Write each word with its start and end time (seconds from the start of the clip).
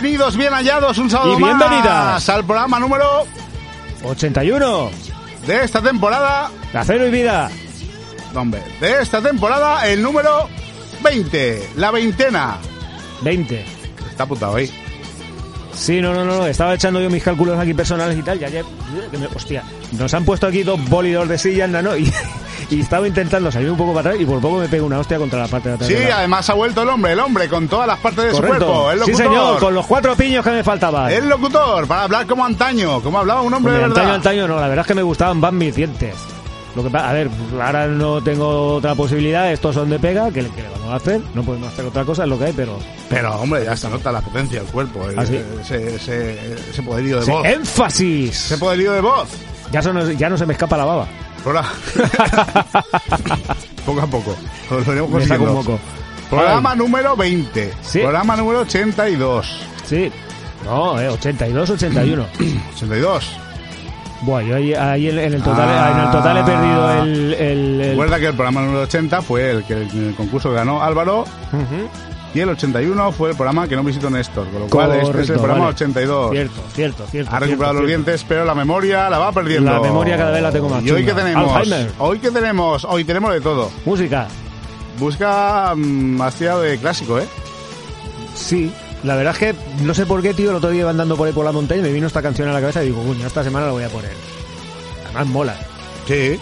bienvenidos, 0.00 0.36
bien 0.36 0.52
hallados, 0.52 0.96
un 0.98 1.10
sábado 1.10 1.32
Y 1.34 1.42
bienvenidas. 1.42 1.84
más 1.84 2.28
al 2.28 2.44
programa 2.44 2.78
número 2.78 3.24
81. 4.04 4.90
de 5.46 5.64
esta 5.64 5.82
temporada. 5.82 6.50
De 6.72 6.78
acero 6.78 7.06
y 7.06 7.10
vida. 7.10 7.50
Hombre, 8.34 8.62
de 8.80 9.02
esta 9.02 9.20
temporada, 9.20 9.88
el 9.88 10.00
número 10.02 10.48
20, 11.02 11.70
la 11.76 11.90
veintena. 11.90 12.58
20. 13.22 13.64
Está 14.10 14.22
apuntado 14.24 14.56
ahí. 14.56 14.70
Sí, 15.74 16.00
no, 16.00 16.12
no, 16.14 16.24
no. 16.24 16.46
Estaba 16.46 16.74
echando 16.74 17.00
yo 17.00 17.10
mis 17.10 17.22
cálculos 17.22 17.58
aquí 17.58 17.74
personales 17.74 18.16
y 18.18 18.22
tal. 18.22 18.38
Ya, 18.38 18.48
ya. 18.48 18.62
que 19.10 19.18
me- 19.18 19.26
hostia. 19.26 19.64
Nos 19.92 20.12
han 20.14 20.24
puesto 20.24 20.46
aquí 20.46 20.62
dos 20.62 20.82
bólidos 20.88 21.28
de 21.28 21.38
silla, 21.38 21.66
¿no? 21.66 21.96
Y, 21.96 22.12
y 22.70 22.80
estaba 22.80 23.06
intentando 23.08 23.50
salir 23.50 23.70
un 23.70 23.76
poco 23.78 23.94
para 23.94 24.10
atrás 24.10 24.22
y 24.22 24.26
por 24.26 24.40
poco 24.40 24.58
me 24.58 24.68
pego 24.68 24.86
una 24.86 24.98
hostia 24.98 25.18
contra 25.18 25.38
la 25.40 25.48
parte 25.48 25.68
de 25.70 25.74
atrás. 25.76 25.88
Sí, 25.88 25.94
de 25.94 26.12
además 26.12 26.48
ha 26.50 26.54
vuelto 26.54 26.82
el 26.82 26.88
hombre, 26.88 27.12
el 27.12 27.20
hombre 27.20 27.48
con 27.48 27.66
todas 27.68 27.86
las 27.86 27.98
partes 27.98 28.24
de 28.24 28.30
su 28.34 28.42
cuerpo. 28.42 28.90
El 28.90 29.02
sí, 29.04 29.14
señor. 29.14 29.58
Con 29.58 29.74
los 29.74 29.86
cuatro 29.86 30.14
piños 30.16 30.44
que 30.44 30.50
me 30.50 30.62
faltaban. 30.62 31.10
El 31.10 31.28
locutor, 31.28 31.86
para 31.86 32.02
hablar 32.02 32.26
como 32.26 32.44
antaño, 32.44 33.00
como 33.00 33.18
hablaba 33.18 33.40
un 33.42 33.54
hombre 33.54 33.72
Hombre, 33.72 33.82
de 33.84 33.88
verdad. 33.88 34.14
antaño, 34.14 34.44
antaño 34.44 34.48
no. 34.48 34.60
La 34.60 34.68
verdad 34.68 34.82
es 34.84 34.86
que 34.88 34.94
me 34.94 35.02
gustaban 35.02 35.38
más 35.40 35.52
mis 35.52 35.74
dientes. 35.74 36.14
Lo 36.76 36.82
que 36.88 36.96
a 36.96 37.12
ver, 37.12 37.28
ahora 37.60 37.86
no 37.88 38.22
tengo 38.22 38.74
otra 38.74 38.94
posibilidad. 38.94 39.50
Estos 39.50 39.74
son 39.74 39.88
de 39.88 39.98
pega. 39.98 40.30
¿Qué, 40.30 40.42
le- 40.42 40.50
vamos 40.76 40.92
a 40.92 40.96
hacer? 40.96 41.20
No 41.34 41.42
podemos 41.42 41.72
hacer 41.72 41.86
otra 41.86 42.04
cosa, 42.04 42.22
es 42.24 42.28
lo 42.28 42.38
que 42.38 42.44
hay, 42.44 42.52
pero. 42.52 42.78
Pero, 43.08 43.34
hombre, 43.40 43.64
ya 43.64 43.74
se 43.76 43.88
nota 43.88 44.12
la 44.12 44.20
potencia 44.20 44.60
del 44.60 44.70
cuerpo. 44.70 45.08
el- 45.08 45.18
¿Ah, 45.18 45.24
sí? 45.26 45.40
ese, 45.62 45.96
ese, 45.96 46.54
ese 46.70 46.82
poderío 46.82 47.18
de 47.20 47.32
voz. 47.32 47.46
¡Énfasis! 47.46 48.44
Ese 48.44 48.58
poderío 48.58 48.92
de 48.92 49.00
voz. 49.00 49.28
Ya, 49.72 49.82
son- 49.82 50.16
ya 50.16 50.28
no 50.28 50.36
se 50.38 50.46
me 50.46 50.52
escapa 50.52 50.76
la 50.76 50.84
baba. 50.84 51.06
Hola. 51.44 51.64
poco 53.86 54.00
a 54.00 54.06
poco. 54.06 54.36
Lo 54.70 54.80
iremos 54.80 54.92
saco 54.92 55.04
un 55.04 55.10
consiguiendo. 55.12 55.54
moco. 55.54 55.78
Programa 56.30 56.74
número 56.74 57.16
20. 57.16 57.72
Sí. 57.82 58.00
Programa 58.00 58.36
número 58.36 58.60
82. 58.60 59.60
Sí. 59.86 60.12
No, 60.64 61.00
eh, 61.00 61.08
82, 61.08 61.70
81. 61.70 62.26
82. 62.74 63.30
Buah, 64.22 64.42
yo 64.42 64.56
ahí, 64.56 64.74
ahí 64.74 65.08
en, 65.08 65.18
en 65.20 65.34
el 65.34 65.42
total, 65.42 65.68
Ah. 65.70 65.92
en 65.94 66.00
el 66.06 66.10
total 66.10 66.36
he 66.38 66.42
perdido 66.42 67.02
el... 67.04 67.34
el- 67.34 67.80
el- 67.80 67.90
Recuerda 67.90 68.18
que 68.18 68.26
el 68.26 68.34
programa 68.34 68.60
número 68.62 68.80
80 68.82 69.22
fue 69.22 69.50
el 69.52 69.64
que 69.64 69.74
el, 69.74 70.14
concurso 70.16 70.50
ganó 70.52 70.82
Álvaro 70.82 71.20
Ujú. 71.20 71.88
Y 72.34 72.40
el 72.40 72.48
81 72.50 73.12
fue 73.12 73.30
el 73.30 73.36
programa 73.36 73.66
que 73.66 73.74
no 73.74 73.82
visitó 73.82 74.10
Néstor. 74.10 74.46
Con 74.48 74.60
lo 74.60 74.66
cual 74.68 74.92
este 75.00 75.22
es 75.22 75.30
el 75.30 75.36
programa 75.36 75.60
vale. 75.64 75.74
82. 75.74 76.30
Cierto, 76.30 76.62
cierto, 76.74 77.06
cierto. 77.06 77.34
Ha 77.34 77.38
recuperado 77.40 77.46
cierto, 77.46 77.82
los 77.82 77.88
cierto. 77.88 78.04
dientes, 78.04 78.26
pero 78.28 78.44
la 78.44 78.54
memoria 78.54 79.08
la 79.08 79.18
va 79.18 79.32
perdiendo. 79.32 79.72
La 79.72 79.80
memoria 79.80 80.16
cada 80.16 80.30
vez 80.30 80.42
la 80.42 80.52
tengo 80.52 80.68
más 80.68 80.84
¿Y 80.84 80.90
hoy 80.90 81.04
qué 81.04 81.14
tenemos? 81.14 81.56
Alzheimer. 81.56 81.90
Hoy 81.98 82.18
qué 82.18 82.30
tenemos? 82.30 82.84
Hoy 82.84 83.04
tenemos 83.04 83.32
de 83.32 83.40
todo. 83.40 83.70
Música. 83.84 84.28
Busca 84.98 85.74
mm, 85.74 85.80
más 85.80 86.34
tirado 86.34 86.62
de 86.62 86.76
clásico, 86.78 87.18
¿eh? 87.18 87.26
Sí. 88.34 88.72
La 89.04 89.14
verdad 89.14 89.32
es 89.32 89.38
que 89.38 89.54
no 89.84 89.94
sé 89.94 90.06
por 90.06 90.20
qué, 90.22 90.34
tío, 90.34 90.50
el 90.50 90.56
otro 90.56 90.70
día 90.70 90.80
iba 90.80 90.90
andando 90.90 91.16
por 91.16 91.28
ahí 91.28 91.32
por 91.32 91.44
la 91.44 91.52
montaña 91.52 91.80
y 91.80 91.84
me 91.84 91.92
vino 91.92 92.08
esta 92.08 92.20
canción 92.20 92.48
a 92.48 92.52
la 92.52 92.60
cabeza 92.60 92.82
y 92.82 92.86
digo, 92.86 93.02
coño, 93.04 93.26
esta 93.26 93.44
semana 93.44 93.66
la 93.66 93.72
voy 93.72 93.84
a 93.84 93.88
poner. 93.88 94.12
Además 95.06 95.26
mola. 95.28 95.56
Sí. 96.06 96.38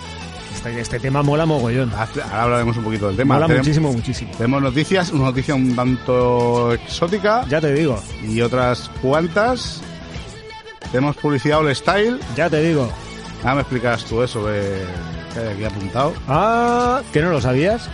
Este, 0.56 0.81
este 0.81 0.99
tema 1.00 1.22
mola 1.22 1.47
mogollón. 1.47 1.93
Ahora 1.94 2.43
hablaremos 2.43 2.77
un 2.77 2.84
poquito 2.84 3.09
del 3.09 3.17
tema. 3.17 3.34
Mola 3.34 3.47
Tenemos- 3.47 3.67
muchísimo, 3.67 3.93
muchísimo. 3.93 4.31
Tenemos 4.37 4.62
noticias, 4.62 5.11
una 5.12 5.25
noticia 5.27 5.55
un 5.55 5.77
tanto 5.77 6.72
exótica 6.72 7.44
Ya 7.49 7.61
te 7.61 7.72
digo, 7.75 8.03
y 8.27 8.41
otras 8.41 8.91
cuantas. 9.03 9.81
Tenemos 10.91 11.17
publicidad 11.17 11.59
all 11.59 11.75
style. 11.75 12.19
ya 12.37 12.49
te 12.49 12.62
digo. 12.62 12.91
Ahora 13.43 13.56
me 13.56 13.61
explicas 13.62 14.05
tú 14.06 14.22
eso 14.22 14.44
que, 14.47 14.83
que 15.34 15.41
hay 15.41 15.49
aquí 15.55 15.65
apuntado. 15.65 16.15
Ah, 16.27 17.03
¿que 17.12 17.21
no 17.23 17.31
lo 17.31 17.41
sabías? 17.41 17.88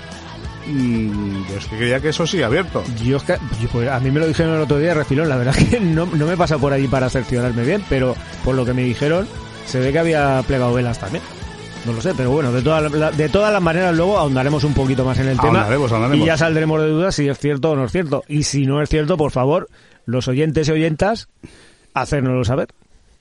Mm, 0.67 1.43
yo 1.51 1.57
es 1.59 1.67
que 1.67 1.77
creía 1.77 2.01
que 2.01 2.11
eso 2.11 2.27
sigue 2.27 2.45
abierto. 2.45 2.85
Yo, 3.05 3.17
es 3.17 3.23
que- 3.25 3.39
pues, 3.73 3.89
a 3.89 3.99
mí 3.99 4.11
me 4.11 4.21
lo 4.21 4.29
dijeron 4.29 4.55
el 4.55 4.61
otro 4.63 4.79
día, 4.79 4.95
refilón. 4.95 5.29
La 5.29 5.37
verdad 5.37 5.55
que 5.71 5.81
no, 5.81 6.07
no 6.07 6.27
me 6.27 6.37
pasa 6.37 6.57
por 6.59 6.73
ahí 6.73 6.87
para 6.87 7.11
cerciorarme 7.11 7.65
bien, 7.65 7.85
pero 7.89 8.15
por 8.45 8.55
lo 8.55 8.65
que 8.65 8.73
me 8.73 8.83
dijeron, 8.83 9.27
se 9.67 9.81
ve 9.81 9.91
que 9.93 9.99
había 9.99 10.43
plegado 10.47 10.73
velas 10.73 10.99
también. 11.01 11.23
No 11.87 11.93
lo 11.93 12.01
sé, 12.01 12.15
pero 12.17 12.31
bueno, 12.31 12.53
de 12.53 12.63
todas, 12.63 12.93
la- 12.93 13.11
de 13.11 13.29
todas 13.29 13.53
las 13.53 13.61
maneras 13.61 13.95
luego 13.97 14.17
ahondaremos 14.17 14.63
un 14.65 14.73
poquito 14.73 15.05
más 15.05 15.19
en 15.19 15.29
el 15.29 15.37
tema. 15.41 15.63
Ahondaremos. 15.63 16.15
Y 16.17 16.25
ya 16.25 16.37
saldremos 16.37 16.81
de 16.81 16.89
dudas 16.89 17.15
si 17.15 17.29
es 17.29 17.39
cierto 17.39 17.73
o 17.73 17.77
no 17.77 17.85
es 17.87 17.93
cierto. 17.93 18.23
Y 18.29 18.45
si 18.45 18.67
no 18.67 18.81
es 18.81 18.89
cierto, 18.89 19.17
por 19.17 19.33
favor, 19.33 19.69
los 20.07 20.29
oyentes 20.29 20.69
y 20.69 20.73
oyentas, 20.73 21.29
hacérnoslo 21.95 22.45
saber. 22.45 22.69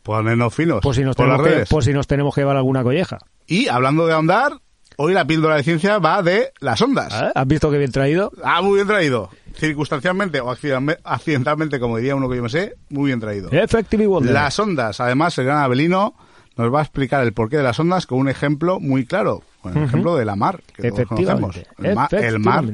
Ponernos 0.03 0.53
finos 0.53 0.81
Por 0.81 0.95
si 0.95 1.03
nos, 1.03 1.15
por 1.15 1.27
las 1.27 1.35
tenemos 1.37 1.47
que, 1.49 1.55
redes. 1.55 1.69
por 1.69 1.83
si 1.83 1.93
nos 1.93 2.07
tenemos 2.07 2.33
que 2.35 2.41
llevar 2.41 2.57
alguna 2.57 2.83
colleja. 2.83 3.19
Y 3.47 3.67
hablando 3.67 4.05
de 4.07 4.13
ahondar, 4.13 4.53
hoy 4.97 5.13
la 5.13 5.25
píldora 5.25 5.55
de 5.57 5.63
ciencia 5.63 5.99
va 5.99 6.21
de 6.23 6.51
las 6.59 6.81
ondas. 6.81 7.13
¿Ah? 7.13 7.31
¿Has 7.35 7.47
visto 7.47 7.69
qué 7.71 7.77
bien 7.77 7.91
traído? 7.91 8.31
Ah, 8.43 8.61
muy 8.61 8.75
bien 8.75 8.87
traído. 8.87 9.29
Circunstancialmente 9.55 10.39
o 10.41 10.49
accidentalme- 10.51 10.97
accidentalmente, 11.03 11.79
como 11.79 11.97
diría 11.97 12.15
uno 12.15 12.29
que 12.29 12.35
yo 12.37 12.43
me 12.43 12.49
sé, 12.49 12.75
muy 12.89 13.07
bien 13.07 13.19
traído. 13.19 13.49
Effective 13.51 14.07
Wonder. 14.07 14.33
Las 14.33 14.57
ondas, 14.59 14.99
además, 14.99 15.37
el 15.37 15.45
gran 15.45 15.59
Abelino 15.59 16.15
nos 16.57 16.73
va 16.73 16.79
a 16.79 16.83
explicar 16.83 17.23
el 17.23 17.33
porqué 17.33 17.57
de 17.57 17.63
las 17.63 17.79
ondas 17.79 18.05
con 18.05 18.19
un 18.19 18.29
ejemplo 18.29 18.79
muy 18.79 19.05
claro, 19.05 19.41
con 19.61 19.71
el 19.73 19.77
Ujú. 19.79 19.87
ejemplo 19.87 20.15
de 20.15 20.25
la 20.25 20.35
mar, 20.35 20.61
que 20.75 20.89
todos 20.91 21.07
conocemos. 21.07 21.55
El, 21.81 21.95
ma- 21.95 22.07
el 22.11 22.39
mar 22.39 22.65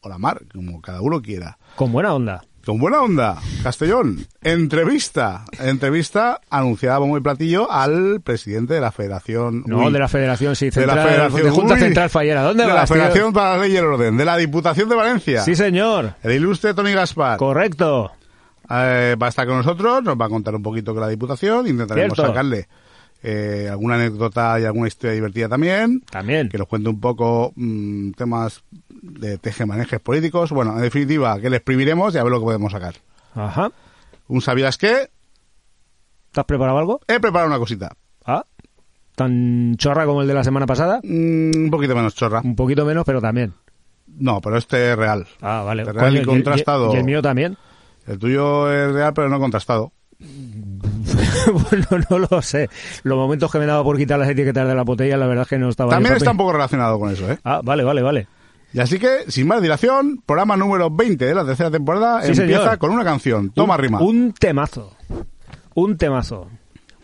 o 0.00 0.08
la 0.08 0.18
mar, 0.18 0.42
como 0.52 0.80
cada 0.82 1.00
uno 1.00 1.22
quiera. 1.22 1.56
Con 1.76 1.92
buena 1.92 2.12
onda. 2.14 2.42
Con 2.66 2.78
buena 2.78 3.02
onda, 3.02 3.36
Castellón. 3.62 4.26
Entrevista. 4.42 5.44
Entrevista 5.60 6.40
anunciada 6.48 6.96
como 6.98 7.10
muy 7.12 7.20
platillo 7.20 7.70
al 7.70 8.22
presidente 8.22 8.72
de 8.72 8.80
la 8.80 8.90
Federación. 8.90 9.64
No, 9.66 9.84
uy, 9.84 9.92
de 9.92 9.98
la 9.98 10.08
Federación, 10.08 10.56
sí, 10.56 10.70
de 10.70 10.86
la 10.86 10.94
central, 10.94 11.08
Federación. 11.10 11.42
de 11.42 11.50
Junta 11.50 11.74
uy, 11.74 11.80
Central 11.80 12.10
Fallera. 12.10 12.42
¿Dónde 12.42 12.62
De 12.64 12.68
vas, 12.72 12.76
la 12.76 12.86
tío? 12.86 12.94
Federación 12.96 13.32
para 13.34 13.56
la 13.58 13.62
Ley 13.64 13.72
y 13.72 13.76
el 13.76 13.84
Orden. 13.84 14.16
De 14.16 14.24
la 14.24 14.36
Diputación 14.38 14.88
de 14.88 14.94
Valencia. 14.96 15.42
Sí, 15.42 15.54
señor. 15.54 16.14
El 16.22 16.32
ilustre 16.32 16.72
Tony 16.72 16.92
Gaspar. 16.92 17.36
Correcto. 17.38 18.12
Eh, 18.70 19.14
va 19.22 19.26
a 19.26 19.28
estar 19.28 19.46
con 19.46 19.58
nosotros, 19.58 20.02
nos 20.02 20.18
va 20.18 20.24
a 20.24 20.28
contar 20.30 20.54
un 20.54 20.62
poquito 20.62 20.92
con 20.94 21.02
la 21.02 21.08
Diputación, 21.08 21.66
intentaremos 21.68 22.16
Cierto. 22.16 22.32
sacarle 22.32 22.66
eh, 23.26 23.68
alguna 23.70 23.94
anécdota 23.94 24.60
y 24.60 24.64
alguna 24.64 24.86
historia 24.86 25.14
divertida 25.14 25.48
también, 25.48 26.02
También. 26.10 26.50
que 26.50 26.58
nos 26.58 26.68
cuente 26.68 26.90
un 26.90 27.00
poco 27.00 27.54
mm, 27.56 28.10
temas 28.10 28.62
de 28.90 29.38
tejemanejes 29.38 29.98
políticos. 29.98 30.50
Bueno, 30.50 30.76
en 30.76 30.82
definitiva, 30.82 31.40
que 31.40 31.48
le 31.48 31.56
exprimiremos 31.56 32.14
y 32.14 32.18
a 32.18 32.22
ver 32.22 32.30
lo 32.30 32.40
que 32.40 32.44
podemos 32.44 32.70
sacar. 32.70 32.96
Ajá. 33.34 33.72
¿Un 34.28 34.42
sabías 34.42 34.76
qué? 34.76 35.08
¿Te 36.32 36.40
has 36.40 36.44
preparado 36.44 36.76
algo? 36.76 37.00
He 37.08 37.18
preparado 37.18 37.48
una 37.48 37.58
cosita. 37.58 37.96
Ah. 38.26 38.44
¿Tan 39.14 39.76
chorra 39.76 40.04
como 40.04 40.20
el 40.20 40.28
de 40.28 40.34
la 40.34 40.44
semana 40.44 40.66
pasada? 40.66 41.00
Mm, 41.02 41.56
un 41.56 41.70
poquito 41.70 41.96
menos 41.96 42.14
chorra. 42.14 42.42
Un 42.44 42.54
poquito 42.54 42.84
menos, 42.84 43.04
pero 43.06 43.22
también. 43.22 43.54
No, 44.06 44.42
pero 44.42 44.58
este 44.58 44.90
es 44.90 44.98
real. 44.98 45.26
Ah, 45.40 45.62
vale. 45.64 45.84
Real 45.84 45.96
Coño, 45.96 46.20
y 46.20 46.24
contrastado. 46.26 46.92
Y, 46.92 46.98
el 46.98 47.04
mío 47.04 47.22
también. 47.22 47.56
El 48.06 48.18
tuyo 48.18 48.70
es 48.70 48.92
real, 48.92 49.14
pero 49.14 49.30
no 49.30 49.40
contrastado. 49.40 49.92
bueno, 51.52 52.04
no 52.10 52.18
lo 52.30 52.42
sé. 52.42 52.68
Los 53.02 53.16
momentos 53.16 53.50
que 53.50 53.58
me 53.58 53.66
daba 53.66 53.82
por 53.82 53.96
quitar 53.96 54.18
las 54.18 54.28
etiquetas 54.28 54.66
de 54.68 54.74
la 54.74 54.82
botella, 54.82 55.16
la 55.16 55.26
verdad 55.26 55.42
es 55.42 55.48
que 55.48 55.58
no 55.58 55.68
estaba... 55.68 55.90
También 55.90 56.16
está 56.16 56.30
un 56.30 56.36
poco 56.36 56.52
relacionado 56.52 56.98
con 56.98 57.10
eso, 57.10 57.30
¿eh? 57.30 57.38
Ah, 57.44 57.60
vale, 57.62 57.84
vale, 57.84 58.02
vale. 58.02 58.26
Y 58.72 58.80
así 58.80 58.98
que, 58.98 59.24
sin 59.28 59.46
más 59.46 59.62
dilación, 59.62 60.20
programa 60.26 60.56
número 60.56 60.90
20 60.90 61.24
de 61.24 61.34
la 61.34 61.44
tercera 61.44 61.70
temporada 61.70 62.22
Sí, 62.22 62.32
empieza 62.32 62.62
señor. 62.62 62.78
con 62.78 62.90
una 62.90 63.04
canción. 63.04 63.50
Toma 63.50 63.74
un, 63.76 63.80
rima. 63.80 64.00
Un 64.00 64.32
temazo. 64.32 64.96
Un 65.74 65.96
temazo. 65.96 66.48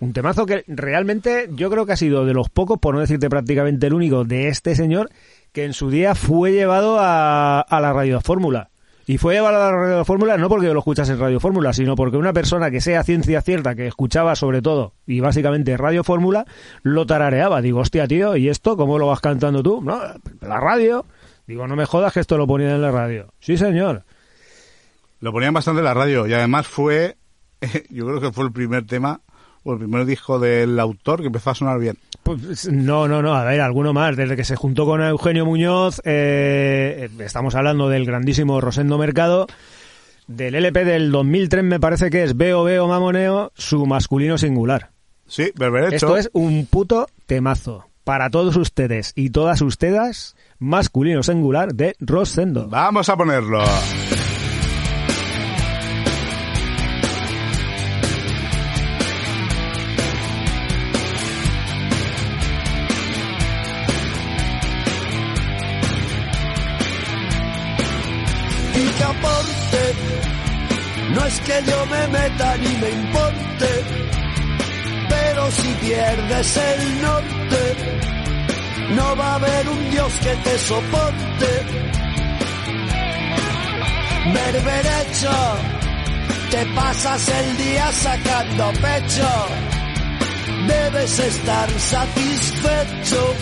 Un 0.01 0.13
temazo 0.13 0.47
que 0.47 0.65
realmente 0.67 1.49
yo 1.53 1.71
creo 1.71 1.87
que 1.87 1.93
ha 1.93 1.97
sido 1.97 2.25
de 2.25 2.35
los 2.35 2.49
pocos, 2.49 2.79
por 2.79 2.95
no 2.95 3.01
decirte 3.01 3.29
prácticamente 3.29 3.87
el 3.87 3.95
único, 3.95 4.25
de 4.25 4.49
este 4.49 4.75
señor 4.75 5.11
que 5.53 5.65
en 5.65 5.73
su 5.73 5.91
día 5.91 6.15
fue 6.15 6.53
llevado 6.53 6.99
a, 6.99 7.61
a 7.61 7.81
la 7.81 7.93
Radio 7.93 8.21
Fórmula. 8.21 8.71
Y 9.11 9.19
fue 9.19 9.35
llevado 9.35 9.57
a 9.57 9.73
la 9.73 9.77
Radio 9.77 10.05
Fórmula 10.05 10.37
no 10.37 10.49
porque 10.49 10.73
lo 10.73 10.79
escuchase 10.79 11.15
en 11.15 11.19
Radio 11.19 11.41
Fórmula, 11.41 11.73
sino 11.73 11.97
porque 11.97 12.17
una 12.17 12.33
persona 12.33 12.71
que 12.71 12.81
sea 12.81 13.03
ciencia 13.03 13.43
cierta, 13.43 13.75
que 13.75 13.89
escuchaba 13.89 14.37
sobre 14.37 14.63
todo 14.63 14.95
y 15.05 15.19
básicamente 15.19 15.77
Radio 15.77 16.05
Fórmula, 16.05 16.47
lo 16.85 17.05
tarareaba. 17.07 17.61
Digo, 17.61 17.81
hostia, 17.81 18.07
tío, 18.07 18.37
¿y 18.37 18.49
esto 18.49 18.77
cómo 18.77 19.01
lo 19.01 19.09
vas 19.09 19.19
cantando 19.19 19.65
tú? 19.65 19.83
No, 19.83 20.01
la 20.41 20.61
radio. 20.61 21.07
Digo, 21.49 21.67
no 21.67 21.75
me 21.75 21.87
jodas 21.87 22.13
que 22.13 22.21
esto 22.21 22.39
lo 22.39 22.47
ponían 22.47 22.71
en 22.71 22.83
la 22.83 22.93
radio. 22.93 23.33
Sí, 23.41 23.57
señor. 23.57 24.05
Lo 25.19 25.33
ponían 25.33 25.55
bastante 25.55 25.81
en 25.81 25.87
la 25.87 25.95
radio 25.95 26.29
y 26.29 26.33
además 26.33 26.69
fue, 26.69 27.17
yo 27.91 28.07
creo 28.07 28.21
que 28.21 28.31
fue 28.31 28.45
el 28.45 28.53
primer 28.53 28.87
tema 28.87 29.23
o 29.65 29.73
el 29.73 29.81
primer 29.81 30.05
disco 30.07 30.39
del 30.39 30.79
autor 30.79 31.19
que 31.19 31.27
empezó 31.27 31.51
a 31.51 31.57
sonar 31.57 31.81
bien. 31.81 31.99
Pues, 32.23 32.71
no, 32.71 33.09
no, 33.09 33.23
no, 33.23 33.35
a 33.35 33.45
ver, 33.45 33.61
alguno 33.61 33.93
más. 33.93 34.17
Desde 34.17 34.37
que 34.37 34.45
se 34.45 34.57
juntó 34.57 34.85
con 34.87 35.03
Eugenio 35.03 35.45
Muñoz, 35.47 36.01
eh, 36.05 37.09
estamos 37.19 37.55
hablando 37.55 37.89
del 37.89 38.05
grandísimo 38.05 38.61
Rosendo 38.61 38.99
Mercado, 38.99 39.47
del 40.27 40.55
LP 40.55 40.85
del 40.85 41.11
2003 41.11 41.65
me 41.65 41.81
parece 41.81 42.09
que 42.09 42.23
es 42.23 42.37
Veo, 42.37 42.63
Veo, 42.63 42.87
Mamoneo, 42.87 43.53
su 43.57 43.85
masculino 43.87 44.39
singular. 44.39 44.91
Sí, 45.27 45.51
berberecho. 45.57 45.95
Esto 45.95 46.17
es 46.17 46.31
un 46.33 46.67
puto 46.67 47.09
temazo. 47.27 47.87
Para 48.05 48.31
todos 48.31 48.57
ustedes 48.57 49.13
y 49.15 49.31
todas 49.31 49.61
ustedes, 49.61 50.35
masculino 50.59 51.23
singular 51.23 51.75
de 51.75 51.95
Rosendo. 52.01 52.69
Vamos 52.69 53.09
a 53.09 53.17
ponerlo. 53.17 53.63
Que 71.51 71.71
yo 71.71 71.87
me 71.87 72.07
meta 72.19 72.57
ni 72.59 72.73
me 72.83 72.91
importe, 72.91 73.71
pero 75.09 75.51
si 75.51 75.69
pierdes 75.87 76.57
el 76.57 77.03
norte, 77.03 77.63
no 78.97 79.17
va 79.17 79.33
a 79.33 79.35
haber 79.35 79.69
un 79.69 79.91
Dios 79.91 80.13
que 80.25 80.35
te 80.45 80.59
soporte. 80.59 81.51
Berberecho, 84.35 85.37
te 86.53 86.67
pasas 86.77 87.29
el 87.29 87.57
día 87.57 87.93
sacando 87.93 88.73
pecho, 88.87 89.31
debes 90.69 91.19
estar 91.19 91.69
satisfecho. 91.71 93.35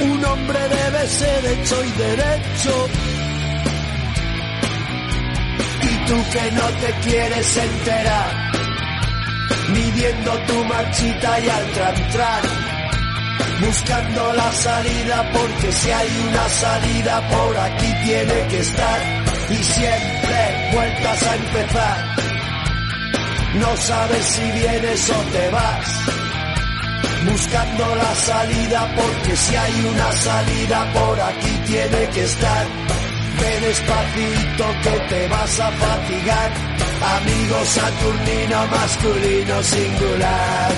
Un 0.00 0.24
hombre 0.24 0.58
debe 0.68 1.06
ser 1.08 1.46
hecho 1.46 1.84
y 1.84 1.90
derecho. 1.92 3.15
Tú 6.06 6.14
que 6.32 6.50
no 6.52 6.66
te 6.80 7.08
quieres 7.08 7.56
enterar, 7.56 8.52
midiendo 9.70 10.32
tu 10.46 10.64
marchita 10.64 11.40
y 11.40 11.48
al 11.48 11.72
tran 12.12 12.76
buscando 13.60 14.32
la 14.34 14.52
salida 14.52 15.30
porque 15.32 15.72
si 15.72 15.90
hay 15.90 16.08
una 16.28 16.48
salida 16.48 17.28
por 17.28 17.58
aquí 17.58 17.94
tiene 18.04 18.46
que 18.48 18.58
estar 18.58 19.00
y 19.50 19.56
siempre 19.56 20.70
vueltas 20.72 21.22
a 21.22 21.36
empezar. 21.36 22.16
No 23.54 23.76
sabes 23.76 24.24
si 24.24 24.50
vienes 24.50 25.10
o 25.10 25.20
te 25.32 25.50
vas, 25.50 25.86
buscando 27.30 27.94
la 27.96 28.14
salida 28.14 28.94
porque 28.94 29.36
si 29.36 29.56
hay 29.56 29.86
una 29.92 30.12
salida 30.12 30.92
por 30.92 31.20
aquí 31.20 31.60
tiene 31.66 32.08
que 32.10 32.24
estar. 32.24 32.66
Ve 33.40 33.60
despacito 33.60 34.64
que 34.82 34.98
te 35.10 35.28
vas 35.28 35.60
a 35.60 35.70
fatigar, 35.70 36.50
amigo 37.16 37.64
saturnino 37.64 38.66
masculino 38.66 39.62
singular. 39.62 40.72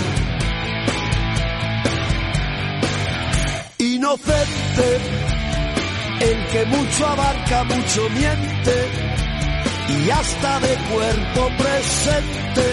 Inocente, 3.79 4.89
el 6.21 6.47
que 6.49 6.65
mucho 6.67 7.07
abarca, 7.07 7.65
mucho 7.65 8.11
miente, 8.11 8.77
y 9.89 10.11
hasta 10.11 10.61
de 10.61 10.75
cuerpo 10.91 11.51
presente, 11.59 12.67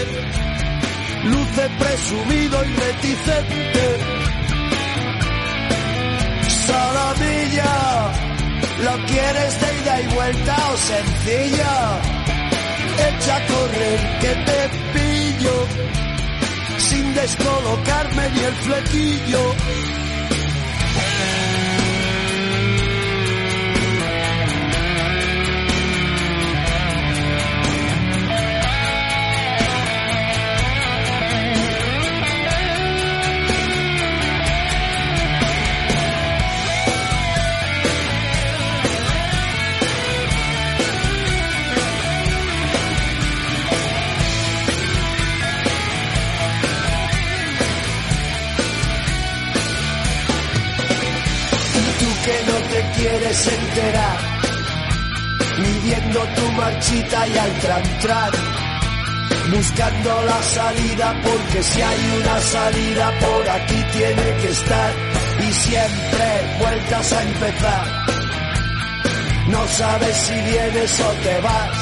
luce 1.25 1.69
presumido 1.79 2.65
y 2.65 2.73
reticente. 2.73 3.97
Salamilla, 6.65 8.24
¿lo 8.83 9.05
quieres 9.05 9.61
de 9.61 9.79
ida 9.81 10.01
y 10.01 10.07
vuelta 10.15 10.55
o 10.71 10.77
sencilla? 10.77 12.01
Echa 13.09 13.35
a 13.35 13.45
correr 13.47 13.99
que 14.21 14.35
te 14.47 14.59
pillo, 14.93 15.67
sin 16.77 17.13
descolocarme 17.13 18.29
ni 18.31 18.39
el 18.39 18.55
flequillo. 18.55 20.04
Quieres 53.05 53.47
enterar, 53.47 54.17
midiendo 55.59 56.19
tu 56.19 56.51
marchita 56.53 57.27
y 57.27 57.37
al 57.37 57.53
tran 58.01 58.31
buscando 59.51 60.21
la 60.23 60.41
salida 60.41 61.21
porque 61.23 61.61
si 61.61 61.81
hay 61.81 62.19
una 62.19 62.39
salida 62.39 63.11
por 63.19 63.49
aquí 63.49 63.83
tiene 63.93 64.37
que 64.41 64.49
estar 64.49 64.91
y 65.39 65.53
siempre 65.53 66.27
vueltas 66.59 67.13
a 67.13 67.21
empezar. 67.21 67.85
No 69.49 69.67
sabes 69.67 70.15
si 70.17 70.33
vienes 70.33 70.99
o 70.99 71.11
te 71.25 71.41
vas, 71.41 71.77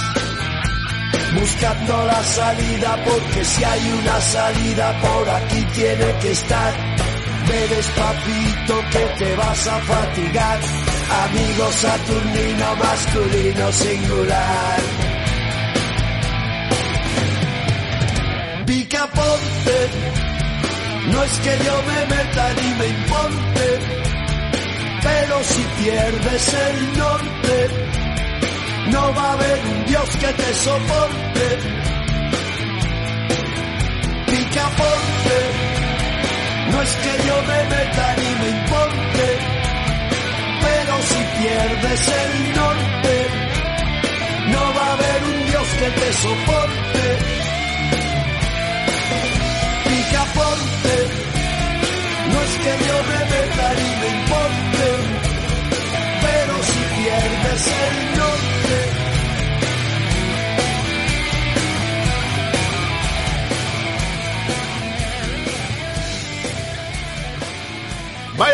buscando 1.39 2.05
la 2.05 2.23
salida 2.23 2.99
porque 3.05 3.45
si 3.45 3.63
hay 3.63 3.91
una 4.01 4.21
salida 4.21 5.01
por 5.01 5.29
aquí 5.29 5.61
tiene 5.73 6.13
que 6.21 6.31
estar. 6.31 6.73
Ve 7.47 7.67
despacito 7.75 8.75
que 8.91 9.05
te 9.19 9.35
vas 9.35 9.67
a 9.67 9.79
fatigar, 9.79 10.59
amigo 11.21 11.71
saturnino 11.71 12.75
masculino 12.75 13.71
singular. 13.71 14.79
Picaponte, 18.65 19.77
no 21.11 21.23
es 21.23 21.33
que 21.43 21.53
yo 21.65 21.75
me 21.89 21.99
meta 22.15 22.45
ni 22.57 22.69
me 22.79 22.87
importe, 22.87 23.65
pero 25.03 25.43
si 25.43 25.63
pierdes 25.83 26.53
el 26.67 26.97
norte, 26.97 27.55
no 28.91 29.13
va 29.15 29.29
a 29.29 29.33
haber 29.33 29.59
un 29.71 29.85
Dios 29.85 30.09
que 30.21 30.33
te 30.41 30.53
soporte. 30.65 31.45
Picaponte, 34.31 35.39
no 36.71 36.81
es 36.81 36.91
que 37.03 37.27
yo 37.27 37.35
me 37.49 37.59
meta 37.75 38.15
ni 38.17 38.29
me 38.41 38.49
si 38.57 39.52
pierdes 41.43 42.07
el 42.07 42.55
norte, 42.55 43.13
no 44.47 44.73
va 44.75 44.85
a 44.87 44.93
haber 44.93 45.23
un 45.23 45.45
Dios 45.45 45.67
que 45.79 45.89
te 45.99 46.13
soporte. 46.13 47.42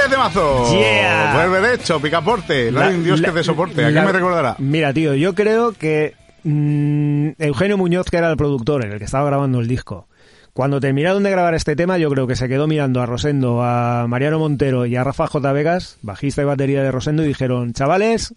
¡Vaya 0.10 0.32
temazo! 0.32 0.74
Yeah. 0.76 1.34
Vuelve 1.36 1.68
de 1.68 1.76
hecho, 1.76 2.00
picaporte. 2.02 2.72
No 2.72 2.80
La- 2.80 2.88
hay 2.88 2.96
un 2.96 3.04
Dios 3.04 3.20
la- 3.22 3.28
que 3.28 3.34
te 3.36 3.44
soporte. 3.44 3.86
¿A 3.86 3.88
qué 3.90 4.02
me 4.02 4.12
recordará? 4.12 4.56
Mira, 4.60 4.94
tío, 4.94 5.14
yo 5.16 5.36
creo 5.36 5.74
que 5.74 6.16
mm, 6.44 7.30
Eugenio 7.38 7.78
Muñoz, 7.78 8.08
que 8.10 8.18
era 8.18 8.30
el 8.32 8.38
productor, 8.38 8.86
el 8.86 8.98
que 8.98 9.06
estaba 9.06 9.26
grabando 9.28 9.60
el 9.60 9.68
disco, 9.68 10.08
cuando 10.54 10.80
terminaron 10.80 11.24
de 11.24 11.30
grabar 11.32 11.54
este 11.54 11.76
tema, 11.76 11.98
yo 11.98 12.10
creo 12.10 12.28
que 12.28 12.36
se 12.36 12.48
quedó 12.50 12.68
mirando 12.68 13.02
a 13.02 13.06
Rosendo, 13.06 13.62
a 13.64 14.08
Mariano 14.08 14.40
Montero 14.40 14.86
y 14.86 14.96
a 14.96 15.04
Rafa 15.04 15.28
J. 15.28 15.52
Vegas, 15.54 15.98
bajista 16.02 16.42
y 16.42 16.46
batería 16.46 16.82
de 16.84 16.92
Rosendo, 16.92 17.24
y 17.24 17.28
dijeron, 17.28 17.74
chavales, 17.74 18.34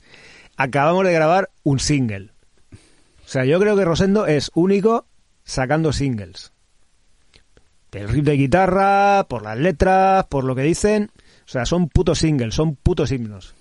acabamos 0.56 1.04
de 1.04 1.12
grabar 1.14 1.50
un 1.62 1.78
single. 1.80 2.30
O 3.24 3.28
sea, 3.32 3.44
yo 3.44 3.58
creo 3.58 3.76
que 3.76 3.84
Rosendo 3.84 4.26
es 4.26 4.50
único 4.54 5.06
sacando 5.44 5.92
singles. 5.92 6.52
El 7.92 8.08
riff 8.08 8.24
de 8.24 8.32
guitarra, 8.36 9.26
por 9.28 9.42
las 9.42 9.58
letras, 9.58 10.24
por 10.28 10.44
lo 10.44 10.54
que 10.54 10.62
dicen. 10.62 11.10
O 11.44 11.48
sea, 11.52 11.64
son 11.66 11.88
putos 11.88 12.18
singles, 12.18 12.54
son 12.54 12.76
putos 12.76 13.10
himnos. 13.12 13.54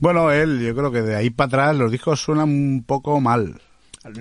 Bueno, 0.00 0.30
él, 0.30 0.60
yo 0.60 0.74
creo 0.74 0.90
que 0.90 1.02
de 1.02 1.14
ahí 1.14 1.30
para 1.30 1.46
atrás 1.46 1.76
los 1.76 1.90
discos 1.92 2.20
suenan 2.20 2.48
un 2.48 2.84
poco 2.86 3.20
mal. 3.20 3.60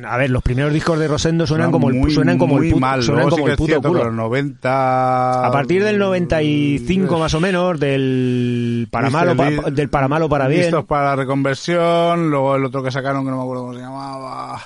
A 0.06 0.16
ver, 0.16 0.30
los 0.30 0.42
primeros 0.42 0.72
discos 0.72 0.98
de 0.98 1.10
Rosendo 1.10 1.46
suenan 1.46 1.70
como 1.70 1.90
el, 1.90 2.10
suenan 2.10 2.38
como 2.38 2.58
el 2.58 2.70
puto, 2.70 2.80
mal. 2.80 3.04
suenan 3.04 3.30
como 3.30 3.48
el 3.50 3.58
puto 3.58 3.82
culo. 3.82 4.06
los 4.06 4.14
90... 4.14 5.46
A 5.46 5.52
partir 5.52 5.84
del 5.84 6.00
95 6.00 7.20
más 7.20 7.34
o 7.34 7.42
menos, 7.42 7.78
del 7.80 8.88
para 8.90 9.10
malo, 9.10 9.36
pa- 9.36 9.50
li- 9.50 9.60
del 9.72 9.90
para 9.90 10.08
malo 10.08 10.30
para 10.30 10.48
bien. 10.48 10.62
Listos 10.62 10.86
para 10.86 11.10
la 11.10 11.16
reconversión, 11.18 12.30
luego 12.30 12.56
el 12.56 12.64
otro 12.64 12.82
que 12.82 12.92
sacaron 12.92 13.26
que 13.26 13.32
no 13.32 13.38
me 13.38 13.44
acuerdo 13.44 13.64
cómo 13.64 13.74
se 13.74 13.82
llamaba. 13.82 14.62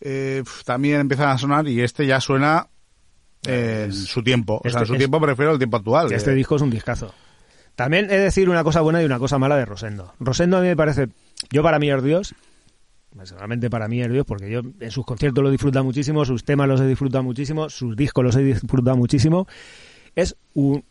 Eh, 0.00 0.44
también 0.64 1.00
empiezan 1.00 1.30
a 1.30 1.38
sonar 1.38 1.66
y 1.66 1.80
este 1.80 2.06
ya 2.06 2.20
suena 2.20 2.68
en 3.46 3.92
su 3.92 4.22
tiempo. 4.22 4.56
O 4.58 4.62
sea, 4.62 4.70
Este 4.70 4.80
en 4.80 4.86
su 4.86 4.92
es- 4.94 4.98
tiempo 4.98 5.20
prefiero 5.20 5.52
el 5.52 5.58
tiempo 5.58 5.76
actual. 5.76 6.12
Este 6.12 6.32
eh. 6.32 6.34
disco 6.34 6.56
es 6.56 6.62
un 6.62 6.70
discazo. 6.70 7.14
También 7.74 8.06
he 8.06 8.14
de 8.14 8.20
decir 8.20 8.48
una 8.48 8.64
cosa 8.64 8.80
buena 8.80 9.02
y 9.02 9.04
una 9.04 9.18
cosa 9.18 9.38
mala 9.38 9.56
de 9.56 9.64
Rosendo. 9.66 10.14
Rosendo 10.18 10.56
a 10.56 10.60
mí 10.60 10.68
me 10.68 10.76
parece, 10.76 11.08
yo 11.50 11.62
para 11.62 11.78
mí 11.78 11.90
es 11.90 12.02
Dios, 12.02 12.34
personalmente 13.16 13.68
para 13.70 13.86
mí 13.88 14.00
es 14.02 14.10
Dios, 14.10 14.24
porque 14.26 14.50
yo 14.50 14.60
en 14.80 14.90
sus 14.90 15.04
conciertos 15.04 15.42
lo 15.44 15.50
disfruta 15.50 15.82
muchísimo, 15.82 16.24
sus 16.24 16.44
temas 16.44 16.68
los 16.68 16.80
he 16.80 16.86
disfrutado 16.86 17.22
muchísimo, 17.24 17.68
sus 17.68 17.96
discos 17.96 18.24
los 18.24 18.36
he 18.36 18.42
disfrutado 18.42 18.96
muchísimo. 18.96 19.46
Es 20.14 20.36
un, 20.54 20.84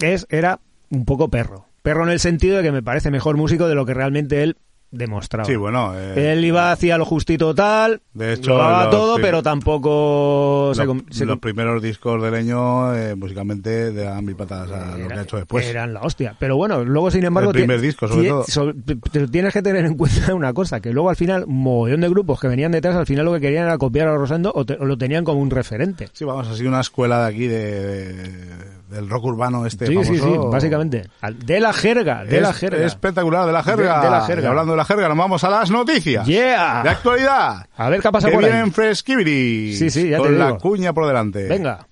es, 0.00 0.26
era 0.30 0.60
un 0.90 1.04
poco 1.06 1.28
perro. 1.28 1.66
Perro 1.82 2.04
en 2.04 2.10
el 2.10 2.20
sentido 2.20 2.58
de 2.58 2.62
que 2.62 2.72
me 2.72 2.82
parece 2.82 3.10
mejor 3.10 3.36
músico 3.36 3.66
de 3.66 3.74
lo 3.74 3.86
que 3.86 3.94
realmente 3.94 4.42
él 4.42 4.56
demostrado. 4.92 5.48
Sí, 5.48 5.56
bueno. 5.56 5.94
eh, 5.98 6.32
Él 6.32 6.44
iba 6.44 6.70
hacia 6.70 6.96
lo 6.98 7.04
justito 7.04 7.54
tal, 7.54 8.00
De 8.14 8.34
hecho, 8.34 8.56
lo 8.56 8.90
todo, 8.90 9.16
pero 9.20 9.42
tampoco 9.42 10.66
los, 10.68 10.76
se, 10.76 10.86
com- 10.86 11.02
se 11.10 11.24
los 11.24 11.34
com- 11.34 11.40
primeros 11.40 11.82
discos 11.82 12.22
de 12.22 12.30
Leño, 12.30 12.94
eh, 12.94 13.14
musicalmente, 13.16 13.90
de 13.90 14.04
dan 14.04 14.24
mil 14.24 14.36
patadas 14.36 14.70
a 14.70 14.90
lo 14.90 14.96
que 14.96 15.02
era- 15.04 15.20
ha 15.20 15.22
hecho 15.24 15.36
después. 15.38 15.66
eran 15.66 15.94
la 15.94 16.02
hostia. 16.02 16.36
Pero 16.38 16.56
bueno, 16.56 16.84
luego 16.84 17.10
sin 17.10 17.24
embargo... 17.24 17.50
El 17.50 17.56
primer 17.56 17.80
disco, 17.80 18.06
sobre 18.06 18.28
todo. 18.28 18.44
so- 18.46 18.72
pero 19.12 19.28
tienes 19.28 19.52
que 19.52 19.62
tener 19.62 19.84
en 19.84 19.96
cuenta 19.96 20.34
una 20.34 20.52
cosa, 20.52 20.80
que 20.80 20.92
luego 20.92 21.10
al 21.10 21.16
final, 21.16 21.46
mogollón 21.46 22.00
de 22.02 22.08
grupos 22.08 22.38
que 22.40 22.48
venían 22.48 22.72
detrás, 22.72 22.94
al 22.94 23.06
final 23.06 23.24
lo 23.24 23.32
que 23.34 23.40
querían 23.40 23.64
era 23.64 23.78
copiar 23.78 24.08
a 24.08 24.14
Rosendo 24.16 24.52
o, 24.54 24.64
te- 24.64 24.74
o 24.78 24.84
lo 24.84 24.96
tenían 24.98 25.24
como 25.24 25.40
un 25.40 25.50
referente. 25.50 26.08
Sí, 26.12 26.24
vamos, 26.24 26.48
ha 26.48 26.54
sido 26.56 26.68
una 26.68 26.80
escuela 26.80 27.22
de 27.22 27.28
aquí 27.28 27.46
de, 27.46 28.12
de- 28.12 28.81
del 28.92 29.08
rock 29.08 29.24
urbano 29.24 29.66
este 29.66 29.86
sí, 29.86 29.96
sí, 30.04 30.18
sí, 30.18 30.30
básicamente. 30.50 31.08
De 31.44 31.60
la 31.60 31.72
jerga, 31.72 32.24
de 32.24 32.36
Es- 32.36 32.42
la 32.42 32.52
jerga. 32.52 32.84
Espectacular, 32.86 33.46
de 33.46 33.52
la 33.52 33.62
jerga. 33.62 33.98
De- 34.00 34.04
de 34.06 34.10
la 34.10 34.20
jerga. 34.26 34.42
Y 34.42 34.46
hablando 34.46 34.72
de 34.72 34.76
la 34.76 34.84
jerga, 34.84 35.08
nos 35.08 35.18
vamos 35.18 35.42
a 35.44 35.50
las 35.50 35.70
noticias. 35.70 36.26
Yeah. 36.26 36.82
De 36.82 36.90
actualidad. 36.90 37.66
A 37.76 37.88
ver 37.88 38.00
qué 38.00 38.08
ha 38.08 38.12
pasado 38.12 38.30
que 38.30 38.34
por 38.36 38.44
ahí. 38.44 38.50
vienen 38.52 38.72
Freskibiri. 38.72 39.74
Sí, 39.76 39.90
sí, 39.90 40.08
ya 40.10 40.18
te 40.18 40.22
Con 40.24 40.38
la 40.38 40.46
digo. 40.46 40.58
cuña 40.58 40.92
por 40.92 41.06
delante. 41.06 41.44
Venga, 41.48 41.86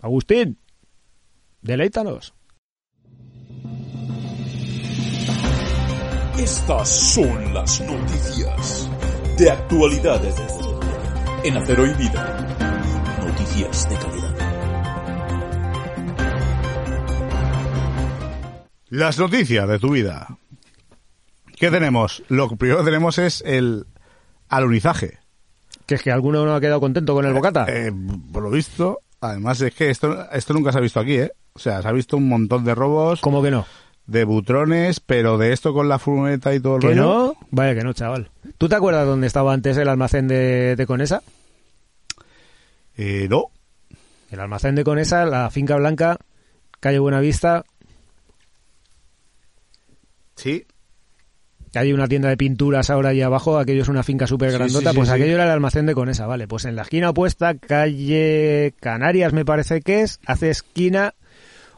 Agustín, 0.00 0.58
deleítanos. 1.60 2.34
Estas 6.38 6.88
son 6.88 7.54
las 7.54 7.80
noticias 7.82 8.88
de 9.38 9.50
actualidad 9.50 10.20
en 11.44 11.56
Acero 11.56 11.86
y 11.86 11.94
Vida. 11.94 12.56
Noticias 13.24 13.88
de 13.88 13.96
calidad. 13.96 14.41
Las 18.92 19.18
noticias 19.18 19.66
de 19.66 19.78
tu 19.78 19.92
vida. 19.92 20.36
¿Qué 21.58 21.70
tenemos? 21.70 22.22
Lo 22.28 22.46
que 22.50 22.56
primero 22.56 22.80
que 22.80 22.84
tenemos 22.84 23.16
es 23.16 23.42
el 23.46 23.86
alunizaje. 24.50 25.18
Que 25.86 25.94
es 25.94 26.02
que 26.02 26.10
alguno 26.12 26.44
no 26.44 26.54
ha 26.54 26.60
quedado 26.60 26.78
contento 26.78 27.14
con 27.14 27.24
el 27.24 27.32
bocata. 27.32 27.64
Eh, 27.68 27.90
por 28.30 28.42
lo 28.42 28.50
visto, 28.50 28.98
además 29.22 29.62
es 29.62 29.74
que 29.74 29.88
esto, 29.88 30.30
esto 30.30 30.52
nunca 30.52 30.72
se 30.72 30.78
ha 30.78 30.82
visto 30.82 31.00
aquí, 31.00 31.14
¿eh? 31.14 31.32
O 31.54 31.58
sea, 31.58 31.80
se 31.80 31.88
ha 31.88 31.92
visto 31.92 32.18
un 32.18 32.28
montón 32.28 32.66
de 32.66 32.74
robos, 32.74 33.22
¿Cómo 33.22 33.42
que 33.42 33.50
no? 33.50 33.64
de 34.06 34.24
butrones, 34.24 35.00
pero 35.00 35.38
de 35.38 35.54
esto 35.54 35.72
con 35.72 35.88
la 35.88 35.98
furgoneta 35.98 36.54
y 36.54 36.60
todo 36.60 36.74
el 36.76 36.82
¿Que 36.82 36.88
rollo. 36.88 37.00
no? 37.02 37.36
Vaya 37.50 37.74
que 37.74 37.84
no, 37.84 37.94
chaval. 37.94 38.30
¿Tú 38.58 38.68
te 38.68 38.74
acuerdas 38.74 39.06
dónde 39.06 39.26
estaba 39.26 39.54
antes 39.54 39.78
el 39.78 39.88
almacén 39.88 40.28
de, 40.28 40.76
de 40.76 40.86
Conesa? 40.86 41.22
Eh, 42.98 43.26
no. 43.30 43.44
El 44.30 44.40
almacén 44.40 44.74
de 44.74 44.84
Conesa, 44.84 45.24
la 45.24 45.48
finca 45.50 45.76
blanca, 45.76 46.18
calle 46.78 46.98
Buenavista, 46.98 47.64
Sí. 50.42 50.66
hay 51.74 51.92
una 51.92 52.08
tienda 52.08 52.28
de 52.28 52.36
pinturas 52.36 52.90
ahora 52.90 53.10
ahí 53.10 53.22
abajo, 53.22 53.58
aquello 53.58 53.82
es 53.82 53.88
una 53.88 54.02
finca 54.02 54.26
súper 54.26 54.50
grandota, 54.50 54.90
sí, 54.90 54.94
sí, 54.94 54.96
pues 54.96 55.08
sí. 55.08 55.14
aquello 55.14 55.34
era 55.34 55.44
el 55.44 55.50
almacén 55.50 55.86
de 55.86 55.94
Conesa, 55.94 56.26
vale. 56.26 56.48
Pues 56.48 56.64
en 56.64 56.74
la 56.74 56.82
esquina 56.82 57.10
opuesta, 57.10 57.54
calle 57.54 58.74
Canarias 58.80 59.32
me 59.32 59.44
parece 59.44 59.82
que 59.82 60.00
es, 60.00 60.18
hace 60.26 60.50
esquina 60.50 61.14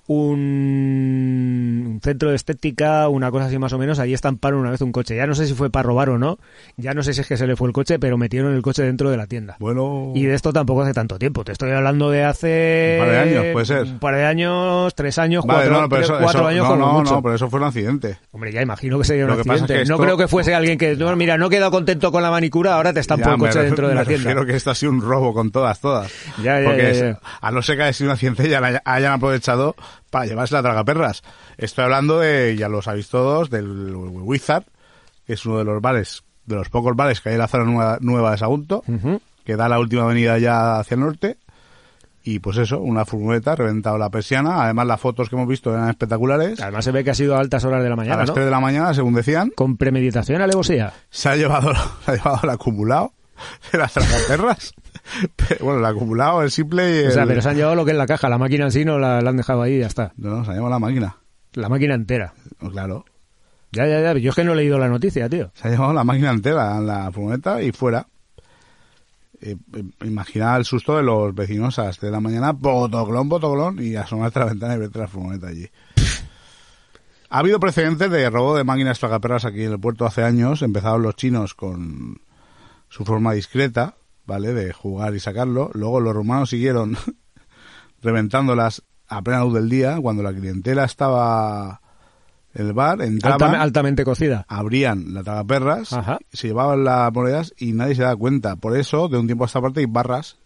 un, 0.07 1.85
un 1.87 2.01
centro 2.03 2.31
de 2.31 2.37
estética, 2.37 3.09
una 3.09 3.31
cosa 3.31 3.47
así 3.47 3.59
más 3.59 3.73
o 3.73 3.79
menos, 3.79 3.99
ahí 3.99 4.13
estamparon 4.15 4.61
una 4.61 4.71
vez 4.71 4.81
un 4.81 4.93
coche. 4.93 5.17
Ya 5.17 5.27
no 5.27 5.35
sé 5.35 5.47
si 5.47 5.55
fue 5.55 5.71
para 5.71 5.85
robar 5.85 6.11
o 6.11 6.19
no, 6.19 6.39
ya 6.77 6.95
no 6.95 7.03
sé 7.03 7.15
si 7.15 7.21
es 7.23 7.27
que 7.27 7.37
se 7.37 7.47
le 7.47 7.57
fue 7.57 7.69
el 7.69 7.73
coche, 7.75 7.99
pero 7.99 8.19
metieron 8.19 8.55
el 8.55 8.63
coche 8.63 8.83
dentro 8.83 9.11
de 9.11 9.17
la 9.17 9.27
tienda. 9.27 9.57
Bueno. 9.59 10.13
Y 10.15 10.25
de 10.25 10.35
esto 10.35 10.53
tampoco 10.53 10.83
hace 10.83 10.93
tanto 10.93 11.19
tiempo. 11.19 11.45
Te 11.45 11.53
estoy 11.53 11.71
hablando 11.73 12.11
de 12.11 12.25
hace... 12.25 12.99
Un 13.01 13.07
par 13.07 13.13
de 13.15 13.19
años, 13.21 13.45
puede 13.53 13.67
ser. 13.67 13.83
Un 13.85 13.99
par 13.99 14.15
de 14.17 14.25
años, 14.25 14.95
tres 14.95 15.19
años, 15.19 15.45
Vale, 15.47 15.69
cuatro, 15.69 15.81
no, 15.83 15.89
pero 15.89 16.01
tres- 16.03 16.11
eso, 16.11 16.19
cuatro 16.23 16.41
eso- 16.41 16.49
años 16.49 16.65
no, 16.65 16.71
como 16.71 16.87
no, 16.87 16.93
mucho. 17.01 17.15
no, 17.15 17.23
pero 17.23 17.35
eso 17.35 17.51
fue 17.51 17.61
un 17.61 17.67
accidente. 17.67 18.19
Hombre, 18.33 18.53
ya 18.53 18.63
imagino 18.63 19.01
que 19.01 19.13
un 19.13 19.19
que 19.19 19.25
pasa 19.27 19.55
es 19.55 19.63
accidente. 19.63 19.67
que 19.75 19.79
No 19.89 19.95
esto- 19.95 19.99
creo 20.05 20.17
que 20.17 20.29
fuese 20.29 20.55
alguien 20.55 20.79
que... 20.79 20.97
No, 20.97 21.15
mira, 21.17 21.37
no 21.39 21.47
he 21.47 21.51
quedado 21.51 21.71
contento 21.71 22.13
con 22.13 22.23
la 22.23 22.31
manicura, 22.31 22.75
ahora 22.75 22.93
te 22.93 23.01
estampo 23.01 23.31
el 23.31 23.39
coche 23.39 23.61
dentro 23.61 23.89
de 23.89 23.95
la 23.95 24.05
tienda. 24.05 24.25
refiero 24.31 24.47
que 24.47 24.57
esto 24.57 24.71
ha 24.71 24.75
sido 24.75 24.93
un 24.93 25.01
robo 25.01 25.33
con 25.35 25.51
todas, 25.51 25.81
todas. 25.81 26.13
Ya, 26.43 26.61
ya, 26.61 26.67
Porque 26.67 26.95
ya, 26.95 27.11
ya. 27.13 27.19
a 27.41 27.51
no 27.51 27.63
ser 27.63 27.77
que 27.77 27.83
haya 27.85 27.93
sido 27.93 28.11
un 28.11 28.15
accidente 28.15 28.49
ya 28.49 28.61
la 28.61 28.83
hayan 28.85 29.13
aprovechado 29.13 29.75
para 30.11 30.27
llevarse 30.27 30.55
la 30.55 30.63
tragaperras. 30.63 31.23
Estoy 31.57 31.85
hablando 31.85 32.19
de, 32.21 32.57
ya 32.57 32.69
lo 32.69 32.83
sabéis 32.83 33.09
todos, 33.09 33.51
del 33.51 33.95
Wizard, 33.95 34.65
que 35.27 35.35
es 35.35 35.45
uno 35.47 35.59
de 35.59 35.65
los 35.65 35.81
bares, 35.81 36.23
de 36.47 36.57
los 36.57 36.69
pocos 36.69 36.95
bares 36.97 37.21
que 37.21 37.31
hay 37.31 37.35
en 37.35 37.41
la 37.41 37.49
zona 37.49 37.65
nueva, 37.65 37.99
nueva 38.01 38.31
de 38.33 38.39
Sagunto, 38.39 38.83
que 39.45 39.57
da 39.57 39.69
la 39.69 39.79
última 39.79 40.03
avenida 40.03 40.39
ya 40.39 40.79
hacia 40.79 40.95
el 40.95 41.01
norte. 41.01 41.37
Y 42.27 42.39
pues 42.39 42.57
eso, 42.57 42.81
una 42.81 43.05
furgoneta, 43.05 43.55
reventado 43.55 43.99
la 43.99 44.09
persiana. 44.09 44.63
Además, 44.65 44.87
las 44.87 44.99
fotos 44.99 45.29
que 45.29 45.37
hemos 45.37 45.47
visto 45.47 45.75
eran 45.75 45.91
espectaculares. 45.91 46.59
Además 46.59 46.83
se 46.83 46.91
ve 46.91 47.05
que 47.05 47.11
ha 47.11 47.15
sido 47.15 47.37
a 47.37 47.39
altas 47.39 47.63
horas 47.67 47.83
de 47.83 47.89
la 47.91 47.93
a 47.93 47.97
mañana, 47.97 48.17
las 48.17 48.29
¿no? 48.29 48.35
3 48.35 48.47
de 48.47 48.51
la 48.51 48.61
mañana, 48.61 48.95
según 48.95 49.13
decían, 49.13 49.51
Con 49.55 49.77
premeditación, 49.77 50.41
alevosía. 50.41 50.95
se 51.11 51.29
ha 51.29 51.37
llevado, 51.37 51.75
se 52.07 52.13
ha 52.13 52.15
llevado 52.15 52.41
el 52.45 52.49
acumulado 52.51 53.13
de 53.71 53.79
las 53.79 53.93
tragaperras. 53.93 54.73
Bueno, 55.61 55.79
el 55.79 55.85
acumulado, 55.85 56.43
el 56.43 56.51
simple 56.51 56.97
y 56.97 56.99
el... 57.01 57.09
O 57.09 57.11
sea, 57.11 57.27
pero 57.27 57.43
se 57.43 57.49
han 57.49 57.57
llevado 57.57 57.75
lo 57.75 57.85
que 57.85 57.93
es 57.93 57.97
la 57.97 58.07
caja. 58.07 58.29
La 58.29 58.39
máquina 58.39 58.65
en 58.65 58.73
sí 58.73 58.85
no 58.85 58.99
la, 58.99 59.21
la 59.21 59.31
han 59.31 59.37
dejado 59.37 59.63
ahí 59.63 59.75
y 59.75 59.81
ya 59.81 59.87
está. 59.87 60.13
No, 60.17 60.45
se 60.45 60.51
ha 60.51 60.55
llevado 60.55 60.71
la 60.71 60.79
máquina. 60.79 61.17
La 61.53 61.69
máquina 61.69 61.95
entera. 61.95 62.35
No, 62.61 62.71
claro. 62.71 63.05
Ya, 63.73 63.87
ya, 63.87 64.01
ya. 64.01 64.15
Yo 64.19 64.31
es 64.31 64.37
que 64.37 64.45
no 64.45 64.53
he 64.53 64.57
leído 64.57 64.79
la 64.79 64.89
noticia, 64.89 65.29
tío. 65.29 65.51
Se 65.55 65.69
ha 65.69 65.71
llevado 65.71 65.93
la 65.93 66.05
máquina 66.05 66.31
entera, 66.31 66.81
la 66.81 67.11
furgoneta 67.13 67.63
y 67.63 67.73
fuera. 67.73 68.07
Eh, 69.41 69.57
eh, 69.75 69.85
imagina 70.05 70.57
el 70.57 70.65
susto 70.65 70.97
de 70.97 71.03
los 71.03 71.35
vecinos 71.35 71.79
a 71.79 71.85
las 71.85 71.99
3 71.99 72.11
de 72.11 72.13
la 72.13 72.21
mañana, 72.21 72.55
potoclón, 72.55 73.29
potoclón, 73.29 73.79
y 73.83 73.95
asomarte 73.97 74.39
a 74.39 74.45
la 74.45 74.51
ventana 74.51 74.75
y 74.75 74.79
verte 74.79 74.99
la 74.99 75.09
furgoneta 75.09 75.49
allí. 75.49 75.69
Ha 77.31 77.39
habido 77.39 77.59
precedentes 77.59 78.11
de 78.11 78.31
robo 78.31 78.57
de 78.57 78.63
máquinas 78.63 79.01
tragaperras 79.01 79.45
aquí 79.45 79.65
en 79.65 79.73
el 79.73 79.81
puerto 79.81 80.07
hace 80.07 80.23
años. 80.23 80.63
Empezaron 80.63 81.03
los 81.03 81.17
chinos 81.17 81.55
con 81.55 82.21
su 82.89 83.05
forma 83.05 83.33
discreta, 83.33 83.97
¿vale? 84.26 84.52
De 84.54 84.73
jugar 84.73 85.14
y 85.14 85.21
sacarlo. 85.21 85.71
Luego 85.75 86.00
los 86.00 86.14
rumanos 86.14 86.50
siguieron 86.50 86.97
reventándolas 88.02 88.83
a 89.09 89.23
plena 89.23 89.43
luz 89.45 89.54
del 89.54 89.69
día, 89.69 89.99
cuando 90.00 90.23
la 90.23 90.33
clientela 90.33 90.85
estaba 90.85 91.81
en 92.54 92.66
el 92.66 92.73
bar, 92.73 93.02
entraban, 93.02 93.52
Altame- 93.52 93.59
altamente 93.61 94.04
cocida. 94.04 94.45
abrían 94.49 95.12
la 95.12 95.23
tragaperras, 95.23 95.93
Ajá. 95.93 96.19
se 96.33 96.49
llevaban 96.49 96.85
las 96.85 97.12
monedas 97.12 97.52
y 97.59 97.73
nadie 97.73 97.95
se 97.95 98.02
da 98.02 98.16
cuenta. 98.16 98.57
Por 98.57 98.76
eso, 98.76 99.09
de 99.09 99.19
un 99.19 99.26
tiempo 99.26 99.45
a 99.45 99.47
esta 99.47 99.61
parte, 99.61 99.81
hay 99.81 99.87
barras 99.87 100.38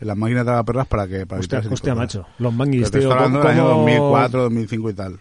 en 0.00 0.08
las 0.08 0.16
máquinas 0.16 0.44
de 0.44 0.50
tragaperras 0.50 0.86
para 0.86 1.06
que... 1.08 1.26
Para 1.26 1.40
Hostia, 1.40 1.62
hostia, 1.70 1.94
macho. 1.94 2.26
Los 2.38 2.52
manguis, 2.52 2.90
tío. 2.90 3.12
hablando 3.12 3.40
¿cómo- 3.40 3.48
del 3.50 3.58
año 3.60 3.68
2004, 3.68 4.42
2005 4.42 4.90
y 4.90 4.94
tal. 4.94 5.20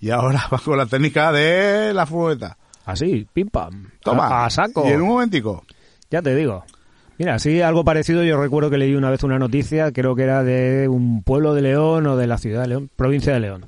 Y 0.00 0.10
ahora 0.10 0.44
va 0.52 0.58
con 0.58 0.78
la 0.78 0.86
técnica 0.86 1.32
de 1.32 1.92
la 1.92 2.06
furgoneta. 2.06 2.56
Así, 2.84 3.26
pim 3.32 3.48
pam. 3.48 3.90
Toma. 4.02 4.28
A, 4.28 4.46
a 4.46 4.50
saco. 4.50 4.84
Y 4.88 4.92
en 4.92 5.02
un 5.02 5.08
momentico. 5.08 5.64
Ya 6.10 6.22
te 6.22 6.34
digo. 6.34 6.64
Mira, 7.18 7.38
sí, 7.38 7.60
algo 7.60 7.84
parecido. 7.84 8.22
Yo 8.22 8.40
recuerdo 8.40 8.70
que 8.70 8.78
leí 8.78 8.94
una 8.94 9.10
vez 9.10 9.24
una 9.24 9.38
noticia, 9.38 9.90
creo 9.92 10.14
que 10.14 10.22
era 10.22 10.44
de 10.44 10.88
un 10.88 11.22
pueblo 11.24 11.54
de 11.54 11.62
León 11.62 12.06
o 12.06 12.16
de 12.16 12.26
la 12.28 12.38
ciudad 12.38 12.62
de 12.62 12.68
León, 12.68 12.90
provincia 12.94 13.32
de 13.32 13.40
León. 13.40 13.66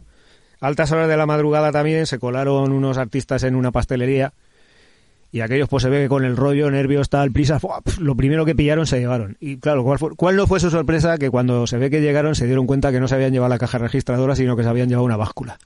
Altas 0.61 0.93
horas 0.93 1.09
de 1.09 1.17
la 1.17 1.27
madrugada 1.27 1.73
también 1.73 2.07
se 2.07 2.19
colaron 2.19 2.71
unos 2.73 2.97
artistas 2.99 3.43
en 3.45 3.57
una 3.57 3.73
pastelería 3.73 4.33
y 5.33 5.41
aquellos 5.41 5.69
pues 5.69 5.83
se 5.85 5.89
ve 5.89 6.03
que 6.03 6.09
con 6.09 6.25
el 6.25 6.37
rollo, 6.37 6.71
nervios, 6.71 7.09
tal, 7.09 7.31
prisa, 7.33 7.59
lo 8.01 8.15
primero 8.17 8.45
que 8.45 8.55
pillaron 8.55 8.87
se 8.87 8.99
llevaron. 9.01 9.37
Y 9.41 9.57
claro, 9.57 9.83
¿cuál, 9.85 9.99
fue- 9.99 10.15
cuál 10.17 10.37
no 10.37 10.47
fue 10.47 10.61
su 10.61 10.71
sorpresa? 10.71 11.19
Que 11.19 11.31
cuando 11.31 11.67
se 11.67 11.79
ve 11.79 11.89
que 11.91 12.01
llegaron 12.01 12.35
se 12.35 12.47
dieron 12.47 12.67
cuenta 12.67 12.93
que 12.93 13.01
no 13.01 13.09
se 13.09 13.15
habían 13.15 13.33
llevado 13.33 13.49
la 13.51 13.59
caja 13.59 13.79
registradora, 13.79 14.37
sino 14.37 14.57
que 14.57 14.63
se 14.65 14.69
habían 14.69 14.89
llevado 14.89 15.05
una 15.07 15.17
báscula 15.17 15.59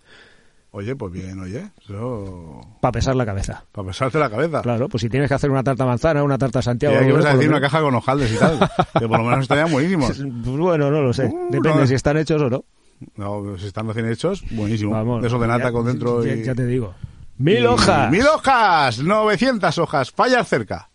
Oye, 0.76 0.96
pues 0.96 1.12
bien, 1.12 1.38
oye. 1.38 1.70
Eso... 1.84 2.60
para 2.80 2.90
pesar 2.90 3.14
la 3.14 3.24
cabeza. 3.24 3.64
Para 3.70 3.86
pesarte 3.86 4.18
la 4.18 4.28
cabeza. 4.28 4.60
Claro, 4.60 4.88
pues 4.88 5.02
si 5.02 5.08
tienes 5.08 5.28
que 5.28 5.34
hacer 5.34 5.48
una 5.48 5.62
tarta 5.62 5.86
manzana, 5.86 6.24
una 6.24 6.36
tarta 6.36 6.58
Y 6.58 6.62
Santiago... 6.62 6.94
hay 6.96 7.00
que 7.02 7.06
algo 7.06 7.18
vas 7.18 7.26
a 7.26 7.28
eso, 7.28 7.38
decir 7.38 7.50
una 7.50 7.60
caja 7.60 7.80
con 7.80 7.94
hojaldres 7.94 8.32
y 8.32 8.36
tal. 8.36 8.58
que 8.98 9.06
por 9.08 9.18
lo 9.18 9.24
menos 9.24 9.40
estarían 9.42 9.70
buenísimos. 9.70 10.18
Pues 10.44 10.56
bueno, 10.58 10.90
no 10.90 11.00
lo 11.00 11.12
sé. 11.12 11.26
Uh, 11.26 11.48
Depende 11.50 11.82
no. 11.82 11.86
si 11.86 11.94
están 11.94 12.16
hechos 12.16 12.42
o 12.42 12.50
no. 12.50 12.64
No, 13.16 13.56
si 13.56 13.66
están 13.68 13.86
recién 13.86 14.10
hechos, 14.10 14.42
buenísimo. 14.50 14.90
Vamos. 14.92 15.22
De 15.22 15.28
eso 15.28 15.38
de 15.38 15.46
nata 15.46 15.64
Ya- 15.64 15.72
con 15.72 15.86
dentro 15.86 16.24
ya, 16.24 16.34
y... 16.34 16.42
ya 16.44 16.54
te 16.56 16.66
digo. 16.66 16.92
¡Mil 17.38 17.62
y- 17.62 17.66
hojas! 17.66 18.10
¡Mil 18.10 18.26
hojas! 18.26 18.98
900 18.98 19.78
hojas. 19.78 20.10
Fallas 20.10 20.48
cerca. 20.48 20.88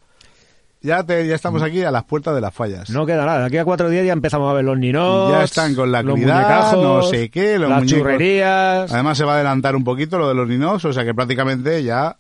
Ya, 0.81 1.03
te, 1.03 1.27
ya 1.27 1.35
estamos 1.35 1.61
aquí 1.61 1.83
a 1.83 1.91
las 1.91 2.05
puertas 2.05 2.33
de 2.33 2.39
las 2.41 2.53
fallas. 2.53 2.89
No 2.89 3.05
queda 3.05 3.25
nada. 3.25 3.39
De 3.41 3.45
aquí 3.47 3.57
a 3.57 3.65
cuatro 3.65 3.89
días 3.89 4.05
ya 4.05 4.13
empezamos 4.13 4.49
a 4.49 4.53
ver 4.53 4.63
los 4.63 4.77
ninos. 4.77 5.29
Ya 5.31 5.43
están 5.43 5.75
con 5.75 5.91
la 5.91 5.99
actividad, 5.99 6.71
no 6.73 7.01
sé 7.03 7.29
qué, 7.29 7.59
los 7.59 7.69
las 7.69 7.79
muñecos. 7.79 7.99
churrerías. 7.99 8.91
Además 8.91 9.17
se 9.17 9.25
va 9.25 9.33
a 9.33 9.35
adelantar 9.35 9.75
un 9.75 9.83
poquito 9.83 10.17
lo 10.17 10.29
de 10.29 10.35
los 10.35 10.47
ninos, 10.47 10.85
o 10.85 10.93
sea 10.93 11.03
que 11.03 11.13
prácticamente 11.13 11.83
ya 11.83 12.15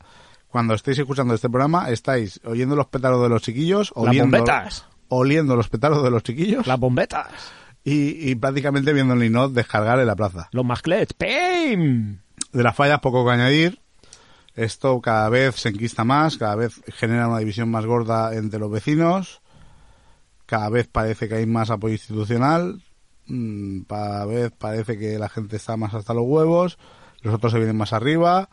cuando 0.49 0.73
estéis 0.73 0.99
escuchando 0.99 1.33
este 1.35 1.47
programa 1.49 1.89
estáis 1.89 2.41
oyendo 2.43 2.75
los 2.75 2.87
pétalos 2.87 3.21
de 3.23 3.29
los 3.29 3.41
chiquillos, 3.41 3.93
Las 3.95 4.07
oliendo, 4.07 4.37
bombetas. 4.37 4.85
oliendo 5.07 5.55
los 5.55 5.69
pétalos 5.69 6.03
de 6.03 6.09
los 6.11 6.23
chiquillos 6.23 6.67
Las 6.67 6.79
bombetas. 6.79 7.27
y, 7.85 8.29
y 8.29 8.35
prácticamente 8.35 8.91
viendo 8.91 9.13
el 9.13 9.19
ninot 9.21 9.53
descargar 9.53 9.99
en 9.99 10.07
la 10.07 10.15
plaza. 10.17 10.49
Los 10.51 10.65
masclets. 10.65 11.13
¡Pim! 11.13 12.17
De 12.51 12.63
las 12.63 12.75
fallas 12.75 12.99
poco 12.99 13.23
que 13.25 13.31
añadir. 13.31 13.79
Esto 14.59 14.99
cada 14.99 15.29
vez 15.29 15.55
se 15.55 15.69
enquista 15.69 16.03
más, 16.03 16.37
cada 16.37 16.55
vez 16.55 16.81
genera 16.87 17.29
una 17.29 17.39
división 17.39 17.71
más 17.71 17.85
gorda 17.85 18.35
entre 18.35 18.59
los 18.59 18.69
vecinos, 18.69 19.41
cada 20.45 20.67
vez 20.67 20.85
parece 20.85 21.29
que 21.29 21.35
hay 21.35 21.45
más 21.45 21.69
apoyo 21.69 21.93
institucional, 21.93 22.81
mm, 23.27 23.83
cada 23.83 24.25
vez 24.25 24.51
parece 24.51 24.97
que 24.97 25.17
la 25.17 25.29
gente 25.29 25.55
está 25.55 25.77
más 25.77 25.93
hasta 25.93 26.13
los 26.13 26.25
huevos, 26.27 26.77
los 27.21 27.33
otros 27.33 27.53
se 27.53 27.57
vienen 27.57 27.77
más 27.77 27.93
arriba. 27.93 28.49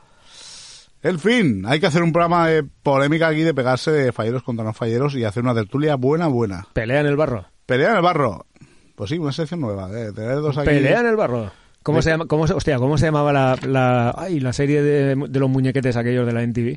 El 1.03 1.19
fin, 1.19 1.65
hay 1.67 1.81
que 1.81 1.87
hacer 1.87 2.05
un 2.05 2.13
programa 2.13 2.47
de 2.47 2.63
polémica 2.63 3.27
aquí 3.27 3.41
de 3.41 3.53
pegarse 3.53 3.91
de 3.91 4.13
falleros 4.13 4.45
contra 4.45 4.65
no 4.65 4.73
falleros 4.73 5.17
y 5.17 5.25
hacer 5.25 5.43
una 5.43 5.55
tertulia 5.55 5.97
buena, 5.97 6.29
buena. 6.29 6.69
Pelea 6.73 7.01
en 7.01 7.07
el 7.07 7.17
barro. 7.17 7.47
Pelea 7.67 7.91
en 7.91 7.97
el 7.97 8.03
barro. 8.03 8.47
Pues 8.95 9.11
sí, 9.11 9.19
una 9.19 9.33
sección 9.33 9.61
nueva, 9.61 9.89
de 9.89 10.13
tener 10.13 10.37
dos 10.37 10.57
aquí. 10.57 10.67
Pelea 10.67 11.01
en 11.01 11.07
el 11.07 11.17
barro. 11.17 11.51
¿Cómo 11.87 12.03
se 12.03 12.11
llama? 12.11 12.27
Cómo 12.27 12.43
hostia, 12.43 12.79
¿cómo 12.79 12.99
se 12.99 13.07
llamaba 13.07 13.33
la, 13.33 13.57
la, 13.65 14.13
ay, 14.19 14.41
la 14.41 14.53
serie 14.53 14.83
de, 14.83 15.15
de 15.15 15.39
los 15.41 15.49
muñequetes 15.49 15.97
aquellos 15.97 16.27
de 16.27 16.33
la 16.33 16.43
NTV? 16.43 16.77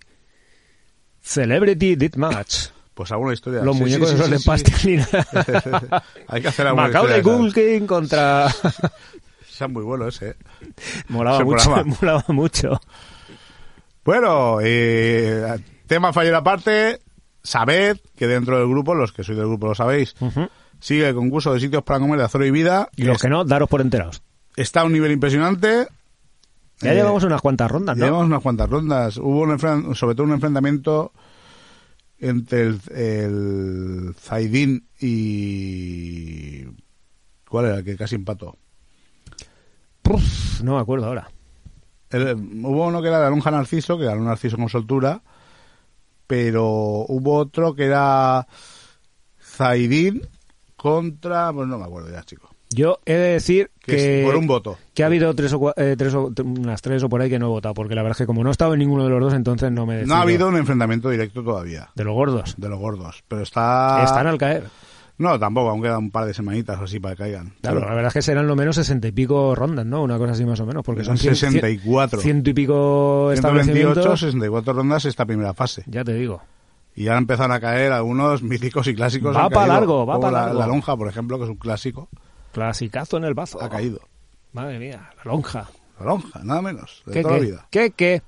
Celebrity 1.21 1.95
Deathmatch. 1.95 2.67
Pues 2.93 3.11
alguna 3.11 3.33
historia. 3.33 3.61
Los 3.63 3.75
Sí, 3.77 3.81
muñecos 3.83 4.09
sí, 4.09 4.17
sí, 4.23 4.29
de 4.29 4.39
plastilina. 4.39 5.07
hay 6.27 6.41
que 6.41 6.47
hacer 6.49 6.67
alguna 6.67 6.87
Macaulay. 6.87 7.21
Culkin 7.21 7.87
contra... 7.87 8.47
Es 9.59 9.67
muy 9.69 9.83
bueno 9.83 10.07
ese, 10.07 10.29
¿eh? 10.29 10.35
molaba 11.09 11.37
Ese 11.37 11.43
mucho, 11.45 11.63
programa. 11.65 11.95
molaba 12.01 12.23
mucho. 12.29 12.79
Bueno, 14.05 14.59
eh, 14.61 15.57
tema 15.85 16.13
fallero 16.13 16.37
aparte, 16.37 17.01
sabed 17.43 17.97
que 18.15 18.27
dentro 18.27 18.57
del 18.57 18.69
grupo, 18.69 18.95
los 18.95 19.11
que 19.11 19.23
sois 19.25 19.37
del 19.37 19.47
grupo 19.47 19.67
lo 19.67 19.75
sabéis, 19.75 20.15
sigue 20.79 21.09
el 21.09 21.15
concurso 21.15 21.53
de 21.53 21.59
sitios 21.59 21.83
para 21.83 21.99
comer 21.99 22.19
de 22.19 22.25
Azoro 22.25 22.45
y 22.45 22.51
Vida. 22.51 22.87
Y 22.95 23.03
los 23.03 23.17
Es- 23.17 23.21
que 23.23 23.27
no, 23.29 23.43
daros 23.43 23.67
por 23.67 23.81
enterados. 23.81 24.21
Está 24.59 24.81
a 24.81 24.83
un 24.83 24.91
nivel 24.91 25.11
impresionante. 25.13 25.87
Ya 26.81 26.91
Eh, 26.91 26.95
llevamos 26.95 27.23
unas 27.23 27.41
cuantas 27.41 27.71
rondas, 27.71 27.95
¿no? 27.97 28.05
Llevamos 28.05 28.27
unas 28.27 28.41
cuantas 28.41 28.69
rondas. 28.69 29.17
Hubo 29.17 29.41
un 29.41 29.95
sobre 29.95 30.15
todo 30.15 30.25
un 30.25 30.33
enfrentamiento 30.33 31.13
entre 32.19 32.63
el, 32.63 32.81
el 32.93 34.15
Zaidín 34.19 34.85
y... 34.99 36.65
¿Cuál 37.47 37.65
era? 37.67 37.77
El 37.77 37.85
que 37.85 37.95
casi 37.95 38.15
empató. 38.15 38.57
No 40.63 40.75
me 40.75 40.81
acuerdo 40.81 41.05
ahora. 41.05 41.31
El- 42.09 42.35
hubo 42.65 42.87
uno 42.87 43.01
que 43.01 43.07
era 43.07 43.19
la 43.21 43.29
lonja 43.29 43.51
Narciso, 43.51 43.97
que 43.97 44.05
ganó 44.05 44.23
Narciso 44.25 44.57
con 44.57 44.67
soltura, 44.67 45.21
pero 46.27 46.65
hubo 47.07 47.35
otro 47.37 47.75
que 47.75 47.85
era 47.85 48.45
Zaidín 49.41 50.21
contra... 50.75 51.53
Pues 51.53 51.67
no 51.67 51.77
me 51.77 51.85
acuerdo 51.85 52.11
ya, 52.11 52.23
chico. 52.23 52.48
Yo 52.71 52.99
he 53.05 53.13
de 53.13 53.31
decir 53.33 53.71
Que 53.81 54.21
por 54.25 54.35
un 54.35 54.45
voto. 54.45 54.77
que 54.93 55.01
ha 55.03 55.07
habido 55.07 55.33
tres 55.33 55.53
o, 55.53 55.73
eh, 55.75 55.95
tres 55.97 56.13
o 56.13 56.31
unas 56.43 56.81
tres 56.83 57.01
o 57.03 57.09
por 57.09 57.19
ahí 57.21 57.29
que 57.29 57.39
no 57.39 57.47
he 57.47 57.49
votado, 57.49 57.73
porque 57.73 57.95
la 57.95 58.03
verdad 58.03 58.15
es 58.15 58.17
que 58.19 58.27
como 58.27 58.43
no 58.43 58.49
he 58.49 58.51
estado 58.51 58.73
en 58.73 58.79
ninguno 58.79 59.03
de 59.03 59.09
los 59.09 59.19
dos, 59.21 59.33
entonces 59.33 59.71
no 59.71 59.85
me 59.87 59.93
No 59.95 59.99
decido. 60.01 60.15
ha 60.15 60.21
habido 60.21 60.47
un 60.49 60.57
enfrentamiento 60.57 61.09
directo 61.09 61.43
todavía 61.43 61.89
De 61.95 62.03
los 62.03 62.13
gordos. 62.13 62.53
de 62.57 62.69
los 62.69 62.77
gordos, 62.79 63.23
pero 63.27 63.41
está... 63.41 64.03
Están 64.03 64.27
al 64.27 64.37
caer. 64.37 64.65
No, 65.17 65.37
tampoco, 65.37 65.69
aún 65.71 65.81
quedan 65.81 65.97
un 65.97 66.11
par 66.11 66.25
de 66.27 66.33
semanitas 66.33 66.79
o 66.79 66.83
así 66.83 66.99
para 66.99 67.15
que 67.15 67.23
caigan. 67.23 67.53
Claro, 67.61 67.79
la 67.81 67.87
verdad 67.87 68.07
es 68.07 68.13
que 68.13 68.21
serán 68.21 68.47
lo 68.47 68.55
menos 68.55 68.75
sesenta 68.77 69.07
y 69.07 69.11
pico 69.11 69.53
rondas, 69.55 69.85
¿no? 69.85 70.01
Una 70.03 70.17
cosa 70.17 70.31
así 70.31 70.45
más 70.45 70.59
o 70.61 70.65
menos, 70.65 70.81
porque 70.85 71.03
son 71.03 71.17
Son 71.17 71.31
cien- 71.33 71.35
64. 71.35 72.21
ciento 72.21 72.51
y 72.51 72.53
pico 72.53 73.29
128, 73.33 73.33
establecimientos. 73.33 74.19
64 74.21 74.73
rondas 74.73 75.03
esta 75.05 75.25
primera 75.25 75.53
fase. 75.53 75.83
Ya 75.87 76.03
te 76.05 76.13
digo. 76.13 76.41
Y 76.95 77.05
ya 77.05 77.17
empezaron 77.17 77.51
a 77.51 77.59
caer 77.59 77.91
algunos 77.91 78.43
míticos 78.43 78.87
y 78.87 78.95
clásicos. 78.95 79.35
Va 79.35 79.45
han 79.45 79.49
pa' 79.49 79.61
caído. 79.61 79.73
largo, 79.73 80.05
va 80.05 80.13
Como 80.15 80.27
pa' 80.27 80.31
la, 80.31 80.41
largo. 80.45 80.59
la 80.59 80.67
lonja, 80.67 80.95
por 80.95 81.07
ejemplo, 81.09 81.37
que 81.37 81.43
es 81.45 81.49
un 81.49 81.55
clásico, 81.57 82.07
Clasicazo 82.51 83.17
en 83.17 83.23
el 83.25 83.33
bazo. 83.33 83.61
ha 83.61 83.69
caído. 83.69 83.99
Madre 84.53 84.79
mía, 84.79 85.09
la 85.17 85.31
lonja. 85.31 85.69
La 85.99 86.05
lonja, 86.05 86.41
nada 86.43 86.61
menos, 86.61 87.03
de 87.05 87.13
¿Qué, 87.13 87.21
toda 87.21 87.33
la 87.35 87.39
qué? 87.39 87.45
vida. 87.45 87.67
¿Qué, 87.69 87.91
qué? 87.91 88.21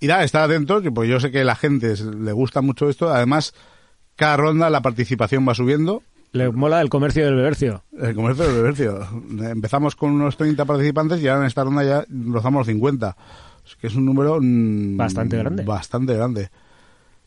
Y 0.00 0.06
nada, 0.06 0.24
estar 0.24 0.42
atentos, 0.42 0.82
que 0.82 0.90
pues 0.90 1.08
yo 1.08 1.20
sé 1.20 1.30
que 1.30 1.40
a 1.40 1.44
la 1.44 1.54
gente 1.56 1.94
le 1.96 2.32
gusta 2.32 2.60
mucho 2.60 2.88
esto. 2.88 3.10
Además, 3.10 3.54
cada 4.16 4.36
ronda 4.36 4.70
la 4.70 4.80
participación 4.82 5.46
va 5.48 5.54
subiendo. 5.54 6.02
Le 6.32 6.50
mola 6.50 6.80
el 6.80 6.88
comercio 6.88 7.24
del 7.24 7.36
bebercio. 7.36 7.84
El 7.98 8.14
comercio 8.14 8.44
del 8.44 8.56
bebercio. 8.56 9.06
Empezamos 9.40 9.94
con 9.94 10.10
unos 10.10 10.36
30 10.36 10.64
participantes 10.64 11.20
y 11.22 11.28
ahora 11.28 11.42
en 11.42 11.46
esta 11.46 11.62
ronda 11.62 11.84
ya 11.84 12.04
rozamos 12.32 12.60
los 12.60 12.66
50. 12.66 13.16
Es 13.64 13.76
que 13.76 13.86
es 13.86 13.94
un 13.94 14.04
número 14.04 14.38
mm, 14.40 14.96
Bastante 14.96 15.38
grande. 15.38 15.62
Bastante 15.64 16.14
grande. 16.14 16.50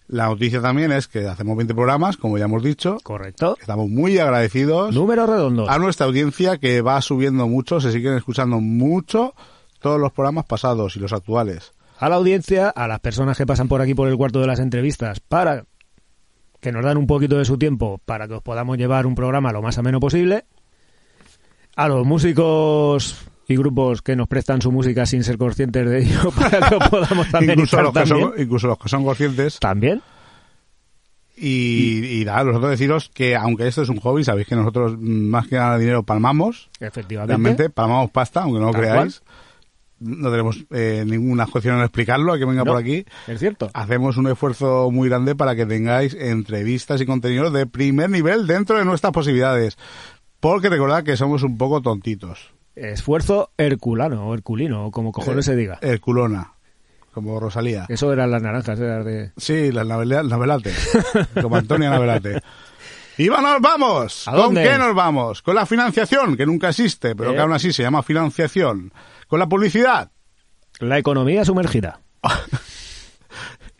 La 0.08 0.28
noticia 0.28 0.62
también 0.62 0.91
es 0.93 1.08
que 1.08 1.28
hacemos 1.28 1.58
20 1.58 1.74
programas, 1.76 2.15
como 2.15 2.38
ya 2.38 2.46
hemos 2.46 2.63
dicho. 2.63 2.98
Correcto. 3.04 3.58
Estamos 3.60 3.89
muy 3.89 4.17
agradecidos 4.20 4.96
Números 4.96 5.30
redondos. 5.30 5.67
a 5.70 5.78
nuestra 5.80 6.06
audiencia 6.06 6.58
que 6.58 6.82
va 6.82 7.02
subiendo 7.02 7.48
mucho, 7.48 7.82
se 7.82 7.91
siguen 7.91 8.13
escuchando 8.13 8.60
mucho 8.62 9.34
todos 9.82 10.00
los 10.00 10.12
programas 10.13 10.46
pasados 10.46 10.96
y 10.96 11.00
los 11.00 11.12
actuales. 11.13 11.74
a 12.00 12.08
la 12.10 12.15
audiencia, 12.15 12.70
a 12.70 12.88
las 12.88 13.00
personas 13.02 13.38
que 13.38 13.46
pasan 13.46 13.67
por 13.67 13.82
aquí 13.82 13.93
por 13.96 14.08
el 14.08 14.15
cuarto 14.17 14.39
de 14.39 14.48
las 14.48 14.60
entrevistas, 14.60 15.20
para 15.20 15.65
que 16.62 16.72
nos 16.72 16.84
dan 16.86 16.98
un 16.98 17.06
poquito 17.08 17.38
de 17.38 17.46
su 17.46 17.58
tiempo 17.58 18.00
para 18.06 18.28
que 18.28 18.36
os 18.36 18.41
podamos 18.43 18.78
llevar 18.78 19.06
un 19.08 19.13
programa 19.15 19.52
lo 19.52 19.62
más 19.62 19.78
ameno 19.78 20.00
posible, 20.00 20.46
a 21.76 21.88
los 21.88 22.06
músicos 22.06 23.17
y 23.48 23.56
grupos 23.56 24.02
que 24.02 24.16
nos 24.16 24.28
prestan 24.28 24.62
su 24.62 24.72
música 24.72 25.06
sin 25.06 25.24
ser 25.24 25.38
conscientes 25.38 25.90
de 25.90 26.00
ello 26.00 26.32
para 26.36 26.70
que 26.70 26.76
os 26.76 26.90
podamos 26.90 27.30
también 27.32 27.54
incluso, 27.54 27.82
los 27.82 27.94
que 27.94 28.00
también. 28.02 28.30
son, 28.30 28.42
incluso 28.42 28.68
los 28.68 28.78
que 28.78 28.90
son 28.90 29.04
conscientes. 29.06 29.60
¿También? 29.60 30.02
Y, 31.40 32.22
y 32.22 32.26
nada, 32.26 32.44
nosotros 32.46 32.72
deciros 32.72 33.10
que 33.14 33.36
aunque 33.36 33.68
esto 33.68 33.84
es 33.84 33.90
un 33.90 34.00
hobby, 34.00 34.24
sabéis 34.24 34.48
que 34.48 34.56
nosotros 34.56 34.94
mm, 34.98 35.30
más 35.30 35.48
que 35.48 35.56
ganar 35.56 35.80
dinero 35.80 36.04
palmamos, 36.04 36.70
Efectivamente. 36.80 37.32
realmente 37.32 37.70
palmamos 37.70 38.10
pasta, 38.12 38.42
aunque 38.42 38.60
no 38.60 38.68
lo 38.68 38.74
creáis. 38.74 39.22
No 40.00 40.30
tenemos 40.30 40.64
eh, 40.72 41.04
ninguna 41.08 41.46
objeción 41.46 41.78
en 41.78 41.84
explicarlo, 41.84 42.34
a 42.34 42.38
que 42.38 42.46
venga 42.46 42.64
No, 42.64 42.72
por 42.72 42.80
aquí. 42.82 43.04
Es 43.28 43.40
cierto. 43.40 43.70
Hacemos 43.74 44.18
un 44.18 44.28
esfuerzo 44.28 44.92
muy 44.92 45.10
grande 45.10 45.36
para 45.36 45.56
que 45.56 45.66
tengáis 45.66 46.14
entrevistas 46.14 47.02
y 47.02 47.06
contenidos 47.08 47.52
de 47.52 47.66
primer 47.66 48.10
nivel 48.10 48.46
dentro 48.46 48.78
de 48.78 48.86
nuestras 48.86 49.12
posibilidades. 49.12 49.76
Porque 50.40 50.70
recordad 50.70 51.04
que 51.04 51.18
somos 51.18 51.42
un 51.42 51.58
poco 51.58 51.82
tontitos. 51.82 52.52
Esfuerzo 52.80 53.52
herculano 53.58 54.28
o 54.28 54.34
herculino, 54.34 54.86
o 54.86 54.92
como 54.92 55.12
cojones 55.12 55.46
se 55.46 55.56
diga. 55.56 55.80
Herculona, 55.82 56.54
como 57.13 57.40
Rosalía. 57.40 57.86
Eso 57.90 58.13
eran 58.13 58.30
las 58.32 58.42
naranjas, 58.44 58.80
eran 58.80 59.04
de... 59.04 59.32
Sí, 59.38 59.72
la 59.72 59.84
Navela- 59.84 60.28
Navelate, 60.28 60.74
como 61.42 61.56
Antonia 61.56 61.90
Navelate. 61.90 62.42
Y 63.20 63.30
va, 63.30 63.42
nos 63.42 63.60
vamos. 63.60 64.28
¿A 64.28 64.32
¿Con 64.32 64.40
dónde? 64.42 64.62
qué 64.63 64.78
nos 64.78 64.94
vamos? 64.94 65.42
Con 65.42 65.56
la 65.56 65.66
financiación, 65.66 66.38
que 66.38 66.46
nunca 66.46 66.70
existe, 66.70 67.16
pero 67.16 67.32
¿Eh? 67.32 67.34
que 67.34 67.40
aún 67.42 67.52
así 67.52 67.74
se 67.74 67.82
llama 67.82 68.04
financiación. 68.04 68.94
Con 69.28 69.40
la 69.40 69.50
publicidad. 69.50 70.12
La 70.80 71.00
economía 71.00 71.44
sumergida. 71.44 72.00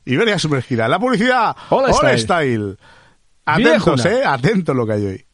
Iberia 0.05 0.39
sumergida. 0.39 0.88
La 0.88 0.97
publicidad. 0.99 1.55
All 1.69 1.86
All 1.86 1.93
Style. 1.93 2.17
Style. 2.19 2.77
Atentos, 3.45 4.03
Viejuna. 4.03 4.12
eh. 4.12 4.25
Atentos 4.25 4.75
lo 4.75 4.88
que 4.88 4.93
hay 4.93 5.05
hoy. 5.05 5.25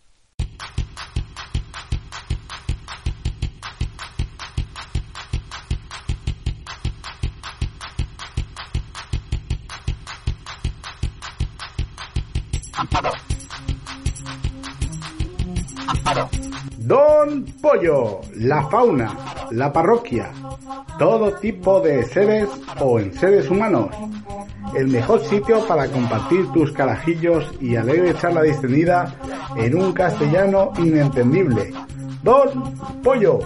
Don 16.80 17.46
Pollo, 17.62 18.22
la 18.36 18.68
fauna, 18.68 19.18
la 19.52 19.72
parroquia, 19.72 20.32
todo 21.00 21.32
tipo 21.34 21.80
de 21.80 22.04
seres 22.04 22.50
o 22.80 23.00
en 23.00 23.14
seres 23.14 23.50
humanos. 23.50 23.90
El 24.76 24.88
mejor 24.90 25.22
sitio 25.22 25.66
para 25.66 25.88
compartir 25.88 26.52
tus 26.52 26.72
carajillos 26.72 27.46
y 27.62 27.76
alegre 27.76 28.16
charla 28.16 28.42
distendida 28.42 29.16
en 29.56 29.76
un 29.76 29.94
castellano 29.94 30.72
inentendible. 30.78 31.74
Don 32.22 32.74
Pollo, 33.02 33.40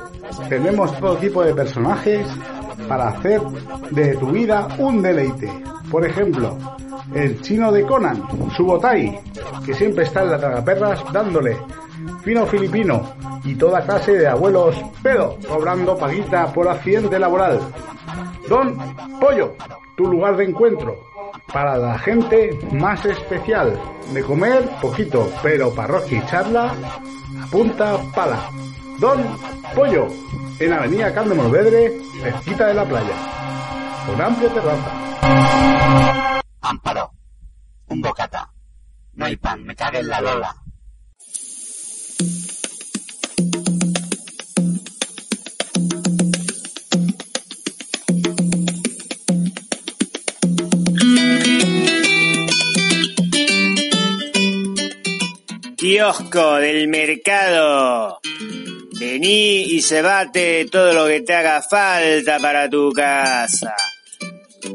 tenemos 0.49 0.97
todo 0.99 1.17
tipo 1.17 1.43
de 1.43 1.53
personajes 1.53 2.27
para 2.87 3.09
hacer 3.09 3.41
de 3.91 4.15
tu 4.15 4.27
vida 4.31 4.67
un 4.77 5.01
deleite. 5.01 5.51
Por 5.91 6.05
ejemplo, 6.05 6.57
el 7.13 7.41
chino 7.41 7.71
de 7.71 7.83
Conan, 7.83 8.23
Subotai, 8.55 9.19
que 9.65 9.73
siempre 9.73 10.03
está 10.03 10.23
en 10.23 10.31
la 10.31 10.37
tragaperras 10.37 11.03
dándole 11.11 11.57
fino 12.23 12.45
filipino 12.45 13.01
y 13.43 13.55
toda 13.55 13.81
clase 13.81 14.13
de 14.13 14.27
abuelos 14.27 14.75
pedo 15.01 15.37
cobrando 15.47 15.97
paguita 15.97 16.51
por 16.53 16.67
accidente 16.67 17.17
laboral. 17.17 17.59
Don 18.49 18.77
Pollo, 19.19 19.55
tu 19.95 20.05
lugar 20.05 20.35
de 20.37 20.45
encuentro 20.45 20.95
para 21.51 21.77
la 21.77 21.97
gente 21.99 22.57
más 22.73 23.05
especial. 23.05 23.79
De 24.13 24.23
comer 24.23 24.69
poquito, 24.81 25.29
pero 25.43 25.73
parroquia 25.73 26.17
y 26.19 26.25
charla 26.27 26.73
punta 27.51 27.97
pala. 28.15 28.49
Don 28.99 29.23
Pollo, 29.75 30.07
en 30.59 30.73
Avenida 30.73 31.13
Carmen 31.13 31.37
Morvedre, 31.37 31.93
cerquita 32.21 32.67
de 32.67 32.73
la 32.73 32.85
playa. 32.85 33.15
Con 34.05 34.21
amplia 34.21 34.53
terraza. 34.53 36.46
Amparo. 36.69 37.13
Un 37.87 38.01
bocata. 38.01 38.51
No 39.13 39.25
hay 39.25 39.37
pan, 39.37 39.63
me 39.63 39.73
cagué 39.73 39.99
en 39.99 40.09
la 40.09 40.19
lola. 40.19 40.53
Kiosco 55.77 56.55
del 56.55 56.89
mercado. 56.89 58.19
Vení 58.99 59.63
y 59.63 59.81
se 59.81 60.01
bate 60.01 60.65
todo 60.65 60.91
lo 60.91 61.07
que 61.07 61.21
te 61.21 61.33
haga 61.33 61.61
falta 61.61 62.39
para 62.39 62.69
tu 62.69 62.91
casa. 62.91 63.73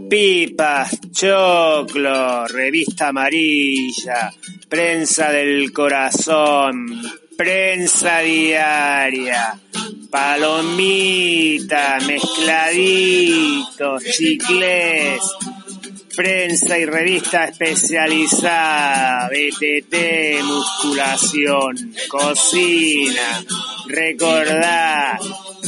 Pipas, 0.09 0.98
choclo, 1.11 2.46
revista 2.46 3.09
amarilla, 3.09 4.33
prensa 4.68 5.31
del 5.31 5.72
corazón, 5.72 6.87
prensa 7.37 8.20
diaria, 8.20 9.59
palomita, 10.11 11.98
mezcladitos, 12.07 14.05
chicles, 14.05 15.22
prensa 16.14 16.78
y 16.78 16.87
revista 16.87 17.44
especializada, 17.44 19.28
BTT, 19.28 20.42
musculación, 20.44 21.94
cocina, 22.09 23.44
recordá, 23.88 25.18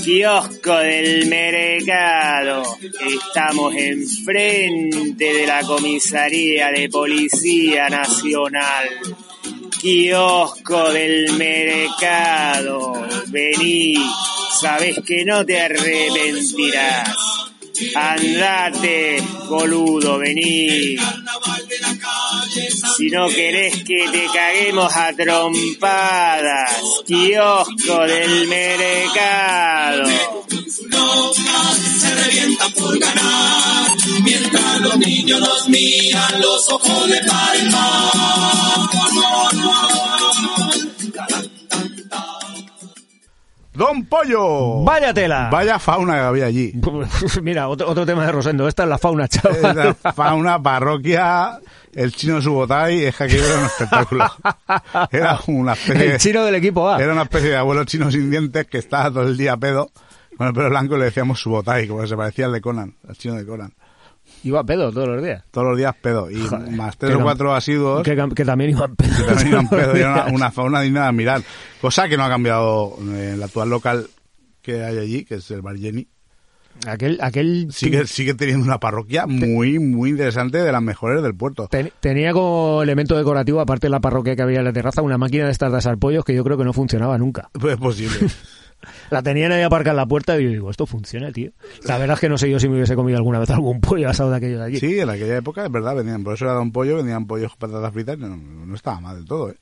kiosco 0.03 0.77
del 0.79 1.27
mercado, 1.27 2.63
estamos 2.81 3.75
enfrente 3.75 5.33
de 5.33 5.47
la 5.47 5.63
comisaría 5.63 6.71
de 6.71 6.89
Policía 6.89 7.89
Nacional. 7.89 8.89
Kiosco 9.81 10.93
del 10.93 11.33
mercado, 11.35 13.07
vení, 13.29 13.97
sabes 14.61 14.99
que 15.07 15.25
no 15.25 15.45
te 15.45 15.61
arrepentirás. 15.61 17.15
Andate, 17.95 19.23
boludo, 19.49 20.19
vení. 20.19 20.97
Si 22.97 23.11
no 23.11 23.29
querés 23.29 23.83
que 23.83 24.07
te 24.13 24.27
caguemos 24.33 24.95
a 24.95 25.13
trompadas, 25.13 26.71
kiosco 27.05 27.99
del 28.07 28.47
mercado. 28.47 30.05
se 31.99 32.15
revientan 32.15 32.73
por 32.75 32.97
ganar, 32.99 33.91
mientras 34.23 34.81
los 34.83 34.99
niños 34.99 35.41
nos 35.41 35.69
miran 35.69 36.41
los 36.41 36.69
ojos 36.71 37.09
de 37.09 37.19
en 37.19 37.71
¡Don 43.73 44.07
Pollo! 44.07 44.85
¡Vaya 44.85 45.13
tela! 45.13 45.49
Vaya 45.51 45.81
fauna 45.81 46.15
que 46.15 46.21
había 46.21 46.47
allí. 46.47 46.73
Mira, 47.43 47.67
otro, 47.69 47.89
otro 47.89 48.07
tema 48.07 48.25
de 48.25 48.31
Rosendo. 48.31 48.69
Esta 48.69 48.85
es 48.85 48.89
la 48.89 48.99
fauna, 48.99 49.27
chaval. 49.27 49.97
La 50.03 50.13
fauna, 50.13 50.63
parroquia, 50.63 51.59
el 51.95 52.13
chino 52.13 52.41
Subotai, 52.41 53.05
es 53.05 53.17
que 53.17 53.25
era 53.25 53.59
un 53.59 53.65
espectáculo. 53.65 54.25
Era 55.11 55.39
una 55.47 55.73
especie, 55.75 56.13
El 56.13 56.19
chino 56.19 56.45
del 56.45 56.57
equipo 56.57 56.89
A. 56.89 57.01
era 57.01 57.13
una 57.13 57.23
especie 57.23 57.51
de 57.51 57.57
abuelo 57.57 57.85
chino 57.85 58.11
sin 58.11 58.31
dientes 58.31 58.67
que 58.67 58.79
estaba 58.79 59.11
todo 59.11 59.23
el 59.23 59.37
día 59.37 59.57
pedo. 59.57 59.91
Con 60.37 60.49
el 60.49 60.53
pelo 60.53 60.69
blanco 60.69 60.97
le 60.97 61.05
decíamos 61.07 61.41
Subotai, 61.41 61.87
como 61.87 62.01
que 62.01 62.09
se 62.09 62.17
parecía 62.17 62.47
al 62.47 62.53
de 62.53 62.61
Conan, 62.61 62.95
al 63.09 63.17
chino 63.17 63.35
de 63.35 63.47
Conan. 63.47 63.73
Iba 64.43 64.61
a 64.61 64.65
pedo 64.65 64.93
todos 64.93 65.09
los 65.09 65.23
días. 65.23 65.45
Todos 65.51 65.69
los 65.69 65.79
días 65.79 65.95
pedo. 66.01 66.31
Y 66.31 66.41
Joder, 66.41 66.71
más 66.71 66.97
tres 66.97 67.15
o 67.15 67.21
cuatro 67.21 67.55
asiduos. 67.55 68.03
Que, 68.03 68.17
que 68.35 68.45
también 68.45 68.71
iba 68.71 68.87
a 68.87 68.89
pedo. 68.89 69.17
que 69.17 69.23
también 69.23 69.49
iban 69.49 69.69
pedo, 69.71 69.95
era 69.95 70.27
una, 70.27 70.51
fauna 70.51 70.81
digna 70.81 71.03
de 71.03 71.09
admirar. 71.09 71.43
Cosa 71.81 72.09
que 72.09 72.17
no 72.17 72.25
ha 72.25 72.29
cambiado 72.29 72.97
en 73.01 73.15
el 73.15 73.43
actual 73.43 73.71
local 73.71 74.07
que 74.61 74.83
hay 74.83 74.99
allí, 74.99 75.25
que 75.25 75.37
es 75.37 75.51
el 75.51 75.63
Bar 75.63 75.77
Jenny. 75.77 76.09
Aquel, 76.87 77.19
aquel 77.23 77.69
Sigue, 77.71 78.07
sigue 78.07 78.35
teniendo 78.35 78.65
una 78.67 78.79
parroquia 78.79 79.27
muy, 79.27 79.79
muy 79.79 80.11
interesante, 80.11 80.59
de 80.59 80.71
las 80.73 80.83
mejores 80.83 81.23
del 81.23 81.35
puerto. 81.35 81.69
ten- 81.69 81.91
tenía 82.01 82.33
como 82.33 82.83
elemento 82.83 83.17
decorativo, 83.17 83.61
aparte 83.61 83.87
de 83.87 83.91
la 83.91 84.01
parroquia 84.01 84.37
que 84.37 84.43
había 84.43 84.59
en 84.59 84.65
la 84.65 84.73
terraza, 84.73 85.01
una 85.01 85.17
máquina 85.17 85.47
de 85.47 85.53
estas 85.53 85.73
de 85.73 85.79
asar 85.79 85.97
pollos 85.99 86.25
que 86.25 86.35
yo 86.35 86.45
creo 86.45 86.59
que 86.59 86.65
no 86.65 86.73
funcionaba 86.73 87.17
nunca. 87.19 87.49
Pues 87.59 87.75
es 87.75 87.81
posible. 87.81 88.17
La 89.11 89.23
tenían 89.23 89.51
ahí 89.51 89.63
aparcada 89.63 89.93
en 89.93 89.97
la 89.97 90.07
puerta 90.07 90.39
y 90.39 90.45
yo 90.45 90.51
digo, 90.51 90.71
esto 90.71 90.85
funciona, 90.85 91.33
tío. 91.33 91.53
La 91.85 91.97
verdad 91.97 92.15
es 92.17 92.21
que 92.21 92.29
no 92.29 92.37
sé 92.37 92.51
yo 92.51 92.61
si 92.61 92.69
me 92.69 92.75
hubiese 92.75 92.95
comido 92.95 93.17
alguna 93.17 93.39
vez 93.39 93.49
algún 93.49 93.81
pollo 93.81 94.11
asado 94.11 94.31
de 94.31 94.37
aquellos 94.37 94.59
de 94.59 94.67
allí. 94.67 94.79
Sí, 94.79 95.01
en 95.01 95.09
aquella 95.09 95.39
época, 95.39 95.65
es 95.65 95.73
verdad, 95.73 95.97
venían, 95.97 96.23
por 96.23 96.35
eso 96.35 96.45
era 96.45 96.53
Don 96.53 96.71
Pollo, 96.71 96.97
venían 96.99 97.27
pollos 97.27 97.57
con 97.57 97.71
patatas 97.71 97.95
fritas, 97.95 98.19
no, 98.19 98.37
no 98.37 98.75
estaba 98.75 99.01
mal 99.01 99.17
del 99.17 99.25
todo, 99.25 99.49
¿eh? 99.53 99.57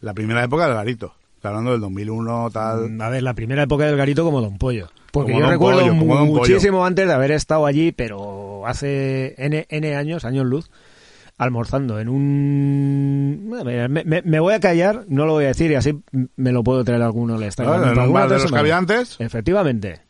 La 0.00 0.14
primera 0.14 0.42
época 0.42 0.66
del 0.66 0.74
garito, 0.74 1.14
hablando 1.42 1.72
del 1.72 1.80
2001, 1.80 2.50
tal... 2.52 3.00
A 3.00 3.08
ver, 3.08 3.22
la 3.22 3.34
primera 3.34 3.62
época 3.62 3.84
del 3.86 3.96
garito 3.96 4.24
como 4.24 4.40
Don 4.40 4.58
Pollo. 4.58 4.88
Porque 5.12 5.32
Como 5.32 5.44
yo 5.44 5.50
recuerdo 5.50 5.80
Pollo, 5.80 5.98
Pollo. 5.98 6.24
muchísimo 6.26 6.84
antes 6.84 7.06
de 7.06 7.12
haber 7.12 7.30
estado 7.30 7.66
allí, 7.66 7.92
pero 7.92 8.66
hace 8.66 9.34
N, 9.38 9.66
N 9.68 9.96
años, 9.96 10.24
años 10.24 10.44
luz, 10.46 10.70
almorzando 11.38 12.00
en 12.00 12.08
un... 12.08 13.48
Me, 13.48 13.88
me- 14.04 14.22
me 14.22 14.40
voy 14.40 14.54
a 14.54 14.60
callar, 14.60 15.04
no 15.08 15.26
lo 15.26 15.32
voy 15.34 15.44
a 15.44 15.48
decir 15.48 15.70
y 15.70 15.74
así 15.74 15.98
me 16.36 16.52
lo 16.52 16.64
puedo 16.64 16.84
traer 16.84 17.02
a 17.02 17.06
alguno. 17.06 17.38
Le 17.38 17.46
está 17.46 17.64
Claro, 17.64 17.92
en 17.92 17.98
un 17.98 18.12
bar 18.12 18.28
de 18.28 18.34
los 18.34 18.42
que 18.42 18.48
semana. 18.48 18.60
había 18.60 18.76
antes, 18.78 19.16
Efectivamente. 19.20 20.00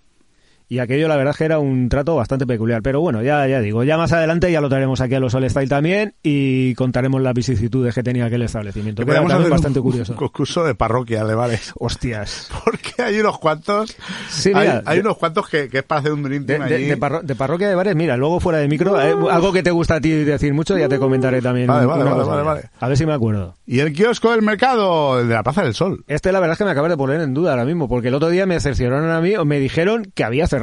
Y 0.68 0.80
aquello, 0.80 1.06
la 1.06 1.16
verdad, 1.16 1.30
es 1.32 1.38
que 1.38 1.44
era 1.44 1.58
un 1.60 1.88
trato 1.88 2.16
bastante 2.16 2.46
peculiar. 2.46 2.82
Pero 2.82 3.00
bueno, 3.00 3.22
ya, 3.22 3.46
ya 3.46 3.60
digo, 3.60 3.84
ya 3.84 3.96
más 3.96 4.12
adelante 4.12 4.50
ya 4.50 4.60
lo 4.60 4.68
traeremos 4.68 5.00
aquí 5.00 5.14
a 5.14 5.20
los 5.20 5.32
All 5.34 5.48
Style 5.48 5.68
también 5.68 6.14
y 6.22 6.74
contaremos 6.74 7.22
las 7.22 7.34
vicisitudes 7.34 7.94
que 7.94 8.02
tenía 8.02 8.24
aquel 8.26 8.42
establecimiento. 8.42 9.04
Que 9.06 9.12
también 9.12 9.36
hacer 9.38 9.50
bastante 9.50 9.78
un, 9.78 9.84
curioso. 9.84 10.12
un 10.12 10.18
concurso 10.18 10.64
de 10.64 10.74
parroquia, 10.74 11.24
de 11.24 11.34
bares. 11.36 11.72
Hostias. 11.78 12.50
Porque 12.64 13.00
hay 13.02 13.20
unos 13.20 13.38
cuantos, 13.38 13.96
Sí, 14.28 14.48
hay, 14.54 14.60
mira, 14.68 14.82
hay 14.86 14.96
de- 14.96 15.02
unos 15.04 15.18
cuantos 15.18 15.48
que, 15.48 15.68
que 15.68 15.78
es 15.78 15.84
para 15.84 16.00
hacer 16.00 16.12
un 16.12 16.22
drink 16.24 16.44
De, 16.46 16.58
de- 16.58 16.78
de 16.86 16.96
parro- 16.98 17.22
de 17.22 17.34
parroquia 17.36 17.68
de 17.68 17.74
bares, 17.76 17.94
mira, 17.94 18.16
luego 18.16 18.40
fuera 18.40 18.58
de 18.58 18.66
micro, 18.66 19.00
eh, 19.00 19.14
algo 19.30 19.52
que 19.52 19.62
te 19.62 19.70
gusta 19.70 19.94
a 19.96 20.00
ti 20.00 20.10
decir 20.10 20.52
mucho, 20.52 20.76
ya 20.76 20.88
te 20.88 20.98
comentaré 20.98 21.40
también. 21.40 21.68
Vale, 21.68 21.86
vale, 21.86 22.02
vale, 22.04 22.24
vale, 22.24 22.42
vale. 22.42 22.62
A 22.80 22.88
ver 22.88 22.96
si 22.96 23.06
me 23.06 23.12
acuerdo. 23.12 23.54
Y 23.66 23.78
el 23.80 23.92
kiosco 23.92 24.32
del 24.32 24.42
mercado, 24.42 25.20
el 25.20 25.28
de 25.28 25.34
la 25.34 25.42
Plaza 25.44 25.62
del 25.62 25.74
Sol. 25.74 26.02
Este, 26.08 26.32
la 26.32 26.40
verdad 26.40 26.54
es 26.54 26.58
que 26.58 26.64
me 26.64 26.70
acabas 26.72 26.90
de 26.90 26.96
poner 26.96 27.20
en 27.20 27.34
duda 27.34 27.52
ahora 27.52 27.64
mismo, 27.64 27.88
porque 27.88 28.08
el 28.08 28.14
otro 28.14 28.30
día 28.30 28.46
me 28.46 28.58
cercioraron 28.58 29.10
a 29.10 29.20
mí 29.20 29.36
o 29.36 29.44
me 29.44 29.60
dijeron 29.60 30.10
que 30.14 30.24
había 30.24 30.46
cerrado. 30.46 30.55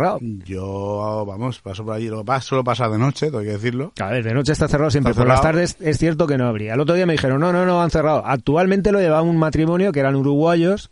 Yo, 0.45 1.25
vamos, 1.27 1.59
paso 1.59 1.83
por 1.85 1.93
allí, 1.95 2.07
lo 2.07 2.19
que 2.19 2.25
pasa, 2.25 2.41
suelo 2.47 2.63
pasar 2.63 2.89
de 2.91 2.97
noche, 2.97 3.27
tengo 3.27 3.39
que 3.41 3.51
decirlo. 3.51 3.93
A 3.99 4.07
ver, 4.07 4.23
de 4.23 4.33
noche 4.33 4.51
está 4.51 4.67
cerrado 4.67 4.91
siempre, 4.91 5.11
Está 5.11 5.21
por 5.21 5.27
las 5.29 5.41
tardes 5.41 5.77
es 5.79 5.97
cierto 5.97 6.27
que 6.27 6.37
no 6.37 6.47
habría. 6.47 6.73
El 6.73 6.79
otro 6.79 6.95
día 6.95 7.05
me 7.05 7.13
dijeron, 7.13 7.39
no, 7.39 7.51
no, 7.53 7.65
no, 7.65 7.81
han 7.81 7.89
cerrado. 7.91 8.23
Actualmente 8.25 8.91
lo 8.91 8.99
llevaba 8.99 9.21
un 9.21 9.37
matrimonio 9.37 9.91
que 9.91 9.99
eran 9.99 10.15
uruguayos, 10.15 10.91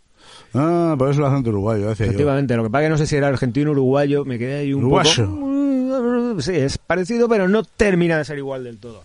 Ah, 0.54 0.96
por 0.98 1.10
eso 1.10 1.22
lo 1.22 1.28
hacen 1.28 1.48
uruguayo, 1.48 1.88
decía 1.90 2.06
yo. 2.06 2.12
efectivamente. 2.12 2.56
Lo 2.56 2.64
que 2.64 2.70
pasa 2.70 2.84
que 2.84 2.90
no 2.90 2.98
sé 2.98 3.08
si 3.08 3.16
era 3.16 3.28
argentino 3.28 3.72
uruguayo, 3.72 4.24
me 4.26 4.38
quedé 4.38 4.60
ahí 4.60 4.74
un 4.74 4.84
Uruguayo. 4.84 5.28
poco... 5.30 6.42
Sí, 6.42 6.56
es 6.56 6.78
parecido, 6.78 7.28
pero 7.28 7.48
no 7.48 7.64
termina 7.64 8.18
de 8.18 8.26
ser 8.26 8.38
igual 8.38 8.64
del 8.64 8.78
todo. 8.78 9.04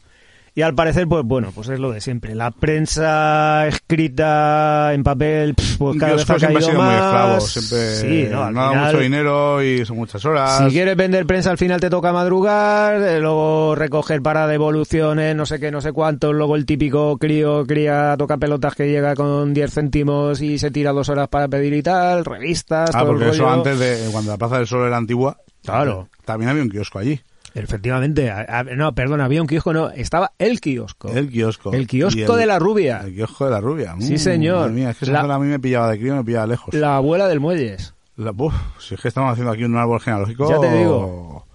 Y 0.59 0.62
al 0.62 0.75
parecer, 0.75 1.07
pues 1.07 1.23
bueno, 1.23 1.53
pues 1.55 1.69
es 1.69 1.79
lo 1.79 1.92
de 1.92 2.01
siempre. 2.01 2.35
La 2.35 2.51
prensa 2.51 3.66
escrita 3.66 4.95
en 4.95 5.05
papel, 5.05 5.55
pues 5.79 5.99
cada 5.99 6.14
vez 6.14 6.25
kiosco 6.25 6.33
ha 6.33 6.38
siempre 6.38 6.59
ha 6.64 6.66
sido 6.66 6.79
muy 6.83 6.87
más. 6.87 7.05
esclavo, 7.05 7.40
siempre 7.40 7.95
Sí, 7.97 8.29
no, 8.33 8.42
al 8.45 8.55
no 8.55 8.61
da 8.62 8.71
final- 8.71 8.87
mucho 8.87 8.99
dinero 9.03 9.62
y 9.62 9.85
son 9.85 9.97
muchas 9.99 10.25
horas. 10.25 10.59
Si 10.64 10.71
quieres 10.71 10.97
vender 10.97 11.27
prensa, 11.27 11.51
al 11.51 11.59
final 11.59 11.79
te 11.79 11.90
toca 11.90 12.11
madrugar, 12.11 13.03
eh, 13.03 13.21
luego 13.21 13.75
recoger 13.75 14.23
para 14.23 14.47
devoluciones, 14.47 15.37
no 15.37 15.45
sé 15.45 15.61
qué, 15.61 15.71
no 15.71 15.83
sé 15.83 15.92
cuántos, 15.92 16.35
luego 16.35 16.57
el 16.57 16.64
típico 16.64 17.19
crío, 17.19 17.66
cría, 17.66 18.14
toca 18.16 18.38
pelotas 18.38 18.75
que 18.75 18.88
llega 18.88 19.14
con 19.14 19.53
10 19.53 19.71
céntimos 19.75 20.40
y 20.40 20.59
se 20.59 20.71
tira 20.71 20.92
dos 20.92 21.11
horas 21.11 21.29
para 21.29 21.49
pedir 21.49 21.75
y 21.75 21.83
tal, 21.83 22.25
revistas, 22.25 22.90
Ah, 22.95 23.01
todo 23.01 23.12
el 23.12 23.19
porque 23.19 23.31
eso 23.37 23.47
antes 23.47 23.79
de 23.79 24.09
cuando 24.11 24.31
la 24.31 24.38
Plaza 24.38 24.57
del 24.57 24.66
Sol 24.66 24.87
era 24.87 24.97
antigua. 24.97 25.37
Claro. 25.64 26.09
También 26.25 26.49
había 26.49 26.62
un 26.62 26.71
kiosco 26.71 26.99
allí. 26.99 27.21
Efectivamente, 27.59 28.31
a- 28.31 28.47
a- 28.61 28.62
no, 28.64 28.95
perdón, 28.95 29.21
había 29.21 29.40
un 29.40 29.49
kiosco, 29.49 29.73
no, 29.73 29.90
estaba 29.90 30.33
el 30.38 30.61
kiosco. 30.61 31.09
El 31.11 31.29
kiosco. 31.31 31.73
El 31.73 31.87
kiosco 31.87 32.35
el- 32.35 32.38
de 32.40 32.47
la 32.47 32.59
rubia. 32.59 33.01
El 33.05 33.14
kiosco 33.14 33.47
de 33.47 33.51
la 33.51 33.61
rubia. 33.61 33.95
Sí, 33.99 34.14
Mm, 34.14 34.19
señor. 34.19 34.59
madre 34.61 34.73
mía, 34.73 34.90
es 34.90 34.99
que 34.99 35.05
esa 35.07 35.23
La- 35.27 35.35
a 35.35 35.38
mí 35.38 35.47
me 35.47 35.59
pillaba 35.59 35.90
de 35.90 35.99
crío, 35.99 36.14
me 36.16 36.25
pillaba 36.25 36.47
lejos. 36.47 36.75
La 36.75 36.97
abuela 36.97 37.29
del 37.29 37.40
Muelles. 37.40 37.95
La- 38.16 38.33
uf, 38.37 38.55
si 38.79 38.95
es 38.95 39.01
que 39.01 39.09
estamos 39.09 39.33
haciendo 39.33 39.53
aquí 39.53 39.64
un 39.64 39.77
árbol 39.77 40.01
genealógico. 40.01 40.49
Ya 40.49 40.61
te 40.61 40.71
digo. 40.79 41.47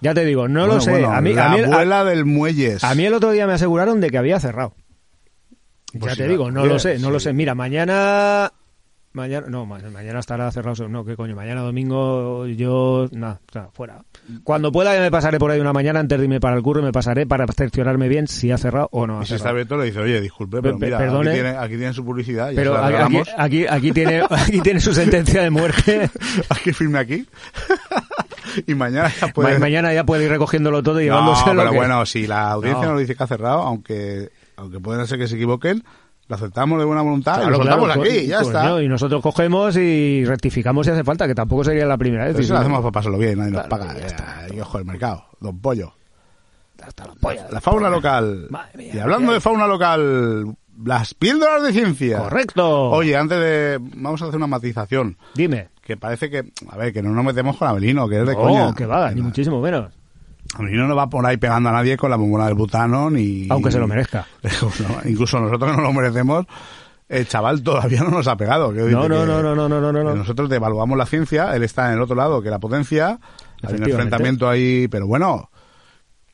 Ya 0.00 0.14
te 0.14 0.24
digo, 0.24 0.46
no 0.48 0.66
lo 0.66 0.80
sé. 0.80 0.90
bueno, 0.92 1.10
a, 1.12 1.20
mí, 1.20 1.32
la 1.34 1.46
a, 1.52 1.56
mí, 1.56 1.60
a- 1.60 1.64
abuela 1.66 2.04
del 2.04 2.24
Muelles. 2.24 2.84
a 2.84 2.94
mí 2.94 3.04
el 3.04 3.14
otro 3.14 3.30
día 3.32 3.46
me 3.46 3.52
aseguraron 3.54 4.00
de 4.00 4.10
que 4.10 4.18
había 4.18 4.38
cerrado. 4.40 4.74
Pues 5.92 6.04
ya 6.04 6.10
sí, 6.12 6.18
te 6.22 6.28
digo, 6.28 6.50
no 6.50 6.60
bien, 6.62 6.72
lo 6.74 6.78
sé, 6.78 6.98
no 6.98 7.10
lo 7.10 7.18
sí. 7.18 7.24
sé. 7.24 7.32
Mira, 7.32 7.54
mañana... 7.54 8.52
Mañana, 9.18 9.46
no, 9.48 9.66
ma- 9.66 9.78
mañana 9.92 10.20
estará 10.20 10.50
cerrado. 10.52 10.88
No, 10.88 11.04
qué 11.04 11.16
coño, 11.16 11.34
mañana 11.34 11.60
domingo 11.62 12.46
yo, 12.46 13.08
nada, 13.12 13.40
o 13.48 13.52
sea, 13.52 13.68
fuera. 13.72 14.02
Cuando 14.44 14.70
pueda 14.70 14.94
ya 14.94 15.00
me 15.00 15.10
pasaré 15.10 15.38
por 15.38 15.50
ahí 15.50 15.58
una 15.60 15.72
mañana 15.72 16.00
antes 16.00 16.16
de 16.18 16.24
irme 16.24 16.38
para 16.40 16.56
el 16.56 16.62
curro, 16.62 16.82
me 16.82 16.92
pasaré 16.92 17.26
para 17.26 17.46
cerciorarme 17.48 18.08
bien 18.08 18.28
si 18.28 18.50
ha 18.52 18.58
cerrado 18.58 18.88
o 18.92 19.06
no 19.06 19.18
ha 19.18 19.22
Y 19.24 19.26
si 19.26 19.34
está 19.34 19.48
abierto 19.50 19.76
le 19.76 19.86
dice, 19.86 19.98
oye, 20.00 20.20
disculpe, 20.20 20.62
pero 20.62 20.74
Pe- 20.74 20.80
pe- 20.80 20.86
mira, 20.86 20.98
perdone. 20.98 21.30
aquí 21.30 21.40
tiene, 21.40 21.56
aquí 21.58 21.76
tiene 21.76 21.92
su 21.92 22.04
publicidad, 22.04 22.50
ya 22.50 22.56
Pero 22.56 22.74
se 22.76 22.80
la 22.92 23.04
aquí, 23.04 23.18
aquí, 23.36 23.66
aquí 23.66 23.92
tiene, 23.92 24.22
aquí 24.30 24.60
tiene 24.60 24.80
su 24.80 24.94
sentencia 24.94 25.42
de 25.42 25.50
muerte. 25.50 26.10
Aquí 26.50 26.72
firme 26.72 26.98
aquí. 26.98 27.26
y 28.66 28.74
mañana 28.74 29.10
ya 29.20 29.28
puede... 29.28 29.54
Ma- 29.54 29.58
mañana 29.58 29.92
ya 29.92 30.04
puede 30.04 30.24
ir 30.24 30.30
recogiéndolo 30.30 30.82
todo 30.82 31.00
y 31.00 31.06
no, 31.06 31.14
llevándose 31.14 31.54
lo 31.54 31.60
pero 31.60 31.70
que- 31.72 31.76
bueno, 31.76 32.06
si 32.06 32.26
la 32.26 32.50
audiencia 32.52 32.84
No. 32.86 32.92
nos 32.92 33.00
dice 33.00 33.14
que 33.14 33.22
ha 33.24 33.26
cerrado, 33.26 33.60
aunque 33.62 34.30
aunque 34.56 34.80
pueden 34.80 35.06
ser 35.06 35.18
que 35.18 35.28
se 35.28 35.36
equivoquen, 35.36 35.84
lo 36.28 36.36
aceptamos 36.36 36.78
de 36.78 36.84
buena 36.84 37.02
voluntad 37.02 37.32
y 37.32 37.36
Claro, 37.38 37.50
lo 37.50 37.56
soltamos 37.56 37.84
claro, 37.86 38.02
aquí, 38.02 38.10
co- 38.10 38.20
ya 38.26 38.36
coño, 38.38 38.46
está. 38.48 38.82
Y 38.82 38.88
nosotros 38.88 39.22
cogemos 39.22 39.76
y 39.76 40.24
rectificamos 40.26 40.86
si 40.86 40.92
hace 40.92 41.02
falta, 41.04 41.26
que 41.26 41.34
tampoco 41.34 41.64
sería 41.64 41.86
la 41.86 41.96
primera 41.96 42.24
vez. 42.24 42.34
Pero 42.34 42.44
eso 42.44 42.52
lo 42.54 42.60
hacemos 42.60 42.80
para 42.80 42.92
pasarlo 42.92 43.18
bien, 43.18 43.38
nadie 43.38 43.52
nos 43.52 43.66
paga. 43.66 43.94
ya 43.98 44.06
está. 44.06 44.46
Y 44.54 44.60
ojo 44.60 44.78
del 44.78 44.86
mercado, 44.86 45.24
don 45.40 45.58
Pollo. 45.58 45.92
hasta 46.82 47.06
la. 47.06 47.48
La 47.50 47.60
fauna 47.60 47.88
local. 47.88 48.46
Madre 48.50 48.70
mía, 48.76 48.92
y 48.94 48.98
hablando 48.98 49.28
¿qué 49.28 49.34
de 49.34 49.40
fauna 49.40 49.66
local, 49.66 50.54
las 50.84 51.14
píldoras 51.14 51.62
de 51.62 51.72
ciencia. 51.72 52.18
Correcto. 52.18 52.90
Oye, 52.90 53.16
antes 53.16 53.38
de... 53.38 53.78
Vamos 53.96 54.20
a 54.22 54.26
hacer 54.26 54.36
una 54.36 54.46
matización. 54.46 55.16
Dime. 55.34 55.68
Que 55.82 55.96
parece 55.96 56.28
que... 56.30 56.52
A 56.70 56.76
ver, 56.76 56.92
que 56.92 57.02
no 57.02 57.10
nos 57.10 57.24
metemos 57.24 57.56
con 57.56 57.66
Abelino, 57.68 58.06
que 58.08 58.20
es 58.20 58.26
de 58.26 58.34
No, 58.34 58.38
coña. 58.40 58.74
que 58.74 58.86
va, 58.86 59.10
ni 59.10 59.22
muchísimo 59.22 59.60
menos. 59.60 59.92
Abrino 60.54 60.86
no 60.86 60.96
va 60.96 61.08
por 61.08 61.24
ahí 61.26 61.36
pegando 61.36 61.68
a 61.68 61.72
nadie 61.72 61.96
con 61.96 62.10
la 62.10 62.16
bombona 62.16 62.46
del 62.46 62.54
butano 62.54 63.10
ni... 63.10 63.46
Aunque 63.50 63.70
se 63.70 63.78
lo 63.78 63.86
merezca. 63.86 64.26
No, 64.42 65.08
incluso 65.08 65.38
nosotros 65.40 65.76
no 65.76 65.82
lo 65.82 65.92
merecemos. 65.92 66.46
El 67.08 67.26
chaval 67.26 67.62
todavía 67.62 68.02
no 68.02 68.10
nos 68.10 68.26
ha 68.28 68.36
pegado. 68.36 68.72
No, 68.72 69.08
no, 69.08 69.24
no, 69.24 69.42
no, 69.42 69.54
no, 69.54 69.68
no, 69.68 69.92
no. 69.92 70.14
Nosotros 70.14 70.48
devaluamos 70.48 70.96
la 70.98 71.06
ciencia, 71.06 71.54
él 71.56 71.62
está 71.62 71.88
en 71.88 71.94
el 71.94 72.02
otro 72.02 72.16
lado 72.16 72.42
que 72.42 72.50
la 72.50 72.58
potencia. 72.58 73.18
Hay 73.62 73.74
un 73.74 73.82
enfrentamiento 73.84 74.48
ahí, 74.48 74.88
pero 74.88 75.06
bueno, 75.06 75.50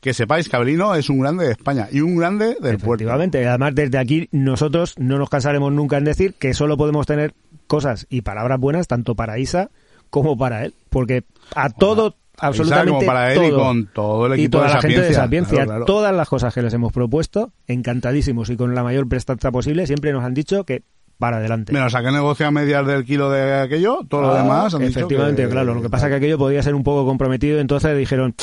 que 0.05 0.13
sepáis 0.13 0.49
que 0.49 0.55
Avelino 0.55 0.93
es 0.93 1.09
un 1.09 1.19
grande 1.19 1.45
de 1.45 1.51
España 1.53 1.87
y 1.91 2.01
un 2.01 2.15
grande 2.15 2.57
del 2.61 2.77
puerto. 2.77 3.05
Efectivamente, 3.05 3.47
además 3.47 3.73
desde 3.73 3.97
aquí 3.97 4.29
nosotros 4.31 4.93
no 4.97 5.17
nos 5.17 5.29
cansaremos 5.29 5.73
nunca 5.73 5.97
en 5.97 6.03
decir 6.03 6.35
que 6.35 6.53
solo 6.53 6.77
podemos 6.77 7.07
tener 7.07 7.33
cosas 7.65 8.05
y 8.09 8.21
palabras 8.21 8.59
buenas 8.59 8.87
tanto 8.87 9.15
para 9.15 9.39
Isa 9.39 9.71
como 10.11 10.37
para 10.37 10.65
él, 10.65 10.75
porque 10.89 11.23
a 11.55 11.71
todo, 11.71 12.17
absolutamente 12.39 12.91
como 12.93 13.05
para 13.05 13.33
él 13.33 13.43
y 13.43 13.49
todo, 13.49 13.59
con 13.59 13.87
todo 13.87 14.25
el 14.27 14.31
y 14.33 14.43
equipo 14.43 14.57
toda 14.57 14.67
de 14.69 14.73
la 14.75 14.81
gente 14.81 14.95
de 15.01 15.13
Sapiencia, 15.13 15.23
Sapiencia, 15.23 15.55
claro, 15.55 15.67
claro. 15.69 15.85
todas 15.85 16.15
las 16.15 16.29
cosas 16.29 16.53
que 16.53 16.61
les 16.61 16.73
hemos 16.73 16.91
propuesto, 16.93 17.51
encantadísimos 17.67 18.49
y 18.49 18.57
con 18.57 18.73
la 18.75 18.83
mayor 18.83 19.07
prestancia 19.07 19.51
posible, 19.51 19.87
siempre 19.87 20.11
nos 20.13 20.23
han 20.23 20.33
dicho 20.33 20.63
que 20.65 20.83
para 21.17 21.37
adelante. 21.37 21.71
Menos 21.71 21.95
a 21.95 22.01
que 22.03 22.11
negocia 22.11 22.47
a 22.47 22.51
medias 22.51 22.85
del 22.85 23.05
kilo 23.05 23.29
de 23.31 23.53
aquello, 23.61 23.99
todo 24.09 24.21
lo 24.21 24.31
Ah, 24.33 24.41
demás 24.41 24.73
han 24.73 24.81
dicho 24.81 24.99
Efectivamente, 24.99 25.43
que- 25.43 25.49
claro. 25.49 25.73
Lo 25.73 25.81
que 25.81 25.89
pasa 25.89 26.07
es 26.07 26.11
que 26.11 26.15
aquello 26.17 26.37
podía 26.37 26.61
ser 26.61 26.75
un 26.75 26.83
poco 26.83 27.05
comprometido, 27.05 27.59
entonces 27.59 27.97
dijeron, 27.97 28.35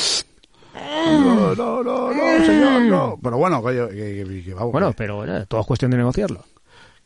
No, 0.75 1.55
no, 1.55 1.83
no, 1.83 2.13
no, 2.15 2.47
señor, 2.47 2.83
no. 2.83 3.19
Pero 3.23 3.37
bueno, 3.37 3.63
que, 3.63 3.73
que- 3.91 4.25
que- 4.27 4.43
que 4.45 4.55
vamos, 4.55 4.73
bueno, 4.73 4.93
pero 4.97 5.17
bueno, 5.17 5.45
todo 5.47 5.61
es 5.61 5.67
cuestión 5.67 5.91
de 5.91 5.97
negociarlo. 5.99 6.45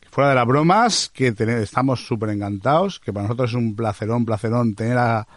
fuera 0.09 0.29
de 0.29 0.35
las 0.35 0.47
bromas, 0.47 1.11
que 1.13 1.31
ten- 1.31 1.49
estamos 1.49 2.07
súper 2.07 2.29
encantados, 2.29 2.99
que 2.99 3.13
para 3.13 3.23
nosotros 3.27 3.51
es 3.51 3.55
un 3.55 3.75
placerón, 3.75 4.25
placerón 4.25 4.73
tener 4.73 4.97
a 4.97 5.27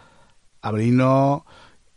Abrino, 0.62 1.44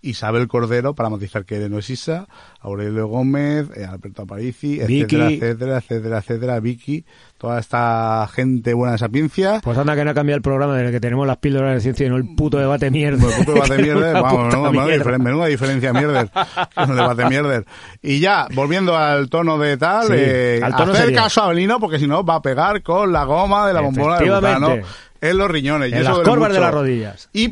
Isabel 0.05 0.49
Cordero, 0.49 0.95
para 0.95 1.09
matizar 1.09 1.45
que 1.45 1.69
no 1.69 1.77
es 1.79 1.89
Isa, 1.89 2.27
Aurelio 2.59 3.07
Gómez, 3.07 3.69
eh, 3.77 3.85
Alberto 3.85 4.23
Aparici, 4.23 4.81
etcétera, 4.81 5.29
etcétera, 5.29 5.77
etcétera, 5.77 6.17
etcétera, 6.17 6.59
Vicky, 6.59 7.05
toda 7.37 7.57
esta 7.57 8.27
gente 8.33 8.73
buena 8.73 8.91
de 8.93 8.97
Sapiencia. 8.97 9.61
Pues 9.63 9.77
anda 9.77 9.95
que 9.95 10.03
no 10.03 10.11
ha 10.11 10.13
cambiado 10.13 10.35
el 10.35 10.41
programa 10.41 10.75
desde 10.75 10.91
que 10.91 10.99
tenemos 10.99 11.25
las 11.25 11.37
píldoras 11.37 11.75
de 11.75 11.79
ciencia 11.79 12.05
y 12.05 12.09
no 12.09 12.17
el 12.17 12.35
puto 12.35 12.57
debate 12.57 12.91
mierda. 12.91 13.17
Como 13.17 13.29
el 13.31 13.37
puto 13.45 13.53
debate 13.53 13.77
mierder, 13.81 14.09
Una 14.11 14.21
vamos, 14.21 14.43
puta 14.43 14.57
menuda, 14.57 14.71
mierda. 14.85 14.97
diferen- 15.05 15.23
menuda 15.23 15.45
diferencia 15.45 15.93
mierder, 15.93 16.29
el 16.75 16.87
debate 16.95 17.25
mierder. 17.29 17.65
Y 18.01 18.19
ya, 18.19 18.47
volviendo 18.53 18.97
al 18.97 19.29
tono 19.29 19.57
de 19.57 19.77
tal, 19.77 20.07
Sí, 20.07 20.13
eh, 20.17 20.59
al 20.61 20.75
tono 20.75 20.91
hacer 20.91 21.05
serio. 21.05 21.21
caso 21.21 21.41
a 21.41 21.45
Abelino, 21.45 21.79
porque 21.79 21.97
si 21.99 22.07
no 22.07 22.25
va 22.25 22.35
a 22.35 22.41
pegar 22.41 22.83
con 22.83 23.13
la 23.13 23.23
goma 23.23 23.67
de 23.69 23.73
la 23.73 23.79
bombona 23.79 24.15
Efectivamente. 24.15 24.59
butano 24.59 24.87
en 25.29 25.37
los 25.37 25.49
riñones. 25.49 25.89
Y 25.91 25.93
En 25.95 26.01
eso 26.01 26.09
las 26.17 26.19
corvas 26.19 26.49
de 26.49 26.55
mucho. 26.59 26.61
las 26.61 26.73
rodillas. 26.73 27.29
Y 27.33 27.47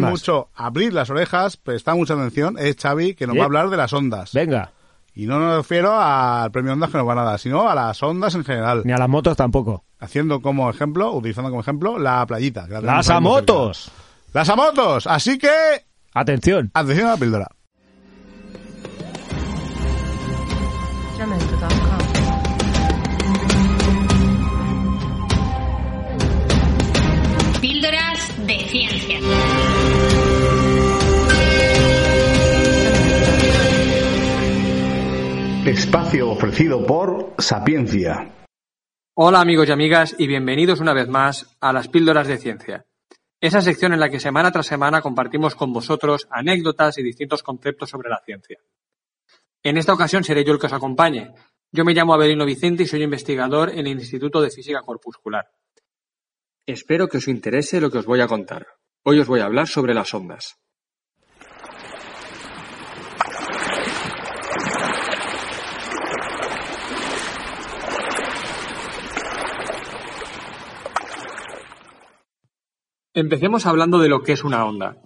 más. 0.00 0.10
mucho, 0.10 0.48
abrir 0.54 0.92
las 0.92 1.10
orejas, 1.10 1.56
prestar 1.56 1.96
mucha 1.96 2.14
atención, 2.14 2.56
es 2.58 2.76
Xavi, 2.80 3.14
que 3.14 3.26
nos 3.26 3.34
Sí. 3.34 3.38
va 3.38 3.44
a 3.44 3.46
hablar 3.46 3.68
de 3.70 3.76
las 3.76 3.92
ondas. 3.92 4.32
Venga, 4.32 4.72
Y 5.18 5.24
no 5.26 5.38
me 5.38 5.56
refiero 5.56 5.98
al 5.98 6.50
premio 6.50 6.74
ondas 6.74 6.90
que 6.90 6.98
nos 6.98 7.06
van 7.06 7.18
a 7.18 7.22
dar, 7.24 7.38
sino 7.38 7.68
a 7.68 7.74
las 7.74 8.02
ondas 8.02 8.34
en 8.34 8.44
general. 8.44 8.82
ni 8.84 8.92
a 8.92 8.98
las 8.98 9.08
motos 9.08 9.36
tampoco. 9.36 9.82
Haciendo 9.98 10.42
como 10.42 10.68
ejemplo, 10.68 11.10
utilizando 11.12 11.48
como 11.50 11.62
ejemplo, 11.62 11.98
la 11.98 12.24
playita. 12.26 12.66
la 12.68 12.80
¡Las 12.82 13.06
cerca. 13.06 13.16
amotos! 13.16 13.90
¡Las 14.34 14.48
amotos! 14.50 15.06
Así 15.06 15.38
que, 15.38 15.48
Atención. 16.12 16.70
atención 16.74 17.06
a 17.08 17.10
la 17.12 17.16
píldora. 17.16 17.48
Espacio 35.66 36.30
ofrecido 36.30 36.86
por 36.86 37.34
Sapiencia. 37.38 38.30
Hola 39.14 39.40
amigos 39.40 39.68
y 39.68 39.72
amigas 39.72 40.14
y 40.16 40.28
bienvenidos 40.28 40.78
una 40.78 40.92
vez 40.92 41.08
más 41.08 41.56
a 41.60 41.72
las 41.72 41.88
píldoras 41.88 42.28
de 42.28 42.38
ciencia. 42.38 42.86
Esa 43.40 43.60
sección 43.60 43.92
en 43.92 43.98
la 43.98 44.08
que 44.08 44.20
semana 44.20 44.52
tras 44.52 44.66
semana 44.66 45.02
compartimos 45.02 45.56
con 45.56 45.72
vosotros 45.72 46.28
anécdotas 46.30 46.98
y 46.98 47.02
distintos 47.02 47.42
conceptos 47.42 47.90
sobre 47.90 48.08
la 48.08 48.22
ciencia. 48.24 48.60
En 49.60 49.76
esta 49.76 49.92
ocasión 49.92 50.22
seré 50.22 50.44
yo 50.44 50.52
el 50.52 50.60
que 50.60 50.66
os 50.66 50.72
acompañe. 50.72 51.34
Yo 51.72 51.84
me 51.84 51.94
llamo 51.94 52.14
Avelino 52.14 52.44
Vicente 52.44 52.84
y 52.84 52.86
soy 52.86 53.02
investigador 53.02 53.70
en 53.70 53.88
el 53.88 53.88
Instituto 53.88 54.40
de 54.40 54.50
Física 54.50 54.82
Corpuscular. 54.82 55.50
Espero 56.64 57.08
que 57.08 57.18
os 57.18 57.26
interese 57.26 57.80
lo 57.80 57.90
que 57.90 57.98
os 57.98 58.06
voy 58.06 58.20
a 58.20 58.28
contar. 58.28 58.68
Hoy 59.02 59.18
os 59.18 59.26
voy 59.26 59.40
a 59.40 59.46
hablar 59.46 59.66
sobre 59.66 59.94
las 59.94 60.14
ondas. 60.14 60.60
Empecemos 73.16 73.64
hablando 73.64 73.98
de 73.98 74.10
lo 74.10 74.22
que 74.22 74.32
es 74.32 74.44
una 74.44 74.66
onda. 74.66 74.98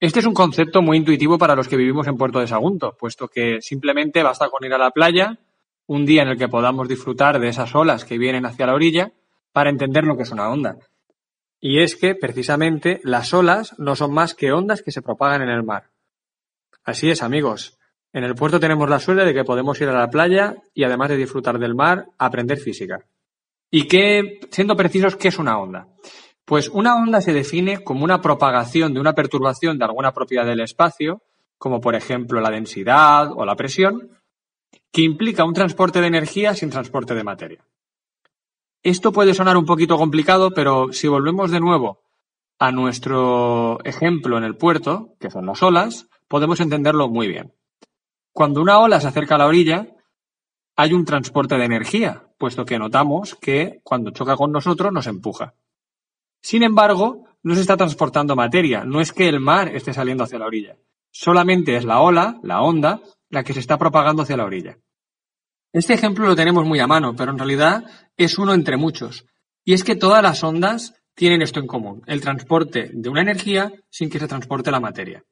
Este 0.00 0.20
es 0.20 0.24
un 0.24 0.32
concepto 0.32 0.80
muy 0.80 0.96
intuitivo 0.96 1.36
para 1.36 1.54
los 1.54 1.68
que 1.68 1.76
vivimos 1.76 2.06
en 2.06 2.16
Puerto 2.16 2.40
de 2.40 2.46
Sagunto, 2.46 2.96
puesto 2.98 3.28
que 3.28 3.60
simplemente 3.60 4.22
basta 4.22 4.48
con 4.48 4.64
ir 4.64 4.72
a 4.72 4.78
la 4.78 4.92
playa, 4.92 5.38
un 5.86 6.06
día 6.06 6.22
en 6.22 6.28
el 6.28 6.38
que 6.38 6.48
podamos 6.48 6.88
disfrutar 6.88 7.38
de 7.38 7.48
esas 7.48 7.74
olas 7.74 8.06
que 8.06 8.16
vienen 8.16 8.46
hacia 8.46 8.64
la 8.64 8.72
orilla, 8.72 9.12
para 9.52 9.68
entender 9.68 10.04
lo 10.04 10.16
que 10.16 10.22
es 10.22 10.30
una 10.30 10.48
onda. 10.48 10.78
Y 11.60 11.82
es 11.82 11.96
que, 11.96 12.14
precisamente, 12.14 12.98
las 13.04 13.34
olas 13.34 13.78
no 13.78 13.94
son 13.94 14.14
más 14.14 14.34
que 14.34 14.52
ondas 14.52 14.80
que 14.80 14.90
se 14.90 15.02
propagan 15.02 15.42
en 15.42 15.50
el 15.50 15.62
mar. 15.62 15.90
Así 16.82 17.10
es, 17.10 17.22
amigos. 17.22 17.78
En 18.14 18.24
el 18.24 18.34
puerto 18.36 18.58
tenemos 18.58 18.88
la 18.88 19.00
suerte 19.00 19.26
de 19.26 19.34
que 19.34 19.44
podemos 19.44 19.78
ir 19.82 19.88
a 19.90 20.00
la 20.00 20.08
playa 20.08 20.56
y, 20.72 20.84
además 20.84 21.10
de 21.10 21.18
disfrutar 21.18 21.58
del 21.58 21.74
mar, 21.74 22.06
aprender 22.16 22.56
física. 22.56 23.04
¿Y 23.70 23.86
qué, 23.86 24.40
siendo 24.50 24.74
precisos, 24.76 25.16
qué 25.16 25.28
es 25.28 25.38
una 25.38 25.58
onda? 25.58 25.88
Pues 26.50 26.68
una 26.68 26.96
onda 26.96 27.20
se 27.20 27.32
define 27.32 27.84
como 27.84 28.02
una 28.02 28.20
propagación 28.20 28.92
de 28.92 28.98
una 28.98 29.12
perturbación 29.12 29.78
de 29.78 29.84
alguna 29.84 30.10
propiedad 30.12 30.44
del 30.44 30.58
espacio, 30.58 31.22
como 31.58 31.80
por 31.80 31.94
ejemplo 31.94 32.40
la 32.40 32.50
densidad 32.50 33.30
o 33.36 33.44
la 33.44 33.54
presión, 33.54 34.18
que 34.90 35.02
implica 35.02 35.44
un 35.44 35.54
transporte 35.54 36.00
de 36.00 36.08
energía 36.08 36.56
sin 36.56 36.70
transporte 36.70 37.14
de 37.14 37.22
materia. 37.22 37.64
Esto 38.82 39.12
puede 39.12 39.32
sonar 39.32 39.56
un 39.56 39.64
poquito 39.64 39.96
complicado, 39.96 40.50
pero 40.50 40.92
si 40.92 41.06
volvemos 41.06 41.52
de 41.52 41.60
nuevo 41.60 42.00
a 42.58 42.72
nuestro 42.72 43.78
ejemplo 43.84 44.36
en 44.36 44.42
el 44.42 44.56
puerto, 44.56 45.14
que 45.20 45.30
son 45.30 45.46
las 45.46 45.62
olas, 45.62 46.08
podemos 46.26 46.58
entenderlo 46.58 47.08
muy 47.08 47.28
bien. 47.28 47.54
Cuando 48.32 48.60
una 48.60 48.80
ola 48.80 49.00
se 49.00 49.06
acerca 49.06 49.36
a 49.36 49.38
la 49.38 49.46
orilla, 49.46 49.86
hay 50.74 50.94
un 50.94 51.04
transporte 51.04 51.56
de 51.56 51.66
energía, 51.66 52.24
puesto 52.38 52.64
que 52.64 52.80
notamos 52.80 53.36
que 53.36 53.78
cuando 53.84 54.10
choca 54.10 54.34
con 54.34 54.50
nosotros 54.50 54.92
nos 54.92 55.06
empuja. 55.06 55.54
Sin 56.42 56.62
embargo, 56.62 57.26
no 57.42 57.54
se 57.54 57.60
está 57.60 57.76
transportando 57.76 58.36
materia, 58.36 58.84
no 58.84 59.00
es 59.00 59.12
que 59.12 59.28
el 59.28 59.40
mar 59.40 59.74
esté 59.74 59.92
saliendo 59.92 60.24
hacia 60.24 60.38
la 60.38 60.46
orilla, 60.46 60.76
solamente 61.10 61.76
es 61.76 61.84
la 61.84 62.00
ola, 62.00 62.38
la 62.42 62.62
onda, 62.62 63.00
la 63.28 63.44
que 63.44 63.54
se 63.54 63.60
está 63.60 63.78
propagando 63.78 64.22
hacia 64.22 64.36
la 64.36 64.44
orilla. 64.44 64.78
Este 65.72 65.94
ejemplo 65.94 66.26
lo 66.26 66.36
tenemos 66.36 66.64
muy 66.64 66.80
a 66.80 66.86
mano, 66.86 67.14
pero 67.14 67.30
en 67.30 67.38
realidad 67.38 67.84
es 68.16 68.38
uno 68.38 68.54
entre 68.54 68.76
muchos. 68.76 69.24
Y 69.64 69.72
es 69.72 69.84
que 69.84 69.94
todas 69.94 70.22
las 70.22 70.42
ondas 70.42 70.94
tienen 71.14 71.42
esto 71.42 71.60
en 71.60 71.66
común, 71.66 72.02
el 72.06 72.20
transporte 72.20 72.90
de 72.92 73.08
una 73.08 73.20
energía 73.20 73.72
sin 73.88 74.10
que 74.10 74.18
se 74.18 74.26
transporte 74.26 74.70
la 74.70 74.80
materia. 74.80 75.22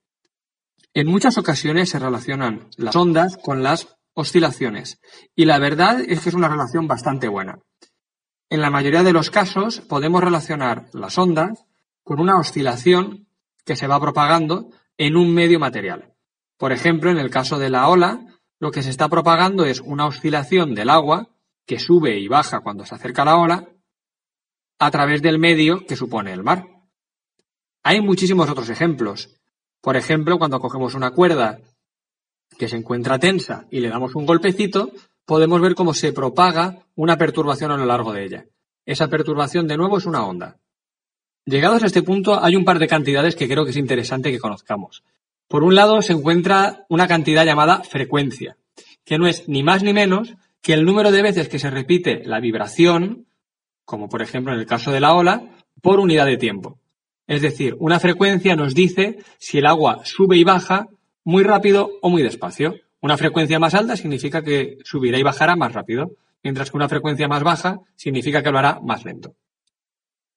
En 0.95 1.07
muchas 1.07 1.39
ocasiones 1.39 1.91
se 1.91 1.99
relacionan 1.99 2.69
las 2.77 2.95
ondas 2.95 3.37
con 3.37 3.63
las 3.63 3.97
oscilaciones, 4.15 5.01
y 5.35 5.45
la 5.45 5.59
verdad 5.59 6.01
es 6.01 6.21
que 6.21 6.29
es 6.29 6.35
una 6.35 6.49
relación 6.49 6.87
bastante 6.87 7.29
buena. 7.29 7.59
En 8.51 8.63
la 8.63 8.71
mayoría 8.71 9.03
de 9.03 9.13
los 9.13 9.31
casos 9.31 9.81
podemos 9.81 10.23
relacionar 10.23 10.87
las 10.93 11.19
ondas 11.19 11.67
con 12.03 12.21
una 12.21 12.39
oscilación 12.39 13.29
que 13.65 13.77
se 13.77 13.87
va 13.87 14.01
propagando 14.01 14.71
en 14.97 15.17
un 15.17 15.35
medio 15.35 15.59
material. 15.59 16.15
Por 16.57 16.73
ejemplo, 16.73 17.11
en 17.11 17.19
el 17.19 17.31
caso 17.31 17.59
de 17.59 17.69
la 17.69 17.89
ola, 17.89 18.21
lo 18.59 18.71
que 18.71 18.83
se 18.83 18.91
está 18.91 19.09
propagando 19.09 19.67
es 19.67 19.81
una 19.81 20.07
oscilación 20.07 20.75
del 20.75 20.89
agua 20.89 21.29
que 21.67 21.79
sube 21.79 22.19
y 22.19 22.29
baja 22.29 22.61
cuando 22.61 22.87
se 22.87 22.95
acerca 22.95 23.25
la 23.25 23.37
ola 23.37 23.69
a 24.79 24.91
través 24.91 25.21
del 25.21 25.39
medio 25.39 25.85
que 25.87 25.97
supone 25.97 26.33
el 26.33 26.43
mar. 26.43 26.67
Hay 27.83 28.01
muchísimos 28.01 28.49
otros 28.49 28.71
ejemplos. 28.71 29.39
Por 29.83 29.97
ejemplo, 29.97 30.39
cuando 30.39 30.61
cogemos 30.61 30.95
una 30.95 31.11
cuerda 31.11 31.61
que 32.59 32.69
se 32.69 32.77
encuentra 32.77 33.19
tensa 33.19 33.67
y 33.71 33.81
le 33.81 33.89
damos 33.89 34.15
un 34.15 34.27
golpecito, 34.27 34.91
podemos 35.29 35.61
ver 35.61 35.75
cómo 35.75 35.93
se 35.93 36.15
propaga 36.15 36.87
una 36.97 37.19
perturbación 37.19 37.71
a 37.71 37.77
lo 37.77 37.85
largo 37.85 38.15
de 38.15 38.25
ella. 38.25 38.47
Esa 38.87 39.09
perturbación, 39.09 39.69
de 39.69 39.77
nuevo, 39.77 39.99
es 39.99 40.07
una 40.07 40.25
onda. 40.25 40.57
Llegados 41.45 41.83
a 41.83 41.87
este 41.87 42.03
punto, 42.03 42.43
hay 42.43 42.57
un 42.57 42.65
par 42.65 42.79
de 42.79 42.89
cantidades 42.89 43.37
que 43.37 43.47
creo 43.47 43.65
que 43.65 43.73
es 43.73 43.77
interesante 43.77 44.31
que 44.31 44.39
conozcamos. 44.39 45.05
Por 45.47 45.65
un 45.65 45.75
lado, 45.75 46.01
se 46.01 46.15
encuentra 46.15 46.87
una 46.89 47.07
cantidad 47.07 47.45
llamada 47.45 47.83
frecuencia, 47.83 48.57
que 49.05 49.19
no 49.19 49.27
es 49.27 49.47
ni 49.51 49.63
más 49.63 49.83
ni 49.83 49.93
menos 49.93 50.35
que 50.63 50.73
el 50.73 50.87
número 50.87 51.13
de 51.13 51.21
veces 51.21 51.51
que 51.51 51.59
se 51.59 51.69
repite 51.69 52.23
la 52.25 52.41
vibración, 52.41 53.27
como 53.85 54.09
por 54.09 54.23
ejemplo 54.23 54.55
en 54.55 54.61
el 54.61 54.67
caso 54.67 54.93
de 54.93 55.01
la 55.01 55.13
ola, 55.13 55.43
por 55.83 56.01
unidad 56.01 56.25
de 56.25 56.39
tiempo. 56.39 56.79
Es 57.27 57.43
decir, 57.43 57.77
una 57.81 58.01
frecuencia 58.01 58.57
nos 58.57 58.75
dice 58.75 59.19
si 59.37 59.59
el 59.59 59.67
agua 59.67 60.01
sube 60.05 60.39
y 60.39 60.45
baja 60.45 60.89
muy 61.23 61.43
rápido 61.43 61.91
o 62.01 62.09
muy 62.09 62.23
despacio. 62.23 62.77
Una 63.01 63.17
frecuencia 63.17 63.59
más 63.59 63.75
alta 63.75 63.97
significa 63.97 64.43
que 64.43 64.79
subirá 64.85 65.19
y 65.19 65.23
bajará 65.23 65.57
más 65.57 65.73
rápido, 65.73 66.17
mientras 66.43 66.71
que 66.71 66.77
una 66.77 66.89
frecuencia 66.89 67.29
más 67.29 67.43
baja 67.43 67.81
significa 67.95 68.43
que 68.43 68.51
lo 68.51 68.59
hará 68.59 68.81
más 68.81 69.05
lento. 69.05 69.37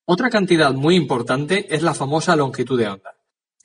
Otra 0.06 0.30
cantidad 0.30 0.74
muy 0.74 0.95
importante 0.95 1.74
es 1.74 1.82
la 1.82 1.93
famosa 1.93 2.36
longitud 2.36 2.80
de 2.80 2.88
onda, 2.88 3.15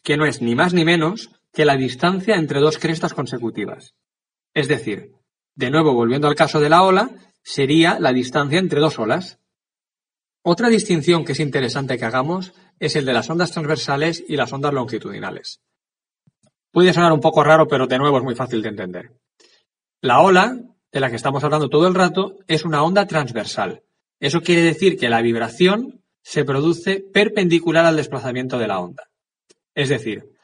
que 0.02 0.16
no 0.16 0.26
es 0.26 0.40
ni 0.40 0.54
más 0.54 0.72
ni 0.72 0.84
menos 0.84 1.30
que 1.52 1.64
la 1.64 1.76
distancia 1.76 2.36
entre 2.36 2.60
dos 2.60 2.78
crestas 2.78 3.14
consecutivas. 3.14 3.94
Es 4.54 4.68
decir, 4.68 5.12
de 5.54 5.70
nuevo 5.70 5.94
volviendo 5.94 6.28
al 6.28 6.34
caso 6.34 6.60
de 6.60 6.68
la 6.68 6.82
ola, 6.82 7.10
sería 7.42 7.98
la 7.98 8.12
distancia 8.12 8.58
entre 8.58 8.80
dos 8.80 8.98
olas. 8.98 9.38
Otra 10.42 10.68
distinción 10.68 11.24
que 11.24 11.32
es 11.32 11.40
interesante 11.40 11.98
que 11.98 12.04
hagamos 12.04 12.52
es 12.78 12.96
el 12.96 13.04
de 13.04 13.12
las 13.12 13.28
ondas 13.28 13.52
transversales 13.52 14.22
y 14.26 14.36
las 14.36 14.52
ondas 14.52 14.72
longitudinales. 14.72 15.60
Puede 16.76 16.92
sonar 16.92 17.10
un 17.14 17.20
poco 17.20 17.42
raro, 17.42 17.66
pero 17.66 17.86
de 17.86 17.96
nuevo 17.96 18.18
es 18.18 18.22
muy 18.22 18.34
fácil 18.34 18.60
de 18.60 18.68
entender. 18.68 19.10
La 20.02 20.20
ola, 20.20 20.60
de 20.92 21.00
la 21.00 21.08
que 21.08 21.16
estamos 21.16 21.42
hablando 21.42 21.70
todo 21.70 21.88
el 21.88 21.94
rato, 21.94 22.36
es 22.48 22.66
una 22.66 22.82
onda 22.82 23.06
transversal. 23.06 23.82
Eso 24.20 24.42
quiere 24.42 24.60
decir 24.60 24.98
que 24.98 25.08
la 25.08 25.22
vibración 25.22 26.02
se 26.22 26.44
produce 26.44 27.00
perpendicular 27.00 27.86
al 27.86 27.96
desplazamiento 27.96 28.58
de 28.58 28.68
la 28.68 28.78
onda. 28.80 29.08
Es 29.74 29.88
decir, 29.88 30.34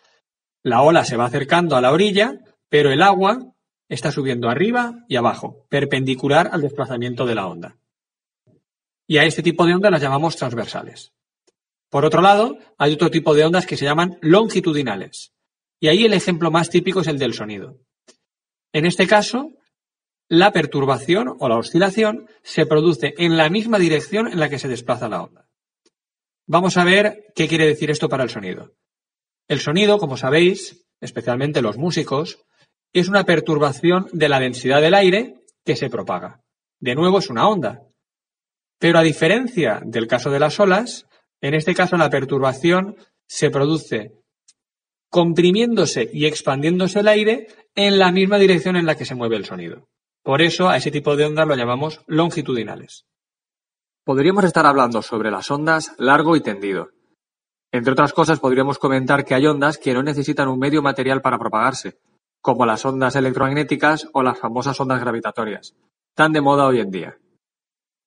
la 0.63 0.81
ola 0.81 1.05
se 1.05 1.19
va 1.19 1.27
acercando 1.27 1.77
a 1.77 1.83
la 1.83 1.93
orilla, 1.93 2.39
pero 2.71 2.91
el 2.91 3.03
agua 3.03 3.53
está 3.91 4.11
subiendo 4.11 4.49
arriba 4.49 5.05
y 5.09 5.17
abajo, 5.17 5.67
perpendicular 5.69 6.49
al 6.51 6.63
desplazamiento 6.63 7.27
de 7.27 7.35
la 7.35 7.47
onda. 7.47 7.77
Y 9.07 9.19
a 9.19 9.25
este 9.25 9.43
tipo 9.43 9.67
de 9.67 9.75
ondas 9.75 9.93
las 9.93 10.01
llamamos 10.01 10.37
transversales. 10.37 11.13
Por 11.91 12.07
otro 12.07 12.23
lado, 12.23 12.57
hay 12.79 12.95
otro 12.95 13.11
tipo 13.11 13.35
de 13.35 13.45
ondas 13.45 13.67
que 13.67 13.77
se 13.77 13.85
llaman 13.85 14.17
longitudinales. 14.23 15.35
Y 15.83 15.89
ahí 15.89 16.05
el 16.05 16.13
ejemplo 16.13 16.53
más 16.53 16.71
típico 16.71 17.01
es 17.01 17.09
el 17.09 17.19
del 17.19 17.35
sonido. 17.35 17.81
En 18.73 18.87
este 18.87 19.09
caso, 19.09 19.51
la 20.29 20.53
perturbación 20.53 21.35
o 21.41 21.49
la 21.49 21.57
oscilación 21.57 22.29
se 22.45 22.67
produce 22.67 23.15
en 23.19 23.37
la 23.37 23.51
misma 23.51 23.81
dirección 23.81 24.29
en 24.29 24.39
la 24.39 24.49
que 24.49 24.61
se 24.61 24.69
desplaza 24.69 25.09
la 25.09 25.25
onda. 25.25 25.49
Vamos 26.47 26.77
a 26.77 26.85
ver 26.85 27.33
qué 27.35 27.49
quiere 27.49 27.67
decir 27.67 27.91
esto 27.91 28.09
para 28.09 28.23
el 28.23 28.31
sonido. 28.31 28.77
El 29.49 29.59
sonido, 29.59 29.99
como 29.99 30.17
sabéis, 30.17 30.87
especialmente 31.01 31.63
los 31.63 31.79
músicos, 31.79 32.39
es 32.93 33.09
una 33.09 33.25
perturbación 33.25 34.07
de 34.13 34.29
la 34.29 34.39
densidad 34.39 34.81
del 34.81 34.95
aire 34.95 35.35
que 35.65 35.75
se 35.75 35.91
propaga. 35.91 36.45
De 36.79 36.95
nuevo 36.95 37.19
es 37.19 37.29
una 37.29 37.49
onda. 37.49 37.83
Pero 38.79 39.01
a 39.01 39.03
diferencia 39.03 39.81
del 39.85 40.07
caso 40.07 40.31
de 40.31 40.39
las 40.39 40.61
olas, 40.61 41.07
en 41.41 41.55
este 41.55 41.75
caso 41.75 41.97
la 41.97 42.09
perturbación 42.09 42.99
se 43.27 43.51
produce 43.51 44.22
comprimiéndose 45.13 46.09
y 46.11 46.25
expandiéndose 46.25 47.01
el 47.01 47.09
aire 47.09 47.47
en 47.75 47.99
la 47.99 48.11
misma 48.11 48.39
dirección 48.39 48.77
en 48.77 48.87
la 48.87 48.97
que 48.97 49.05
se 49.05 49.15
mueve 49.15 49.37
el 49.37 49.45
sonido. 49.45 49.87
Por 50.23 50.41
eso 50.41 50.71
a 50.71 50.79
ese 50.79 50.91
tipo 50.91 51.17
de 51.17 51.27
ondas 51.27 51.47
lo 51.47 51.55
llamamos 51.55 52.01
longitudinales. 52.07 53.05
Podríamos 54.05 54.43
estar 54.45 54.65
hablando 54.65 55.03
sobre 55.03 55.31
las 55.31 55.51
ondas 55.51 55.95
largo 55.99 56.35
y 56.35 56.41
tendido. 56.41 56.93
Entre 57.73 57.93
otras 57.93 58.15
cosas, 58.15 58.41
podríamos 58.41 58.79
comentar 58.79 59.27
que 59.27 59.35
hay 59.35 59.47
ondas 59.47 59.77
que 59.77 59.93
no 59.93 60.03
necesitan 60.03 60.49
un 60.49 60.59
medio 60.59 60.81
material 60.81 61.21
para 61.21 61.39
propagarse, 61.39 61.99
como 62.41 62.65
las 62.65 62.83
ondas 62.87 63.15
electromagnéticas 63.15 64.09
o 64.15 64.23
las 64.23 64.39
famosas 64.39 64.81
ondas 64.81 65.01
gravitatorias, 65.01 65.77
tan 66.15 66.33
de 66.33 66.41
moda 66.41 66.67
hoy 66.67 66.81
en 66.81 66.91
día. 66.91 67.19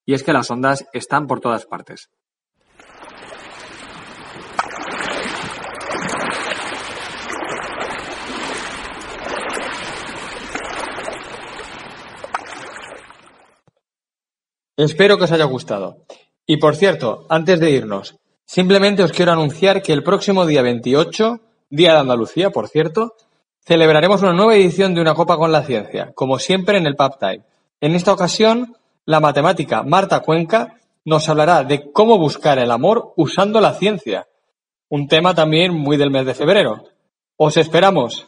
Y 0.08 0.16
es 0.16 0.24
que 0.24 0.34
las 0.34 0.50
ondas 0.50 0.88
están 0.92 1.28
por 1.28 1.40
todas 1.40 1.68
partes. 1.68 2.10
Espero 14.78 15.18
que 15.18 15.24
os 15.24 15.32
haya 15.32 15.46
gustado. 15.46 16.06
Y 16.46 16.58
por 16.58 16.76
cierto, 16.76 17.26
antes 17.30 17.60
de 17.60 17.72
irnos, 17.72 18.16
simplemente 18.46 19.04
os 19.04 19.12
quiero 19.12 19.32
anunciar 19.32 19.82
que 19.82 19.94
el 19.94 20.04
próximo 20.04 20.46
día 20.46 20.62
28, 20.62 21.40
Día 21.70 21.94
de 21.94 22.00
Andalucía, 22.00 22.52
por 22.52 22.68
cierto, 22.68 23.16
celebraremos 23.66 24.22
una 24.22 24.34
nueva 24.34 24.56
edición 24.56 24.94
de 24.94 25.02
Una 25.02 25.16
Copa 25.16 25.38
con 25.38 25.52
la 25.52 25.64
Ciencia, 25.64 26.12
como 26.14 26.40
siempre 26.40 26.78
en 26.78 26.86
el 26.86 26.96
Pub 26.96 27.18
Time. 27.20 27.44
En 27.82 27.96
esta 27.96 28.14
ocasión, 28.14 28.76
la 29.06 29.20
matemática 29.20 29.84
Marta 29.84 30.20
Cuenca 30.20 30.76
nos 31.06 31.28
hablará 31.30 31.64
de 31.64 31.92
cómo 31.92 32.18
buscar 32.18 32.60
el 32.60 32.72
amor 32.72 33.14
usando 33.16 33.62
la 33.62 33.74
ciencia. 33.74 34.28
Un 34.90 35.08
tema 35.08 35.34
también 35.34 35.74
muy 35.74 35.98
del 35.98 36.12
mes 36.12 36.26
de 36.26 36.34
febrero. 36.34 36.84
Os 37.38 37.58
esperamos. 37.58 38.28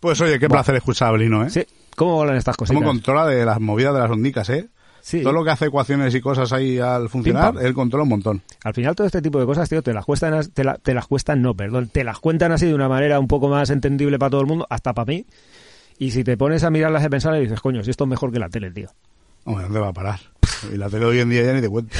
Pues 0.00 0.20
oye, 0.20 0.38
qué 0.38 0.48
placer 0.48 0.74
escuchar 0.76 1.08
a 1.08 1.12
Belino, 1.12 1.44
¿eh? 1.44 1.50
Sí. 1.50 1.66
¿Cómo 1.96 2.16
volan 2.16 2.36
estas 2.36 2.56
cositas? 2.56 2.76
Cómo 2.76 2.90
controla 2.90 3.26
de 3.26 3.44
las 3.44 3.60
movidas 3.60 3.94
de 3.94 4.00
las 4.00 4.10
ondicas, 4.10 4.48
¿eh? 4.50 4.68
Sí. 5.06 5.22
Todo 5.22 5.34
lo 5.34 5.44
que 5.44 5.50
hace 5.50 5.66
ecuaciones 5.66 6.12
y 6.16 6.20
cosas 6.20 6.52
ahí 6.52 6.80
al 6.80 7.08
funcionar, 7.08 7.54
él 7.60 7.74
controla 7.74 8.02
un 8.02 8.08
montón. 8.08 8.42
Al 8.64 8.74
final 8.74 8.96
todo 8.96 9.06
este 9.06 9.22
tipo 9.22 9.38
de 9.38 9.46
cosas, 9.46 9.68
tío, 9.68 9.80
te 9.80 9.92
las 9.92 10.04
cuestan, 10.04 10.44
te, 10.52 10.64
la- 10.64 10.78
te 10.78 10.94
las 10.94 11.06
cuestan, 11.06 11.40
no, 11.42 11.54
perdón, 11.54 11.86
te 11.92 12.02
las 12.02 12.18
cuentan 12.18 12.50
así 12.50 12.66
de 12.66 12.74
una 12.74 12.88
manera 12.88 13.20
un 13.20 13.28
poco 13.28 13.48
más 13.48 13.70
entendible 13.70 14.18
para 14.18 14.30
todo 14.30 14.40
el 14.40 14.48
mundo, 14.48 14.66
hasta 14.68 14.94
para 14.94 15.06
mí. 15.06 15.24
Y 15.96 16.10
si 16.10 16.24
te 16.24 16.36
pones 16.36 16.64
a 16.64 16.70
mirarlas 16.70 17.04
y 17.04 17.08
pensar, 17.08 17.38
dices, 17.38 17.60
coño, 17.60 17.84
si 17.84 17.90
esto 17.92 18.02
es 18.02 18.10
mejor 18.10 18.32
que 18.32 18.40
la 18.40 18.48
tele, 18.48 18.72
tío. 18.72 18.88
Hombre, 19.44 19.62
¿dónde 19.66 19.78
va 19.78 19.88
a 19.88 19.92
parar? 19.92 20.18
Y 20.74 20.76
la 20.76 20.90
tele 20.90 21.04
hoy 21.04 21.20
en 21.20 21.30
día 21.30 21.44
ya 21.44 21.52
ni 21.52 21.60
te 21.60 21.68
cuento. 21.68 21.96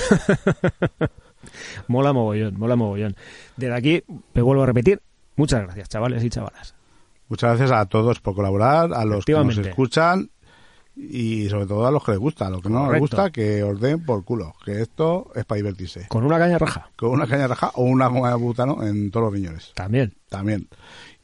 Mola 1.87 2.12
mogollón, 2.12 2.59
mola 2.59 2.75
mogollón. 2.75 3.14
Desde 3.57 3.75
aquí, 3.75 4.03
te 4.33 4.40
vuelvo 4.40 4.64
a 4.64 4.66
repetir, 4.66 5.01
muchas 5.37 5.62
gracias, 5.62 5.88
chavales 5.88 6.25
y 6.25 6.31
chavalas. 6.31 6.75
Muchas 7.29 7.51
gracias 7.59 7.71
a 7.79 7.87
todos 7.87 8.21
por 8.21 8.35
colaborar, 8.35 8.92
a 8.95 9.05
los 9.05 9.25
que 9.25 9.33
nos 9.33 9.59
escuchan 9.59 10.31
y 10.96 11.48
sobre 11.50 11.66
todo 11.66 11.87
a 11.87 11.90
los 11.90 12.02
que 12.02 12.12
les 12.12 12.20
gusta. 12.20 12.46
A 12.46 12.50
los 12.50 12.62
que 12.62 12.68
no 12.70 12.78
les 12.80 12.87
Correcto. 13.00 13.00
gusta, 13.00 13.30
que 13.30 13.62
os 13.62 13.78
den 13.80 14.04
por 14.04 14.24
culo. 14.24 14.54
Que 14.64 14.80
esto 14.80 15.30
es 15.35 15.44
para 15.44 15.56
divertirse. 15.56 16.06
Con 16.09 16.24
una 16.24 16.38
caña 16.38 16.59
raja, 16.59 16.88
Con 16.96 17.11
una 17.11 17.26
caña 17.26 17.46
raja 17.46 17.70
o 17.74 17.85
una 17.85 18.06
goma 18.06 18.30
de 18.30 18.37
butano 18.37 18.82
en 18.82 19.11
todos 19.11 19.26
los 19.26 19.35
riñones. 19.35 19.72
también. 19.74 20.14
También. 20.28 20.68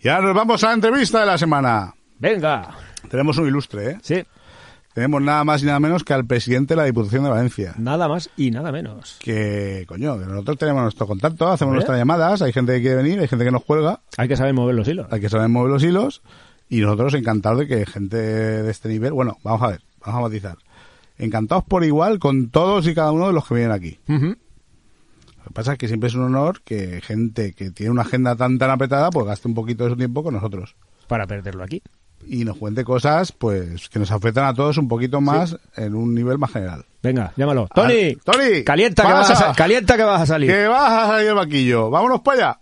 Y 0.01 0.09
ahora 0.09 0.27
nos 0.29 0.37
vamos 0.37 0.63
a 0.65 0.69
la 0.69 0.75
entrevista 0.75 1.21
de 1.21 1.27
la 1.27 1.39
semana. 1.39 1.95
Venga, 2.19 2.69
Tenemos 3.11 3.37
un 3.39 3.49
ilustre, 3.49 3.91
¿eh? 3.93 3.99
sí, 4.03 4.23
Tenemos 4.95 5.23
nada 5.23 5.43
más 5.43 5.63
y 5.63 5.67
nada 5.67 5.81
menos 5.81 6.05
que 6.05 6.13
al 6.13 6.27
presidente 6.27 6.75
de 6.75 6.77
la 6.77 6.85
Diputación 6.85 7.25
de 7.25 7.31
Valencia. 7.31 7.75
nada 7.79 8.07
más 8.09 8.29
y 8.37 8.51
nada 8.51 8.71
menos. 8.71 9.17
Que, 9.21 9.85
coño, 9.89 10.19
que 10.19 10.27
nosotros 10.27 10.59
tenemos 10.59 10.83
nuestro 10.83 11.07
contacto, 11.07 11.47
hacemos 11.49 11.71
Hombre. 11.71 11.77
nuestras 11.79 11.99
llamadas, 11.99 12.43
hay 12.43 12.53
gente 12.53 12.75
que 12.75 12.81
quiere 12.83 12.97
venir, 12.97 13.19
hay 13.21 13.27
gente 13.29 13.45
que 13.45 13.51
nos 13.51 13.65
cuelga, 13.65 14.01
Hay 14.19 14.29
que 14.29 14.37
saber 14.37 14.53
mover 14.55 14.75
los 14.75 14.87
hilos. 14.87 15.07
hay 15.11 15.21
que 15.21 15.31
saber 15.31 15.49
mover 15.49 15.71
los 15.73 15.83
hilos 15.83 16.23
y 16.73 16.81
nosotros 16.81 17.13
encantados 17.13 17.59
de 17.59 17.69
que 17.69 17.85
gente 17.85 18.17
de 18.17 18.71
este 18.71 18.89
nivel, 18.89 19.13
bueno, 19.13 19.37
vamos 19.45 19.61
a 19.61 19.69
ver, 19.69 19.83
vamos 20.01 20.19
a 20.19 20.23
matizar. 20.23 20.57
Encantados 21.19 21.65
por 21.65 21.85
igual 21.85 22.19
con 22.19 22.49
todos 22.49 22.87
y 22.87 22.95
cada 22.95 23.13
uno 23.13 23.27
de 23.27 23.35
los 23.35 23.47
que 23.47 23.55
vienen 23.57 23.73
aquí. 23.73 23.99
Lo 24.09 25.45
que 25.45 25.51
pasa 25.53 25.73
es 25.73 25.79
que 25.79 25.87
siempre 25.87 26.09
es 26.09 26.15
un 26.15 26.23
honor 26.23 26.63
que 26.63 27.03
gente 27.03 27.53
que 27.53 27.71
tiene 27.73 27.91
una 27.93 28.03
agenda 28.03 28.37
tan 28.37 28.57
tan 28.59 28.71
apretada, 28.71 29.11
pues 29.11 29.27
gaste 29.27 29.49
un 29.49 29.55
poquito 29.55 29.85
de 29.85 29.91
su 29.91 29.97
tiempo 29.97 30.23
con 30.23 30.33
nosotros. 30.33 30.75
Para 31.09 31.27
perderlo 31.27 31.63
aquí. 31.63 31.83
Y 32.27 32.45
nos 32.47 32.57
cuente 32.57 32.85
cosas, 32.85 33.33
pues, 33.33 33.91
que 33.91 33.99
nos 33.99 34.11
afectan 34.11 34.47
a 34.47 34.55
todos 34.55 34.79
un 34.79 34.89
poquito 34.89 35.21
más 35.21 35.59
en 35.77 35.95
un 35.95 36.15
nivel 36.15 36.39
más 36.39 36.53
general. 36.53 36.87
Venga, 37.03 37.35
llámalo. 37.37 37.69
Tony, 37.75 38.17
Ah, 38.17 38.33
Tony, 38.33 38.65
calienta 38.65 39.03
que, 39.03 39.13
vas 39.13 39.43
a, 39.43 39.53
calienta 39.53 39.97
que 39.97 40.05
vas 40.05 40.23
a 40.23 40.27
salir. 40.27 40.51
Que 40.51 40.67
vas 40.69 40.91
a 40.91 41.07
salir 41.09 41.29
el 41.29 41.35
vaquillo. 41.35 41.91
Vámonos 41.91 42.21
para 42.23 42.37
allá. 42.39 42.61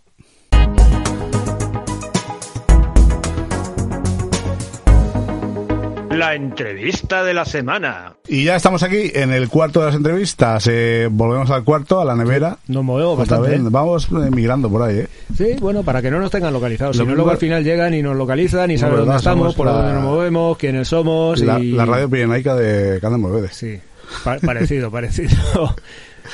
La 6.13 6.35
entrevista 6.35 7.23
de 7.23 7.33
la 7.33 7.45
semana. 7.45 8.13
Y 8.27 8.43
ya 8.43 8.55
estamos 8.57 8.83
aquí 8.83 9.11
en 9.13 9.31
el 9.31 9.47
cuarto 9.49 9.79
de 9.79 9.85
las 9.87 9.95
entrevistas. 9.95 10.67
Eh, 10.69 11.07
volvemos 11.09 11.49
al 11.51 11.63
cuarto, 11.63 12.01
a 12.01 12.05
la 12.05 12.15
nevera. 12.15 12.57
Nos 12.67 12.83
movemos 12.83 13.17
bastante. 13.17 13.49
vez. 13.49 13.59
¿eh? 13.59 13.63
Vamos 13.69 14.07
eh, 14.11 14.29
migrando 14.29 14.69
por 14.69 14.81
ahí, 14.83 14.99
¿eh? 14.99 15.07
Sí, 15.35 15.55
bueno, 15.59 15.83
para 15.83 16.01
que 16.01 16.11
no 16.11 16.19
nos 16.19 16.29
tengan 16.29 16.51
localizados. 16.53 16.97
Lo 16.97 17.03
Si 17.03 17.09
no, 17.09 17.15
luego 17.15 17.31
al 17.31 17.37
final 17.37 17.63
llegan 17.63 17.93
y 17.93 18.01
nos 18.03 18.15
localizan 18.17 18.69
y 18.71 18.77
saben 18.77 18.97
dónde 18.97 19.15
estamos, 19.15 19.55
por 19.55 19.65
la- 19.67 19.71
dónde 19.73 19.93
nos 19.93 20.03
movemos, 20.03 20.57
quiénes 20.57 20.87
somos. 20.89 21.39
La, 21.41 21.59
y... 21.59 21.71
la 21.71 21.85
radio 21.85 22.09
pirenaica 22.09 22.55
de 22.55 22.99
Movedes. 23.01 23.55
Sí, 23.55 23.79
pa- 24.23 24.37
parecido, 24.39 24.91
parecido. 24.91 25.35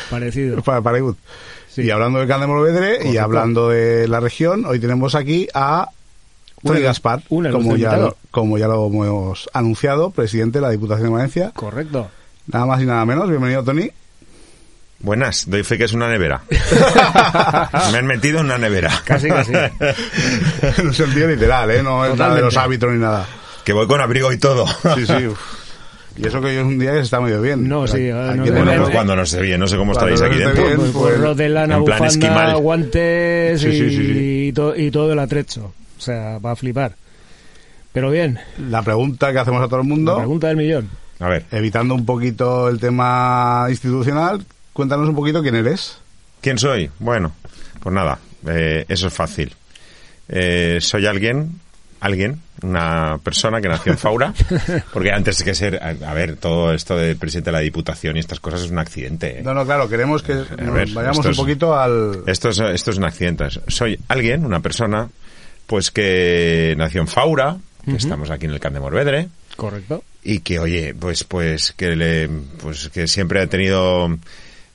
parecido. 0.09 0.61
Para, 0.63 0.81
para 0.81 0.97
Igut. 0.97 1.17
Sí. 1.69 1.83
Y 1.83 1.91
hablando 1.91 2.19
de 2.25 2.47
Movedre 2.47 3.07
y 3.11 3.17
hablando 3.17 3.69
de 3.69 4.07
la 4.07 4.19
región, 4.19 4.65
hoy 4.65 4.79
tenemos 4.79 5.13
aquí 5.13 5.47
a 5.53 5.89
Tony 6.63 6.81
Gaspar, 6.81 7.21
un 7.29 7.45
ilustre 7.45 7.63
como 7.63 7.77
ya, 7.77 7.97
lo, 7.97 8.17
como 8.31 8.57
ya 8.57 8.67
lo 8.67 8.87
hemos 8.87 9.47
anunciado, 9.53 10.09
presidente 10.11 10.57
de 10.59 10.63
la 10.63 10.69
Diputación 10.71 11.09
de 11.09 11.13
Valencia. 11.13 11.51
Correcto. 11.55 12.09
Nada 12.47 12.65
más 12.65 12.81
y 12.81 12.85
nada 12.85 13.05
menos. 13.05 13.29
Bienvenido, 13.29 13.63
Tony. 13.63 13.91
Buenas, 14.99 15.47
doy 15.47 15.63
fe 15.63 15.77
que 15.77 15.83
es 15.83 15.93
una 15.93 16.09
nevera. 16.09 16.41
Me 17.91 17.99
han 17.99 18.07
metido 18.07 18.39
en 18.39 18.45
una 18.47 18.57
nevera. 18.57 18.91
Casi, 19.05 19.27
casi. 19.29 19.51
en 20.79 20.87
un 20.87 20.93
sentido 20.93 21.27
literal, 21.27 21.69
¿eh? 21.69 21.83
No 21.83 22.03
es 22.05 22.17
nada 22.17 22.33
de 22.35 22.41
los 22.41 22.57
hábitos 22.57 22.91
ni 22.91 22.97
nada. 22.99 23.25
Que 23.63 23.73
voy 23.73 23.85
con 23.85 24.01
abrigo 24.01 24.31
y 24.33 24.37
todo. 24.39 24.65
Sí, 24.95 25.05
sí. 25.05 25.27
uf. 25.27 25.39
Y 26.17 26.25
eso 26.25 26.41
que 26.41 26.47
hoy 26.47 26.55
es 26.55 26.63
un 26.63 26.79
día 26.79 26.89
que 26.93 26.97
se 26.97 27.03
está 27.03 27.21
medio 27.21 27.39
bien. 27.41 27.69
No, 27.69 27.85
sí, 27.85 28.09
no 28.09 28.43
tenemos- 28.43 28.65
Bueno, 28.65 28.81
pues 28.81 28.95
cuando 28.95 29.15
no 29.15 29.21
esté 29.21 29.39
bien, 29.41 29.59
no 29.59 29.67
sé 29.67 29.77
cómo 29.77 29.93
Cuando 29.93 30.15
estaréis 30.15 30.21
no 30.21 30.27
aquí 30.27 30.55
dentro. 30.57 30.63
bien, 30.65 30.77
Pues 30.77 30.91
pues, 30.91 31.17
gorro 31.19 31.35
de 31.35 31.49
lana, 31.49 31.75
en 31.75 31.85
plan 31.85 31.99
bufanda, 31.99 32.07
esquimal. 32.27 32.57
guantes 32.57 33.61
Sí, 33.61 33.67
y, 33.67 33.71
sí, 33.73 33.89
sí, 33.89 33.95
sí. 34.13 34.47
y 34.47 34.53
to- 34.53 34.75
y 34.75 34.89
todo 34.89 35.13
el 35.13 35.19
atrecho. 35.19 35.73
O 35.97 36.01
sea, 36.01 36.37
va 36.39 36.51
a 36.51 36.55
flipar. 36.55 36.93
Pero 37.93 38.11
bien, 38.11 38.39
La 38.69 38.81
pregunta 38.83 39.31
que 39.31 39.39
hacemos 39.39 39.61
a 39.63 39.67
todo 39.67 39.81
el 39.81 39.87
la 39.87 39.95
mundo, 39.95 40.17
pregunta 40.17 40.47
del 40.47 40.57
millón. 40.57 40.89
A 41.19 41.27
ver, 41.29 41.45
evitando 41.51 41.95
un 41.95 42.05
poquito 42.05 42.69
el 42.69 42.79
tema 42.79 43.65
institucional, 43.69 44.45
cuéntanos 44.73 45.09
un 45.09 45.15
poquito 45.15 45.41
quién 45.41 45.55
eres. 45.55 45.97
¿quién 46.41 46.59
soy? 46.59 46.91
Bueno, 46.99 47.31
pues 47.81 47.93
nada, 47.95 48.19
eh, 48.47 48.85
eso 48.87 49.07
es 49.07 49.13
fácil. 49.13 49.55
Eh, 50.29 50.77
soy 50.79 51.07
alguien, 51.07 51.59
alguien, 51.99 52.39
una 52.61 53.17
persona 53.23 53.59
que 53.61 53.67
nació 53.67 53.93
en 53.93 53.97
Faura, 53.97 54.33
porque 54.93 55.11
antes 55.11 55.41
que 55.41 55.55
ser, 55.55 55.81
a, 55.81 55.89
a 56.09 56.13
ver, 56.13 56.35
todo 56.35 56.73
esto 56.73 56.95
del 56.95 57.17
presidente 57.17 57.47
de 57.49 57.53
la 57.53 57.59
Diputación 57.61 58.15
y 58.17 58.19
estas 58.19 58.39
cosas 58.39 58.61
es 58.61 58.69
un 58.71 58.77
accidente. 58.77 59.39
¿eh? 59.39 59.41
No, 59.43 59.55
no, 59.55 59.65
claro, 59.65 59.89
queremos 59.89 60.21
que 60.21 60.35
nos 60.35 60.73
ver, 60.73 60.89
vayamos 60.93 61.25
un 61.25 61.31
es- 61.31 61.37
poquito 61.37 61.75
al... 61.77 62.21
Esto 62.27 62.49
es, 62.49 62.59
esto 62.59 62.91
es 62.91 62.97
un 62.97 63.05
accidente. 63.05 63.45
Soy 63.67 63.99
alguien, 64.09 64.45
una 64.45 64.59
persona, 64.59 65.09
pues 65.67 65.91
que 65.91 66.73
nació 66.77 67.01
en 67.01 67.07
Faura, 67.07 67.57
que 67.85 67.95
estamos 67.95 68.31
aquí 68.31 68.45
en 68.45 68.51
el 68.51 68.59
Camp 68.59 68.73
de 68.73 68.79
Morvedre, 68.79 69.29
Correcto. 69.55 70.03
y 70.23 70.39
que 70.39 70.59
oye 70.59 70.95
pues 70.99 71.23
pues 71.23 71.73
que 71.73 71.95
le 71.95 72.29
pues 72.61 72.89
que 72.89 73.07
siempre 73.07 73.41
ha 73.41 73.47
tenido 73.47 74.17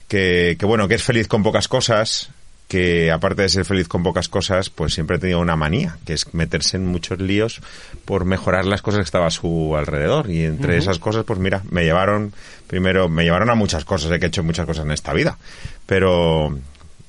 que, 0.09 0.57
que 0.59 0.67
bueno 0.67 0.89
que 0.89 0.95
es 0.95 1.03
feliz 1.03 1.29
con 1.29 1.43
pocas 1.43 1.69
cosas 1.69 2.31
que 2.69 3.11
aparte 3.11 3.43
de 3.43 3.51
ser 3.51 3.67
feliz 3.67 3.87
con 3.87 4.03
pocas 4.03 4.31
cosas 4.31 4.71
pues 4.71 4.95
siempre 4.95 5.17
ha 5.17 5.21
tenido 5.21 5.41
una 5.41 5.57
manía 5.57 5.99
que 6.07 6.15
es 6.15 6.33
meterse 6.33 6.79
en 6.79 6.87
muchos 6.87 7.21
líos 7.21 7.61
por 8.07 8.25
mejorar 8.25 8.65
las 8.65 8.81
cosas 8.81 9.01
que 9.01 9.05
estaba 9.05 9.27
a 9.27 9.31
su 9.31 9.77
alrededor. 9.77 10.31
Y 10.31 10.45
entre 10.45 10.79
esas 10.79 10.99
cosas 10.99 11.25
pues 11.25 11.39
mira 11.39 11.63
me 11.71 11.85
llevaron 11.85 12.33
primero 12.67 13.11
me 13.11 13.25
llevaron 13.25 13.51
a 13.51 13.55
muchas 13.55 13.85
cosas 13.85 14.11
he 14.11 14.19
que 14.19 14.25
he 14.25 14.29
hecho 14.29 14.43
muchas 14.43 14.65
cosas 14.65 14.87
en 14.87 14.93
esta 14.93 15.13
vida. 15.13 15.37
Pero 15.85 16.59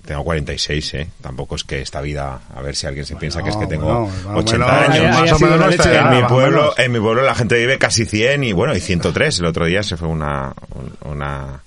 tengo 0.06 0.24
46, 0.24 0.94
¿eh? 0.96 1.08
Tampoco 1.22 1.56
es 1.56 1.64
que 1.64 1.82
esta 1.82 2.02
vida, 2.02 2.42
a 2.54 2.62
ver 2.62 2.76
si 2.76 2.88
alguien 2.88 3.06
se 3.06 3.16
piensa 3.16 3.42
que 3.42 3.50
es 3.50 3.56
que 3.58 3.68
tengo 3.68 3.86
bueno, 3.86 4.08
más 4.26 4.36
o 4.36 4.40
80 4.40 4.66
menos- 4.90 5.18
años. 5.18 5.42
Leche. 5.70 5.90
edad, 5.92 6.14
En 6.14 6.22
mi 6.22 6.28
pueblo, 6.28 6.74
en 6.78 6.92
mi 6.92 7.00
pueblo 7.00 7.22
la 7.22 7.36
gente 7.36 7.56
vive 7.56 7.78
casi 7.78 8.06
100 8.06 8.44
y 8.44 8.52
bueno, 8.54 8.76
y 8.76 8.80
103. 8.82 9.40
El 9.40 9.46
otro 9.46 9.66
día 9.66 9.82
se 9.84 9.96
fue 9.98 10.08
una, 10.10 10.54
un- 10.76 11.12
una 11.12 11.62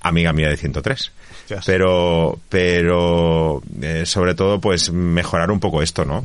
amiga 0.00 0.32
mía 0.32 0.48
de 0.48 0.56
103. 0.56 1.12
Hostias. 1.42 1.64
Pero, 1.66 2.38
pero 2.48 3.62
eh, 3.80 4.04
sobre 4.06 4.34
todo, 4.34 4.60
pues 4.60 4.92
mejorar 4.92 5.50
un 5.50 5.58
poco 5.60 5.82
esto, 5.82 6.04
¿no? 6.04 6.24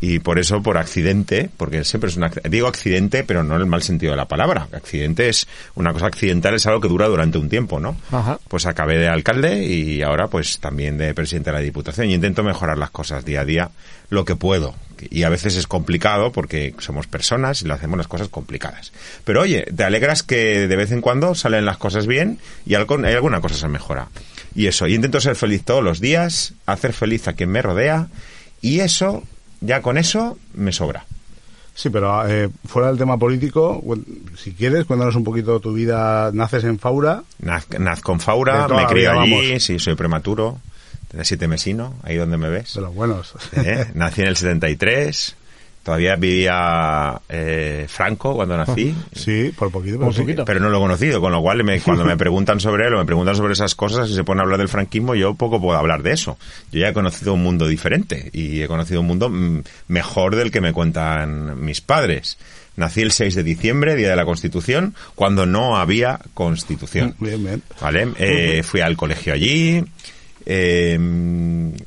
Y 0.00 0.20
por 0.20 0.38
eso, 0.38 0.62
por 0.62 0.78
accidente, 0.78 1.50
porque 1.56 1.84
siempre 1.84 2.10
es 2.10 2.16
un 2.16 2.30
digo 2.50 2.68
accidente, 2.68 3.24
pero 3.24 3.42
no 3.42 3.56
en 3.56 3.62
el 3.62 3.66
mal 3.66 3.82
sentido 3.82 4.12
de 4.12 4.16
la 4.16 4.28
palabra. 4.28 4.68
Accidente 4.72 5.28
es 5.28 5.48
una 5.74 5.92
cosa 5.92 6.06
accidental, 6.06 6.54
es 6.54 6.66
algo 6.66 6.80
que 6.80 6.88
dura 6.88 7.08
durante 7.08 7.38
un 7.38 7.48
tiempo, 7.48 7.80
¿no? 7.80 7.96
Ajá. 8.12 8.38
Pues 8.48 8.66
acabé 8.66 8.98
de 8.98 9.08
alcalde 9.08 9.64
y 9.64 10.02
ahora 10.02 10.28
pues 10.28 10.60
también 10.60 10.98
de 10.98 11.14
presidente 11.14 11.50
de 11.50 11.56
la 11.56 11.62
Diputación 11.62 12.08
y 12.08 12.14
intento 12.14 12.42
mejorar 12.42 12.78
las 12.78 12.90
cosas 12.90 13.24
día 13.24 13.40
a 13.40 13.44
día 13.44 13.70
lo 14.10 14.24
que 14.24 14.36
puedo. 14.36 14.74
Y 15.10 15.22
a 15.22 15.28
veces 15.28 15.56
es 15.56 15.66
complicado 15.66 16.32
porque 16.32 16.74
somos 16.78 17.06
personas 17.06 17.62
y 17.62 17.66
lo 17.66 17.74
hacemos 17.74 17.98
las 17.98 18.08
cosas 18.08 18.28
complicadas. 18.28 18.92
Pero 19.24 19.42
oye, 19.42 19.64
te 19.74 19.84
alegras 19.84 20.22
que 20.22 20.66
de 20.66 20.76
vez 20.76 20.90
en 20.92 21.00
cuando 21.00 21.34
salen 21.34 21.64
las 21.64 21.76
cosas 21.76 22.06
bien 22.06 22.38
y 22.66 22.74
hay 22.74 22.84
alguna 23.14 23.40
cosa 23.40 23.54
se 23.54 23.68
mejora. 23.68 24.08
Y 24.54 24.66
eso, 24.66 24.86
y 24.86 24.94
intento 24.94 25.20
ser 25.20 25.36
feliz 25.36 25.64
todos 25.64 25.84
los 25.84 26.00
días, 26.00 26.54
hacer 26.66 26.92
feliz 26.92 27.28
a 27.28 27.34
quien 27.34 27.50
me 27.50 27.62
rodea 27.62 28.08
y 28.60 28.80
eso, 28.80 29.22
ya 29.60 29.82
con 29.82 29.98
eso, 29.98 30.38
me 30.54 30.72
sobra. 30.72 31.04
Sí, 31.74 31.90
pero 31.90 32.26
eh, 32.28 32.48
fuera 32.66 32.88
del 32.88 32.98
tema 32.98 33.16
político, 33.18 33.80
si 34.36 34.52
quieres, 34.52 34.84
cuéntanos 34.84 35.14
un 35.14 35.22
poquito 35.22 35.60
tu 35.60 35.72
vida. 35.72 36.30
Naces 36.32 36.64
en 36.64 36.78
Faura, 36.78 37.22
Naz, 37.38 37.68
naz 37.78 38.00
con 38.00 38.18
Faura, 38.18 38.66
me 38.66 38.84
crío 38.86 39.12
vida, 39.12 39.22
allí, 39.22 39.30
vamos. 39.50 39.62
sí, 39.62 39.78
soy 39.78 39.94
prematuro, 39.94 40.58
de 41.12 41.24
siete 41.24 41.46
mesino, 41.46 41.94
ahí 42.02 42.16
donde 42.16 42.36
me 42.36 42.48
ves. 42.48 42.74
de 42.74 42.80
los 42.80 42.92
buenos. 42.92 43.34
¿eh? 43.52 43.86
Nací 43.94 44.22
en 44.22 44.26
el 44.26 44.36
73, 44.36 45.36
todavía 45.88 46.16
vivía 46.16 47.18
eh, 47.30 47.86
Franco 47.88 48.34
cuando 48.34 48.58
nací, 48.58 48.94
Sí, 49.14 49.52
por 49.56 49.70
poquito, 49.70 49.94
pero 49.96 50.04
Por 50.08 50.14
sí. 50.14 50.20
poquito. 50.20 50.44
pero 50.44 50.60
no 50.60 50.68
lo 50.68 50.76
he 50.76 50.80
conocido, 50.80 51.18
con 51.22 51.32
lo 51.32 51.40
cual 51.40 51.64
me- 51.64 51.80
cuando 51.80 52.04
me 52.04 52.14
preguntan 52.18 52.60
sobre 52.60 52.86
él 52.86 52.92
o 52.94 52.98
me 52.98 53.06
preguntan 53.06 53.34
sobre 53.34 53.54
esas 53.54 53.74
cosas 53.74 54.10
y 54.10 54.14
se 54.14 54.22
ponen 54.22 54.40
a 54.40 54.42
hablar 54.42 54.58
del 54.58 54.68
franquismo, 54.68 55.14
yo 55.14 55.32
poco 55.34 55.60
puedo 55.62 55.78
hablar 55.78 56.02
de 56.02 56.12
eso. 56.12 56.36
Yo 56.70 56.80
ya 56.80 56.90
he 56.90 56.92
conocido 56.92 57.32
un 57.32 57.42
mundo 57.42 57.66
diferente 57.66 58.28
y 58.34 58.60
he 58.60 58.68
conocido 58.68 59.00
un 59.00 59.06
mundo 59.06 59.30
mm, 59.30 59.62
mejor 59.88 60.36
del 60.36 60.50
que 60.50 60.60
me 60.60 60.74
cuentan 60.74 61.58
mis 61.64 61.80
padres. 61.80 62.36
Nací 62.76 63.00
el 63.00 63.10
6 63.10 63.34
de 63.34 63.42
diciembre, 63.42 63.96
Día 63.96 64.10
de 64.10 64.16
la 64.16 64.26
Constitución, 64.26 64.94
cuando 65.14 65.46
no 65.46 65.78
había 65.78 66.20
Constitución. 66.34 67.14
Bien, 67.18 67.42
bien. 67.42 67.62
¿Vale? 67.80 68.08
Eh, 68.18 68.62
fui 68.62 68.82
al 68.82 68.96
colegio 68.96 69.32
allí. 69.32 69.82
Eh, 70.50 70.98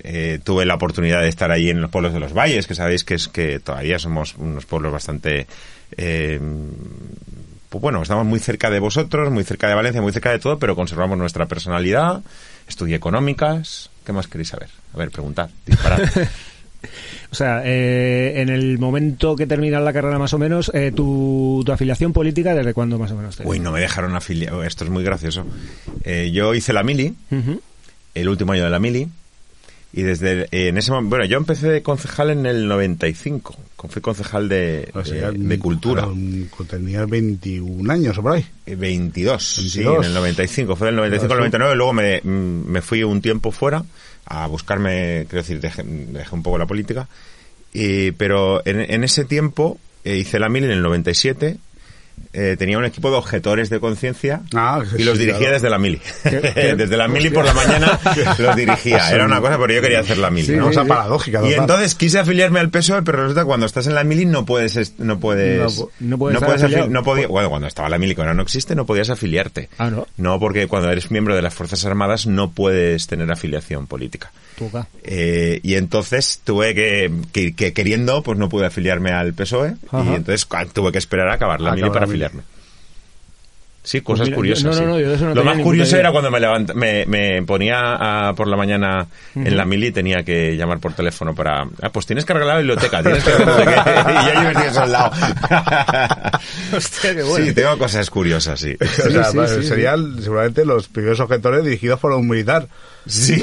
eh, 0.03 0.39
tuve 0.43 0.65
la 0.65 0.75
oportunidad 0.75 1.21
de 1.21 1.29
estar 1.29 1.49
allí 1.51 1.69
en 1.71 1.81
los 1.81 1.89
pueblos 1.89 2.13
de 2.13 2.19
los 2.19 2.31
valles, 2.33 2.67
que 2.67 2.75
sabéis 2.75 3.03
que 3.03 3.15
es 3.15 3.27
que 3.27 3.59
todavía 3.59 3.97
somos 3.99 4.35
unos 4.37 4.65
pueblos 4.65 4.91
bastante 4.93 5.47
eh, 5.97 6.39
pues 7.69 7.81
bueno, 7.81 8.01
estamos 8.01 8.25
muy 8.25 8.39
cerca 8.39 8.69
de 8.69 8.79
vosotros, 8.79 9.31
muy 9.31 9.43
cerca 9.45 9.67
de 9.69 9.75
Valencia, 9.75 10.01
muy 10.01 10.11
cerca 10.11 10.31
de 10.31 10.39
todo, 10.39 10.59
pero 10.59 10.75
conservamos 10.75 11.17
nuestra 11.17 11.45
personalidad. 11.47 12.21
Estudié 12.67 12.97
económicas. 12.97 13.89
¿Qué 14.05 14.11
más 14.11 14.27
queréis 14.27 14.49
saber? 14.49 14.67
A 14.93 14.97
ver, 14.97 15.09
preguntad, 15.09 15.49
disparad. 15.65 15.99
O 17.31 17.35
sea, 17.35 17.61
eh, 17.63 18.41
en 18.41 18.49
el 18.49 18.77
momento 18.79 19.35
que 19.35 19.45
terminas 19.47 19.83
la 19.83 19.93
carrera 19.93 20.17
más 20.17 20.33
o 20.33 20.39
menos, 20.39 20.69
eh, 20.73 20.91
tu, 20.93 21.61
tu 21.65 21.71
afiliación 21.71 22.11
política, 22.11 22.55
¿desde 22.55 22.73
cuándo 22.73 22.97
más 22.97 23.11
o 23.11 23.15
menos? 23.15 23.37
te- 23.37 23.45
Uy, 23.47 23.59
no 23.59 23.71
me 23.71 23.79
dejaron 23.79 24.15
afiliar. 24.15 24.53
Esto 24.65 24.83
es 24.83 24.89
muy 24.89 25.03
gracioso. 25.03 25.45
Eh, 26.03 26.31
yo 26.33 26.53
hice 26.55 26.73
la 26.73 26.81
mili, 26.83 27.13
Ujú. 27.29 27.61
El 28.15 28.29
último 28.29 28.53
año 28.53 28.63
de 28.63 28.69
la 28.69 28.79
mili 28.79 29.07
y 29.93 30.03
desde 30.03 30.31
el- 30.31 30.47
en 30.51 30.77
ese 30.77 30.91
momento 30.91 31.09
bueno 31.09 31.25
yo 31.25 31.37
empecé 31.37 31.67
de 31.69 31.81
concejal 31.81 32.29
en 32.29 32.45
el 32.45 32.67
95 32.67 33.55
fui 33.89 34.01
concejal 34.01 34.47
de, 34.47 34.89
O 34.93 35.03
sea, 35.03 35.31
de- 35.31 35.37
de 35.39 35.59
cultura 35.59 36.03
claro, 36.03 36.65
tenías 36.69 37.09
21 37.09 37.89
años 37.91 38.15
o 38.17 38.21
por 38.21 38.33
ahí. 38.33 38.45
Eh, 38.67 38.75
22, 38.75 39.43
sí, 39.43 39.79
22. 39.79 40.05
en 40.05 40.11
el 40.11 40.13
95 40.13 40.75
fue 40.75 40.87
del 40.87 40.95
95 40.97 41.33
al 41.33 41.39
99 41.39 41.75
luego 41.75 41.93
me, 41.93 42.21
mm, 42.23 42.67
me 42.67 42.81
fui 42.81 43.03
un 43.03 43.21
tiempo 43.21 43.51
fuera 43.51 43.83
a 44.25 44.45
buscarme 44.47 45.25
quiero 45.27 45.41
decir 45.41 45.59
dejé, 45.59 45.83
dejé 45.83 46.35
un 46.35 46.43
poco 46.43 46.57
la 46.59 46.67
política 46.67 47.07
y, 47.73 48.11
pero 48.11 48.61
en, 48.65 48.79
en 48.81 49.03
ese 49.03 49.25
tiempo 49.25 49.79
eh, 50.05 50.17
hice 50.17 50.39
la 50.39 50.47
mili 50.49 50.65
en 50.67 50.71
el 50.73 50.81
97 50.83 51.57
eh, 52.33 52.55
tenía 52.57 52.77
un 52.77 52.85
equipo 52.85 53.09
de 53.11 53.17
objetores 53.17 53.69
de 53.69 53.79
conciencia 53.79 54.41
Ah, 54.53 54.81
y 54.97 55.03
los 55.03 55.15
sí, 55.17 55.21
dirigía 55.25 55.39
claro. 55.39 55.53
desde 55.53 55.69
la 55.69 55.77
mili. 55.77 56.01
qué- 56.23 56.75
desde 56.77 56.97
la 56.97 57.07
mili 57.07 57.29
por 57.29 57.45
la 57.45 57.53
mañana 57.53 57.99
los 58.39 58.55
dirigía. 58.55 59.09
Era 59.11 59.25
una 59.25 59.41
cosa, 59.41 59.57
pero 59.59 59.73
yo 59.73 59.81
quería 59.81 59.99
hacer 59.99 60.17
la 60.17 60.29
mili. 60.29 60.47
Sí, 60.47 60.55
¿no? 60.55 60.67
Cosa 60.67 60.85
paradójica. 60.85 61.41
Y 61.47 61.53
entonces 61.53 61.95
quise 61.95 62.19
afiliarme 62.19 62.59
al 62.59 62.69
PSOE, 62.69 63.01
pero 63.03 63.19
resulta 63.23 63.41
que 63.41 63.47
cuando 63.47 63.65
estás 63.65 63.87
en 63.87 63.95
la 63.95 64.03
mili 64.03 64.25
no 64.25 64.45
puedes, 64.45 64.99
no 64.99 65.19
puedes, 65.19 65.59
No 65.99 66.17
pu- 66.17 66.31
no 66.31 66.39
puedes 66.39 66.63
afili- 66.63 66.87
no 66.89 67.03
podía, 67.03 67.27
bueno, 67.27 67.49
cuando 67.49 67.67
estaba 67.67 67.89
la 67.89 67.97
mili, 67.97 68.15
que 68.15 68.21
ahora 68.21 68.33
no 68.33 68.43
existe, 68.43 68.75
no 68.75 68.85
podías 68.85 69.09
afiliarte. 69.09 69.69
Ah, 69.77 69.89
¿no? 69.89 70.07
No, 70.17 70.39
porque 70.39 70.67
cuando 70.67 70.91
eres 70.91 71.11
miembro 71.11 71.35
de 71.35 71.41
las 71.41 71.53
Fuerzas 71.53 71.85
Armadas 71.85 72.27
no 72.27 72.51
puedes 72.51 73.07
tener 73.07 73.31
afiliación 73.31 73.87
política. 73.87 74.31
Tuca. 74.61 74.87
Eh, 75.03 75.59
y 75.63 75.73
entonces 75.73 76.41
tuve 76.43 76.75
que, 76.75 77.11
que, 77.31 77.55
que 77.55 77.73
queriendo, 77.73 78.21
pues 78.21 78.37
no 78.37 78.47
pude 78.47 78.67
afiliarme 78.67 79.11
al 79.11 79.33
PSOE 79.33 79.75
Ajá. 79.89 80.03
Y 80.11 80.15
entonces 80.15 80.47
tuve 80.71 80.91
que 80.91 80.99
esperar 80.99 81.29
a 81.29 81.33
acabar 81.33 81.59
la 81.61 81.73
mili 81.73 81.89
para 81.89 82.05
afiliarme. 82.05 82.43
Sí, 83.83 84.01
cosas 84.01 84.27
mira, 84.27 84.35
curiosas. 84.35 84.75
yo- 84.77 84.81
no, 84.83 84.87
no, 84.89 84.95
sí. 84.97 85.01
no, 85.03 85.09
yo 85.09 85.15
eso 85.15 85.25
no 85.25 85.33
Lo 85.35 85.43
más 85.43 85.57
curioso 85.57 85.91
idea. 85.95 85.99
era 86.01 86.11
cuando 86.11 86.29
me, 86.29 86.39
levant- 86.39 86.73
me, 86.75 87.03
me 87.07 87.41
ponía 87.41 88.27
a- 88.29 88.33
por 88.35 88.47
la 88.47 88.55
mañana 88.55 89.07
en 89.33 89.57
la 89.57 89.65
mili 89.65 89.87
y 89.87 89.91
tenía 89.91 90.21
que 90.23 90.55
llamar 90.55 90.79
por 90.79 90.93
teléfono 90.93 91.33
para... 91.33 91.63
Ah, 91.81 91.89
pues 91.89 92.05
tienes 92.05 92.23
que 92.23 92.31
arreglar 92.33 92.55
la 92.55 92.59
biblioteca, 92.59 93.01
tienes 93.01 93.23
que... 93.23 93.31
no 93.43 93.57
sé 93.57 93.63
qué", 93.65 93.71
y 94.51 94.53
yo 94.53 94.59
eso 94.69 94.81
al 94.83 94.91
lado. 94.91 95.11
Hostia, 96.77 97.15
qué 97.15 97.23
bueno. 97.23 97.45
Sí, 97.45 97.53
tengo 97.53 97.77
cosas 97.77 98.09
curiosas, 98.09 98.59
sí. 98.59 98.75
o 98.79 98.85
sea, 99.09 99.25
sí, 99.25 99.39
sí, 99.61 99.67
serían 99.67 100.21
seguramente 100.21 100.63
los 100.65 100.87
primeros 100.87 101.19
objetores 101.19 101.63
dirigidos 101.63 101.99
por 101.99 102.11
un 102.11 102.27
militar. 102.27 102.67
Sí, 103.07 103.41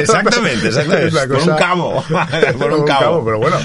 exactamente, 0.00 0.68
exactamente. 0.68 1.16
Por 1.28 1.38
un 1.38 1.56
cabo. 1.56 2.04
por 2.58 2.72
un 2.72 2.84
cabo. 2.86 3.24
pero 3.24 3.38
bueno. 3.38 3.56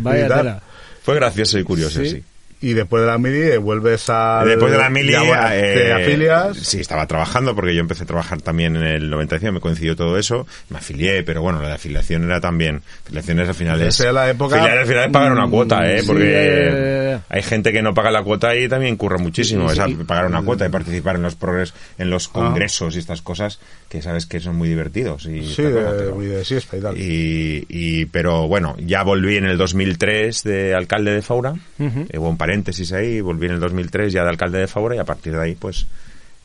Vaya 0.00 0.28
tela. 0.28 0.60
Fue 1.02 1.14
gracioso 1.14 1.58
y 1.58 1.64
curioso, 1.64 2.04
Sí. 2.04 2.22
Y 2.64 2.72
después 2.72 3.02
de 3.02 3.08
la 3.08 3.18
mili 3.18 3.42
eh, 3.42 3.58
vuelves 3.58 4.08
a... 4.08 4.42
Después 4.44 4.72
de 4.72 4.78
la 4.78 4.88
mili, 4.88 5.12
ya, 5.12 5.54
eh, 5.54 5.74
te 5.74 5.92
afilias. 5.92 6.56
Sí, 6.56 6.80
estaba 6.80 7.06
trabajando 7.06 7.54
porque 7.54 7.74
yo 7.74 7.80
empecé 7.80 8.04
a 8.04 8.06
trabajar 8.06 8.40
también 8.40 8.74
en 8.76 8.84
el 8.84 9.10
95, 9.10 9.52
me 9.52 9.60
coincidió 9.60 9.94
todo 9.96 10.16
eso. 10.18 10.46
Me 10.70 10.78
afilié, 10.78 11.22
pero 11.24 11.42
bueno, 11.42 11.60
la 11.60 11.68
de 11.68 11.74
afiliación 11.74 12.24
era 12.24 12.40
también. 12.40 12.82
Afiliaciones 13.04 13.48
al 13.48 13.54
final 13.54 13.82
es. 13.82 14.00
La 14.00 14.30
época- 14.30 14.56
Afiliar 14.56 14.78
al 14.78 14.86
final 14.86 15.04
es 15.04 15.10
pagar 15.12 15.32
una 15.32 15.48
cuota, 15.50 15.90
¿eh? 15.90 16.00
sí, 16.00 16.06
Porque 16.06 16.24
eh, 16.26 17.18
hay 17.28 17.42
gente 17.42 17.70
que 17.70 17.82
no 17.82 17.92
paga 17.92 18.10
la 18.10 18.22
cuota 18.22 18.56
y 18.56 18.66
también 18.66 18.96
curra 18.96 19.18
muchísimo. 19.18 19.68
Sí, 19.68 19.76
sí. 19.84 19.92
Esa, 19.92 20.04
pagar 20.06 20.26
una 20.26 20.42
cuota 20.42 20.64
y 20.64 20.70
participar 20.70 21.16
en 21.16 21.22
los 21.22 21.34
progres, 21.34 21.74
en 21.98 22.08
los 22.08 22.28
congresos 22.28 22.96
y 22.96 22.98
estas 22.98 23.20
cosas 23.20 23.60
que 23.94 24.02
sabes 24.02 24.26
que 24.26 24.40
son 24.40 24.56
muy 24.56 24.68
divertidos. 24.68 25.24
Y 25.26 25.42
Sí, 25.46 25.62
de, 25.62 26.10
muy 26.12 26.26
de 26.26 26.44
siesta 26.44 26.76
y 26.76 26.80
tal. 26.80 26.98
y, 26.98 27.64
y- 27.68 28.06
pero 28.06 28.48
bueno, 28.48 28.76
ya 28.78 29.04
volví 29.04 29.36
en 29.36 29.44
el 29.44 29.56
2003 29.56 30.42
de 30.42 30.74
alcalde 30.74 31.12
de 31.12 31.22
Faura. 31.22 31.52
Ujú. 31.78 32.06
Eh, 32.10 32.18
hubo 32.18 32.28
un 32.28 32.36
paréntesis 32.36 32.92
ahí, 32.92 33.20
volví 33.20 33.46
en 33.46 33.52
el 33.52 33.60
2003 33.60 34.12
ya 34.12 34.24
de 34.24 34.30
alcalde 34.30 34.58
de 34.58 34.66
Faura 34.66 34.96
y 34.96 34.98
a 34.98 35.04
partir 35.04 35.32
de 35.34 35.40
ahí, 35.42 35.54
pues, 35.54 35.86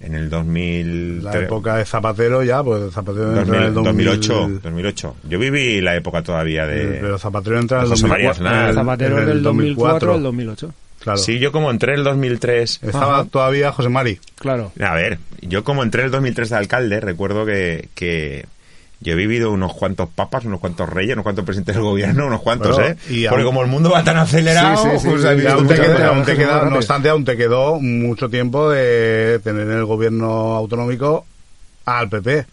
En 0.02 0.14
el 0.16 0.30
2000... 0.30 1.24
La 1.26 1.38
época 1.40 1.76
de 1.76 1.84
Zapatero 1.86 2.42
ya, 2.42 2.64
pues 2.64 2.94
Zapatero 2.94 3.38
entra 3.38 3.58
en 3.58 3.64
el 3.64 3.74
2000, 3.74 4.06
2000, 4.06 4.06
2008, 4.06 4.60
2008. 4.64 5.16
Yo 5.28 5.40
viví 5.40 5.82
la 5.82 5.96
época 5.98 6.22
todavía 6.24 6.66
de... 6.66 7.00
Pero 7.02 7.18
Zapatero 7.20 7.60
entra 7.60 7.80
en 7.80 7.84
el 7.84 7.90
José 7.90 8.08
María 8.08 8.28
2004. 8.30 8.48
Aznar. 8.48 8.64
en 8.64 8.70
el- 8.70 8.76
Zapatero 8.76 9.26
del 9.26 9.44
2004 9.44 10.14
al 10.14 10.24
2008. 10.24 10.74
Claro. 11.00 11.18
Sí, 11.18 11.40
yo 11.40 11.52
como 11.52 11.72
entré 11.72 11.94
en 11.94 12.00
el 12.00 12.04
2003... 12.04 12.80
Estaba 12.84 13.24
todavía 13.26 13.72
José 13.72 13.90
Mari. 13.90 14.20
Claro. 14.36 14.72
A 14.82 14.94
ver, 14.96 15.20
yo 15.42 15.64
como 15.64 15.84
entré 15.84 16.02
en 16.02 16.06
el 16.08 16.12
2003 16.12 16.50
de 16.50 16.56
alcalde, 16.56 17.00
recuerdo 17.00 17.46
que, 17.46 17.88
que 17.96 18.46
yo 19.00 19.14
he 19.14 19.16
vivido 19.16 19.50
unos 19.52 19.74
cuantos 19.74 20.10
papas, 20.10 20.44
unos 20.44 20.60
cuantos 20.60 20.90
reyes, 20.90 21.14
unos 21.14 21.24
cuantos 21.24 21.46
presidentes 21.46 21.76
del 21.76 21.84
gobierno, 21.86 22.28
unos 22.28 22.42
cuantos, 22.42 22.78
¿eh? 22.80 22.98
y 23.10 23.26
Porque 23.28 23.44
aún- 23.44 23.46
como 23.46 23.62
el 23.62 23.68
mundo 23.70 23.90
va 23.92 24.04
tan 24.04 24.18
acelerado, 24.18 24.84
pues, 25.02 25.04
no 26.70 26.76
obstante, 26.76 27.08
aún 27.10 27.24
te 27.26 27.38
quedó 27.38 27.80
mucho 27.80 28.30
tiempo 28.30 28.70
de 28.70 29.40
tener 29.42 29.64
en 29.68 29.78
el 29.78 29.86
gobierno 29.86 30.56
autonómico 30.56 31.26
al 31.86 32.10
PP. 32.10 32.46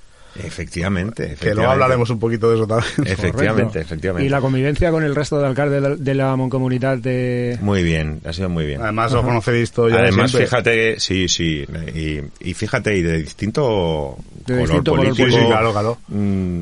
Efectivamente, 0.45 1.23
Que 1.25 1.33
efectivamente. 1.33 1.55
luego 1.57 1.71
hablaremos 1.73 2.11
un 2.11 2.19
poquito 2.19 2.49
de 2.51 2.57
eso 2.57 2.67
también. 2.67 2.89
Efectivamente, 3.07 3.63
Correcto. 3.65 3.79
efectivamente. 3.81 4.27
Y 4.27 4.29
la 4.29 4.41
convivencia 4.41 4.91
con 4.91 5.03
el 5.05 5.15
resto 5.15 5.39
de 5.41 5.47
alcaldes 5.47 5.83
de 5.83 5.89
la, 5.89 5.97
de 5.97 6.15
la 6.15 6.37
Mancomunidad 6.37 6.99
de... 6.99 7.59
Muy 7.61 7.83
bien, 7.83 8.21
ha 8.25 8.33
sido 8.33 8.49
muy 8.49 8.67
bien. 8.67 8.81
Además, 8.83 9.13
lo 9.13 9.23
conoceréis 9.23 9.73
todo 9.73 9.89
ya 9.89 9.97
de 9.97 10.03
Además, 10.03 10.31
siempre. 10.31 10.47
fíjate, 10.49 11.01
sí, 11.01 11.29
sí, 11.29 11.65
y, 11.95 12.49
y 12.51 12.55
fíjate, 12.55 12.97
y 12.97 13.03
de 13.03 13.19
distinto 13.23 14.17
De 14.45 14.55
color 14.55 14.61
distinto 14.61 14.91
color 14.93 15.05
político. 15.07 15.25
político. 15.29 15.43
Sí, 15.43 15.47
claro, 15.51 15.73
claro. 15.73 15.99
mm, 16.09 16.61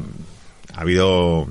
ha 0.74 0.80
habido 0.80 1.48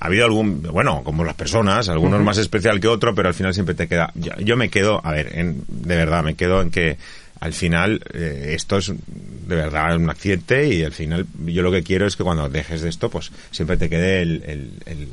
ha 0.00 0.06
habido 0.08 0.26
algún, 0.26 0.60
bueno, 0.60 1.02
como 1.02 1.24
las 1.24 1.34
personas, 1.34 1.88
algunos 1.88 2.20
más 2.22 2.36
especial 2.36 2.78
que 2.78 2.88
otro, 2.88 3.14
pero 3.14 3.28
al 3.28 3.34
final 3.34 3.54
siempre 3.54 3.74
te 3.74 3.88
queda. 3.88 4.10
Yo, 4.14 4.32
yo 4.38 4.56
me 4.56 4.68
quedo, 4.68 5.00
a 5.02 5.12
ver, 5.12 5.30
en- 5.38 5.64
de 5.68 5.96
verdad, 5.96 6.22
me 6.22 6.34
quedo 6.34 6.60
en 6.60 6.70
que 6.70 6.98
al 7.44 7.52
final 7.52 8.00
eh, 8.14 8.52
esto 8.56 8.78
es 8.78 8.88
de 8.88 9.54
verdad 9.54 9.96
un 9.96 10.08
accidente 10.08 10.66
y 10.74 10.82
al 10.82 10.92
final 10.92 11.26
yo 11.44 11.62
lo 11.62 11.70
que 11.70 11.82
quiero 11.82 12.06
es 12.06 12.16
que 12.16 12.24
cuando 12.24 12.48
dejes 12.48 12.80
de 12.80 12.88
esto, 12.88 13.10
pues 13.10 13.30
siempre 13.50 13.76
te 13.76 13.88
quede 13.90 14.22
el, 14.22 14.42
el- 14.46 14.70
el- 14.86 15.08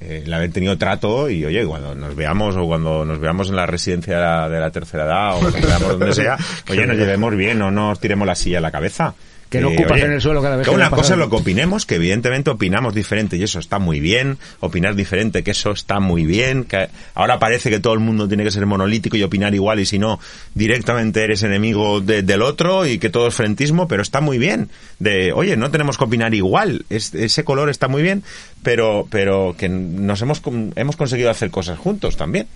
eh, 0.00 0.22
el 0.26 0.32
haber 0.34 0.50
tenido 0.50 0.76
trato 0.78 1.30
y 1.30 1.44
oye, 1.44 1.64
cuando 1.64 1.94
nos 1.94 2.16
veamos 2.16 2.56
o 2.56 2.66
cuando 2.66 3.04
nos 3.04 3.20
veamos 3.20 3.50
en 3.50 3.56
la 3.56 3.66
residencia 3.66 4.16
de 4.16 4.20
la, 4.20 4.48
de 4.48 4.58
la 4.58 4.70
tercera 4.72 5.04
edad 5.04 5.36
o 5.36 5.42
nos 5.42 5.52
veamos 5.52 5.90
donde 5.90 6.12
sea, 6.12 6.36
oye, 6.68 6.86
nos 6.86 6.96
llevemos 6.96 7.36
bien, 7.36 7.58
no 7.60 7.70
nos 7.70 8.00
tiremos 8.00 8.26
la 8.26 8.34
silla 8.34 8.58
a 8.58 8.62
la 8.62 8.72
cabeza. 8.72 9.14
Que 9.52 9.60
no 9.60 9.68
ocupas 9.68 9.92
oye, 9.92 10.04
en 10.06 10.12
el 10.12 10.20
suelo 10.20 10.42
cada 10.42 10.56
vez 10.56 10.64
que 10.66 10.70
que 10.70 10.76
una 10.76 10.90
cosa 10.90 11.12
es 11.14 11.18
lo 11.18 11.28
que 11.30 11.36
opinemos, 11.36 11.86
que 11.86 11.94
evidentemente 11.96 12.50
opinamos 12.50 12.94
diferente 12.94 13.36
y 13.36 13.42
eso 13.42 13.58
está 13.58 13.78
muy 13.78 14.00
bien, 14.00 14.38
opinar 14.60 14.94
diferente, 14.94 15.42
que 15.44 15.50
eso 15.52 15.70
está 15.72 16.00
muy 16.00 16.24
bien, 16.24 16.64
que 16.64 16.88
ahora 17.14 17.38
parece 17.38 17.70
que 17.70 17.78
todo 17.78 17.92
el 17.94 18.00
mundo 18.00 18.26
tiene 18.28 18.44
que 18.44 18.50
ser 18.50 18.66
monolítico 18.66 19.16
y 19.16 19.22
opinar 19.22 19.54
igual 19.54 19.78
y 19.80 19.86
si 19.86 19.98
no, 19.98 20.18
directamente 20.54 21.22
eres 21.24 21.42
enemigo 21.42 22.00
de- 22.00 22.22
del 22.22 22.42
otro 22.42 22.86
y 22.86 22.98
que 22.98 23.10
todo 23.10 23.28
es 23.28 23.34
frentismo, 23.34 23.88
pero 23.88 24.02
está 24.02 24.20
muy 24.20 24.38
bien. 24.38 24.68
De, 24.98 25.32
oye, 25.32 25.56
no 25.56 25.70
tenemos 25.70 25.98
que 25.98 26.04
opinar 26.04 26.34
igual, 26.34 26.84
es- 26.90 27.14
ese 27.14 27.44
color 27.44 27.68
está 27.70 27.88
muy 27.88 28.02
bien, 28.02 28.22
pero, 28.62 29.06
pero 29.10 29.54
que 29.58 29.68
nos 29.68 30.20
hemos, 30.22 30.40
hemos 30.76 30.96
conseguido 30.96 31.30
hacer 31.30 31.50
cosas 31.50 31.78
juntos 31.78 32.16
también. 32.16 32.46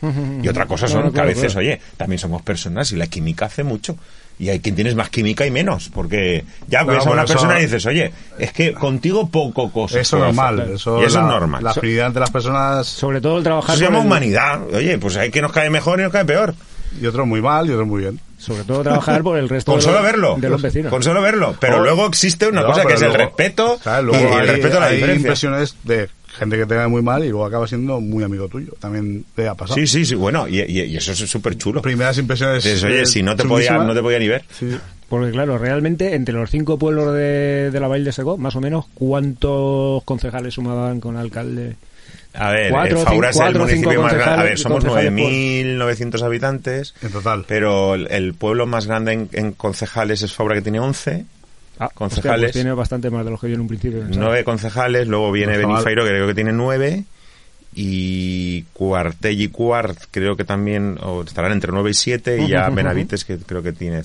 Y 0.42 0.48
otra 0.48 0.66
cosa 0.66 0.86
son 0.88 1.00
Claro, 1.02 1.12
que 1.14 1.20
a 1.20 1.24
veces, 1.24 1.52
claro. 1.52 1.60
oye, 1.68 1.80
también 1.96 2.18
somos 2.18 2.42
personas 2.42 2.92
y 2.92 2.96
la 2.96 3.06
química 3.08 3.46
hace 3.46 3.64
mucho. 3.64 3.96
Y 4.38 4.50
hay 4.50 4.60
quien 4.60 4.74
tienes 4.74 4.94
más 4.94 5.08
química 5.08 5.46
y 5.46 5.50
menos, 5.50 5.90
porque 5.94 6.44
ya 6.68 6.80
Claro, 6.84 6.98
ves 6.98 7.06
a 7.06 7.10
una 7.10 7.22
eso- 7.24 7.32
persona 7.32 7.58
y 7.58 7.62
dices, 7.64 7.86
oye, 7.86 8.12
es 8.38 8.52
que 8.52 8.74
contigo 8.74 9.28
poco 9.30 9.72
cosa. 9.72 9.98
Eso 9.98 10.18
es 10.18 10.22
normal. 10.24 10.60
hacer". 10.60 10.74
Eso 10.74 11.00
y 11.00 11.04
eso 11.04 11.18
la, 11.20 11.24
es 11.24 11.30
normal. 11.40 11.64
La 11.64 11.70
Eso 11.70 11.80
afinidad 11.80 12.06
entre 12.08 12.20
las 12.20 12.30
personas 12.30 12.86
Sobre 12.86 13.20
todo 13.22 13.38
el 13.38 13.44
trabajar... 13.44 13.76
se 13.78 13.84
llama 13.84 14.00
el- 14.00 14.06
humanidad. 14.06 14.60
Oye, 14.74 14.98
pues 14.98 15.16
hay 15.16 15.30
que 15.30 15.40
nos 15.40 15.52
cae 15.52 15.70
mejor 15.70 16.00
y 16.00 16.02
nos 16.02 16.12
cae 16.12 16.24
peor. 16.26 16.54
y 17.00 17.04
otros 17.06 17.26
muy 17.26 17.40
mal 17.42 17.66
y 17.66 17.72
otros 17.72 17.86
muy 17.86 18.02
bien. 18.02 18.20
Sobre 18.38 18.62
todo 18.64 18.82
trabajar 18.82 19.22
por 19.22 19.38
el 19.38 19.48
resto 19.48 19.72
Con 19.72 19.80
de, 19.80 19.84
solo 19.84 19.96
los, 19.96 20.04
verlo. 20.06 20.36
de 20.38 20.48
los 20.50 20.60
vecinos. 20.62 20.90
Con 20.90 21.02
solo 21.02 21.20
verlo. 21.22 21.54
Pero 21.58 21.78
Oh. 21.78 21.82
luego 21.82 22.06
existe 22.06 22.46
una 22.46 22.60
No, 22.60 22.66
cosa 22.68 22.84
que 22.84 22.94
es 22.94 23.02
el 23.02 23.12
respeto 23.14 23.78
y, 23.84 24.02
Luego 24.04 24.18
y 24.36 24.40
el 24.40 24.48
respeto 24.48 24.76
a 24.76 24.80
la 24.80 24.86
hay 24.86 24.96
diferencia. 24.96 25.20
impresiones 25.22 25.76
de 25.84 26.08
gente 26.36 26.56
que 26.56 26.66
te 26.66 26.74
cae 26.74 26.86
muy 26.88 27.02
mal 27.02 27.24
y 27.24 27.28
luego 27.28 27.44
acaba 27.46 27.66
siendo 27.66 28.00
muy 28.00 28.22
amigo 28.24 28.48
tuyo. 28.48 28.72
También 28.78 29.24
te 29.34 29.48
ha 29.48 29.54
pasado. 29.54 29.76
Sí, 29.80 29.86
sí, 29.86 30.04
sí. 30.04 30.14
Bueno, 30.14 30.46
y, 30.48 30.60
y- 30.60 30.82
y 30.82 30.96
eso 30.96 31.12
es 31.12 31.18
súper 31.18 31.56
chulo. 31.58 31.82
Primeras 31.82 32.18
impresiones. 32.18 32.64
Oye, 32.84 33.06
si 33.06 33.22
no 33.22 33.34
te 33.36 33.44
podía, 33.44 33.78
no 33.78 33.94
te 33.94 34.02
podía 34.02 34.18
ni 34.18 34.28
ver. 34.28 34.44
Sí. 34.58 34.76
Porque 35.08 35.30
claro, 35.30 35.56
realmente 35.56 36.14
entre 36.14 36.34
los 36.34 36.50
cinco 36.50 36.78
pueblos 36.78 37.14
de, 37.14 37.70
de 37.70 37.80
la 37.80 37.86
Valle 37.88 38.04
de 38.04 38.12
Segó, 38.12 38.36
más 38.36 38.56
o 38.56 38.60
menos, 38.60 38.86
¿cuántos 38.94 40.02
concejales 40.04 40.54
sumaban 40.54 41.00
con 41.00 41.16
alcalde? 41.16 41.76
A 42.34 42.50
ver, 42.50 42.70
Cuatro, 42.70 42.98
Faura 43.00 43.30
es 43.30 43.36
el 43.40 43.54
municipio 43.58 44.02
más 44.02 44.12
grande. 44.14 44.40
A 44.40 44.44
ver, 44.44 44.58
somos 44.58 44.84
concejales 44.84 45.10
por- 45.12 45.30
9.900 45.30 46.22
habitantes. 46.22 46.94
En 47.02 47.10
total. 47.10 47.44
Pero 47.48 47.94
el, 47.94 48.08
el 48.10 48.34
pueblo 48.34 48.66
más 48.66 48.86
grande 48.86 49.12
en, 49.12 49.28
en 49.32 49.52
concejales 49.52 50.22
es 50.22 50.34
Faura, 50.34 50.54
que 50.54 50.60
tiene 50.62 50.80
11. 50.80 51.24
Ah, 51.78 51.90
Concejales. 51.92 52.34
hostia, 52.34 52.46
pues 52.46 52.52
tiene 52.52 52.72
bastante 52.72 53.10
más 53.10 53.24
de 53.24 53.30
los 53.30 53.40
que 53.40 53.48
yo 53.48 53.54
en 53.54 53.60
un 53.60 53.68
principio 53.68 54.00
pensaba. 54.00 54.24
Nueve 54.26 54.44
concejales, 54.44 55.08
luego 55.08 55.30
viene. 55.32 55.56
Benifairo, 55.58 56.04
que 56.04 56.10
creo 56.10 56.26
que 56.26 56.34
tiene 56.34 56.52
nueve. 56.52 57.04
Y 57.74 58.62
Cuartell 58.72 59.38
y 59.38 59.48
Cuart, 59.48 59.98
creo 60.10 60.34
que 60.36 60.44
también 60.44 60.98
o 61.02 61.22
estarán 61.22 61.52
entre 61.52 61.72
nueve 61.72 61.90
y 61.90 61.94
siete. 61.94 62.40
Y 62.40 62.48
ya 62.48 62.70
Benavites, 62.70 63.24
que 63.26 63.36
creo 63.36 63.62
que 63.62 63.72
tiene 63.72 64.02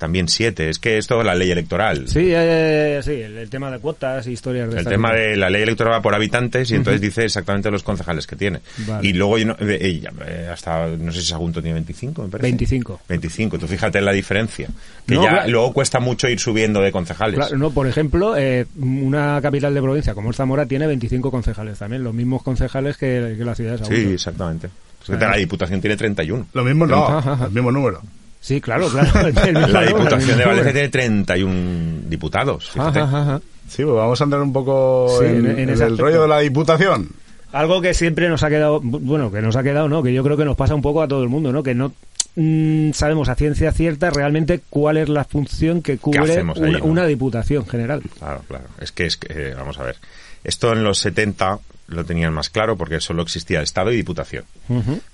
también 0.00 0.26
siete. 0.28 0.70
Es 0.70 0.78
que 0.80 0.98
esto 0.98 1.20
es 1.20 1.26
la 1.26 1.34
ley 1.36 1.50
electoral. 1.50 2.08
Sí, 2.08 2.30
eh, 2.32 3.00
sí, 3.04 3.12
el, 3.12 3.36
el 3.38 3.50
tema 3.50 3.70
de 3.70 3.78
cuotas 3.78 4.26
y 4.26 4.32
historias 4.32 4.70
de 4.72 4.80
El 4.80 4.86
tema 4.86 5.12
de 5.12 5.36
la 5.36 5.50
ley 5.50 5.62
electoral 5.62 5.92
va 5.92 6.00
por 6.02 6.14
habitantes 6.14 6.70
y 6.70 6.74
entonces 6.74 7.00
dice 7.00 7.24
exactamente 7.26 7.70
los 7.70 7.82
concejales 7.82 8.26
que 8.26 8.34
tiene. 8.34 8.60
Vale. 8.78 9.06
Y 9.06 9.12
luego, 9.12 9.36
yo 9.38 9.46
no- 9.46 9.56
eh, 9.60 10.02
eh, 10.26 10.48
hasta, 10.52 10.86
no 10.88 11.12
sé 11.12 11.20
si 11.20 11.26
Sagunto 11.26 11.60
tiene 11.60 11.74
25, 11.74 12.22
me 12.24 12.28
parece. 12.30 12.48
25. 12.48 13.00
25. 13.08 13.58
Tú 13.58 13.68
fíjate 13.68 14.00
la 14.00 14.12
diferencia. 14.12 14.68
Que 15.06 15.14
No, 15.14 15.22
ya 15.24 15.30
claro. 15.30 15.50
luego 15.50 15.72
cuesta 15.74 16.00
mucho 16.00 16.28
ir 16.28 16.40
subiendo 16.40 16.80
de 16.80 16.90
concejales. 16.90 17.36
Claro, 17.36 17.58
no, 17.58 17.70
por 17.70 17.86
ejemplo, 17.86 18.36
eh, 18.36 18.66
una 18.78 19.38
capital 19.42 19.74
de 19.74 19.82
provincia 19.82 20.14
como 20.14 20.32
Zamora 20.32 20.64
tiene 20.66 20.86
25 20.86 21.30
concejales 21.30 21.78
también, 21.78 22.02
los 22.02 22.14
mismos 22.14 22.42
concejales 22.42 22.96
que, 22.96 23.34
que 23.36 23.44
la 23.44 23.54
ciudad 23.54 23.72
de 23.72 23.84
Sí, 23.84 23.84
Sagunto. 23.84 24.10
exactamente. 24.14 24.66
Es 25.02 25.06
que 25.18 25.24
la 25.24 25.36
Diputación 25.36 25.80
tiene 25.80 25.96
31. 25.96 26.46
Lo 26.52 26.64
mismo 26.64 26.86
no, 26.86 27.44
el 27.46 27.50
mismo 27.52 27.70
número. 27.72 28.00
Sí, 28.40 28.60
claro, 28.60 28.88
claro. 28.88 29.08
La 29.68 29.82
Diputación 29.82 30.38
de 30.38 30.44
Valencia 30.44 30.72
tiene 30.72 30.88
31 30.88 32.00
diputados. 32.08 32.70
Ajá, 32.76 32.88
ajá, 33.02 33.22
ajá. 33.22 33.40
Sí, 33.68 33.84
pues 33.84 33.94
vamos 33.96 34.20
a 34.20 34.24
andar 34.24 34.40
un 34.40 34.52
poco 34.52 35.08
Sí, 35.20 35.26
en, 35.26 35.36
en- 35.36 35.46
en 35.50 35.58
en 35.60 35.70
ese 35.70 35.84
el 35.84 35.98
rollo 35.98 36.22
de 36.22 36.28
la 36.28 36.38
diputación. 36.40 37.10
Algo 37.52 37.80
que 37.80 37.94
siempre 37.94 38.28
nos 38.28 38.42
ha 38.42 38.48
quedado, 38.48 38.80
bu- 38.80 39.00
bueno, 39.00 39.30
que 39.30 39.42
nos 39.42 39.56
ha 39.56 39.62
quedado, 39.62 39.88
¿no? 39.88 40.02
Que 40.02 40.12
yo 40.14 40.22
creo 40.22 40.36
que 40.36 40.44
nos 40.44 40.56
pasa 40.56 40.74
un 40.74 40.82
poco 40.82 41.02
a 41.02 41.08
todo 41.08 41.22
el 41.22 41.28
mundo, 41.28 41.52
¿no? 41.52 41.62
Que 41.62 41.74
no 41.74 41.92
mm, 42.36 42.92
sabemos 42.92 43.28
a 43.28 43.34
ciencia 43.34 43.72
cierta 43.72 44.10
realmente 44.10 44.60
cuál 44.70 44.96
es 44.96 45.08
la 45.08 45.24
función 45.24 45.82
que 45.82 45.98
cubre 45.98 46.20
ahí, 46.38 46.38
una, 46.42 46.78
no? 46.78 46.84
una 46.84 47.06
diputación 47.06 47.66
general. 47.66 48.02
Claro, 48.18 48.42
claro. 48.48 48.64
Es 48.80 48.92
que, 48.92 49.06
es 49.06 49.16
que 49.16 49.50
eh, 49.50 49.54
vamos 49.56 49.78
a 49.78 49.82
ver. 49.84 49.96
Esto 50.44 50.72
en 50.72 50.82
los 50.84 50.98
70 50.98 51.58
lo 51.90 52.04
tenían 52.04 52.32
más 52.32 52.48
claro 52.48 52.76
porque 52.76 53.00
solo 53.00 53.22
existía 53.22 53.60
Estado 53.60 53.92
y 53.92 53.96
Diputación. 53.96 54.44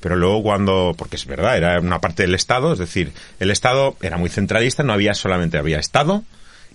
Pero 0.01 0.16
luego 0.16 0.43
cuando, 0.43 0.95
porque 0.97 1.16
es 1.16 1.27
verdad, 1.27 1.57
era 1.57 1.81
una 1.81 2.01
parte 2.01 2.22
del 2.22 2.35
Estado, 2.35 2.72
es 2.72 2.79
decir, 2.79 3.12
el 3.41 3.51
Estado 3.51 3.97
era 4.03 4.16
muy 4.16 4.29
centralista, 4.29 4.83
no 4.83 4.93
había 4.93 5.14
solamente 5.14 5.59
había 5.59 5.79
Estado, 5.79 6.22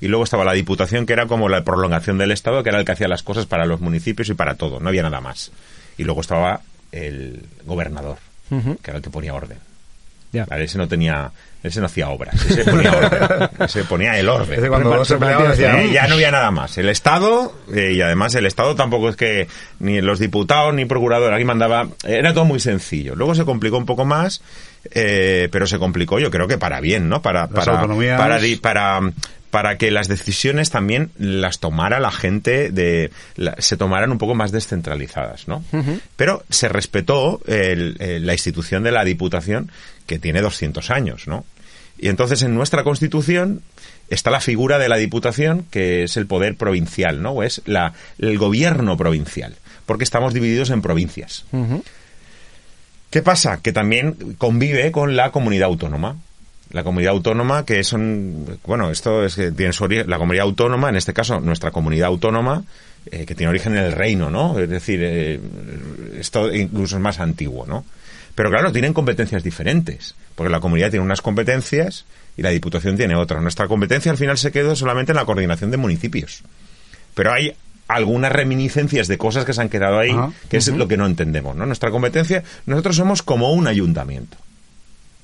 y 0.02 0.08
luego 0.08 0.24
estaba 0.24 0.44
la 0.44 0.54
Diputación, 0.54 1.06
que 1.06 1.14
era 1.14 1.28
como 1.28 1.48
la 1.48 1.64
prolongación 1.64 2.18
del 2.18 2.32
Estado, 2.32 2.64
que 2.64 2.70
era 2.70 2.80
el 2.80 2.86
que 2.86 2.92
hacía 2.92 3.08
las 3.08 3.24
cosas 3.24 3.46
para 3.46 3.66
los 3.66 3.80
municipios 3.82 4.30
y 4.30 4.34
para 4.34 4.56
todo, 4.56 4.80
no 4.80 4.90
había 4.90 5.04
nada 5.04 5.22
más. 5.22 5.52
Y 5.98 6.04
luego 6.04 6.22
estaba 6.22 6.62
el 6.92 7.44
gobernador, 7.66 8.18
que 8.50 8.90
era 8.92 8.98
el 8.98 9.04
que 9.04 9.10
ponía 9.10 9.34
orden. 9.34 9.60
Vale, 10.50 10.64
ese 10.64 10.78
no 10.78 10.88
tenía, 10.88 11.30
ese 11.62 11.80
no 11.82 11.88
hacía 11.88 12.08
obras, 12.10 12.34
ese 12.46 12.64
ponía 12.64 12.92
orden, 12.98 13.50
ese 13.60 13.84
ponía 13.84 14.18
el 14.18 14.30
orden. 14.30 14.60
Ese 14.60 14.70
cuando 14.70 14.90
Repar- 14.96 15.06
se 15.06 15.18
peleaba 15.18 15.42
repartía 15.50 15.68
decía, 15.76 15.84
Eh, 15.84 15.92
ya 15.94 16.08
no 16.08 16.16
había 16.16 16.32
nada 16.32 16.52
más. 16.52 16.78
El 16.78 16.88
Estado, 16.90 17.54
eh, 17.74 17.94
y 17.96 18.02
además 18.02 18.34
el 18.36 18.46
Estado 18.46 18.76
tampoco 18.76 19.10
es 19.10 19.16
que 19.18 19.48
ni 19.80 20.00
los 20.02 20.20
diputados 20.20 20.74
ni 20.74 20.86
procuradores, 20.86 21.36
aquí 21.36 21.44
mandaba, 21.46 21.88
era 22.06 22.34
todo 22.34 22.46
muy 22.46 22.60
sencillo. 22.60 23.14
Luego 23.16 23.36
se 23.36 23.44
complicó 23.46 23.78
un 23.78 23.86
poco 23.86 24.06
más, 24.06 24.42
eh, 24.92 25.48
pero 25.52 25.68
se 25.68 25.78
complicó 25.80 26.20
yo 26.20 26.32
creo 26.32 26.48
que 26.48 26.58
para 26.58 26.80
bien, 26.82 27.10
¿no? 27.10 27.22
Para, 27.22 27.42
Las 27.42 27.66
para, 27.66 27.80
autonomías. 27.80 28.20
para, 28.20 28.40
di- 28.40 28.56
para, 28.56 29.00
para 29.52 29.78
que 29.78 29.92
las 29.92 30.08
decisiones 30.08 30.70
también 30.70 31.12
las 31.18 31.60
tomara 31.60 32.00
la 32.00 32.12
gente 32.12 32.72
de, 32.72 33.12
la- 33.36 33.56
se 33.60 33.78
tomaran 33.78 34.12
un 34.12 34.18
poco 34.18 34.34
más 34.36 34.52
descentralizadas, 34.52 35.48
¿no? 35.48 35.64
Pero 36.16 36.44
se 36.50 36.68
respetó 36.70 37.42
el- 37.48 37.98
el- 38.00 38.26
la 38.26 38.34
institución 38.34 38.84
de 38.84 38.92
la 38.92 39.04
Diputación 39.04 39.72
que 40.08 40.20
tiene 40.20 40.42
200 40.42 40.90
años, 40.90 41.28
¿no? 41.28 41.46
Y 42.00 42.08
entonces 42.08 42.42
en 42.42 42.56
nuestra 42.56 42.84
Constitución 42.84 43.62
está 44.10 44.32
la 44.32 44.42
figura 44.42 44.80
de 44.80 44.90
la 44.90 44.98
Diputación, 44.98 45.66
que 45.70 46.04
es 46.04 46.18
el 46.18 46.26
poder 46.26 46.56
provincial, 46.56 47.22
¿no? 47.22 47.32
O 47.32 47.44
es 47.44 47.62
la, 47.66 47.94
el 48.18 48.38
gobierno 48.40 48.98
provincial, 48.98 49.56
porque 49.86 50.04
estamos 50.04 50.34
divididos 50.34 50.70
en 50.72 50.82
provincias. 50.82 51.46
Ujú. 51.52 51.84
¿Qué 53.12 53.22
pasa? 53.22 53.60
Que 53.62 53.74
también 53.74 54.36
convive 54.38 54.92
con 54.92 55.18
la 55.18 55.32
comunidad 55.32 55.68
autónoma. 55.68 56.16
La 56.72 56.86
comunidad 56.86 57.12
autónoma, 57.12 57.66
que 57.66 57.84
son, 57.84 58.58
bueno, 58.66 58.90
esto 58.90 59.26
es 59.26 59.36
que 59.36 59.52
tiene 59.52 59.74
su 59.74 59.84
origen, 59.84 60.10
la 60.10 60.18
comunidad 60.18 60.46
autónoma, 60.46 60.88
en 60.88 60.96
este 60.96 61.14
caso 61.14 61.42
nuestra 61.42 61.72
comunidad 61.72 62.08
autónoma, 62.08 62.64
eh, 63.12 63.26
que 63.26 63.36
tiene 63.36 63.50
origen 63.50 63.76
en 63.76 63.84
el 63.84 63.92
reino, 63.92 64.32
¿no? 64.32 64.58
Es 64.58 64.70
decir, 64.70 65.02
eh, 65.04 65.42
esto 66.18 66.54
incluso 66.54 66.96
es 66.96 67.02
más 67.02 67.20
antiguo, 67.20 67.66
¿no? 67.68 67.84
Pero 68.34 68.50
claro, 68.50 68.72
tienen 68.72 68.94
competencias 68.94 69.44
diferentes, 69.44 70.16
porque 70.36 70.50
la 70.50 70.62
comunidad 70.62 70.92
tiene 70.92 71.04
unas 71.04 71.22
competencias 71.22 72.06
y 72.38 72.44
la 72.44 72.52
Diputación 72.52 72.96
tiene 72.96 73.16
otras. 73.16 73.42
Nuestra 73.42 73.68
competencia 73.68 74.10
al 74.10 74.18
final 74.18 74.38
se 74.38 74.54
quedó 74.54 74.78
solamente 74.78 75.12
en 75.12 75.18
la 75.18 75.26
coordinación 75.26 75.70
de 75.70 75.76
municipios. 75.76 76.44
Pero 77.14 77.34
hay 77.34 77.54
algunas 77.96 78.32
reminiscencias 78.32 79.08
de 79.08 79.18
cosas 79.18 79.46
que 79.46 79.54
se 79.54 79.62
han 79.62 79.70
quedado 79.70 80.00
ahí, 80.00 80.12
Ajá. 80.12 80.32
que 80.50 80.58
es 80.58 80.68
lo 80.68 80.88
que 80.88 80.98
no 80.98 81.06
entendemos, 81.06 81.56
¿no? 81.56 81.66
Nuestra 81.66 81.92
competencia, 81.92 82.44
nosotros 82.66 82.96
somos 82.96 83.22
como 83.22 83.52
un 83.54 83.68
ayuntamiento. 83.68 84.38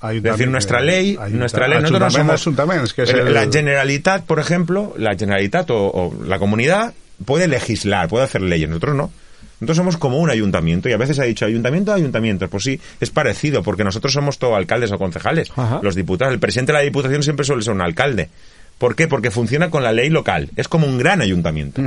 Es 0.04 0.22
decir, 0.24 0.48
nuestra 0.52 0.80
ley, 0.80 1.18
nuestra 1.32 1.68
ley, 1.68 1.82
nosotros 1.82 2.14
no 2.14 2.20
somos... 2.20 2.42
Ayuntamientos, 2.42 2.94
que 2.94 3.02
es 3.04 3.10
el- 3.10 3.34
La 3.34 3.48
Generalitat, 3.52 4.24
por 4.26 4.40
ejemplo, 4.40 4.94
la 4.98 5.16
Generalitat 5.16 5.72
o, 5.72 5.76
o 5.88 6.24
la 6.26 6.38
comunidad 6.38 6.94
puede 7.26 7.48
legislar, 7.48 8.08
puede 8.08 8.26
hacer 8.26 8.42
leyes, 8.42 8.70
nosotros 8.70 8.96
no. 8.96 9.12
Nosotros 9.60 9.78
somos 9.78 9.98
como 9.98 10.20
un 10.20 10.30
ayuntamiento 10.30 10.88
y 10.88 10.94
a 10.94 10.98
veces 10.98 11.18
ha 11.18 11.24
dicho 11.24 11.44
ayuntamiento, 11.46 11.92
ayuntamiento. 11.92 12.48
Pues 12.48 12.64
sí, 12.64 12.80
es 13.02 13.10
parecido 13.10 13.64
porque 13.64 13.84
nosotros 13.84 14.14
somos 14.14 14.38
todos 14.38 14.56
alcaldes 14.56 14.92
o 14.92 15.00
concejales, 15.00 15.50
Ajá. 15.56 15.80
los 15.82 15.96
diputados. 15.96 16.32
El 16.32 16.40
presidente 16.40 16.74
de 16.74 16.78
la 16.78 16.84
diputación 16.84 17.24
siempre 17.24 17.44
suele 17.44 17.64
ser 17.64 17.74
un 17.74 17.82
alcalde. 17.82 18.30
¿Por 18.78 18.96
qué? 18.96 19.08
Porque 19.08 19.32
funciona 19.32 19.72
con 19.72 19.82
la 19.82 19.94
ley 19.94 20.12
local. 20.12 20.52
Es 20.58 20.68
como 20.68 20.86
un 20.86 21.00
gran 21.00 21.22
ayuntamiento. 21.22 21.82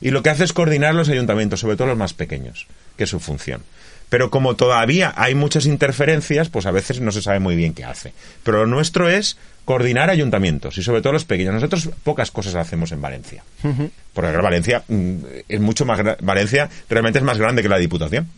Y 0.00 0.10
lo 0.10 0.22
que 0.22 0.30
hace 0.30 0.44
es 0.44 0.52
coordinar 0.52 0.94
los 0.94 1.08
ayuntamientos, 1.08 1.60
sobre 1.60 1.76
todo 1.76 1.88
los 1.88 1.98
más 1.98 2.14
pequeños, 2.14 2.66
que 2.96 3.04
es 3.04 3.10
su 3.10 3.20
función. 3.20 3.62
Pero 4.10 4.30
como 4.30 4.56
todavía 4.56 5.14
hay 5.16 5.34
muchas 5.34 5.66
interferencias, 5.66 6.48
pues 6.48 6.66
a 6.66 6.72
veces 6.72 7.00
no 7.00 7.12
se 7.12 7.22
sabe 7.22 7.38
muy 7.38 7.54
bien 7.54 7.74
qué 7.74 7.84
hace. 7.84 8.12
Pero 8.42 8.58
lo 8.58 8.66
nuestro 8.66 9.08
es 9.08 9.36
coordinar 9.64 10.10
ayuntamientos 10.10 10.76
y 10.78 10.82
sobre 10.82 11.00
todo 11.00 11.12
los 11.12 11.24
pequeños. 11.24 11.54
Nosotros 11.54 11.90
pocas 12.02 12.32
cosas 12.32 12.56
hacemos 12.56 12.90
en 12.90 13.00
Valencia. 13.00 13.44
Porque 14.12 14.36
Valencia 14.36 14.82
mm, 14.88 15.16
es 15.48 15.60
mucho 15.60 15.84
más 15.84 16.00
Valencia 16.20 16.68
realmente 16.88 17.20
es 17.20 17.24
más 17.24 17.38
grande 17.38 17.62
que 17.62 17.68
la 17.68 17.78
Diputación. 17.78 18.28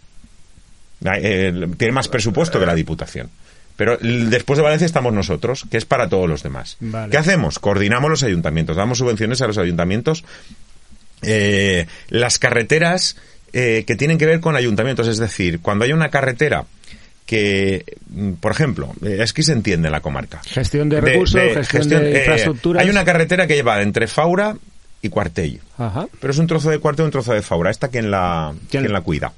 Eh, 1.04 1.68
tiene 1.78 1.92
más 1.92 2.08
presupuesto 2.08 2.60
que 2.60 2.66
la 2.66 2.74
Diputación. 2.74 3.30
Pero 3.74 3.96
después 3.96 4.58
de 4.58 4.62
Valencia 4.62 4.84
estamos 4.84 5.14
nosotros, 5.14 5.64
que 5.70 5.78
es 5.78 5.86
para 5.86 6.06
todos 6.06 6.28
los 6.28 6.42
demás. 6.42 6.76
Vale. 6.80 7.10
¿Qué 7.10 7.16
hacemos? 7.16 7.58
Coordinamos 7.58 8.10
los 8.10 8.22
ayuntamientos, 8.22 8.76
damos 8.76 8.98
subvenciones 8.98 9.40
a 9.40 9.46
los 9.46 9.56
ayuntamientos 9.56 10.24
eh, 11.22 11.86
las 12.08 12.38
carreteras 12.38 13.16
eh, 13.52 13.84
que 13.86 13.96
tienen 13.96 14.18
que 14.18 14.26
ver 14.26 14.40
con 14.40 14.56
ayuntamientos. 14.56 15.08
Es 15.08 15.18
decir, 15.18 15.60
cuando 15.60 15.84
hay 15.84 15.92
una 15.92 16.10
carretera 16.10 16.64
que, 17.26 17.84
mm, 18.10 18.32
por 18.34 18.52
ejemplo, 18.52 18.92
eh, 19.04 19.18
es 19.20 19.32
que 19.32 19.42
se 19.42 19.52
entiende 19.52 19.88
en 19.88 19.92
la 19.92 20.00
comarca. 20.00 20.40
Gestión 20.44 20.88
de 20.88 21.00
recursos, 21.00 21.40
gestión 21.68 22.02
de 22.02 22.12
eh, 22.14 22.18
infraestructuras. 22.18 22.82
Hay 22.82 22.90
una 22.90 23.04
carretera 23.04 23.46
que 23.46 23.54
lleva 23.54 23.80
entre 23.82 24.06
Faura 24.06 24.56
y 25.00 25.08
Cuartello. 25.08 25.60
Ajá. 25.78 26.06
Pero 26.20 26.32
es 26.32 26.38
un 26.38 26.46
trozo 26.46 26.70
de 26.70 26.78
Cuartello 26.78 27.04
y 27.06 27.08
un 27.08 27.12
trozo 27.12 27.32
de 27.32 27.42
Faura. 27.42 27.70
¿Esta 27.70 27.88
quién 27.88 28.10
la, 28.10 28.52
¿Quién- 28.70 28.82
quién 28.84 28.92
la 28.92 29.00
cuida? 29.00 29.32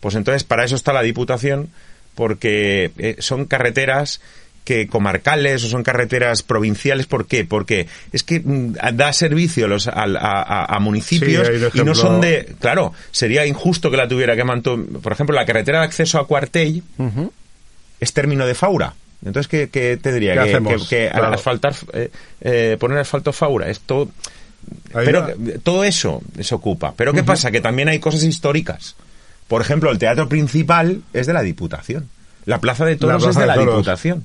Pues 0.00 0.14
entonces 0.14 0.44
para 0.44 0.64
eso 0.64 0.76
está 0.76 0.92
la 0.92 1.02
Diputación, 1.02 1.70
porque 2.14 2.90
eh, 2.98 3.16
son 3.18 3.46
carreteras 3.46 4.20
que 4.68 4.86
comarcales 4.86 5.64
o 5.64 5.68
son 5.68 5.82
carreteras 5.82 6.42
provinciales. 6.42 7.06
¿Por 7.06 7.26
qué? 7.26 7.46
Porque 7.46 7.86
es 8.12 8.22
que 8.22 8.40
mm, 8.44 8.74
da 8.92 9.14
servicio 9.14 9.64
a, 9.64 9.68
los, 9.68 9.88
a, 9.88 9.92
a- 9.94 10.64
a 10.76 10.78
municipios 10.78 11.48
Sí, 11.48 11.80
y 11.80 11.82
no 11.82 11.94
son 11.94 12.20
de... 12.20 12.54
Claro, 12.60 12.92
sería 13.10 13.46
injusto 13.46 13.90
que 13.90 13.96
la 13.96 14.06
tuviera 14.06 14.36
que 14.36 14.44
manto... 14.44 14.78
Por 15.02 15.12
ejemplo, 15.12 15.34
la 15.34 15.46
carretera 15.46 15.78
de 15.80 15.86
acceso 15.86 16.18
a 16.18 16.26
Cuartell 16.26 16.82
Ujú. 16.98 17.32
es 17.98 18.12
término 18.12 18.44
de 18.46 18.54
Faura. 18.54 18.92
Entonces, 19.24 19.48
¿qué, 19.48 19.70
qué 19.70 19.96
te 19.96 20.12
diría? 20.12 20.34
¿Qué 20.44 20.52
que, 20.52 20.58
que- 20.76 20.86
que 20.88 21.08
Claro. 21.10 21.34
asfaltar, 21.34 21.74
eh, 21.94 22.10
eh, 22.42 22.76
poner 22.78 22.98
asfalto 22.98 23.32
Faura. 23.32 23.70
Esto... 23.70 24.10
Pero 24.92 25.28
todo 25.62 25.82
eso 25.82 26.20
se 26.40 26.54
ocupa. 26.54 26.92
Pero 26.94 27.14
¿qué 27.14 27.22
pasa? 27.22 27.50
Que 27.50 27.62
también 27.62 27.88
hay 27.88 28.00
cosas 28.00 28.22
históricas. 28.22 28.96
Por 29.46 29.62
ejemplo, 29.62 29.90
el 29.90 29.96
teatro 29.98 30.28
principal 30.28 31.00
es 31.14 31.26
de 31.26 31.32
la 31.32 31.40
Diputación. 31.42 32.06
La 32.44 32.58
Plaza 32.60 32.84
de 32.84 32.96
Toros 32.96 33.22
Plaza 33.22 33.30
es 33.30 33.36
de 33.36 33.40
de 33.42 33.46
la. 33.46 33.56
Diputación. 33.56 34.24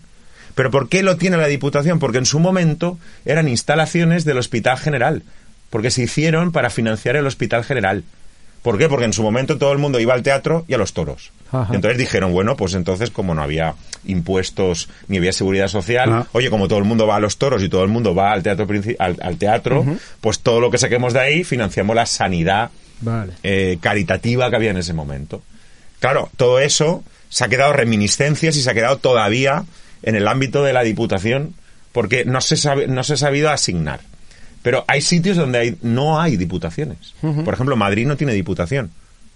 ¿Pero 0.56 0.72
por 0.72 0.90
qué 0.90 1.04
lo 1.04 1.18
tiene 1.18 1.38
la 1.38 1.48
Diputación? 1.48 2.00
Porque 2.00 2.18
en 2.20 2.26
su 2.26 2.40
momento 2.40 2.98
eran 3.26 3.48
instalaciones 3.48 4.26
del 4.26 4.38
Hospital 4.38 4.78
General. 4.78 5.24
Porque 5.70 5.90
se 5.92 6.04
hicieron 6.04 6.52
para 6.52 6.70
financiar 6.70 7.16
el 7.16 7.26
Hospital 7.28 7.64
General. 7.64 8.04
¿Por 8.62 8.78
qué? 8.78 8.88
Porque 8.88 9.06
en 9.06 9.14
su 9.14 9.24
momento 9.24 9.58
todo 9.58 9.74
el 9.74 9.80
mundo 9.80 10.00
iba 10.00 10.14
al 10.14 10.24
teatro 10.24 10.64
y 10.68 10.74
a 10.74 10.78
los 10.78 10.94
toros. 10.94 11.32
Ajá. 11.52 11.74
Entonces 11.74 11.98
dijeron, 11.98 12.32
bueno, 12.32 12.56
pues 12.56 12.74
entonces 12.76 13.10
como 13.10 13.34
no 13.36 13.42
había 13.44 13.76
impuestos 14.06 14.90
ni 15.08 15.18
había 15.18 15.34
seguridad 15.34 15.68
social, 15.68 16.10
Ah. 16.12 16.28
oye, 16.32 16.50
como 16.50 16.68
todo 16.68 16.80
el 16.80 16.86
mundo 16.86 17.06
va 17.08 17.18
a 17.18 17.20
los 17.20 17.38
toros 17.38 17.62
y 17.64 17.70
todo 17.70 17.84
el 17.84 17.90
mundo 17.90 18.16
va 18.16 18.32
al 18.32 18.42
teatro, 18.44 18.68
al, 19.00 19.18
al 19.22 19.38
teatro 19.38 19.86
pues 20.22 20.40
todo 20.40 20.60
lo 20.62 20.72
que 20.72 20.78
saquemos 20.78 21.14
de 21.14 21.20
ahí 21.20 21.44
financiamos 21.44 21.96
la 21.96 22.06
sanidad 22.06 22.70
Vale. 23.02 23.34
eh, 23.44 23.78
caritativa 23.82 24.50
que 24.50 24.56
había 24.56 24.72
en 24.72 24.78
ese 24.78 24.94
momento. 24.94 25.42
Claro, 26.00 26.30
todo 26.38 26.60
eso 26.60 27.04
se 27.30 27.44
ha 27.44 27.50
quedado 27.50 27.74
reminiscencias 27.74 28.56
y 28.56 28.62
se 28.62 28.70
ha 28.70 28.74
quedado 28.74 28.98
todavía 28.98 29.64
en 30.04 30.16
el 30.16 30.28
ámbito 30.28 30.64
de 30.64 30.74
la 30.74 30.84
Diputación 30.84 31.56
porque 31.92 32.26
no 32.26 32.42
se, 32.42 32.58
sabe, 32.58 32.88
no 32.88 33.04
se 33.04 33.14
ha 33.14 33.18
sabido 33.18 33.50
asignar. 33.50 34.02
Pero 34.62 34.86
hay 34.88 35.02
sitios 35.02 35.38
donde 35.38 35.60
hay, 35.60 35.78
no 35.82 36.20
hay 36.20 36.38
diputaciones. 36.38 37.14
Por 37.22 37.54
ejemplo, 37.54 37.76
Madrid 37.76 38.08
no 38.08 38.18
tiene 38.18 38.34
diputación. 38.34 38.92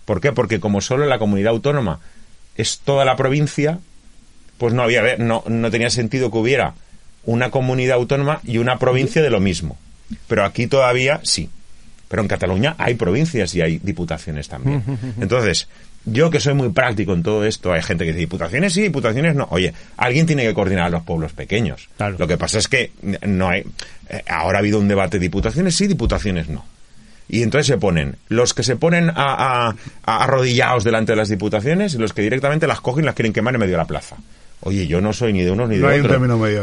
¿Por 0.05 0.21
qué? 0.21 0.31
Porque 0.31 0.59
como 0.59 0.79
solo 0.81 1.05
la 1.05 1.19
comunidad 1.19 1.51
autónoma 1.51 1.99
es 2.55 2.79
toda 2.79 3.03
la 3.03 3.17
provincia, 3.17 3.79
pues 4.57 4.73
no 4.73 4.83
había 4.83 5.17
no, 5.17 5.43
no 5.47 5.69
tenía 5.69 5.89
sentido 5.89 6.31
que 6.31 6.37
hubiera 6.37 6.75
una 7.25 7.51
comunidad 7.51 7.97
autónoma 7.97 8.39
y 8.45 8.57
una 8.57 8.79
provincia 8.79 9.21
de 9.21 9.29
lo 9.29 9.41
mismo. 9.41 9.77
Pero 10.27 10.45
aquí 10.45 10.67
todavía 10.67 11.19
sí. 11.23 11.49
Pero 12.07 12.21
en 12.21 12.29
Cataluña 12.29 12.75
hay 12.77 12.95
provincias 12.95 13.53
y 13.53 13.61
hay 13.61 13.79
diputaciones 13.79 14.47
también. 14.47 14.81
Entonces, 15.19 15.67
yo 16.09 16.29
que 16.29 16.39
soy 16.39 16.53
muy 16.53 16.69
práctico 16.69 17.13
en 17.13 17.21
todo 17.23 17.43
esto, 17.45 17.73
hay 17.73 17.81
gente 17.83 18.03
que 18.05 18.11
dice 18.11 18.19
diputaciones 18.21 18.73
sí, 18.73 18.81
diputaciones 18.81 19.35
no. 19.35 19.47
Oye, 19.51 19.73
alguien 19.97 20.25
tiene 20.25 20.43
que 20.43 20.53
coordinar 20.53 20.85
a 20.85 20.89
los 20.89 21.03
pueblos 21.03 21.33
pequeños. 21.33 21.89
Claro. 21.97 22.15
Lo 22.17 22.27
que 22.27 22.37
pasa 22.37 22.57
es 22.59 22.67
que 22.67 22.91
no 23.25 23.49
hay. 23.49 23.63
eh, 24.09 24.23
ahora 24.29 24.57
ha 24.57 24.61
habido 24.61 24.79
un 24.79 24.87
debate, 24.87 25.19
diputaciones 25.19 25.75
sí, 25.75 25.85
diputaciones 25.87 26.47
no. 26.49 26.65
Y 27.29 27.43
entonces 27.43 27.67
se 27.67 27.77
ponen 27.77 28.15
los 28.29 28.53
que 28.53 28.63
se 28.63 28.77
ponen 28.77 29.09
a, 29.09 29.13
a- 29.67 29.75
a 30.05 30.23
arrodillados 30.23 30.85
delante 30.85 31.11
de 31.11 31.17
las 31.17 31.27
diputaciones 31.27 31.93
y 31.93 31.97
los 31.97 32.13
que 32.13 32.21
directamente 32.21 32.67
las 32.67 32.79
cogen 32.79 33.03
y 33.03 33.05
las 33.07 33.15
quieren 33.15 33.33
quemar 33.33 33.53
en 33.53 33.59
medio 33.59 33.73
de 33.73 33.77
la 33.79 33.85
plaza. 33.85 34.15
Oye, 34.61 34.87
yo 34.87 35.01
no 35.01 35.11
soy 35.13 35.33
ni 35.33 35.43
de 35.43 35.51
unos 35.51 35.67
ni 35.67 35.75
de 35.75 35.81
No 35.81 35.87
otros. 35.89 36.07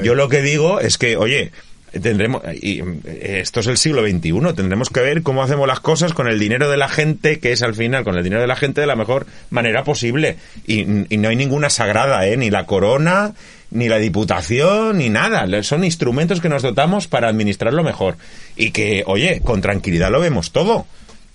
Yo 0.02 0.14
lo 0.14 0.28
que 0.30 0.40
digo 0.42 0.80
es 0.80 0.96
que, 0.98 1.16
oye, 1.18 1.52
tendremos 2.00 2.42
y 2.60 2.80
eh, 2.80 3.40
esto 3.40 3.60
es 3.60 3.66
el 3.66 3.76
siglo 3.76 4.02
XXI, 4.02 4.54
tendremos 4.54 4.90
que 4.90 5.00
ver 5.00 5.22
cómo 5.22 5.42
hacemos 5.42 5.66
las 5.66 5.80
cosas 5.80 6.12
con 6.12 6.28
el 6.28 6.38
dinero 6.38 6.70
de 6.70 6.76
la 6.76 6.88
gente, 6.88 7.38
que 7.38 7.52
es 7.52 7.62
al 7.62 7.74
final 7.74 8.04
con 8.04 8.16
el 8.16 8.24
dinero 8.24 8.40
de 8.40 8.48
la 8.48 8.56
gente 8.56 8.80
de 8.80 8.86
la 8.86 8.96
mejor 8.96 9.26
manera 9.50 9.84
posible. 9.84 10.36
Y, 10.66 10.84
no 10.84 11.28
hay 11.28 11.36
ninguna 11.36 11.70
sagrada, 11.70 12.26
¿eh? 12.26 12.36
Ni 12.36 12.50
la 12.50 12.66
corona, 12.66 13.34
ni 13.70 13.88
la 13.88 13.98
diputación, 13.98 14.98
ni 14.98 15.08
nada. 15.08 15.62
Son 15.62 15.84
instrumentos 15.84 16.40
que 16.40 16.48
nos 16.48 16.62
dotamos 16.62 17.06
para 17.06 17.28
administrarlo 17.28 17.82
mejor. 17.82 18.16
Y 18.56 18.70
que, 18.72 19.04
oye, 19.06 19.40
con 19.42 19.60
tranquilidad 19.60 20.10
lo 20.10 20.20
vemos 20.20 20.52
todo. 20.52 20.86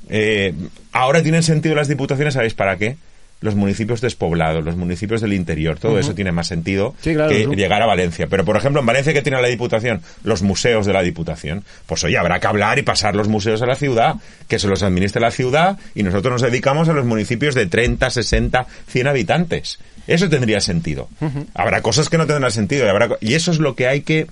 Eh, 0.10 0.53
ahora 0.91 1.24
tienen 1.24 1.43
sentido 1.43 1.76
las 1.76 1.88
diputaciones, 1.88 2.34
¿sabéis 2.34 2.53
para 2.53 2.78
qué? 2.78 2.97
Los 3.41 3.55
municipios 3.55 4.01
despoblados, 4.01 4.65
los 4.65 4.75
municipios 4.75 5.21
del 5.21 5.33
interior, 5.33 5.79
todo 5.79 5.97
eso 5.97 6.13
tiene 6.13 6.31
más 6.31 6.47
sentido 6.47 6.93
Sí, 7.01 7.13
claro, 7.13 7.29
que 7.29 7.45
llegar 7.55 7.81
a 7.81 7.85
Valencia. 7.85 8.27
Pero, 8.27 8.43
por 8.43 8.57
ejemplo, 8.57 8.81
en 8.81 8.85
Valencia, 8.85 9.13
que 9.13 9.21
tiene 9.21 9.41
la 9.41 9.47
Diputación? 9.47 10.01
Los 10.23 10.41
museos 10.41 10.85
de 10.85 10.93
la 10.93 11.01
Diputación. 11.01 11.63
Pues, 11.85 12.03
oye, 12.03 12.17
habrá 12.17 12.39
que 12.39 12.47
hablar 12.47 12.79
y 12.79 12.81
pasar 12.81 13.15
los 13.15 13.29
museos 13.29 13.61
a 13.61 13.65
la 13.65 13.75
ciudad, 13.75 14.15
que 14.47 14.59
se 14.59 14.67
los 14.67 14.83
administre 14.83 15.21
la 15.21 15.31
ciudad 15.31 15.77
y 15.95 16.03
nosotros 16.03 16.33
nos 16.33 16.41
dedicamos 16.41 16.89
a 16.89 16.93
los 16.93 17.05
municipios 17.05 17.55
de 17.55 17.65
30, 17.65 18.09
60, 18.09 18.67
100 18.87 19.07
habitantes. 19.07 19.79
Eso 20.07 20.27
tendría 20.27 20.59
sentido. 20.59 21.07
Habrá 21.53 21.81
cosas 21.81 22.09
que 22.09 22.17
no 22.17 22.25
tendrán 22.25 22.51
sentido 22.51 22.85
y, 22.85 22.89
habrá 22.89 23.09
y 23.21 23.35
eso 23.35 23.51
es 23.51 23.59
lo 23.59 23.75
que 23.75 23.87
hay 23.87 24.01
que 24.01 24.27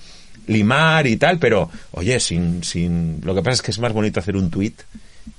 limar 0.47 1.07
y 1.07 1.17
tal, 1.17 1.39
pero, 1.39 1.69
oye, 1.91 2.19
sin, 2.19 2.63
sin, 2.63 3.21
lo 3.23 3.35
que 3.35 3.41
pasa 3.41 3.55
es 3.55 3.61
que 3.61 3.71
es 3.71 3.79
más 3.79 3.93
bonito 3.93 4.19
hacer 4.19 4.35
un 4.35 4.49
tuit 4.49 4.81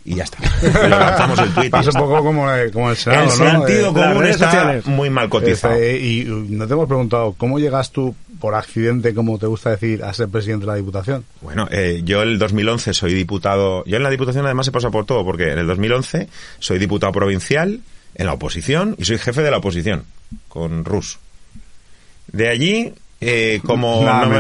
y 0.05 0.15
ya 0.17 0.25
está. 0.25 0.39
Lanzamos 0.89 1.39
el 1.41 1.55
ya 1.55 1.71
Pasa 1.71 1.91
un 1.91 1.97
poco 2.01 2.25
como, 2.25 2.51
eh, 2.53 2.71
como 2.71 2.91
el 2.91 2.97
Senado, 2.97 3.23
El 3.25 3.29
¿no? 3.29 3.67
sentido 3.67 3.91
Eh, 3.91 3.93
común 3.93 4.27
está 4.27 4.51
sociales. 4.51 4.87
muy 4.87 5.11
mal 5.11 5.29
cotizado. 5.29 5.75
Este, 5.75 5.99
y 6.01 6.29
uh, 6.31 6.47
no 6.49 6.67
te 6.67 6.73
hemos 6.73 6.87
preguntado, 6.87 7.35
¿cómo 7.37 7.59
llegas 7.59 7.91
tú 7.93 8.15
por 8.41 8.55
accidente, 8.55 9.15
como 9.15 9.39
te 9.39 9.47
gusta 9.47 9.71
decir, 9.71 10.03
a 10.05 10.13
ser 10.15 10.29
presidente 10.29 10.65
de 10.67 10.73
la 10.73 10.77
Diputación? 10.77 11.25
Bueno, 11.41 11.69
eh, 11.71 12.01
yo 12.05 12.23
el 12.23 12.39
2011 12.39 12.95
soy 12.95 13.15
diputado. 13.15 13.85
Yo 13.85 13.97
en 13.97 14.03
la 14.03 14.11
Diputación 14.11 14.45
además 14.47 14.69
he 14.69 14.73
pasado 14.73 14.93
por 14.93 15.05
todo, 15.05 15.25
porque 15.25 15.53
en 15.53 15.59
el 15.59 15.67
2011 15.67 16.29
soy 16.59 16.79
diputado 16.79 17.13
provincial 17.13 17.81
en 18.15 18.27
la 18.27 18.33
oposición 18.33 18.95
y 18.99 19.05
soy 19.05 19.19
jefe 19.19 19.43
de 19.43 19.51
la 19.51 19.59
oposición 19.59 20.05
con 20.49 20.85
Rus. 20.85 21.19
De 22.33 22.49
allí, 22.49 22.93
eh, 23.21 23.61
como 23.65 24.03
Nada 24.05 24.27
no 24.27 24.29
me- 24.31 24.37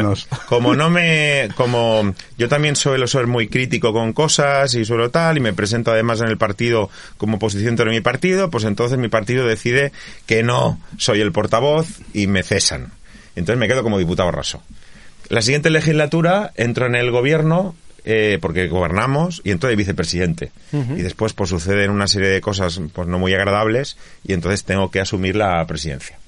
como 0.46 0.74
no 0.76 0.90
me, 0.90 1.48
como 1.56 2.14
yo 2.36 2.48
también 2.48 2.76
suelo 2.76 3.06
ser 3.06 3.26
muy 3.26 3.48
crítico 3.48 3.92
con 3.92 4.12
cosas 4.12 4.74
y 4.74 4.84
suelo 4.84 5.10
tal 5.10 5.36
y 5.36 5.40
me 5.40 5.52
presento 5.52 5.90
además 5.90 6.20
en 6.20 6.28
el 6.28 6.38
partido 6.38 6.88
como 7.16 7.36
oposición 7.36 7.74
de 7.76 7.84
mi 7.86 8.00
partido, 8.00 8.50
pues 8.50 8.64
entonces 8.64 8.98
mi 8.98 9.08
partido 9.08 9.46
decide 9.46 9.92
que 10.26 10.42
no 10.42 10.80
soy 10.96 11.20
el 11.20 11.32
portavoz 11.32 11.88
y 12.12 12.26
me 12.28 12.42
cesan. 12.42 12.92
Entonces 13.36 13.58
me 13.58 13.68
quedo 13.68 13.82
como 13.82 13.98
diputado 13.98 14.30
raso. 14.30 14.62
La 15.28 15.42
siguiente 15.42 15.70
legislatura 15.70 16.52
entro 16.56 16.86
en 16.86 16.94
el 16.94 17.10
gobierno 17.10 17.74
eh, 18.04 18.38
porque 18.40 18.68
gobernamos 18.68 19.42
y 19.44 19.50
entonces 19.50 19.76
vicepresidente. 19.76 20.50
Y 20.72 21.02
después 21.02 21.34
pues 21.34 21.50
suceden 21.50 21.90
una 21.90 22.06
serie 22.08 22.28
de 22.30 22.40
cosas 22.40 22.80
pues 22.92 23.06
no 23.08 23.18
muy 23.18 23.34
agradables 23.34 23.96
y 24.24 24.32
entonces 24.32 24.64
tengo 24.64 24.90
que 24.90 25.00
asumir 25.00 25.36
la 25.36 25.64
presidencia. 25.66 26.18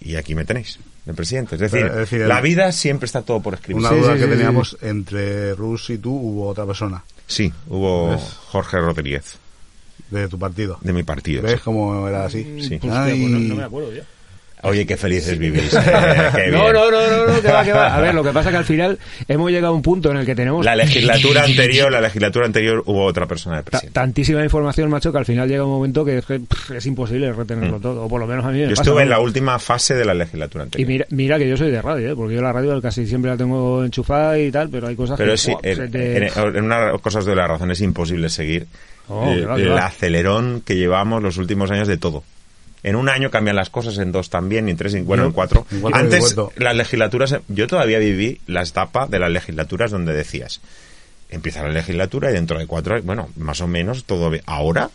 Y 0.00 0.14
aquí 0.16 0.34
me 0.36 0.44
tenéis, 0.44 0.78
de 1.08 1.14
presidente. 1.14 1.54
Es 1.56 1.60
decir, 1.62 1.80
Pero, 1.80 1.94
es 1.94 1.98
decir, 2.10 2.20
la 2.28 2.36
el- 2.38 2.44
vida 2.44 2.70
siempre 2.70 3.06
está 3.06 3.22
todo 3.22 3.40
por 3.40 3.54
escribir. 3.54 3.80
Una 3.80 3.88
Sí, 3.88 3.96
duda 3.96 4.12
sí, 4.14 4.18
que 4.20 4.24
sí, 4.26 4.30
teníamos 4.30 4.76
entre 4.82 5.54
Rus 5.54 5.90
y 5.90 5.98
tú, 5.98 6.14
hubo 6.14 6.46
otra 6.48 6.64
persona 6.66 7.02
Sí, 7.26 7.52
hubo 7.68 8.10
¿Ves? 8.10 8.22
Jorge 8.48 8.78
Rodríguez, 8.78 9.36
de 10.10 10.28
tu 10.28 10.38
partido. 10.38 10.78
de 10.80 10.92
mi 10.92 11.02
partido. 11.02 11.42
¿Ves 11.42 11.54
sí. 11.54 11.60
cómo 11.64 12.06
era 12.08 12.24
así? 12.26 12.44
Sí. 12.62 12.78
Pues 12.78 12.92
no, 12.92 13.38
no 13.38 13.54
me 13.56 13.64
acuerdo 13.64 13.92
ya. 13.92 14.02
Oye, 14.62 14.86
qué 14.86 14.96
felices 14.96 15.38
vivís. 15.38 15.70
qué 16.34 16.50
No, 16.50 16.72
no, 16.72 16.90
no, 16.90 17.00
no, 17.00 17.26
no, 17.34 17.40
que 17.42 17.48
va, 17.50 17.64
que 17.64 17.72
va. 17.72 17.94
A 17.96 18.00
ver, 18.00 18.14
lo 18.14 18.22
que 18.24 18.30
pasa 18.30 18.48
es 18.48 18.52
que 18.52 18.56
al 18.58 18.64
final 18.64 18.98
hemos 19.28 19.50
llegado 19.50 19.72
a 19.72 19.76
un 19.76 19.82
punto 19.82 20.10
en 20.10 20.16
el 20.18 20.26
que 20.26 20.34
tenemos 20.34 20.64
La 20.64 20.74
legislatura 20.76 21.42
anterior, 21.44 21.90
la 21.92 22.00
legislatura 22.00 22.46
anterior 22.46 22.82
hubo 22.86 23.04
otra 23.04 23.26
persona 23.26 23.56
de 23.58 23.62
ta- 23.62 23.70
presidente. 23.70 23.94
tantísima 23.94 24.42
información, 24.42 24.90
macho, 24.90 25.12
que 25.12 25.18
al 25.18 25.24
final 25.26 25.48
llega 25.48 25.64
un 25.64 25.70
momento 25.70 26.04
que 26.04 26.18
es, 26.18 26.26
que, 26.26 26.40
pff, 26.40 26.72
es 26.72 26.86
imposible 26.86 27.32
retenerlo 27.32 27.78
todo. 27.80 28.04
O 28.04 28.08
por 28.08 28.20
lo 28.20 28.26
menos 28.26 28.44
a 28.44 28.50
mí 28.50 28.58
me 28.58 28.66
Mm. 28.66 28.70
Yo 28.70 28.76
pasa, 28.76 28.82
estuve 28.82 29.02
en 29.02 29.10
la 29.10 29.20
última 29.20 29.58
fase 29.58 29.94
de 29.94 30.04
la 30.04 30.14
legislatura 30.14 30.64
Y 30.64 30.66
anterior. 30.66 30.88
mira, 30.88 31.06
mira 31.10 31.38
que 31.38 31.48
yo 31.48 31.56
soy 31.56 31.70
de 31.70 31.80
radio, 31.80 32.10
¿eh? 32.12 32.16
porque 32.16 32.34
yo 32.34 32.42
la 32.42 32.52
radio 32.52 32.80
casi 32.82 33.06
siempre 33.06 33.30
la 33.30 33.36
tengo 33.36 33.84
enchufada 33.84 34.38
y 34.38 34.50
tal, 34.50 34.68
pero 34.68 34.88
hay 34.88 34.96
cosas 34.96 35.16
Pero 35.16 35.32
que... 35.32 35.38
sí, 35.38 35.52
en, 35.62 35.76
se 35.76 35.88
te- 35.88 36.16
en- 36.26 36.56
en 36.56 36.64
una 36.64 36.92
cosas 36.98 37.24
de 37.24 37.34
la 37.36 37.46
razón 37.46 37.70
es 37.70 37.80
imposible 37.80 38.28
seguir 38.28 38.66
Oh, 39.10 39.32
el, 39.32 39.72
acelerón 39.78 40.60
que 40.66 40.76
llevamos 40.76 41.22
los 41.22 41.38
últimos 41.38 41.70
años 41.70 41.88
de 41.88 41.96
todo. 41.96 42.24
En 42.82 42.96
un 42.96 43.08
año 43.08 43.30
cambian 43.30 43.56
las 43.56 43.70
cosas, 43.70 43.98
en 43.98 44.12
dos 44.12 44.30
también, 44.30 44.68
y 44.68 44.72
en 44.72 44.76
tres, 44.76 44.94
y 44.94 45.00
bueno, 45.00 45.24
en 45.24 45.32
cuatro. 45.32 45.66
Antes, 45.92 46.36
las 46.56 46.76
legislaturas, 46.76 47.36
yo 47.48 47.66
todavía 47.66 47.98
viví 47.98 48.40
la 48.46 48.62
etapa 48.62 49.06
de 49.06 49.18
las 49.18 49.30
legislaturas 49.30 49.90
donde 49.90 50.12
decías, 50.12 50.60
empieza 51.30 51.62
la 51.62 51.70
legislatura 51.70 52.30
y 52.30 52.34
dentro 52.34 52.58
de 52.58 52.66
cuatro 52.66 52.94
años, 52.94 53.06
bueno, 53.06 53.28
más 53.36 53.60
o 53.60 53.66
menos 53.66 54.04
todo 54.04 54.30
bien. 54.30 54.42
Ahora, 54.46 54.90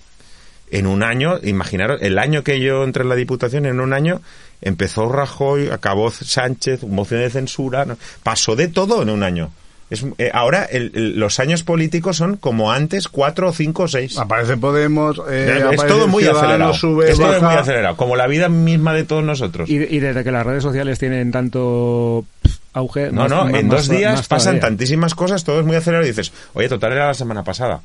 en 0.71 0.88
un 0.88 1.03
año, 1.03 1.39
imaginaros, 1.43 2.01
el 2.01 2.17
año 2.17 2.43
que 2.43 2.59
yo 2.59 2.84
entré 2.84 3.03
en 3.03 3.09
la 3.09 3.15
Diputación, 3.15 3.65
en 3.65 3.79
un 3.79 3.93
año 3.93 4.21
empezó 4.61 5.07
Rajoy, 5.07 5.69
acabó 5.69 6.09
Sánchez, 6.09 6.84
moción 6.84 7.21
de 7.21 7.29
censura, 7.29 7.86
pasó 8.23 8.55
de 8.55 8.69
todo 8.69 9.01
en 9.01 9.09
un 9.09 9.23
año. 9.23 9.51
Es, 9.93 10.05
eh, 10.17 10.31
ahora 10.33 10.63
el- 10.65 10.91
el- 10.95 11.19
los 11.19 11.39
años 11.39 11.63
políticos 11.63 12.17
son 12.17 12.37
como 12.37 12.71
antes, 12.71 13.07
cuatro, 13.07 13.51
cinco, 13.53 13.87
seis. 13.87 14.17
Aparece 14.17 14.57
Podemos, 14.57 15.21
eh, 15.29 15.53
es 15.57 15.63
aparece 15.63 15.87
todo 15.87 16.07
muy 16.07 16.23
acelerado. 16.25 16.73
Sube, 16.73 17.11
es 17.11 17.17
todo 17.17 17.41
muy 17.41 17.53
acelerado, 17.55 17.95
como 17.97 18.15
la 18.15 18.27
vida 18.27 18.49
misma 18.49 18.93
de 18.93 19.03
todos 19.03 19.23
nosotros. 19.23 19.69
Y, 19.69 19.75
y 19.75 19.99
desde 19.99 20.23
que 20.23 20.31
las 20.31 20.45
redes 20.45 20.63
sociales 20.63 20.99
tienen 20.99 21.31
tanto 21.31 22.25
auge... 22.73 23.11
No, 23.11 23.21
más- 23.21 23.29
no, 23.29 23.45
más- 23.45 23.53
en 23.53 23.67
más- 23.67 23.77
dos 23.77 23.89
días 23.89 24.27
pasan 24.27 24.53
todavía. 24.55 24.61
tantísimas 24.61 25.15
cosas, 25.15 25.43
todo 25.43 25.59
es 25.59 25.65
muy 25.65 25.75
acelerado 25.75 26.05
y 26.05 26.09
dices, 26.09 26.31
oye, 26.53 26.67
total 26.69 26.93
era 26.93 27.07
la 27.07 27.13
semana 27.13 27.43
pasada. 27.43 27.81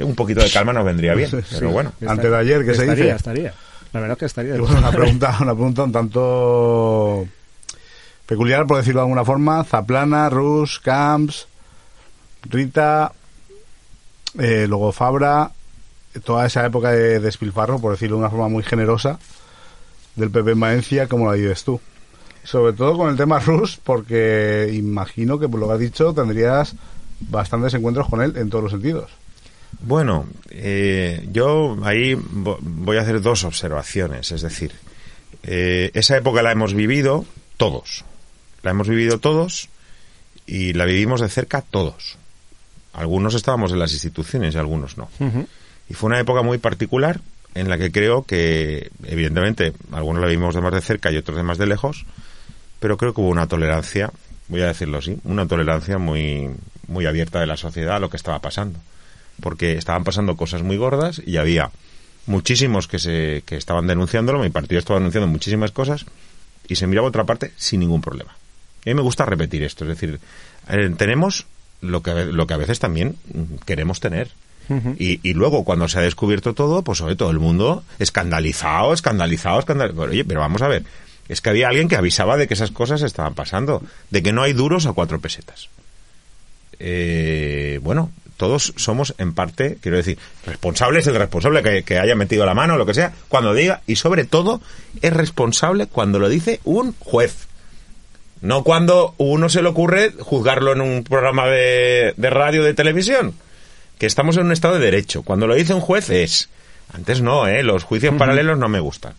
Un 0.00 0.14
poquito 0.14 0.42
de 0.42 0.50
calma 0.50 0.72
nos 0.72 0.84
vendría 0.84 1.14
bien, 1.14 1.30
Sí, 1.30 1.36
pero 1.50 1.68
sí. 1.68 1.72
bueno. 1.72 1.92
Antes 2.06 2.30
de 2.30 2.36
ayer, 2.36 2.60
que 2.64 2.74
se 2.74 2.82
estaría, 2.82 3.04
dice. 3.04 3.16
Estaría, 3.16 3.54
La 3.92 4.00
verdad 4.00 4.16
es 4.16 4.18
que 4.18 4.26
estaría. 4.26 4.56
Y 4.56 4.58
bueno, 4.60 4.78
una 4.78 4.90
pregunta, 4.90 5.36
una 5.40 5.52
pregunta 5.54 5.82
un 5.84 5.92
tanto 5.92 7.26
peculiar, 8.26 8.66
por 8.66 8.78
decirlo 8.78 9.00
de 9.00 9.04
alguna 9.06 9.24
forma. 9.24 9.64
Zaplana, 9.64 10.28
Rus, 10.30 10.80
Camps, 10.80 11.46
Rita, 12.48 13.12
eh, 14.38 14.66
luego 14.68 14.92
Fabra, 14.92 15.50
toda 16.24 16.46
esa 16.46 16.64
época 16.66 16.90
de 16.90 17.20
despilfarro, 17.20 17.78
por 17.80 17.92
decirlo 17.92 18.16
de 18.16 18.20
una 18.20 18.30
forma 18.30 18.48
muy 18.48 18.62
generosa, 18.62 19.18
del 20.16 20.30
PP 20.30 20.52
en 20.52 20.60
Valencia, 20.60 21.08
como 21.08 21.26
la 21.30 21.36
vives 21.36 21.64
tú? 21.64 21.80
Sobre 22.44 22.72
todo 22.74 22.96
con 22.96 23.08
el 23.10 23.16
tema 23.16 23.38
Rus, 23.40 23.78
porque 23.82 24.70
imagino 24.72 25.38
que 25.38 25.48
por 25.48 25.58
lo 25.60 25.66
que 25.68 25.72
has 25.74 25.78
dicho 25.80 26.12
tendrías 26.12 26.74
bastantes 27.20 27.72
encuentros 27.74 28.08
con 28.08 28.20
él 28.22 28.36
en 28.36 28.50
todos 28.50 28.64
los 28.64 28.72
sentidos. 28.72 29.10
Bueno, 29.80 30.26
eh, 30.50 31.26
yo 31.32 31.76
ahí 31.84 32.14
vo- 32.14 32.58
voy 32.60 32.96
a 32.96 33.00
hacer 33.00 33.20
dos 33.22 33.44
observaciones. 33.44 34.30
Es 34.30 34.42
decir, 34.42 34.72
eh, 35.42 35.90
esa 35.94 36.16
época 36.16 36.42
la 36.42 36.52
hemos 36.52 36.74
vivido 36.74 37.24
todos. 37.56 38.04
La 38.64 38.70
hemos 38.70 38.88
vivido 38.88 39.18
todos 39.20 39.68
y 40.46 40.72
la 40.72 40.86
vivimos 40.86 41.20
de 41.20 41.28
cerca 41.28 41.60
todos. 41.60 42.16
Algunos 42.94 43.34
estábamos 43.34 43.72
en 43.72 43.78
las 43.78 43.92
instituciones 43.92 44.54
y 44.54 44.58
algunos 44.58 44.96
no. 44.96 45.10
Y 45.90 45.94
fue 45.94 46.08
una 46.08 46.18
época 46.18 46.40
muy 46.40 46.56
particular 46.56 47.20
en 47.54 47.68
la 47.68 47.76
que 47.76 47.92
creo 47.92 48.24
que, 48.24 48.90
evidentemente, 49.04 49.74
algunos 49.92 50.22
la 50.22 50.28
vimos 50.28 50.54
de 50.54 50.62
más 50.62 50.72
de 50.72 50.80
cerca 50.80 51.12
y 51.12 51.16
otros 51.18 51.36
de 51.36 51.42
más 51.42 51.58
de 51.58 51.66
lejos, 51.66 52.06
pero 52.80 52.96
creo 52.96 53.12
que 53.12 53.20
hubo 53.20 53.28
una 53.28 53.46
tolerancia, 53.46 54.10
voy 54.48 54.62
a 54.62 54.66
decirlo 54.66 54.98
así, 54.98 55.18
una 55.24 55.46
tolerancia 55.46 55.98
muy, 55.98 56.48
muy 56.88 57.04
abierta 57.04 57.40
de 57.40 57.46
la 57.46 57.58
sociedad 57.58 57.96
a 57.96 58.00
lo 58.00 58.08
que 58.08 58.16
estaba 58.16 58.38
pasando. 58.40 58.78
Porque 59.42 59.76
estaban 59.76 60.04
pasando 60.04 60.36
cosas 60.36 60.62
muy 60.62 60.78
gordas 60.78 61.20
y 61.24 61.36
había 61.36 61.70
muchísimos 62.24 62.88
que, 62.88 62.98
se, 62.98 63.42
que 63.44 63.56
estaban 63.56 63.86
denunciándolo, 63.86 64.38
mi 64.38 64.48
partido 64.48 64.78
estaba 64.78 65.00
denunciando 65.00 65.26
muchísimas 65.26 65.70
cosas 65.70 66.06
y 66.66 66.76
se 66.76 66.86
miraba 66.86 67.06
a 67.06 67.10
otra 67.10 67.24
parte 67.24 67.52
sin 67.56 67.80
ningún 67.80 68.00
problema. 68.00 68.34
A 68.84 68.90
mí 68.90 68.94
me 68.94 69.02
gusta 69.02 69.24
repetir 69.24 69.62
esto, 69.62 69.84
es 69.84 69.88
decir, 69.88 70.20
eh, 70.68 70.94
tenemos 70.96 71.46
lo 71.80 72.02
que, 72.02 72.26
lo 72.26 72.46
que 72.46 72.54
a 72.54 72.58
veces 72.58 72.78
también 72.78 73.16
queremos 73.64 74.00
tener. 74.00 74.30
y, 74.98 75.20
y 75.22 75.34
luego, 75.34 75.62
cuando 75.62 75.88
se 75.88 75.98
ha 75.98 76.02
descubierto 76.02 76.54
todo, 76.54 76.80
pues 76.82 77.00
oye, 77.02 77.16
todo 77.16 77.30
el 77.30 77.38
mundo 77.38 77.84
escandalizado, 77.98 78.94
escandalizado, 78.94 79.58
escandalizado. 79.58 80.02
Oye, 80.04 80.24
pero 80.24 80.40
vamos 80.40 80.62
a 80.62 80.68
ver, 80.68 80.84
es 81.28 81.40
que 81.40 81.50
había 81.50 81.68
alguien 81.68 81.88
que 81.88 81.96
avisaba 81.96 82.36
de 82.36 82.46
que 82.46 82.54
esas 82.54 82.70
cosas 82.70 83.02
estaban 83.02 83.34
pasando, 83.34 83.82
de 84.10 84.22
que 84.22 84.32
no 84.32 84.42
hay 84.42 84.52
duros 84.52 84.86
a 84.86 84.92
cuatro 84.92 85.20
pesetas. 85.20 85.68
Eh, 86.78 87.78
bueno, 87.82 88.10
todos 88.36 88.72
somos 88.76 89.14
en 89.18 89.32
parte, 89.32 89.78
quiero 89.80 89.96
decir, 89.96 90.18
responsable 90.46 90.98
es 90.98 91.06
el 91.06 91.14
responsable 91.14 91.62
que, 91.62 91.82
que 91.82 91.98
haya 91.98 92.14
metido 92.14 92.44
la 92.44 92.54
mano, 92.54 92.76
lo 92.76 92.86
que 92.86 92.94
sea, 92.94 93.12
cuando 93.28 93.54
diga, 93.54 93.82
y 93.86 93.96
sobre 93.96 94.24
todo 94.24 94.60
es 95.02 95.12
responsable 95.12 95.86
cuando 95.86 96.18
lo 96.18 96.28
dice 96.28 96.60
un 96.64 96.94
juez. 96.98 97.48
No 98.40 98.62
cuando 98.62 99.14
uno 99.18 99.48
se 99.48 99.62
le 99.62 99.68
ocurre 99.68 100.12
juzgarlo 100.18 100.72
en 100.72 100.80
un 100.80 101.04
programa 101.04 101.46
de, 101.46 102.14
de 102.16 102.30
radio 102.30 102.62
de 102.62 102.74
televisión. 102.74 103.34
Que 103.98 104.06
estamos 104.06 104.36
en 104.36 104.46
un 104.46 104.52
estado 104.52 104.74
de 104.74 104.84
derecho. 104.84 105.22
Cuando 105.22 105.46
lo 105.46 105.54
dice 105.54 105.74
un 105.74 105.80
juez 105.80 106.10
es. 106.10 106.48
Antes 106.92 107.22
no, 107.22 107.46
¿eh? 107.46 107.62
Los 107.62 107.84
juicios 107.84 108.14
paralelos 108.16 108.58
no 108.58 108.68
me 108.68 108.80
gustan. 108.80 109.14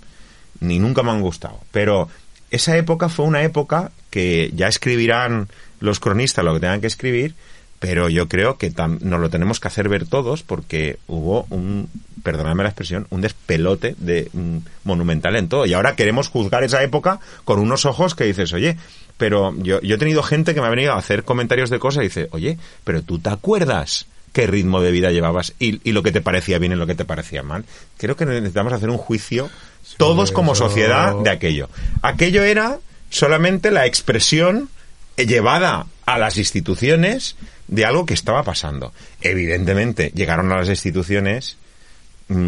Ni 0.59 0.79
nunca 0.79 1.03
me 1.03 1.11
han 1.11 1.21
gustado. 1.21 1.59
Pero 1.71 2.09
esa 2.51 2.77
época 2.77 3.09
fue 3.09 3.25
una 3.25 3.43
época 3.43 3.91
que 4.09 4.51
ya 4.53 4.67
escribirán 4.67 5.49
los 5.79 5.99
cronistas 5.99 6.45
lo 6.45 6.53
que 6.53 6.59
tengan 6.59 6.81
que 6.81 6.87
escribir. 6.87 7.35
Pero 7.79 8.09
yo 8.09 8.27
creo 8.29 8.57
que 8.57 8.71
nos 9.01 9.19
lo 9.19 9.29
tenemos 9.29 9.59
que 9.59 9.67
hacer 9.67 9.89
ver 9.89 10.07
todos 10.07 10.43
porque 10.43 10.97
hubo 11.07 11.45
un, 11.49 11.89
perdonadme 12.23 12.63
la 12.63 12.69
expresión, 12.69 13.05
un 13.09 13.21
despelote 13.21 13.95
de 13.97 14.29
mm, 14.31 14.57
monumental 14.85 15.35
en 15.35 15.49
todo. 15.49 15.65
Y 15.65 15.73
ahora 15.73 15.95
queremos 15.95 16.29
juzgar 16.29 16.63
esa 16.63 16.81
época 16.83 17.19
con 17.43 17.59
unos 17.59 17.85
ojos 17.85 18.15
que 18.15 18.23
dices, 18.23 18.53
oye, 18.53 18.77
pero 19.17 19.53
yo, 19.57 19.81
yo 19.81 19.95
he 19.95 19.97
tenido 19.99 20.23
gente 20.23 20.53
que 20.53 20.61
me 20.61 20.67
ha 20.67 20.71
venido 20.71 20.93
a 20.93 20.97
hacer 20.97 21.23
comentarios 21.23 21.69
de 21.69 21.79
cosas 21.79 22.01
y 22.03 22.07
dice, 22.07 22.27
oye, 22.31 22.57
pero 22.83 23.01
tú 23.01 23.19
te 23.19 23.29
acuerdas 23.29 24.05
qué 24.33 24.47
ritmo 24.47 24.81
de 24.81 24.91
vida 24.91 25.11
llevabas 25.11 25.53
y, 25.59 25.79
y 25.87 25.93
lo 25.93 26.03
que 26.03 26.11
te 26.11 26.19
parecía 26.21 26.59
bien 26.59 26.73
y 26.73 26.75
lo 26.75 26.85
que 26.87 26.95
te 26.95 27.05
parecía 27.05 27.41
mal. 27.43 27.63
Creo 27.97 28.15
que 28.17 28.25
necesitamos 28.25 28.73
hacer 28.73 28.89
un 28.89 28.97
juicio 28.97 29.49
todos 29.97 30.31
como 30.31 30.51
eso- 30.53 30.67
sociedad 30.67 31.15
de 31.23 31.29
aquello. 31.29 31.69
Aquello 32.01 32.43
era 32.43 32.79
solamente 33.09 33.71
la 33.71 33.85
expresión 33.85 34.69
llevada 35.15 35.85
a 36.05 36.17
las 36.19 36.37
instituciones 36.37 37.37
de 37.67 37.85
algo 37.85 38.05
que 38.05 38.13
estaba 38.13 38.43
pasando. 38.43 38.91
Evidentemente, 39.21 40.11
llegaron 40.13 40.51
a 40.51 40.57
las 40.57 40.67
instituciones 40.69 41.57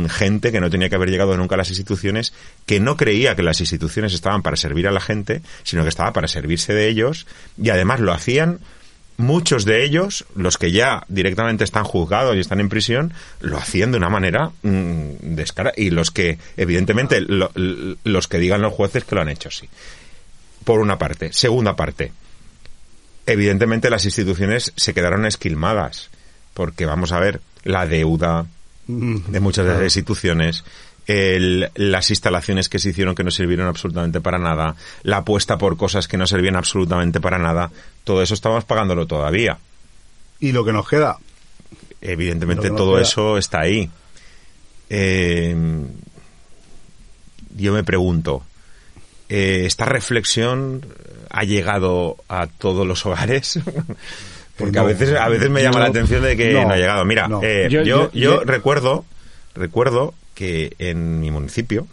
gente 0.09 0.51
que 0.51 0.59
no 0.59 0.69
tenía 0.69 0.89
que 0.89 0.95
haber 0.95 1.09
llegado 1.09 1.37
nunca 1.37 1.55
a 1.55 1.57
las 1.59 1.69
instituciones, 1.69 2.33
que 2.65 2.79
no 2.79 2.97
creía 2.97 3.35
que 3.35 3.43
las 3.43 3.59
instituciones 3.59 4.13
estaban 4.13 4.41
para 4.41 4.57
servir 4.57 4.87
a 4.87 4.91
la 4.91 4.99
gente, 5.01 5.41
sino 5.63 5.83
que 5.83 5.89
estaba 5.89 6.13
para 6.13 6.27
servirse 6.27 6.73
de 6.73 6.87
ellos, 6.87 7.27
y 7.61 7.69
además 7.69 7.99
lo 7.99 8.11
hacían 8.13 8.59
muchos 9.17 9.65
de 9.65 9.83
ellos, 9.83 10.25
los 10.35 10.57
que 10.59 10.71
ya 10.71 11.03
directamente 11.07 11.63
están 11.63 11.83
juzgados 11.83 12.35
y 12.35 12.39
están 12.39 12.59
en 12.59 12.69
prisión, 12.69 13.13
lo 13.39 13.57
hacían 13.57 13.91
de 13.91 13.97
una 13.97 14.09
manera 14.09 14.51
mm, 14.61 15.35
descarada, 15.35 15.73
y 15.77 15.89
los 15.89 16.11
que, 16.11 16.37
evidentemente, 16.55 17.21
lo- 17.21 17.51
los 17.55 18.27
que 18.27 18.37
digan 18.39 18.61
los 18.61 18.73
jueces 18.73 19.03
que 19.05 19.15
lo 19.15 19.21
han 19.21 19.29
hecho, 19.29 19.49
sí. 19.51 19.67
Por 20.63 20.79
una 20.81 20.97
parte. 20.97 21.31
Segunda 21.33 21.75
parte. 21.75 22.11
Evidentemente 23.25 23.89
las 23.89 24.05
instituciones 24.05 24.71
se 24.75 24.93
quedaron 24.93 25.25
esquilmadas, 25.25 26.09
porque 26.53 26.85
vamos 26.85 27.11
a 27.11 27.19
ver, 27.19 27.41
la 27.63 27.85
deuda, 27.85 28.45
de 28.87 29.39
muchas 29.39 29.65
de 29.65 29.73
las 29.73 29.83
instituciones, 29.83 30.63
el- 31.07 31.69
las 31.75 32.09
instalaciones 32.09 32.69
que 32.69 32.79
se 32.79 32.89
hicieron 32.89 33.15
que 33.15 33.23
no 33.23 33.31
sirvieron 33.31 33.67
absolutamente 33.67 34.21
para 34.21 34.39
nada, 34.39 34.75
la 35.03 35.17
apuesta 35.17 35.57
por 35.57 35.77
cosas 35.77 36.07
que 36.07 36.17
no 36.17 36.27
servían 36.27 36.55
absolutamente 36.55 37.19
para 37.21 37.37
nada, 37.37 37.71
todo 38.03 38.21
eso 38.21 38.33
estamos 38.33 38.63
pagándolo 38.65 39.07
todavía. 39.07 39.57
Y 40.39 40.51
lo 40.51 40.63
que 40.65 40.73
nos 40.73 40.87
queda, 40.87 41.17
Evidentemente 42.01 42.69
que 42.69 42.75
todo 42.75 42.93
queda. 42.93 43.01
eso 43.03 43.37
está 43.37 43.61
ahí. 43.61 43.89
Eh, 44.89 45.55
yo 47.55 47.73
me 47.73 47.83
pregunto, 47.83 48.43
eh, 49.29 49.63
¿esta 49.65 49.85
reflexión 49.85 50.85
ha 51.29 51.43
llegado 51.43 52.17
a 52.29 52.47
todos 52.47 52.85
los 52.87 53.05
hogares? 53.05 53.59
Porque 54.57 54.79
a 54.79 54.83
veces 54.83 55.13
a 55.15 55.27
veces 55.29 55.49
me 55.49 55.61
llama 55.61 55.77
No. 55.77 55.83
la 55.83 55.89
atención 55.89 56.21
de 56.23 56.35
que 56.35 56.53
No. 56.53 56.69
ha 56.69 56.75
llegado. 56.75 57.05
Mira, 57.05 57.29
eh, 57.43 57.67
Yo- 57.69 57.81
yo, 57.83 57.83
yo- 57.83 58.11
yo 58.13 58.19
yo- 58.39 58.43
recuerdo 58.43 59.05
recuerdo 59.55 60.13
que 60.35 60.73
en 60.79 61.19
mi 61.19 61.31
municipio 61.31 61.87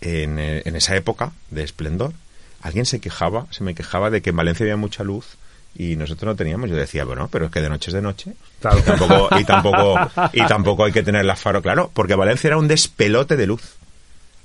en, 0.00 0.38
eh, 0.38 0.62
en 0.64 0.76
esa 0.76 0.96
época 0.96 1.32
de 1.50 1.62
esplendor, 1.62 2.12
alguien 2.60 2.84
se 2.86 3.00
quejaba, 3.00 3.46
se 3.50 3.64
me 3.64 3.74
quejaba 3.74 4.10
de 4.10 4.20
que 4.22 4.30
en 4.30 4.36
Valencia 4.36 4.64
había 4.64 4.76
mucha 4.76 5.02
luz 5.04 5.36
y 5.76 5.96
nosotros 5.96 6.26
no 6.26 6.36
teníamos. 6.36 6.68
Yo 6.70 6.76
decía, 6.76 7.04
bueno, 7.04 7.28
pero 7.32 7.46
es 7.46 7.50
que 7.50 7.60
de 7.60 7.68
noche 7.68 7.90
es 7.90 7.94
de 7.94 8.02
noche. 8.02 8.32
Claro. 8.60 8.78
Y 8.78 8.82
tampoco, 8.82 9.28
y 9.40 9.44
tampoco, 9.44 10.10
y 10.32 10.46
tampoco 10.46 10.84
hay 10.84 10.92
que 10.92 11.02
tener 11.02 11.24
la 11.24 11.36
faro, 11.36 11.62
claro, 11.62 11.90
porque 11.94 12.14
Valencia 12.14 12.48
era 12.48 12.58
un 12.58 12.68
despelote 12.68 13.36
de 13.36 13.46
luz. 13.46 13.62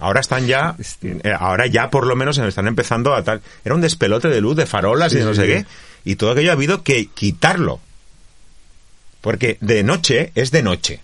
Ahora 0.02 0.22
están 0.22 0.48
ya, 0.48 0.76
eh, 1.04 1.34
ahora 1.38 1.68
ya 1.68 1.90
por 1.90 2.08
lo 2.08 2.16
menos 2.16 2.38
están 2.38 2.68
empezando 2.68 3.14
a 3.14 3.22
tal. 3.24 3.42
Era 3.66 3.76
un 3.76 3.82
despelote 3.82 4.30
de 4.30 4.40
luz, 4.40 4.56
de 4.56 4.66
farolas 4.66 5.12
y 5.12 5.16
Sí, 5.16 5.20
de 5.20 5.26
no 5.26 5.34
sí, 5.34 5.42
sé 5.42 5.46
sí. 5.46 5.52
qué. 5.52 5.66
Y 6.06 6.16
todo 6.16 6.32
aquello 6.32 6.50
ha 6.52 6.54
habido 6.54 6.84
que 6.84 7.08
quitarlo. 7.08 7.80
Porque 9.22 9.58
de 9.62 9.84
noche 9.84 10.32
es 10.36 10.52
de 10.52 10.64
noche. 10.64 11.02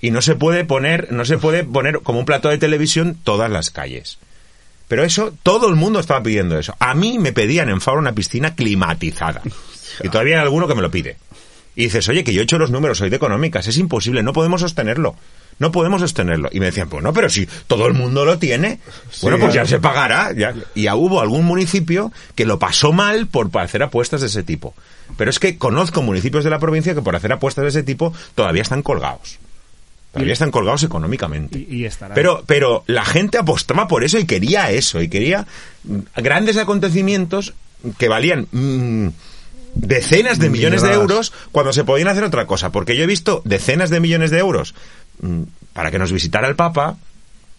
Y 0.00 0.10
no 0.10 0.22
se 0.22 0.34
puede 0.34 0.64
poner, 0.64 1.12
no 1.12 1.24
se 1.24 1.38
puede 1.38 1.64
poner 1.64 2.00
como 2.00 2.20
un 2.20 2.24
plato 2.24 2.48
de 2.48 2.58
televisión 2.58 3.18
todas 3.22 3.50
las 3.50 3.70
calles. 3.70 4.18
Pero 4.88 5.04
eso, 5.04 5.34
todo 5.42 5.68
el 5.68 5.76
mundo 5.76 6.00
estaba 6.00 6.22
pidiendo 6.22 6.58
eso. 6.58 6.74
A 6.78 6.94
mí 6.94 7.18
me 7.18 7.32
pedían 7.32 7.68
en 7.68 7.80
Faro 7.80 7.98
una 7.98 8.14
piscina 8.14 8.54
climatizada. 8.54 9.42
Y 10.02 10.08
todavía 10.08 10.36
hay 10.36 10.42
alguno 10.42 10.66
que 10.66 10.74
me 10.74 10.82
lo 10.82 10.90
pide. 10.90 11.16
Y 11.76 11.84
dices, 11.84 12.08
oye, 12.08 12.24
que 12.24 12.32
yo 12.32 12.40
he 12.40 12.44
hecho 12.44 12.58
los 12.58 12.70
números, 12.70 12.98
soy 12.98 13.10
de 13.10 13.16
económicas, 13.16 13.66
es 13.66 13.76
imposible, 13.78 14.22
no 14.22 14.32
podemos 14.32 14.62
sostenerlo. 14.62 15.14
No 15.58 15.72
podemos 15.72 16.00
sostenerlo. 16.00 16.48
Y 16.52 16.60
me 16.60 16.66
decían, 16.66 16.88
pues 16.88 17.02
no, 17.02 17.12
pero 17.12 17.28
si 17.28 17.48
todo 17.66 17.86
el 17.86 17.94
mundo 17.94 18.24
lo 18.24 18.38
tiene, 18.38 18.78
bueno, 19.22 19.38
pues 19.38 19.54
ya 19.54 19.66
se 19.66 19.80
pagará. 19.80 20.32
Ya. 20.32 20.54
Y 20.74 20.82
ya 20.82 20.94
hubo 20.94 21.20
algún 21.20 21.44
municipio 21.44 22.12
que 22.34 22.44
lo 22.44 22.58
pasó 22.58 22.92
mal 22.92 23.26
por 23.26 23.50
hacer 23.58 23.82
apuestas 23.82 24.20
de 24.20 24.28
ese 24.28 24.42
tipo. 24.42 24.74
Pero 25.16 25.30
es 25.30 25.38
que 25.38 25.58
conozco 25.58 26.02
municipios 26.02 26.44
de 26.44 26.50
la 26.50 26.58
provincia 26.58 26.94
que 26.94 27.02
por 27.02 27.16
hacer 27.16 27.32
apuestas 27.32 27.62
de 27.62 27.68
ese 27.70 27.82
tipo 27.82 28.12
todavía 28.34 28.62
están 28.62 28.82
colgados. 28.82 29.38
Todavía 30.12 30.32
están 30.32 30.50
colgados 30.50 30.82
económicamente. 30.84 31.58
Y, 31.58 31.76
y 31.78 31.84
estará. 31.84 32.14
Pero, 32.14 32.42
pero 32.46 32.82
la 32.86 33.04
gente 33.04 33.38
apostaba 33.38 33.88
por 33.88 34.04
eso 34.04 34.18
y 34.18 34.24
quería 34.24 34.70
eso, 34.70 35.02
y 35.02 35.08
quería 35.08 35.46
mm, 35.84 35.98
grandes 36.16 36.56
acontecimientos 36.56 37.54
que 37.98 38.08
valían 38.08 38.48
mm, 38.50 39.08
decenas 39.74 40.38
de 40.38 40.50
millones 40.50 40.82
de 40.82 40.92
euros 40.92 41.32
cuando 41.52 41.72
se 41.72 41.84
podían 41.84 42.08
hacer 42.08 42.24
otra 42.24 42.46
cosa. 42.46 42.72
Porque 42.72 42.96
yo 42.96 43.04
he 43.04 43.06
visto 43.06 43.42
decenas 43.44 43.90
de 43.90 44.00
millones 44.00 44.30
de 44.30 44.38
euros 44.38 44.74
para 45.72 45.90
que 45.90 45.98
nos 45.98 46.12
visitara 46.12 46.48
el 46.48 46.56
Papa, 46.56 46.96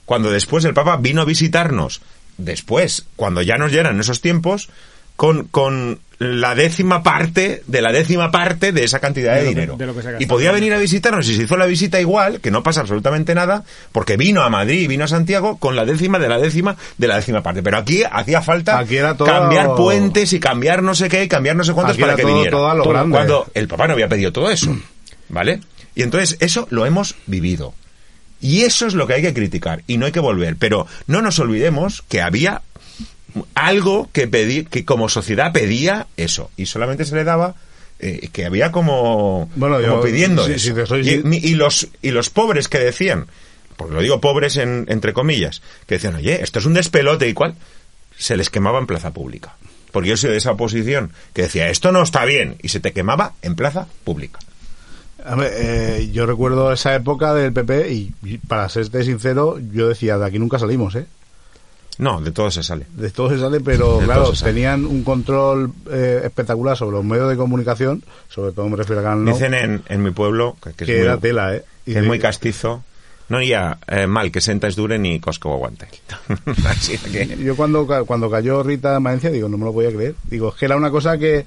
cuando 0.05 0.31
después 0.31 0.65
el 0.65 0.73
Papa 0.73 0.97
vino 0.97 1.21
a 1.21 1.25
visitarnos, 1.25 2.01
después, 2.37 3.05
cuando 3.15 3.41
ya 3.41 3.57
nos 3.57 3.71
llenan 3.71 3.99
esos 3.99 4.21
tiempos, 4.21 4.69
con, 5.15 5.45
con 5.49 5.99
la 6.17 6.55
décima 6.55 7.03
parte 7.03 7.61
de 7.67 7.81
la 7.81 7.91
décima 7.91 8.31
parte 8.31 8.71
de 8.71 8.85
esa 8.85 8.99
cantidad 8.99 9.35
de, 9.35 9.39
De 9.39 9.45
lo 9.45 9.49
que- 9.51 9.55
dinero. 9.55 9.75
de 9.77 10.17
que 10.17 10.23
y 10.23 10.27
podía 10.27 10.53
venir 10.53 10.73
a 10.73 10.77
visitarnos 10.77 11.27
y 11.27 11.35
se 11.35 11.43
hizo 11.43 11.57
la 11.57 11.65
visita 11.65 11.99
igual, 11.99 12.39
que 12.39 12.51
no 12.51 12.63
pasa 12.63 12.79
absolutamente 12.81 13.35
nada, 13.35 13.63
porque 13.91 14.15
vino 14.15 14.41
a 14.43 14.49
Madrid 14.49 14.79
y 14.81 14.87
vino 14.87 15.03
a 15.03 15.07
Santiago 15.09 15.57
con 15.57 15.75
la 15.75 15.83
décima 15.83 16.19
de 16.19 16.29
la 16.29 16.39
décima 16.39 16.77
de 16.97 17.07
la 17.07 17.17
décima 17.17 17.43
parte. 17.43 17.61
Pero 17.61 17.77
aquí 17.77 18.03
hacía 18.09 18.41
falta 18.41 18.79
Aquí 18.79 18.95
era 18.95 19.15
todo- 19.17 19.27
cambiar 19.27 19.75
puentes 19.75 20.31
y 20.31 20.39
cambiar 20.39 20.83
no 20.83 20.95
sé 20.95 21.09
qué 21.09 21.25
y 21.25 21.27
cambiar 21.27 21.57
no 21.57 21.65
sé 21.65 21.73
cuántos 21.73 21.95
Aquí 21.95 22.01
para 22.01 22.15
que 22.15 22.21
todo- 22.21 22.31
viniera. 22.33 22.51
todo 22.51 22.69
a 22.69 22.73
lo 22.75 22.83
grande. 22.85 23.11
Cuando 23.15 23.47
el 23.53 23.67
papá 23.67 23.87
no 23.87 23.93
había 23.93 24.07
pedido 24.07 24.31
todo 24.31 24.49
eso. 24.49 24.73
¿Vale? 25.29 25.59
Y 25.99 26.03
entonces 26.03 26.37
eso 26.39 26.65
lo 26.69 26.85
hemos 26.85 27.15
vivido. 27.27 27.73
Y 28.41 28.61
eso 28.61 28.87
es 28.87 28.93
lo 28.93 29.05
que 29.05 29.15
hay 29.15 29.21
que 29.21 29.33
criticar 29.33 29.83
y 29.85 29.97
no 29.97 30.05
hay 30.05 30.11
que 30.13 30.19
volver. 30.21 30.55
Pero 30.55 30.87
no 31.07 31.21
nos 31.21 31.39
olvidemos 31.39 32.03
que 32.07 32.21
había 32.21 32.61
algo 33.53 34.09
que 34.13 34.27
pedí, 34.27 34.65
que 34.65 34.85
como 34.85 35.09
sociedad 35.09 35.51
pedía 35.51 36.07
eso 36.17 36.49
y 36.57 36.65
solamente 36.65 37.05
se 37.05 37.15
le 37.15 37.23
daba 37.23 37.55
eh, 37.99 38.29
que 38.31 38.45
había 38.45 38.71
como, 38.71 39.49
Bueno, 39.55 39.75
como 39.75 39.87
yo- 39.87 40.01
pidiendo 40.01 40.47
eso. 40.47 40.85
soy 40.85 41.21
y, 41.33 41.53
los 41.55 41.89
y 42.01 42.11
los 42.11 42.29
pobres 42.29 42.69
que 42.69 42.79
decían, 42.79 43.27
porque 43.75 43.93
lo 43.93 44.01
digo 44.01 44.21
pobres 44.21 44.55
en- 44.55 44.85
entre 44.87 45.11
comillas, 45.13 45.61
que 45.85 45.95
decían, 45.95 46.15
oye, 46.15 46.41
esto 46.41 46.59
es 46.59 46.65
un 46.65 46.73
despelote 46.75 47.27
y 47.27 47.33
cual, 47.33 47.55
se 48.17 48.37
les 48.37 48.49
quemaba 48.49 48.79
en 48.79 48.87
plaza 48.87 49.11
pública. 49.11 49.55
Porque 49.91 50.09
yo 50.09 50.17
soy 50.17 50.29
de 50.31 50.37
esa 50.37 50.51
oposición 50.51 51.11
que 51.33 51.41
decía, 51.43 51.69
esto 51.69 51.91
no 51.91 52.01
está 52.01 52.23
bien, 52.23 52.55
y 52.63 52.69
se 52.69 52.79
te 52.79 52.93
quemaba 52.93 53.33
en 53.41 53.55
plaza 53.55 53.87
pública. 54.05 54.39
A 55.25 55.35
ver, 55.35 55.51
eh, 55.55 56.09
yo 56.11 56.25
recuerdo 56.25 56.71
esa 56.71 56.95
época 56.95 57.33
del 57.33 57.53
PP 57.53 57.91
y, 57.91 58.13
y 58.23 58.37
para 58.37 58.67
serte 58.69 59.03
sincero, 59.03 59.57
yo 59.73 59.87
decía, 59.89 60.17
de 60.17 60.25
aquí 60.25 60.39
nunca 60.39 60.57
salimos, 60.59 60.95
¿eh? 60.95 61.05
No, 61.97 62.21
de 62.21 62.31
todo 62.31 62.49
se 62.49 62.63
sale. 62.63 62.85
De 62.95 63.09
todo 63.09 63.29
se 63.29 63.39
sale, 63.39 63.59
pero 63.59 63.99
De 63.99 64.05
claro, 64.05 64.33
sale. 64.33 64.53
tenían 64.53 64.85
un 64.85 65.03
control 65.03 65.73
eh, 65.91 66.21
espectacular 66.23 66.77
sobre 66.77 66.95
los 66.95 67.03
medios 67.03 67.29
de 67.29 67.35
comunicación, 67.35 68.03
sobre 68.29 68.53
todo 68.53 68.69
me 68.69 68.77
refiero 68.77 69.01
a 69.01 69.03
Canal 69.03 69.25
No, 69.25 69.33
Dicen 69.33 69.53
en, 69.53 69.81
en 69.89 70.01
mi 70.03 70.11
pueblo 70.11 70.55
que, 70.63 70.71
que 70.71 70.85
que 70.85 70.95
es, 70.99 71.01
era 71.03 71.13
muy, 71.15 71.21
tela, 71.21 71.55
¿eh? 71.55 71.65
Y 71.85 71.91
que 71.91 71.97
es 71.97 72.01
de- 72.03 72.07
muy 72.07 72.19
castizo. 72.19 72.83
No 73.27 73.43
ya 73.43 73.77
eh, 73.87 74.07
mal 74.07 74.31
que 74.31 74.41
sentas 74.41 74.75
dure 74.75 74.97
ni 74.97 75.19
cosco 75.19 75.53
aguante. 75.53 75.87
Así 76.67 76.97
que 76.97 77.37
Yo 77.37 77.55
cuando, 77.55 77.85
cuando 78.07 78.27
cayó 78.31 78.63
Rita 78.63 78.95
en 78.95 79.03
Valencia, 79.03 79.29
digo, 79.29 79.47
no 79.49 79.57
me 79.57 79.65
lo 79.65 79.73
podía 79.73 79.91
creer. 79.91 80.15
Digo, 80.23 80.49
es 80.49 80.55
que 80.55 80.65
era 80.65 80.75
una 80.77 80.89
cosa 80.89 81.17
que, 81.19 81.45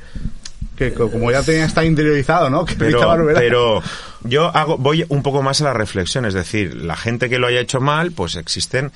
que 0.76 0.92
co- 0.92 1.10
como 1.10 1.30
ya 1.30 1.42
tenía 1.42 1.64
está 1.66 1.84
interiorizado, 1.84 2.50
¿no? 2.50 2.64
Que 2.66 2.74
pero, 2.76 2.98
pero 3.34 3.82
yo 4.24 4.54
hago 4.54 4.78
voy 4.78 5.04
un 5.08 5.22
poco 5.22 5.42
más 5.42 5.60
a 5.60 5.64
la 5.64 5.72
reflexión, 5.72 6.24
es 6.24 6.34
decir, 6.34 6.74
la 6.74 6.96
gente 6.96 7.28
que 7.28 7.38
lo 7.38 7.46
haya 7.46 7.60
hecho 7.60 7.80
mal, 7.80 8.12
pues 8.12 8.36
existen, 8.36 8.92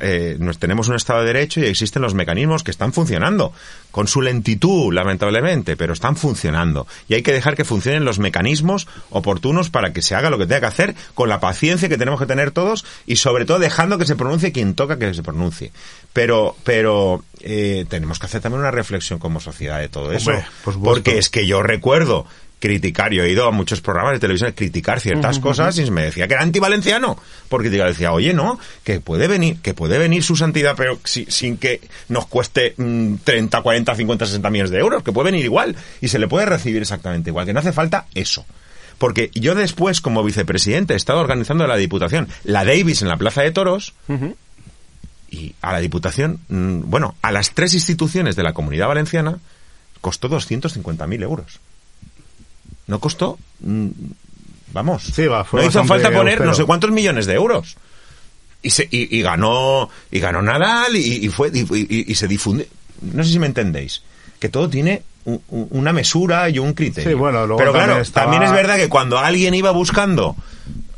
eh, 0.00 0.36
nos 0.38 0.58
tenemos 0.58 0.88
un 0.88 0.96
Estado 0.96 1.20
de 1.20 1.26
Derecho 1.26 1.60
y 1.60 1.66
existen 1.66 2.02
los 2.02 2.14
mecanismos 2.14 2.62
que 2.62 2.70
están 2.70 2.92
funcionando, 2.92 3.52
con 3.90 4.08
su 4.08 4.20
lentitud, 4.20 4.92
lamentablemente, 4.92 5.76
pero 5.76 5.92
están 5.92 6.16
funcionando. 6.16 6.86
Y 7.08 7.14
hay 7.14 7.22
que 7.22 7.32
dejar 7.32 7.56
que 7.56 7.64
funcionen 7.64 8.04
los 8.04 8.18
mecanismos 8.18 8.86
oportunos 9.10 9.70
para 9.70 9.92
que 9.92 10.02
se 10.02 10.14
haga 10.14 10.30
lo 10.30 10.38
que 10.38 10.46
tenga 10.46 10.60
que 10.60 10.66
hacer, 10.66 10.94
con 11.14 11.28
la 11.28 11.40
paciencia 11.40 11.88
que 11.88 11.98
tenemos 11.98 12.20
que 12.20 12.26
tener 12.26 12.50
todos 12.50 12.84
y 13.06 13.16
sobre 13.16 13.44
todo 13.44 13.58
dejando 13.58 13.98
que 13.98 14.06
se 14.06 14.16
pronuncie 14.16 14.52
quien 14.52 14.74
toca 14.74 14.98
que 14.98 15.14
se 15.14 15.22
pronuncie. 15.22 15.72
Pero, 16.12 16.56
pero 16.64 17.22
eh, 17.40 17.86
tenemos 17.88 18.18
que 18.18 18.26
hacer 18.26 18.40
también 18.40 18.60
una 18.60 18.70
reflexión 18.70 19.18
como 19.18 19.40
sociedad 19.40 19.78
de 19.78 19.88
todo 19.88 20.12
eso. 20.12 20.30
Hombre, 20.30 20.46
porque 20.82 21.18
es 21.18 21.28
que 21.28 21.46
yo 21.46 21.62
recuerdo 21.62 22.26
criticar, 22.60 23.12
yo 23.12 23.22
he 23.22 23.30
ido 23.30 23.46
a 23.46 23.50
muchos 23.52 23.80
programas 23.80 24.14
de 24.14 24.18
televisión 24.18 24.50
a 24.50 24.54
criticar 24.54 24.98
ciertas 25.00 25.38
cosas 25.38 25.78
y 25.78 25.90
me 25.90 26.02
decía 26.02 26.26
que 26.26 26.34
era 26.34 26.42
antivalenciano, 26.42 27.16
porque 27.48 27.70
yo 27.70 27.84
decía, 27.84 28.12
oye, 28.12 28.34
no, 28.34 28.58
que 28.84 29.00
puede 29.00 29.28
venir, 29.28 29.58
que 29.62 29.74
puede 29.74 29.96
venir 29.98 30.22
su 30.24 30.34
santidad, 30.34 30.74
pero 30.76 30.98
si- 31.04 31.26
sin 31.28 31.56
que 31.56 31.80
nos 32.08 32.26
cueste 32.26 32.74
mm, 32.76 33.14
30, 33.24 33.62
40, 33.62 33.94
50, 33.94 34.26
60 34.26 34.50
millones 34.50 34.70
de 34.72 34.78
euros, 34.78 35.02
que 35.04 35.12
puede 35.12 35.30
venir 35.30 35.44
igual 35.44 35.76
y 36.00 36.08
se 36.08 36.18
le 36.18 36.26
puede 36.26 36.46
recibir 36.46 36.82
exactamente 36.82 37.30
igual, 37.30 37.46
que 37.46 37.52
no 37.52 37.60
hace 37.60 37.72
falta 37.72 38.06
eso. 38.14 38.44
Porque 38.98 39.30
yo 39.34 39.54
después, 39.54 40.00
como 40.00 40.24
vicepresidente, 40.24 40.94
he 40.94 40.96
estado 40.96 41.20
organizando 41.20 41.64
la 41.68 41.76
Diputación, 41.76 42.26
la 42.42 42.64
Davis 42.64 43.02
en 43.02 43.08
la 43.08 43.16
Plaza 43.16 43.42
de 43.42 43.52
Toros, 43.52 43.94
y 45.30 45.54
a 45.62 45.72
la 45.72 45.78
Diputación, 45.78 46.40
mm, 46.48 46.80
bueno, 46.90 47.14
a 47.22 47.30
las 47.30 47.52
tres 47.52 47.74
instituciones 47.74 48.34
de 48.34 48.42
la 48.42 48.54
Comunidad 48.54 48.88
Valenciana 48.88 49.38
costó 50.00 50.28
250.000 50.28 51.22
euros. 51.22 51.60
No 52.88 52.98
costó, 52.98 53.38
mm, 53.60 53.88
vamos, 54.72 55.04
Sí, 55.14 55.26
va, 55.26 55.44
fue 55.44 55.62
no 55.62 55.68
hizo 55.68 55.84
falta 55.84 56.08
poner 56.10 56.34
austero. 56.34 56.44
no 56.50 56.54
sé 56.54 56.64
cuántos 56.64 56.90
millones 56.90 57.26
de 57.26 57.34
euros. 57.34 57.76
Y, 58.62 58.70
se, 58.70 58.88
y, 58.90 59.16
y 59.16 59.22
ganó 59.22 59.88
y 60.10 60.18
ganó 60.18 60.42
Nadal 60.42 60.96
y, 60.96 61.24
y 61.24 61.28
fue 61.28 61.50
y, 61.54 62.14
se 62.16 62.26
difunde. 62.26 62.68
No 63.02 63.22
sé 63.22 63.30
si 63.30 63.38
me 63.38 63.46
entendéis. 63.46 64.02
Que 64.40 64.48
todo 64.48 64.68
tiene 64.68 65.02
un- 65.24 65.40
un- 65.48 65.68
una 65.70 65.92
mesura 65.92 66.48
y 66.48 66.58
un 66.58 66.72
criterio. 66.72 67.08
Sí, 67.10 67.14
bueno, 67.14 67.46
luego 67.46 67.58
Pero 67.58 67.72
claro, 67.72 67.98
estaba- 68.00 68.24
también 68.26 68.42
es 68.42 68.52
verdad 68.52 68.76
que 68.76 68.88
cuando 68.88 69.18
alguien 69.18 69.54
iba 69.54 69.70
buscando, 69.70 70.34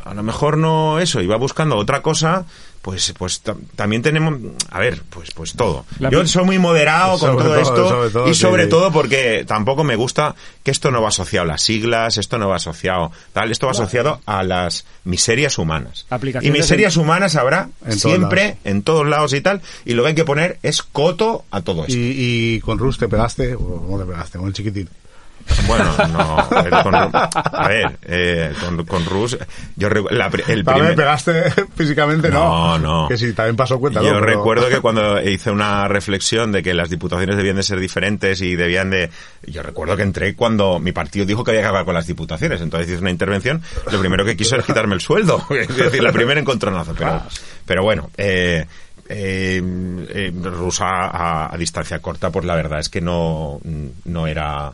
a 0.04 0.14
lo 0.14 0.22
mejor 0.22 0.56
no 0.58 0.98
eso, 0.98 1.20
iba 1.20 1.36
buscando 1.36 1.76
otra 1.76 2.02
cosa, 2.02 2.44
pues 2.82 3.12
pues 3.18 3.40
ta- 3.40 3.56
también 3.76 4.00
tenemos, 4.02 4.38
a 4.70 4.78
ver, 4.78 5.02
pues 5.10 5.30
pues 5.32 5.52
todo. 5.54 5.84
La 5.98 6.08
Yo 6.10 6.26
soy 6.26 6.44
muy 6.44 6.58
moderado 6.58 7.18
con 7.18 7.32
todo, 7.36 7.44
todo, 7.44 7.56
esto 7.56 7.88
sobre 7.88 8.10
todo, 8.10 8.28
y 8.28 8.34
sobre 8.34 8.64
sí. 8.64 8.70
todo 8.70 8.90
porque 8.90 9.44
tampoco 9.46 9.84
me 9.84 9.96
gusta 9.96 10.34
que 10.62 10.70
esto 10.70 10.90
no 10.90 11.02
va 11.02 11.08
asociado 11.08 11.44
a 11.44 11.48
las 11.48 11.62
siglas, 11.62 12.16
esto 12.16 12.38
no 12.38 12.48
va 12.48 12.56
asociado 12.56 13.12
tal, 13.32 13.50
esto 13.52 13.66
va 13.66 13.72
asociado 13.72 14.20
a 14.26 14.42
las 14.42 14.86
miserias 15.04 15.58
humanas. 15.58 16.06
Y 16.42 16.50
miserias 16.50 16.96
humanas 16.96 17.36
habrá 17.36 17.68
En 17.84 17.98
siempre 17.98 18.56
en 18.64 18.82
todos 18.82 19.06
lados 19.06 19.34
y 19.34 19.40
tal, 19.42 19.60
y 19.84 19.92
lo 19.94 20.02
que 20.04 20.08
hay 20.10 20.14
que 20.14 20.24
poner 20.24 20.58
es 20.62 20.82
coto 20.82 21.44
a 21.50 21.60
todo 21.60 21.82
esto. 21.82 21.98
y, 21.98 22.54
y 22.56 22.60
con 22.60 22.78
Rus 22.78 22.96
te 22.98 23.08
pegaste, 23.08 23.54
o 23.54 23.86
no 23.90 23.98
te 23.98 24.04
pegaste, 24.10 24.38
con 24.38 24.48
el 24.48 24.54
chiquitín. 24.54 24.88
Bueno, 25.66 25.84
no, 26.08 26.38
a 26.38 26.62
ver, 26.62 26.70
con, 26.82 26.94
a 26.94 27.68
ver, 27.68 27.98
eh, 28.02 28.52
con, 28.60 28.84
con 28.86 29.04
Rus, 29.04 29.38
yo 29.76 29.88
la 29.88 30.04
el 30.06 30.22
A 30.22 30.28
ver, 30.28 30.64
primer- 30.64 30.96
pegaste 30.96 31.50
físicamente, 31.76 32.28
no. 32.30 32.40
No, 32.40 32.78
no. 32.78 33.08
Que 33.08 33.16
si 33.16 33.32
también 33.32 33.56
pasó 33.56 33.78
cuenta, 33.78 34.00
Yo. 34.00 34.08
Pero- 34.10 34.20
recuerdo 34.20 34.68
que 34.68 34.80
cuando 34.80 35.20
hice 35.22 35.50
una 35.50 35.86
reflexión 35.88 36.50
de 36.52 36.62
que 36.62 36.74
las 36.74 36.90
diputaciones 36.90 37.36
debían 37.36 37.56
de 37.56 37.62
ser 37.62 37.78
diferentes 37.78 38.40
y 38.40 38.56
debían 38.56 38.90
de... 38.90 39.10
Yo 39.46 39.62
recuerdo 39.62 39.96
que 39.96 40.02
entré 40.02 40.34
cuando 40.34 40.78
mi 40.80 40.92
partido 40.92 41.24
dijo 41.26 41.44
que 41.44 41.52
había 41.52 41.60
que 41.62 41.66
acabar 41.66 41.84
con 41.84 41.94
las 41.94 42.06
diputaciones. 42.06 42.60
Entonces 42.60 42.88
hice 42.90 43.00
una 43.00 43.10
intervención. 43.10 43.62
Lo 43.90 44.00
primero 44.00 44.24
que 44.24 44.36
quiso 44.36 44.56
es 44.56 44.64
quitarme 44.64 44.94
el 44.94 45.00
sueldo. 45.00 45.44
Es 45.50 45.76
decir, 45.76 46.02
la 46.02 46.12
primera 46.12 46.40
encontronazo. 46.40 46.94
Pero, 46.96 47.22
pero 47.64 47.82
bueno, 47.82 48.10
eh, 48.16 48.66
eh, 49.08 49.62
eh, 50.08 50.32
Rusa 50.42 50.86
a, 50.86 51.54
a 51.54 51.56
distancia 51.58 51.98
corta, 52.00 52.30
pues 52.30 52.44
la 52.44 52.54
verdad 52.54 52.78
es 52.80 52.88
que 52.88 53.00
no, 53.00 53.60
no 54.04 54.26
era... 54.26 54.72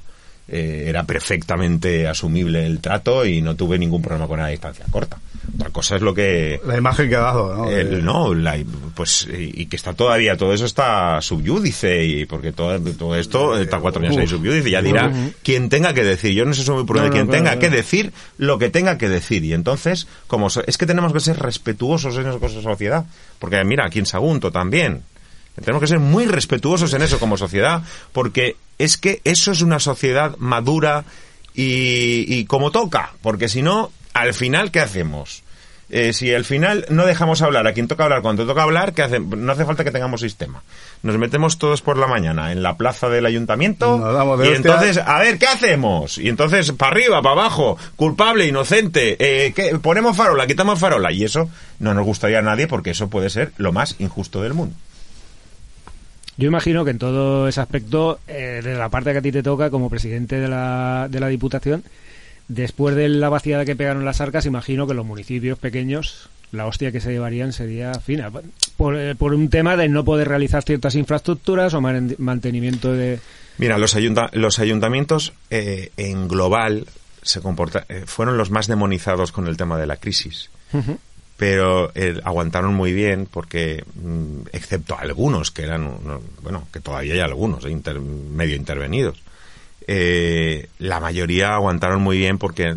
eh, 0.48 0.84
era 0.88 1.04
perfectamente 1.04 2.06
asumible 2.06 2.64
el 2.66 2.80
trato 2.80 3.24
y 3.26 3.40
no 3.42 3.54
tuve 3.56 3.78
ningún 3.78 4.02
problema 4.02 4.26
con 4.28 4.38
la 4.40 4.48
distancia 4.48 4.84
corta. 4.90 5.18
Otra 5.54 5.70
cosa 5.70 5.94
es 5.96 6.02
lo 6.02 6.12
que... 6.12 6.60
La 6.66 6.76
imagen 6.76 7.08
que 7.08 7.14
ha 7.16 7.20
dado, 7.20 7.54
¿no? 7.56 7.70
el- 7.70 7.90
De- 7.90 8.02
no, 8.02 8.34
la- 8.34 8.58
pues 8.94 9.28
y 9.32 9.62
y 9.62 9.66
que 9.66 9.76
está 9.76 9.92
todavía, 9.94 10.36
todo 10.36 10.52
eso 10.52 10.64
está 10.66 11.20
subyúdice 11.22 12.04
y 12.04 12.26
porque 12.26 12.52
todo, 12.52 12.78
todo 12.94 13.14
esto 13.16 13.56
está 13.58 13.78
cuatro 13.78 14.02
años 14.02 14.16
ahí 14.16 14.26
subyúdice, 14.26 14.70
ya 14.70 14.82
dirá 14.82 15.12
quien 15.44 15.68
tenga 15.68 15.94
que 15.94 16.02
decir. 16.04 16.32
Yo 16.32 16.44
no 16.44 16.52
sé, 16.52 16.62
soy 16.64 16.76
muy 16.76 16.84
prudente, 16.84 17.10
No, 17.18 17.24
no, 17.24 17.30
quien 17.30 17.36
tenga 17.38 17.52
claro. 17.52 17.60
que 17.60 17.70
decir 17.76 18.12
lo 18.38 18.58
que 18.58 18.70
tenga 18.70 18.98
que 18.98 19.08
decir. 19.08 19.44
Y 19.44 19.52
entonces, 19.52 20.08
como 20.26 20.50
so- 20.50 20.64
es 20.66 20.76
que 20.78 20.86
tenemos 20.86 21.12
que 21.12 21.20
ser 21.20 21.38
respetuosos 21.38 22.16
en 22.16 22.26
eso 22.26 22.40
como 22.40 22.60
sociedad, 22.60 23.04
porque 23.38 23.62
mira, 23.64 23.84
aquí 23.86 24.00
en 24.00 24.06
Sagunto 24.06 24.50
también. 24.50 25.02
Tenemos 25.56 25.80
que 25.80 25.86
ser 25.86 25.98
muy 25.98 26.26
respetuosos 26.26 26.92
en 26.94 27.02
eso 27.02 27.18
como 27.18 27.36
sociedad, 27.36 27.82
porque 28.12 28.56
es 28.78 28.96
que 28.96 29.20
eso 29.24 29.52
es 29.52 29.62
una 29.62 29.78
sociedad 29.78 30.36
madura 30.38 31.04
y, 31.54 32.24
y 32.28 32.44
como 32.44 32.70
toca, 32.70 33.12
porque 33.22 33.48
si 33.48 33.62
no, 33.62 33.90
al 34.12 34.34
final, 34.34 34.70
¿qué 34.70 34.80
hacemos? 34.80 35.42
Eh, 35.88 36.12
si 36.12 36.34
al 36.34 36.44
final 36.44 36.84
no 36.88 37.06
dejamos 37.06 37.42
hablar 37.42 37.68
a 37.68 37.72
quien 37.72 37.86
toca 37.86 38.02
hablar 38.02 38.20
cuando 38.20 38.44
toca 38.44 38.64
hablar, 38.64 38.92
¿qué 38.92 39.02
hace? 39.02 39.20
no 39.20 39.52
hace 39.52 39.64
falta 39.64 39.84
que 39.84 39.92
tengamos 39.92 40.20
sistema. 40.20 40.64
Nos 41.02 41.16
metemos 41.16 41.58
todos 41.58 41.80
por 41.80 41.96
la 41.96 42.08
mañana 42.08 42.50
en 42.50 42.62
la 42.64 42.76
plaza 42.76 43.08
del 43.08 43.24
ayuntamiento 43.24 44.36
de 44.36 44.48
y 44.48 44.54
entonces, 44.54 44.98
a 44.98 45.20
ver, 45.20 45.38
¿qué 45.38 45.46
hacemos? 45.46 46.18
Y 46.18 46.28
entonces, 46.28 46.72
para 46.72 46.90
arriba, 46.90 47.22
para 47.22 47.40
abajo, 47.40 47.78
culpable, 47.94 48.46
inocente, 48.46 49.16
eh, 49.20 49.52
¿qué? 49.52 49.78
ponemos 49.78 50.16
farola, 50.16 50.48
quitamos 50.48 50.80
farola. 50.80 51.12
Y 51.12 51.22
eso 51.22 51.48
no 51.78 51.94
nos 51.94 52.04
gustaría 52.04 52.40
a 52.40 52.42
nadie 52.42 52.66
porque 52.66 52.90
eso 52.90 53.08
puede 53.08 53.30
ser 53.30 53.52
lo 53.56 53.72
más 53.72 53.94
injusto 54.00 54.42
del 54.42 54.54
mundo. 54.54 54.74
Yo 56.36 56.46
imagino 56.48 56.84
que 56.84 56.90
en 56.90 56.98
todo 56.98 57.48
ese 57.48 57.60
aspecto, 57.60 58.18
eh, 58.28 58.60
de 58.62 58.74
la 58.74 58.88
parte 58.90 59.12
que 59.12 59.18
a 59.18 59.22
ti 59.22 59.32
te 59.32 59.42
toca 59.42 59.70
como 59.70 59.88
presidente 59.88 60.38
de 60.38 60.48
la, 60.48 61.08
de 61.10 61.20
la 61.20 61.28
Diputación, 61.28 61.82
después 62.48 62.94
de 62.94 63.08
la 63.08 63.28
vaciada 63.28 63.64
que 63.64 63.74
pegaron 63.76 64.04
las 64.04 64.20
arcas, 64.20 64.44
imagino 64.46 64.86
que 64.86 64.94
los 64.94 65.06
municipios 65.06 65.58
pequeños, 65.58 66.28
la 66.52 66.66
hostia 66.66 66.92
que 66.92 67.00
se 67.00 67.10
llevarían 67.10 67.52
sería 67.52 67.94
fina. 67.94 68.30
Por, 68.76 68.96
eh, 68.96 69.14
por 69.14 69.32
un 69.32 69.48
tema 69.48 69.76
de 69.76 69.88
no 69.88 70.04
poder 70.04 70.28
realizar 70.28 70.62
ciertas 70.62 70.94
infraestructuras 70.94 71.72
o 71.74 71.80
man- 71.80 72.14
mantenimiento 72.18 72.92
de... 72.92 73.18
Mira, 73.58 73.78
los, 73.78 73.94
ayunta- 73.96 74.28
los 74.34 74.58
ayuntamientos 74.58 75.32
eh, 75.48 75.90
en 75.96 76.28
global 76.28 76.86
se 77.22 77.40
comporta 77.40 77.86
eh, 77.88 78.02
fueron 78.06 78.36
los 78.36 78.50
más 78.50 78.66
demonizados 78.66 79.32
con 79.32 79.46
el 79.48 79.56
tema 79.56 79.78
de 79.78 79.86
la 79.86 79.96
crisis. 79.96 80.50
Pero 81.36 81.92
eh, 81.94 82.18
aguantaron 82.24 82.74
muy 82.74 82.92
bien 82.92 83.26
porque, 83.26 83.84
mm, 83.94 84.48
excepto 84.52 84.96
algunos 84.98 85.50
que 85.50 85.62
eran, 85.62 85.98
bueno, 86.42 86.66
que 86.72 86.80
todavía 86.80 87.14
hay 87.14 87.20
algunos 87.20 87.64
eh, 87.64 88.00
medio 88.00 88.56
intervenidos, 88.56 89.18
eh, 89.86 90.68
la 90.78 90.98
mayoría 90.98 91.54
aguantaron 91.54 92.02
muy 92.02 92.18
bien 92.18 92.38
porque 92.38 92.74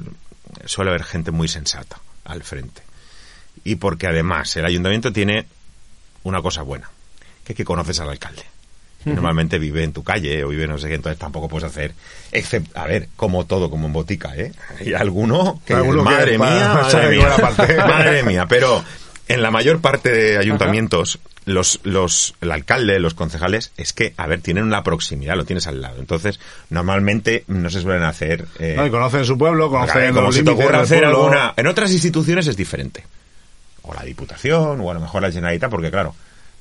suele 0.66 0.91
haber 0.91 1.03
gente 1.03 1.32
muy 1.32 1.47
sensata 1.47 1.99
al 2.26 2.43
frente. 2.43 2.82
Y 3.64 3.76
porque 3.76 4.07
además 4.07 4.55
el 4.57 4.66
ayuntamiento 4.66 5.12
tiene 5.12 5.45
una 6.24 6.41
cosa 6.41 6.62
buena, 6.62 6.89
que 7.43 7.53
es 7.53 7.57
que 7.57 7.66
conoces 7.66 7.99
al 7.99 8.10
alcalde. 8.10 8.43
Normalmente 9.06 9.60
vive 9.60 9.84
en 9.84 9.93
tu 9.93 10.04
calle 10.04 10.43
o 10.43 10.50
vive 10.50 10.68
no 10.68 10.78
sé 10.78 10.89
qué, 10.89 10.95
entonces 10.95 11.18
tampoco 11.18 11.47
puedes 11.47 11.64
hacer, 11.70 11.93
excepto, 12.32 12.78
a 12.80 12.86
ver, 12.86 13.08
como 13.16 13.45
todo, 13.45 13.70
como 13.70 13.88
en 13.88 13.93
botica, 13.93 14.36
¿eh? 14.36 14.52
Hay 14.80 14.93
alguno 14.93 15.62
que, 15.66 15.74
Alguno 15.74 16.04
madre 16.04 16.38
mía, 16.38 16.82
madre 16.84 17.18
mía, 17.18 17.86
madre 17.88 18.24
mía, 18.24 18.45
pero 18.47 18.84
en 19.30 19.41
la 19.41 19.52
mayor 19.52 19.80
parte 19.80 20.12
de 20.12 20.38
ayuntamientos, 20.38 21.20
los, 21.45 21.80
los, 21.84 22.36
el 22.41 22.52
alcalde, 22.52 23.00
los 23.00 23.14
concejales, 23.14 23.72
es 23.78 23.93
que, 23.93 24.14
a 24.18 24.28
ver, 24.28 24.41
tienen 24.41 24.64
una 24.66 24.84
proximidad, 24.84 25.36
lo 25.36 25.45
tienes 25.45 25.66
al 25.68 25.82
lado. 25.82 26.00
Entonces, 26.00 26.39
normalmente 26.70 27.43
no 27.47 27.70
se 27.70 27.82
suelen 27.82 28.04
hacer... 28.04 28.45
eh, 28.60 28.74
No, 28.76 28.86
y 28.86 28.89
conocen 28.89 29.24
su 29.26 29.38
pueblo, 29.38 29.70
conocen 29.70 30.14
como 30.14 30.28
los 30.28 30.36
se 30.36 30.43
te 30.43 30.50
ocurra 30.50 30.82
hacer 30.82 31.06
alguna... 31.06 31.54
En 31.58 31.68
otras 31.68 31.91
instituciones 31.91 32.47
es 32.47 32.58
diferente. 32.58 33.06
O 33.84 33.93
la 33.93 34.04
Diputación, 34.04 34.82
o 34.82 34.91
a 34.91 34.93
lo 34.93 35.00
mejor 35.00 35.22
la 35.22 35.32
Generalitat, 35.32 35.70
porque 35.72 35.89
claro, 35.89 36.14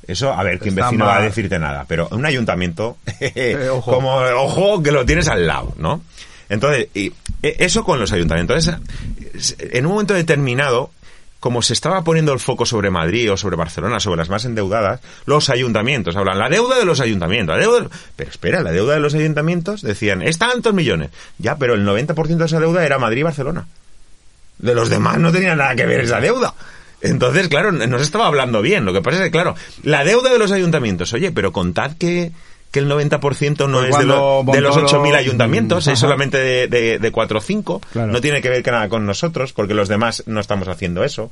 eso, 0.09 0.33
a 0.33 0.43
ver, 0.43 0.59
quién 0.59 0.75
vecino 0.75 1.05
va 1.05 1.13
a 1.13 1.19
mal. 1.21 1.25
decirte 1.29 1.59
nada. 1.59 1.85
Pero 1.87 2.09
un 2.11 2.27
ayuntamiento, 2.27 2.97
Eh, 3.21 3.69
ojo. 3.71 3.93
como 3.93 4.17
ojo 4.17 4.83
que 4.83 4.91
lo 4.91 5.05
tienes 5.07 5.29
al 5.29 5.47
lado, 5.47 5.75
¿no? 5.79 6.03
Entonces, 6.49 6.89
y, 6.95 7.13
e- 7.43 7.57
eso 7.61 7.85
con 7.85 8.01
los 8.01 8.11
ayuntamientos. 8.13 8.69
En 9.59 9.87
un 9.87 9.93
momento 9.93 10.15
determinado, 10.15 10.91
como 11.41 11.63
se 11.63 11.73
estaba 11.75 12.03
poniendo 12.03 12.33
el 12.33 12.41
foco 12.41 12.67
sobre 12.67 12.91
Madrid 12.91 13.31
o 13.31 13.37
sobre 13.37 13.55
Barcelona, 13.57 14.01
sobre 14.01 14.17
las 14.19 14.29
más 14.29 14.45
endeudadas, 14.45 15.01
los 15.27 15.51
ayuntamientos 15.51 16.17
hablan, 16.17 16.39
la 16.39 16.49
deuda 16.49 16.79
de 16.79 16.85
los 16.85 16.99
ayuntamientos, 17.01 17.55
la 17.55 17.61
deuda 17.61 17.81
de- 17.83 17.89
Pero 18.17 18.31
espera, 18.31 18.61
la 18.63 18.73
deuda 18.73 18.95
de 18.95 19.01
los 19.01 19.15
ayuntamientos 19.15 19.83
decían, 19.83 20.23
es 20.23 20.39
tantos 20.39 20.73
millones. 20.75 21.11
Ya, 21.39 21.57
pero 21.57 21.75
el 21.75 21.85
90% 21.87 22.39
de 22.39 22.47
esa 22.47 22.59
deuda 22.61 22.85
era 22.85 22.99
Madrid 22.99 23.21
y 23.21 23.25
Barcelona. 23.25 23.67
De 24.59 24.75
los 24.75 24.89
demás 24.89 25.19
no 25.19 25.31
tenía 25.31 25.55
nada 25.55 25.77
que 25.77 25.87
ver 25.87 26.01
esa 26.01 26.19
deuda. 26.21 26.53
Entonces, 27.01 27.49
claro, 27.49 27.71
no 27.73 27.99
se 27.99 28.05
estaba 28.05 28.27
hablando 28.27 28.61
bien. 28.63 28.85
Lo 28.85 28.93
que 28.93 29.01
pasa 29.03 29.19
es 29.19 29.25
que, 29.25 29.31
claro, 29.31 29.55
la 29.83 30.05
deuda 30.05 30.33
de 30.33 30.39
los 30.39 30.51
ayuntamientos, 30.53 31.13
oye, 31.13 31.31
pero 31.31 31.53
contad 31.53 31.93
que, 31.99 32.33
que 32.73 32.81
el 32.81 32.91
90% 32.91 33.69
no 33.69 33.79
Pues 33.79 33.91
es 33.91 33.99
de, 33.99 34.05
lo- 34.05 34.45
de 34.45 34.61
los 34.61 34.77
Montoro- 34.77 35.03
8.000 35.05 35.15
ayuntamientos, 35.17 35.87
es 35.87 35.99
solamente 35.99 36.39
de, 36.39 36.67
de, 36.69 36.99
de 36.99 37.11
4 37.13 37.39
o 37.39 37.41
5. 37.41 37.81
Claro. 37.93 38.13
No 38.13 38.21
tiene 38.21 38.43
que 38.43 38.49
ver 38.49 38.63
que 38.63 38.71
nada 38.73 38.89
con 38.89 39.07
nosotros, 39.07 39.53
porque 39.53 39.75
los 39.75 39.89
demás 39.89 40.25
no 40.27 40.41
estamos 40.41 40.67
haciendo 40.69 41.05
eso. 41.05 41.31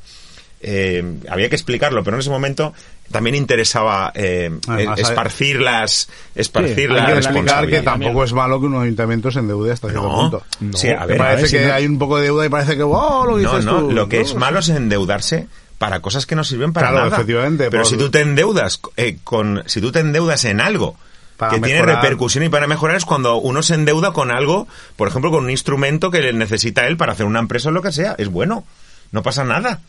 Eh, 0.62 1.04
había 1.28 1.48
que 1.50 1.56
explicarlo, 1.56 2.02
pero 2.02 2.16
en 2.16 2.20
ese 2.20 2.30
momento 2.30 2.72
también 3.10 3.36
interesaba 3.36 4.12
eh, 4.14 4.50
Además, 4.68 4.98
esparcir 5.00 5.60
las, 5.60 6.08
esparcir 6.34 6.74
Sí, 6.74 6.76
que 6.76 6.82
explicar 6.94 7.06
que 7.06 7.14
responsabilidad. 7.14 7.84
tampoco 7.84 8.24
es 8.24 8.32
malo 8.32 8.60
que 8.60 8.66
un 8.66 8.80
ayuntamiento 8.82 9.30
se 9.30 9.38
endeude 9.38 9.72
hasta 9.72 9.88
cierto 9.88 10.08
No. 10.08 10.14
punto. 10.16 10.42
Sí, 10.78 10.88
a 10.88 11.00
Que 11.02 11.06
ver, 11.06 11.18
parece 11.18 11.22
a 11.22 11.36
ver, 11.42 11.48
si 11.48 11.56
que 11.58 11.66
no- 11.66 11.72
hay 11.74 11.86
un 11.86 11.98
poco 11.98 12.16
de 12.18 12.24
deuda 12.24 12.46
y 12.46 12.48
parece 12.48 12.76
que, 12.76 12.82
wow, 12.82 13.24
lo 13.26 13.36
que 13.36 13.42
No, 13.42 13.50
dices 13.50 13.64
no, 13.64 13.78
tú. 13.80 13.90
lo 13.92 14.08
que 14.08 14.20
es 14.20 14.34
malo 14.34 14.58
es 14.58 14.68
endeudarse 14.68 15.46
para 15.78 16.00
cosas 16.00 16.26
que 16.26 16.34
no 16.34 16.42
sirven 16.44 16.72
para 16.72 16.88
Claro, 16.90 17.04
nada. 17.06 17.16
efectivamente, 17.16 17.70
Pero 17.70 17.82
por- 17.82 17.90
si 17.90 17.96
tú 17.96 18.10
te 18.10 18.20
endeudas 18.20 18.80
eh, 18.96 19.18
con, 19.22 19.62
si 19.66 19.80
tú 19.80 19.92
te 19.92 20.00
endeudas 20.00 20.44
en 20.46 20.60
algo 20.60 20.96
Para 21.36 21.52
que 21.52 21.60
tiene 21.60 21.82
repercusión 21.82 22.44
y 22.44 22.48
para 22.48 22.66
mejorar 22.66 22.96
es 22.96 23.04
cuando 23.04 23.36
uno 23.36 23.62
se 23.62 23.74
endeuda 23.74 24.12
con 24.12 24.30
algo, 24.30 24.66
por 24.96 25.06
ejemplo, 25.08 25.30
con 25.30 25.44
un 25.44 25.50
instrumento 25.50 26.10
que 26.10 26.32
necesita 26.32 26.86
él 26.86 26.96
para 26.96 27.12
hacer 27.12 27.26
una 27.26 27.40
empresa 27.40 27.68
o 27.68 27.72
lo 27.72 27.82
que 27.82 27.92
sea. 27.92 28.14
Es 28.16 28.28
bueno, 28.28 28.64
no 29.12 29.22
pasa 29.22 29.44
nada. 29.44 29.80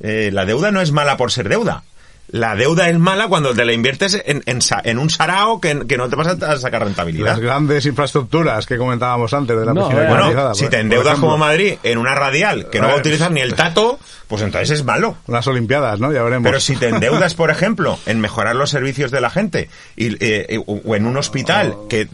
Eh, 0.00 0.30
la 0.32 0.44
deuda 0.44 0.72
no 0.72 0.80
es 0.80 0.90
mala 0.90 1.16
por 1.16 1.30
ser 1.30 1.48
deuda. 1.48 1.84
La 2.28 2.56
deuda 2.56 2.88
es 2.88 2.98
mala 2.98 3.28
cuando 3.28 3.54
te 3.54 3.64
la 3.64 3.72
inviertes 3.72 4.20
en, 4.26 4.42
en, 4.46 4.60
sa- 4.60 4.80
en 4.84 4.98
un 4.98 5.10
sarao 5.10 5.60
que, 5.60 5.86
que 5.86 5.96
no 5.96 6.08
te 6.08 6.16
vas 6.16 6.26
a 6.42 6.58
sacar 6.58 6.82
rentabilidad. 6.84 7.26
Las 7.26 7.38
grandes 7.38 7.86
infraestructuras 7.86 8.66
que 8.66 8.76
comentábamos 8.78 9.32
antes 9.32 9.56
de 9.56 9.64
la 9.64 9.72
No, 9.72 9.82
piscina 9.82 10.02
eh, 10.02 10.08
Bueno, 10.08 10.24
climatizada, 10.24 10.54
si 10.54 10.68
te 10.68 10.80
endeudas 10.80 11.06
ejemplo. 11.06 11.28
como 11.28 11.38
Madrid 11.38 11.74
en 11.84 11.98
una 11.98 12.14
radial 12.16 12.68
que 12.68 12.80
no 12.80 12.88
va 12.88 12.94
a 12.94 12.96
utilizar 12.96 13.30
ni 13.30 13.40
el 13.40 13.54
tato, 13.54 14.00
pues 14.26 14.42
entonces 14.42 14.70
es 14.70 14.84
malo. 14.84 15.16
Unas 15.28 15.46
olimpiadas, 15.46 16.00
¿no? 16.00 16.12
Ya 16.12 16.22
veremos. 16.24 16.44
Pero 16.48 16.58
si 16.60 16.74
te 16.76 16.88
endeudas, 16.88 17.34
por 17.34 17.50
ejemplo, 17.50 17.96
en 18.06 18.20
mejorar 18.20 18.56
los 18.56 18.70
servicios 18.70 19.12
de 19.12 19.20
la 19.20 19.30
gente 19.30 19.70
y, 19.94 20.14
eh, 20.14 20.46
eh, 20.48 20.62
o 20.66 20.96
en 20.96 21.06
un 21.06 21.16
hospital 21.16 21.76
que 21.88 22.00
eh, 22.02 22.08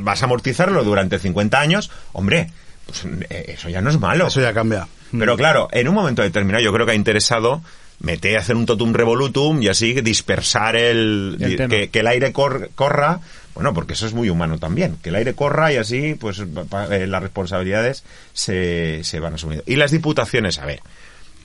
vas 0.00 0.22
a 0.22 0.24
amortizarlo 0.24 0.82
durante 0.82 1.18
50 1.18 1.60
años, 1.60 1.90
hombre, 2.12 2.50
pues 2.86 3.04
eso 3.30 3.68
ya 3.68 3.82
no 3.82 3.90
es 3.90 4.00
malo. 4.00 4.28
Eso 4.28 4.40
ya 4.40 4.54
cambia. 4.54 4.88
Pero 5.12 5.36
claro, 5.36 5.68
en 5.72 5.88
un 5.88 5.94
momento 5.94 6.22
determinado 6.22 6.64
yo 6.64 6.72
creo 6.72 6.86
que 6.86 6.92
ha 6.92 6.94
interesado 6.96 7.60
meter, 8.00 8.36
hacer 8.38 8.56
un 8.56 8.66
totum 8.66 8.92
revolutum 8.92 9.60
y 9.62 9.68
así 9.68 9.92
dispersar 10.00 10.76
el... 10.76 11.36
Que, 11.68 11.90
que 11.90 12.00
el 12.00 12.06
aire 12.06 12.32
cor- 12.32 12.70
corra, 12.74 13.20
bueno, 13.54 13.74
porque 13.74 13.94
eso 13.94 14.06
es 14.06 14.14
muy 14.14 14.30
humano 14.30 14.58
también, 14.58 14.96
que 15.02 15.08
el 15.08 15.16
aire 15.16 15.34
corra 15.34 15.72
y 15.72 15.76
así 15.76 16.14
pues 16.14 16.40
pa- 16.70 16.94
eh, 16.94 17.06
las 17.06 17.22
responsabilidades 17.22 18.04
se, 18.32 19.02
se 19.02 19.18
van 19.20 19.34
asumiendo. 19.34 19.64
Y 19.66 19.76
las 19.76 19.90
diputaciones, 19.90 20.58
a 20.58 20.64
ver, 20.66 20.80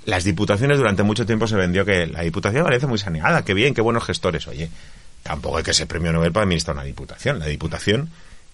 las 0.06 0.24
diputaciones 0.24 0.78
durante 0.78 1.02
mucho 1.04 1.26
tiempo 1.26 1.48
se 1.48 1.56
vendió 1.56 1.86
que 1.86 2.06
la 2.08 2.22
diputación 2.22 2.64
parece 2.66 2.86
muy 2.88 2.98
saneada, 3.00 3.44
qué 3.44 3.54
bien, 3.54 3.74
qué 3.74 3.82
buenos 3.82 4.04
gestores. 4.04 4.46
Oye, 4.48 4.70
tampoco 5.24 5.58
hay 5.58 5.64
que 5.64 5.74
ser 5.74 5.88
premio 5.88 6.12
Nobel 6.12 6.32
para 6.32 6.44
administrar 6.44 6.76
una 6.76 6.84
diputación. 6.86 7.40
La 7.40 7.48
diputación, 7.48 8.10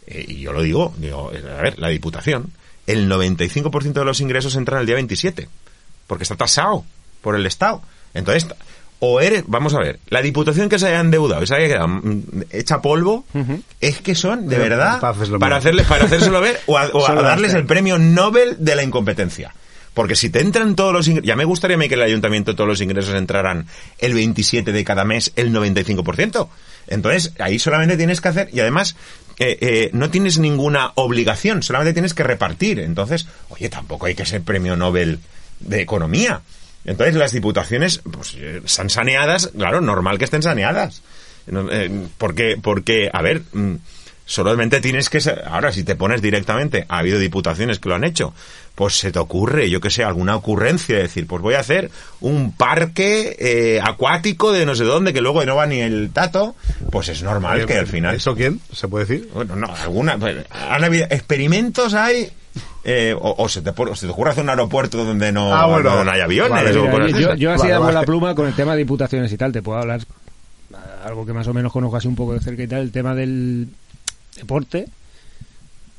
eh, 0.08 0.24
y 0.28 0.40
yo 0.42 0.54
lo 0.54 0.62
digo, 0.62 0.94
digo, 0.98 1.32
eh, 1.34 1.44
a 1.58 1.62
ver, 1.62 1.80
la 1.80 1.90
diputación, 1.90 2.52
el 2.88 3.10
95% 3.12 3.92
de 3.94 4.06
los 4.06 4.22
ingresos 4.22 4.56
entran 4.56 4.80
el 4.80 4.86
día 4.86 4.96
27, 4.96 5.50
porque 6.08 6.24
está 6.24 6.36
tasado 6.38 6.86
por 7.22 7.36
el 7.36 7.46
Estado. 7.46 7.82
Entonces, 8.14 8.48
o 9.00 9.22
eres, 9.22 9.44
vamos 9.48 9.74
a 9.74 9.80
ver, 9.80 10.00
la 10.10 10.22
diputación 10.22 10.68
que 10.68 10.78
se 10.78 10.88
haya 10.88 11.00
endeudado 11.00 11.42
y 11.42 11.48
se 11.48 11.56
haya 11.56 11.68
quedado 11.68 11.88
mm, 11.88 12.22
hecha 12.52 12.82
polvo, 12.82 13.26
es 13.80 14.02
que 14.02 14.14
son, 14.14 14.48
de 14.48 14.58
verdad, 14.58 15.00
para 15.00 15.16
para, 15.40 15.56
hacerle, 15.56 15.84
para 15.84 16.06
hacérselo 16.06 16.42
ver 16.42 16.60
o 16.66 16.78
a, 16.78 16.88
o 16.88 17.08
a 17.08 17.16
darles 17.16 17.54
el 17.54 17.66
premio 17.66 17.98
Nobel 17.98 18.58
de 18.60 18.76
la 18.76 18.84
incompetencia. 18.84 19.54
Porque 19.94 20.16
si 20.16 20.30
te 20.30 20.40
entran 20.40 20.76
todos 20.76 20.94
los 20.94 21.08
ingresos, 21.08 21.28
ya 21.28 21.36
me 21.36 21.46
gustaría 21.46 21.76
a 21.76 21.78
mí 21.78 21.90
que 21.90 21.96
el 21.96 22.02
ayuntamiento 22.02 22.56
todos 22.56 22.68
los 22.68 22.82
ingresos 22.82 23.16
entraran 23.16 23.68
el 23.98 24.14
27 24.14 24.72
de 24.72 24.84
cada 24.84 25.04
mes, 25.04 25.32
el 25.36 25.52
95%. 25.52 26.48
Entonces, 26.88 27.34
ahí 27.40 27.60
solamente 27.60 27.98
tienes 27.98 28.22
que 28.22 28.28
hacer, 28.28 28.50
y 28.54 28.60
además, 28.60 28.96
eh, 29.40 29.58
eh, 29.62 29.90
no 29.94 30.10
tienes 30.10 30.38
ninguna 30.40 30.92
obligación, 30.96 31.64
solamente 31.64 31.94
tienes 31.94 32.14
que 32.14 32.24
repartir. 32.24 32.80
Entonces, 32.80 33.28
oye, 33.50 33.70
tampoco 33.70 34.06
hay 34.06 34.16
que 34.16 34.26
ser 34.26 34.42
premio 34.42 34.76
Nobel 34.76 35.20
de 35.60 35.82
economía. 35.82 36.42
Entonces, 36.86 37.16
las 37.16 37.32
diputaciones, 37.32 38.02
pues, 38.12 38.36
eh, 38.36 38.62
están 38.66 38.90
saneadas, 38.90 39.52
claro, 39.56 39.82
normal 39.82 40.18
que 40.18 40.26
estén 40.26 40.42
saneadas. 40.42 41.02
Eh, 41.48 42.08
porque, 42.18 42.58
porque, 42.62 43.10
a 43.12 43.22
ver, 43.22 43.42
mm, 43.54 43.76
Solamente 44.30 44.80
tienes 44.80 45.10
que 45.10 45.20
ahora 45.48 45.72
si 45.72 45.84
te 45.84 45.96
pones 45.96 46.22
directamente, 46.22 46.86
ha 46.88 47.00
habido 47.00 47.18
diputaciones 47.18 47.80
que 47.80 47.90
lo 47.90 47.96
han 47.96 48.04
hecho, 48.04 48.32
pues 48.76 48.96
se 48.96 49.12
te 49.12 49.18
ocurre, 49.18 49.72
yo 49.72 49.82
que 49.82 49.90
sé, 49.90 50.04
alguna 50.04 50.36
ocurrencia 50.36 50.98
de 50.98 51.02
decir, 51.02 51.26
pues 51.26 51.42
voy 51.42 51.56
a 51.56 51.62
hacer 51.62 51.90
un 52.22 52.52
parque 52.52 53.36
eh, 53.40 53.82
acuático 53.84 54.52
de 54.52 54.68
no 54.68 54.76
sé 54.76 54.84
dónde, 54.84 55.14
que 55.14 55.22
luego 55.22 55.44
no 55.46 55.56
va 55.56 55.66
ni 55.66 55.80
el 55.80 56.12
tato, 56.14 56.56
pues 56.92 57.10
es 57.10 57.24
normal 57.24 57.66
que 57.66 57.80
al 57.80 57.88
final... 57.88 58.14
¿Eso 58.14 58.36
quién? 58.36 58.62
¿Se 58.72 58.88
puede 58.88 59.06
decir? 59.06 59.30
Bueno, 59.34 59.56
no, 59.56 59.66
alguna... 59.76 60.20
pues, 60.20 60.46
han 60.52 60.84
habido 60.84 61.08
experimentos 61.10 61.96
hay... 61.96 62.32
eh, 62.92 63.14
o, 63.14 63.36
o 63.38 63.48
se 63.50 63.62
te, 63.62 63.70
o 63.70 63.96
se 63.96 64.06
te 64.08 64.12
ocurre 64.12 64.32
hacer 64.32 64.44
un 64.44 64.50
aeropuerto 64.50 65.04
donde 65.06 65.32
no, 65.32 65.54
Ah, 65.54 65.68
bueno. 65.68 65.90
donde 65.90 66.06
no 66.06 66.12
hay 66.12 66.22
aviones 66.22 66.52
Vale, 66.52 66.78
o 66.78 66.82
mira, 66.84 66.92
cosas 66.92 67.20
yo, 67.22 67.32
así. 67.32 67.40
yo 67.40 67.52
así 67.52 67.68
Vale, 67.68 67.94
la 67.94 68.04
pluma 68.04 68.34
con 68.34 68.48
el 68.48 68.54
tema 68.56 68.72
de 68.74 68.80
diputaciones 68.80 69.32
y 69.32 69.38
tal. 69.38 69.52
Te 69.52 69.62
puedo 69.62 69.78
hablar 69.80 70.02
algo 71.06 71.26
que 71.26 71.34
más 71.34 71.48
o 71.48 71.54
menos 71.54 71.72
conozco 71.72 71.98
así 71.98 72.08
un 72.08 72.16
poco 72.16 72.34
de 72.34 72.40
cerca 72.42 72.64
y 72.64 72.68
tal, 72.68 72.82
el 72.82 72.92
tema 72.92 73.14
del 73.16 73.68
deporte. 74.36 74.88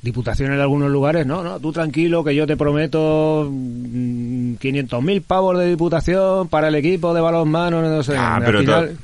Diputación 0.02 0.52
en 0.52 0.60
algunos 0.60 0.90
lugares, 0.90 1.26
no, 1.26 1.42
no, 1.42 1.60
tú 1.60 1.72
tranquilo 1.72 2.24
que 2.24 2.34
yo 2.34 2.46
te 2.46 2.56
prometo 2.56 3.44
500.000 3.50 5.22
pavos 5.22 5.58
de 5.58 5.66
diputación 5.68 6.48
para 6.48 6.68
el 6.68 6.74
equipo 6.74 7.12
de 7.12 7.20
balonmano, 7.20 7.82
no 7.82 8.02
sé. 8.02 8.16
Ah, 8.16 8.36
al 8.36 8.44
pero 8.44 8.60
final, 8.60 8.96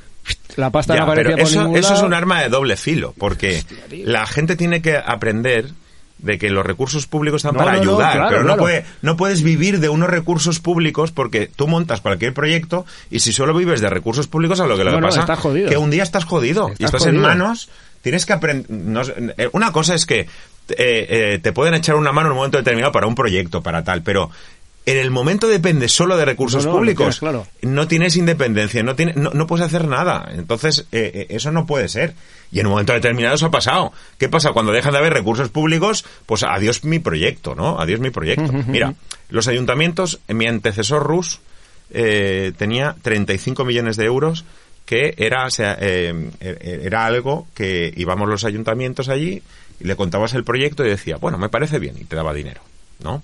la 0.55 0.69
pasta 0.71 0.93
Ya, 0.95 1.01
no 1.01 1.05
aparecía 1.05 1.35
pero 1.35 1.43
por 1.43 1.51
eso, 1.51 1.61
ningún 1.63 1.77
eso 1.77 1.93
es 1.93 2.01
un 2.01 2.13
arma 2.15 2.41
de 2.41 2.49
doble 2.49 2.77
filo, 2.77 3.13
porque 3.17 3.63
la 3.91 4.25
gente 4.25 4.55
tiene 4.55 4.81
que 4.81 4.97
aprender 4.97 5.69
de 6.19 6.37
que 6.37 6.49
los 6.49 6.65
recursos 6.65 7.05
públicos 7.07 7.39
están 7.39 7.53
No, 7.53 7.59
para 7.59 7.73
no, 7.73 7.77
no, 7.77 7.91
ayudar, 7.91 8.13
claro, 8.13 8.29
pero 8.29 8.41
no, 8.41 8.45
claro. 8.47 8.61
puede, 8.61 8.85
no 9.01 9.17
puedes 9.17 9.43
vivir 9.43 9.79
de 9.79 9.89
unos 9.89 10.09
recursos 10.09 10.59
públicos 10.59 11.11
porque 11.11 11.49
tú 11.53 11.67
montas 11.67 12.01
cualquier 12.01 12.33
proyecto 12.33 12.85
y 13.11 13.19
si 13.19 13.31
solo 13.33 13.53
vives 13.53 13.81
de 13.81 13.89
recursos 13.89 14.27
públicos 14.27 14.59
a 14.59 14.67
lo 14.67 14.77
que 14.77 14.83
le 14.83 14.99
pasa 14.99 15.19
estás 15.21 15.39
jodido. 15.39 15.69
que 15.69 15.77
un 15.77 15.91
día 15.91 16.03
estás 16.03 16.25
jodido 16.25 16.69
y 16.77 16.83
Estás 16.85 17.01
estás 17.01 17.05
en 17.07 17.19
manos 17.21 17.69
tienes 18.01 18.25
que 18.25 18.33
aprender 18.33 18.65
una 19.51 19.71
cosa 19.71 19.93
es 19.95 20.05
que 20.05 20.21
eh, 20.21 20.27
eh, 20.77 21.39
te 21.41 21.53
pueden 21.53 21.75
echar 21.75 21.95
una 21.95 22.11
mano 22.11 22.27
en 22.27 22.31
un 22.31 22.37
momento 22.37 22.57
determinado 22.57 22.91
para 22.91 23.07
un 23.07 23.15
proyecto 23.15 23.61
para 23.61 23.83
tal 23.83 24.01
pero 24.01 24.29
en 24.87 24.97
el 24.97 25.11
momento 25.11 25.47
depende 25.47 25.87
solo 25.89 26.17
de 26.17 26.25
recursos 26.25 26.65
No, 26.65 26.71
no, 26.71 26.77
públicos 26.77 27.05
tienes 27.05 27.19
claro. 27.19 27.47
no 27.61 27.87
tienes 27.87 28.15
independencia, 28.15 28.81
no, 28.83 28.95
tiene, 28.95 29.13
no, 29.15 29.29
no 29.31 29.45
puedes 29.45 29.65
hacer 29.65 29.87
nada. 29.87 30.29
Entonces, 30.33 30.87
eh, 30.91 31.11
eh, 31.13 31.27
eso 31.29 31.51
no 31.51 31.65
puede 31.65 31.87
ser. 31.89 32.15
Y 32.51 32.59
en 32.59 32.67
un 32.67 32.71
momento 32.71 32.93
determinado 32.93 33.35
eso 33.35 33.45
ha 33.47 33.51
pasado. 33.51 33.91
¿Qué 34.17 34.29
pasa? 34.29 34.53
Cuando 34.53 34.71
dejan 34.71 34.93
de 34.93 34.99
haber 34.99 35.13
recursos 35.13 35.49
públicos, 35.49 36.05
pues 36.25 36.43
adiós 36.43 36.83
mi 36.83 36.99
proyecto, 36.99 37.53
¿no? 37.53 37.79
Adiós 37.79 37.99
mi 37.99 38.09
proyecto. 38.09 38.51
Mira, 38.51 38.93
los 39.29 39.47
ayuntamientos, 39.47 40.19
en 40.27 40.37
mi 40.37 40.47
antecesor 40.47 41.03
Rus 41.03 41.41
eh, 41.91 42.53
tenía 42.57 42.95
35 43.01 43.65
millones 43.65 43.97
de 43.97 44.05
euros 44.05 44.45
que 44.87 45.15
era, 45.17 45.45
o 45.45 45.49
sea, 45.49 45.77
eh, 45.81 46.31
eh, 46.39 46.81
era 46.85 47.05
algo 47.05 47.45
que 47.53 47.93
íbamos 47.97 48.29
los 48.29 48.45
ayuntamientos 48.45 49.09
allí 49.09 49.43
y 49.81 49.83
le 49.83 49.97
contabas 49.97 50.33
el 50.33 50.45
proyecto 50.45 50.85
y 50.85 50.89
decía, 50.89 51.17
bueno, 51.17 51.37
me 51.37 51.49
parece 51.49 51.77
bien 51.77 51.97
y 51.99 52.05
te 52.05 52.15
daba 52.15 52.33
dinero. 52.33 52.61
¿No? 52.99 53.21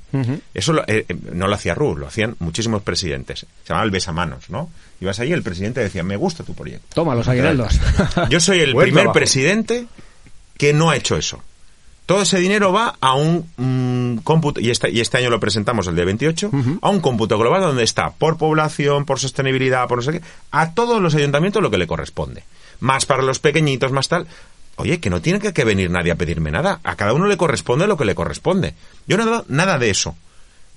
Eso 0.54 0.74
lo- 0.74 0.84
eh, 0.88 1.06
eh, 1.10 1.16
no 1.32 1.48
lo 1.48 1.56
hacía 1.56 1.74
Rus, 1.76 1.98
lo 2.00 2.08
hacían 2.08 2.36
muchísimos 2.40 2.82
presidentes. 2.84 3.40
Se 3.64 3.70
llamaba 3.70 3.86
el 3.86 3.92
besamanos, 3.92 4.50
¿no? 4.50 4.70
Ibas 5.02 5.20
allí, 5.20 5.32
el 5.34 5.44
presidente 5.44 5.82
decía, 5.82 6.04
me 6.04 6.16
gusta 6.16 6.44
tu 6.44 6.54
proyecto. 6.54 6.88
Toma, 6.94 7.16
los 7.16 7.28
aguinaldos. 7.28 7.80
Yo 8.30 8.40
soy 8.40 8.60
el 8.60 8.74
Buen 8.74 8.86
primer 8.86 9.04
trabajo. 9.04 9.14
presidente 9.20 9.86
que 10.58 10.74
no 10.74 10.90
ha 10.90 10.96
hecho 10.96 11.18
eso. 11.18 11.42
Todo 12.06 12.22
ese 12.24 12.38
dinero 12.38 12.74
va 12.74 12.96
a 13.00 13.16
un 13.16 13.50
mm, 13.56 14.18
cómputo, 14.24 14.60
y 14.60 14.70
este, 14.70 14.92
y 14.92 15.00
este 15.00 15.18
año 15.20 15.30
lo 15.30 15.40
presentamos, 15.40 15.88
el 15.88 15.96
de 15.96 16.04
28, 16.04 16.52
a 16.82 16.90
un 16.90 17.00
cómputo 17.00 17.38
global 17.40 17.62
donde 17.62 17.84
está 17.84 18.10
por 18.12 18.38
población, 18.38 19.06
por 19.06 19.20
sostenibilidad, 19.20 19.88
por 19.88 20.00
no 20.00 20.02
sé 20.04 20.12
qué, 20.12 20.22
a 20.52 20.74
todos 20.74 21.02
los 21.02 21.16
ayuntamientos 21.16 21.64
lo 21.64 21.72
que 21.72 21.78
le 21.78 21.88
corresponde. 21.88 22.44
Más 22.82 23.06
para 23.06 23.24
los 23.24 23.40
pequeñitos, 23.40 23.94
más 23.94 24.10
tal. 24.10 24.28
Oye, 24.76 25.00
que 25.00 25.10
no 25.10 25.22
tiene 25.22 25.40
que, 25.40 25.64
venir 25.64 25.90
nadie 25.92 26.12
a 26.12 26.16
pedirme 26.16 26.52
nada. 26.52 26.80
A 26.84 26.96
cada 26.96 27.14
uno 27.14 27.28
le 27.28 27.38
corresponde 27.38 27.88
lo 27.88 27.98
que 27.98 28.06
le 28.06 28.16
corresponde. 28.16 28.74
Yo 29.08 29.18
no 29.18 29.24
he 29.24 29.26
dado 29.28 29.46
nada 29.48 29.78
de 29.78 29.90
eso. 29.90 30.16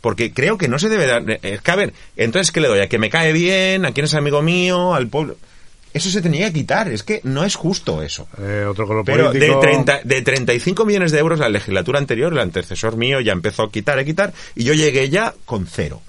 Porque 0.02 0.32
creo 0.32 0.58
que 0.58 0.68
no 0.68 0.78
se 0.78 0.88
debe 0.88 1.06
dar. 1.06 1.24
Es 1.42 1.62
que, 1.62 1.70
a 1.70 1.76
ver, 1.76 1.94
entonces, 2.16 2.52
¿qué 2.52 2.60
le 2.60 2.68
doy? 2.68 2.80
¿A 2.80 2.88
que 2.88 2.98
me 2.98 3.10
cae 3.10 3.32
bien? 3.32 3.86
¿A 3.86 3.92
quién 3.92 4.04
es 4.04 4.14
amigo 4.14 4.42
mío? 4.42 4.94
¿Al 4.94 5.08
pueblo? 5.08 5.36
Eso 5.94 6.10
se 6.10 6.20
tenía 6.20 6.48
que 6.48 6.52
quitar. 6.52 6.88
Es 6.88 7.02
que 7.02 7.22
no 7.24 7.42
es 7.42 7.54
justo 7.54 8.02
eso. 8.02 8.28
Eh, 8.38 8.66
otro 8.68 8.86
color 8.86 9.02
Pero 9.06 9.32
de, 9.32 9.38
político. 9.38 9.60
30, 9.60 10.00
de 10.04 10.20
35 10.20 10.84
millones 10.84 11.10
de 11.10 11.18
euros 11.18 11.38
la 11.38 11.48
legislatura 11.48 11.98
anterior, 11.98 12.34
el 12.34 12.38
antecesor 12.38 12.98
mío 12.98 13.20
ya 13.20 13.32
empezó 13.32 13.62
a 13.62 13.72
quitar, 13.72 13.98
a 13.98 14.04
quitar, 14.04 14.34
y 14.54 14.64
yo 14.64 14.74
llegué 14.74 15.08
ya 15.08 15.34
con 15.46 15.66
cero. 15.66 16.02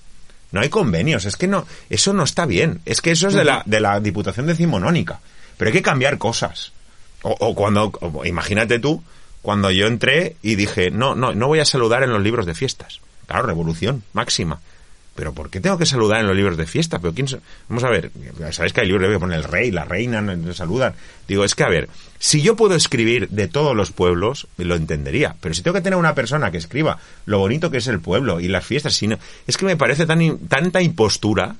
No 0.52 0.60
hay 0.60 0.68
convenios, 0.68 1.24
es 1.24 1.38
que 1.38 1.48
no, 1.48 1.66
eso 1.90 2.12
no 2.12 2.24
está 2.24 2.46
bien. 2.46 2.82
Es 2.86 3.02
que 3.02 3.12
eso 3.12 3.30
es 3.30 3.34
de 3.34 3.46
la, 3.46 3.64
de 3.66 3.80
la 3.80 4.00
Diputación 4.02 4.46
Decimonónica. 4.46 5.22
Pero 5.58 5.70
hay 5.70 5.74
que 5.74 5.82
cambiar 5.82 6.18
cosas. 6.18 6.74
O, 7.30 7.36
o 7.39 7.55
cuando, 7.55 7.91
imagínate 8.23 8.80
tú, 8.80 9.03
cuando 9.41 9.69
yo 9.69 9.88
entré 9.88 10.38
y 10.41 10.55
dije, 10.55 10.91
no, 10.91 11.13
no, 11.13 11.34
no 11.34 11.47
voy 11.47 11.59
a 11.59 11.65
saludar 11.65 12.03
en 12.03 12.11
los 12.11 12.21
libros 12.21 12.45
de 12.45 12.55
fiestas. 12.55 13.01
Claro, 13.28 13.45
revolución 13.45 14.03
máxima. 14.13 14.61
Pero 15.13 15.34
¿por 15.34 15.49
qué 15.49 15.59
tengo 15.59 15.78
que 15.80 15.86
saludar 15.88 16.21
en 16.21 16.28
los 16.28 16.36
libros 16.38 16.57
de 16.57 16.65
fiesta? 16.67 16.99
Pero 16.99 17.13
quién 17.13 17.28
Vamos 17.67 17.84
a 17.84 17.89
ver, 17.89 18.11
sabéis 18.51 18.71
que 18.71 18.82
hay 18.82 18.88
libros 18.88 19.11
que 19.11 19.19
pone 19.19 19.36
el 19.36 19.43
rey, 19.43 19.71
la 19.71 19.84
reina, 19.84 20.21
no- 20.21 20.53
saludan. 20.53 20.93
Digo, 21.28 21.43
es 21.43 21.55
que 21.55 21.63
a 21.63 21.69
ver, 21.69 21.89
si 22.19 22.41
yo 22.43 22.55
puedo 22.55 22.75
escribir 22.75 23.28
de 23.30 23.47
todos 23.47 23.75
los 23.75 23.91
pueblos, 23.91 24.47
lo 24.57 24.75
entendería. 24.75 25.36
Pero 25.41 25.55
si 25.55 25.63
tengo 25.63 25.73
que 25.75 25.82
tener 25.82 25.97
una 25.97 26.13
persona 26.15 26.51
que 26.51 26.57
escriba 26.59 26.99
lo 27.25 27.39
bonito 27.39 27.71
que 27.71 27.78
es 27.80 27.88
el 27.88 27.99
pueblo 27.99 28.39
y 28.39 28.47
las 28.47 28.63
fiestas, 28.63 28.93
si 28.93 29.07
no- 29.07 29.17
es 29.47 29.57
que 29.57 29.65
me 29.65 29.75
parece 29.75 30.05
tan 30.05 30.38
tanta 30.47 30.82
impostura 30.84 31.55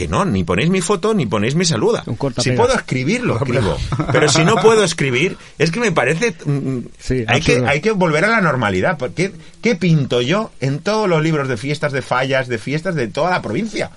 que 0.00 0.08
no, 0.08 0.24
ni 0.24 0.44
ponéis 0.44 0.70
mi 0.70 0.80
foto 0.80 1.12
ni 1.12 1.26
ponéis 1.26 1.54
mi 1.54 1.64
saluda. 1.66 2.02
Si 2.38 2.52
puedo 2.52 2.72
escribir, 2.74 3.22
lo 3.22 3.36
escribo. 3.36 3.76
Pero 4.12 4.28
si 4.28 4.44
no 4.44 4.56
puedo 4.56 4.82
escribir, 4.82 5.36
es 5.58 5.70
que 5.70 5.78
me 5.80 5.92
parece... 5.92 6.34
mm, 6.44 6.78
Sí, 6.98 7.24
hay, 7.26 7.40
que, 7.42 7.62
hay 7.66 7.80
que 7.82 7.90
volver 7.92 8.24
a 8.24 8.28
la 8.28 8.40
normalidad. 8.40 8.96
porque 8.98 9.32
¿Qué 9.62 9.74
pinto 9.76 10.22
yo 10.22 10.52
en 10.60 10.78
todos 10.78 11.08
los 11.08 11.22
libros 11.22 11.48
de 11.48 11.56
fiestas, 11.58 11.92
de 11.92 12.00
fallas, 12.02 12.48
de 12.48 12.56
fiestas 12.58 12.94
de 12.94 13.08
toda 13.08 13.30
la 13.30 13.42
provincia? 13.42 13.90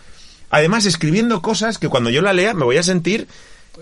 Además, 0.49 0.85
escribiendo 0.85 1.41
cosas 1.41 1.77
que 1.77 1.87
cuando 1.89 2.09
yo 2.09 2.21
la 2.21 2.33
lea 2.33 2.53
me 2.53 2.65
voy 2.65 2.77
a 2.77 2.83
sentir... 2.83 3.27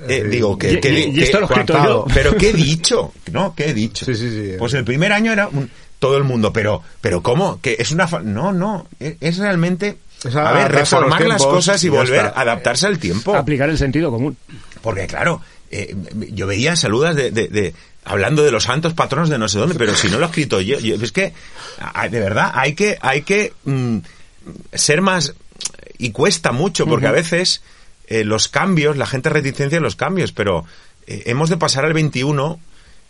eh, 0.07 0.17
Eh, 0.17 0.23
digo, 0.29 0.57
que, 0.57 0.73
y- 0.73 0.79
que- 0.79 0.89
y- 0.99 1.03
y 1.09 1.13
que- 1.13 1.23
esto 1.23 1.39
lo 1.39 1.47
he 1.47 1.49
escrito 1.51 1.73
coartado. 1.73 2.07
yo. 2.07 2.13
Pero 2.13 2.35
¿qué 2.37 2.49
he 2.51 2.53
dicho? 2.69 3.13
¿No? 3.31 3.53
¿Qué 3.55 3.69
he 3.71 3.73
dicho? 3.73 4.05
Sí, 4.05 4.13
sí, 4.15 4.29
sí. 4.29 4.51
Pues 4.59 4.73
el 4.75 4.83
primer 4.85 5.11
año 5.11 5.31
era 5.33 5.47
un- 5.47 5.69
todo 5.99 6.17
el 6.17 6.23
mundo, 6.23 6.51
pero 6.53 6.81
pero 7.01 7.21
¿cómo? 7.21 7.59
Que 7.61 7.75
es 7.79 7.91
una... 7.91 8.07
fa- 8.07 8.21
No, 8.21 8.51
no, 8.53 8.87
es, 8.99 9.15
es 9.19 9.37
realmente... 9.39 9.97
Es 10.23 10.35
a 10.35 10.51
ver, 10.53 10.71
reformar 10.71 11.19
las 11.29 11.41
cosas 11.55 11.83
y 11.83 11.89
volver 11.89 12.25
a 12.25 12.41
adaptarse 12.41 12.87
al 12.87 12.99
tiempo. 12.99 13.35
Aplicar 13.35 13.69
el 13.69 13.77
sentido 13.77 14.11
común. 14.11 14.37
Porque 14.81 15.07
claro, 15.07 15.41
eh, 15.71 15.95
yo 16.31 16.47
veía 16.47 16.75
saludas 16.75 17.15
de, 17.15 17.31
de- 17.31 17.47
de- 17.47 17.73
hablando 18.03 18.43
de 18.43 18.51
los 18.51 18.63
santos 18.65 18.93
patronos 18.93 19.29
de 19.29 19.37
no 19.37 19.47
sé 19.47 19.57
dónde, 19.59 19.75
pero 19.75 19.95
si 19.95 20.09
no 20.09 20.17
lo 20.19 20.25
he 20.25 20.29
escrito 20.29 20.59
yo, 20.61 20.79
yo- 20.79 20.95
es 20.95 21.11
que 21.11 21.33
ah, 21.79 22.07
de 22.09 22.19
verdad 22.19 22.51
hay 22.53 22.73
que 22.75 22.97
hay 23.01 23.21
que 23.23 23.53
mm, 23.65 23.97
ser 24.73 25.01
más 25.01 25.33
y 25.97 26.11
cuesta 26.11 26.51
mucho 26.51 26.85
porque 26.87 27.07
a 27.07 27.11
veces 27.11 27.61
eh, 28.07 28.23
los 28.23 28.47
cambios, 28.47 28.97
la 28.97 29.05
gente 29.05 29.29
reticencia 29.29 29.77
en 29.77 29.83
los 29.83 29.95
cambios, 29.95 30.31
pero 30.31 30.65
eh, 31.07 31.23
hemos 31.27 31.49
de 31.49 31.57
pasar 31.57 31.85
al 31.85 31.93
21 31.93 32.59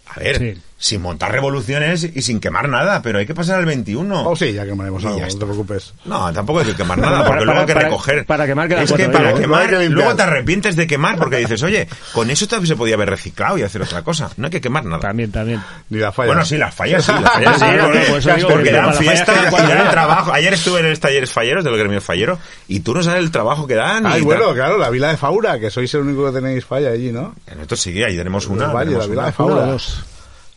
a 0.07 0.19
ver, 0.19 0.37
Sí. 0.37 0.61
Sin 0.83 0.99
montar 0.99 1.31
revoluciones 1.31 2.03
y 2.15 2.23
sin 2.23 2.39
quemar 2.39 2.67
nada, 2.67 3.03
pero 3.03 3.19
hay 3.19 3.27
que 3.27 3.35
pasar 3.35 3.59
al 3.59 3.65
21. 3.67 4.27
Oh, 4.27 4.35
sí, 4.35 4.51
ya 4.51 4.65
quemaremos 4.65 5.05
algo, 5.05 5.19
ya 5.19 5.27
no 5.27 5.31
te 5.31 5.45
preocupes. 5.45 5.93
No, 6.05 6.33
tampoco 6.33 6.61
hay 6.61 6.65
que 6.65 6.75
quemar 6.75 6.97
nada, 6.97 7.19
Para- 7.19 7.27
porque 7.27 7.45
luego 7.45 7.51
para- 7.51 7.59
hay 7.61 7.65
que 7.67 7.73
para- 7.75 7.85
recoger. 7.85 8.25
para 8.25 8.47
quemar 8.47 8.67
quedan 8.67 8.83
Es 8.85 8.91
que 8.91 8.97
para 9.09 9.09
días. 9.09 9.21
Luego 9.21 9.39
quemar, 9.41 9.69
que 9.69 9.89
luego 9.89 10.15
te 10.15 10.23
arrepientes 10.23 10.75
de 10.75 10.87
quemar 10.87 11.17
porque 11.19 11.37
dices, 11.37 11.61
oye, 11.61 11.87
con 12.13 12.31
eso 12.31 12.47
también 12.47 12.65
se 12.67 12.75
podía 12.75 12.95
haber 12.95 13.11
reciclado 13.11 13.59
y 13.59 13.61
hacer 13.61 13.83
otra 13.83 14.01
cosa. 14.01 14.31
No 14.37 14.45
hay 14.47 14.51
que 14.51 14.59
quemar 14.59 14.83
nada. 14.83 14.99
También, 15.01 15.31
también. 15.31 15.61
Ni 15.89 15.99
la 15.99 16.11
falla. 16.11 16.27
Bueno, 16.29 16.45
sí, 16.45 16.57
las 16.57 16.73
fallas 16.73 17.05
sí, 17.05 17.11
las 17.11 17.31
fallas 17.33 17.59
sí, 17.59 17.65
Sí, 17.65 17.75
porque, 17.83 17.99
por 17.99 18.17
eso 18.17 18.33
digo, 18.35 18.49
porque 18.49 18.63
que 18.63 18.71
dan 18.71 18.81
para 18.81 18.87
las 18.87 18.97
fallas 18.97 19.13
fiesta 19.13 19.33
quedan 19.33 19.45
y 19.45 19.49
cuatro 19.51 19.69
dan 19.69 19.77
días. 19.77 19.91
trabajo. 19.91 20.33
Ayer 20.33 20.53
estuve 20.55 20.79
en 20.79 20.89
los 20.89 20.99
talleres 20.99 21.31
falleros 21.31 21.63
del 21.63 21.77
gremio 21.77 22.01
fallero 22.01 22.39
y 22.67 22.79
tú 22.79 22.95
no 22.95 23.03
sabes 23.03 23.19
el 23.23 23.29
trabajo 23.29 23.67
que 23.67 23.75
dan. 23.75 24.07
Ay, 24.07 24.21
y 24.21 24.23
bueno, 24.23 24.51
claro, 24.55 24.79
la 24.79 24.89
vila 24.89 25.09
de 25.09 25.17
Faura, 25.17 25.59
que 25.59 25.69
sois 25.69 25.93
el 25.93 26.01
único 26.01 26.25
que 26.25 26.39
tenéis 26.41 26.65
falla 26.65 26.89
allí, 26.89 27.11
¿no? 27.11 27.35
Nosotros 27.55 27.79
sí, 27.81 28.01
ahí 28.03 28.17
tenemos 28.17 28.47
una. 28.47 28.71
Tenemos 28.73 29.05
la 29.05 29.07
vila 29.07 29.25
de 29.27 29.31
Faura. 29.31 29.77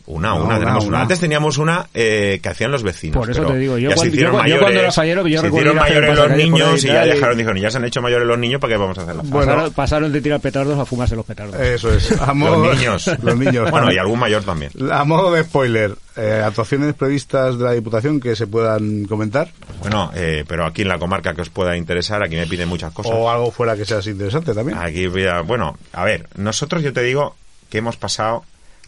Una, 0.07 0.29
No, 0.29 0.35
una, 0.35 0.45
una, 0.45 0.59
tenemos 0.59 0.83
una. 0.85 0.89
una. 0.89 1.01
Antes 1.01 1.19
teníamos 1.19 1.57
una 1.57 1.87
eh, 1.93 2.39
que 2.43 2.49
hacían 2.49 2.71
los 2.71 2.83
vecinos. 2.83 3.17
Por 3.17 3.29
eso 3.31 3.41
pero 3.41 3.53
te 3.53 3.59
digo, 3.59 3.77
yo 3.79 3.89
ya 3.89 3.95
se 3.95 4.01
cuando- 4.01 4.13
hicieron 4.13 4.31
yo- 4.33 4.37
yo 4.37 4.43
mayores, 4.43 4.61
cuando 4.61 4.79
era 4.81 4.91
fallero, 4.91 5.27
yo 5.27 5.41
se 5.41 5.47
hicieron 5.47 5.75
mayores 5.75 6.15
los 6.15 6.29
niños 6.31 6.83
y 6.83 6.87
y 6.87 6.91
ya 6.91 7.05
dejaron, 7.05 7.37
dijeron, 7.37 7.57
ya 7.57 7.71
se 7.71 7.77
han 7.77 7.85
hecho 7.85 8.01
mayores 8.03 8.27
los 8.27 8.37
niños, 8.37 8.61
¿para 8.61 8.73
qué 8.73 8.77
vamos 8.77 8.97
a 8.99 9.01
hacer 9.01 9.15
la 9.15 9.23
Bueno. 9.23 9.45
pasaron, 9.51 9.73
pasaron 9.73 10.11
de 10.13 10.21
tirar 10.21 10.39
petardos 10.41 10.77
a 10.77 10.85
fumarse 10.85 11.15
los 11.15 11.25
petardos. 11.25 11.59
Eso 11.59 11.91
es. 11.91 12.11
A 12.21 12.33
modo- 12.35 12.65
Los 12.67 12.77
niños. 12.77 13.09
los 13.23 13.35
niños. 13.37 13.71
Bueno, 13.71 13.91
y 13.91 13.97
algún 13.97 14.19
mayor 14.19 14.43
también. 14.43 14.71
A 14.91 15.03
modo 15.05 15.31
de 15.33 15.43
spoiler, 15.43 15.95
eh, 16.17 16.43
actuaciones 16.45 16.93
previstas 16.93 17.57
de 17.57 17.63
la 17.63 17.71
Diputación 17.71 18.19
que 18.19 18.35
se 18.35 18.45
puedan 18.47 19.05
comentar 19.05 19.49
Bueno, 19.81 20.11
eh, 20.15 20.45
pero 20.47 20.65
aquí 20.65 20.83
en 20.83 20.87
la 20.89 20.99
comarca 20.99 21.33
que 21.33 21.41
os 21.41 21.49
pueda 21.49 21.75
interesar, 21.75 22.21
aquí 22.23 22.35
me 22.35 22.45
piden 22.45 22.69
muchas 22.69 22.93
cosas. 22.93 23.11
o 23.15 23.29
algo 23.29 23.49
fuera 23.49 23.75
que 23.75 23.85
sea 23.85 23.99
interesante 24.05 24.53
también. 24.53 24.77
Aquí 24.77 25.07
bueno, 25.07 25.77
a 25.93 26.03
ver, 26.03 26.27
nosotros 26.35 26.83
yo 26.83 26.93
te 26.93 27.01
digo 27.01 27.35
que 27.71 27.79
hemos 27.79 27.97
pasado 27.97 28.43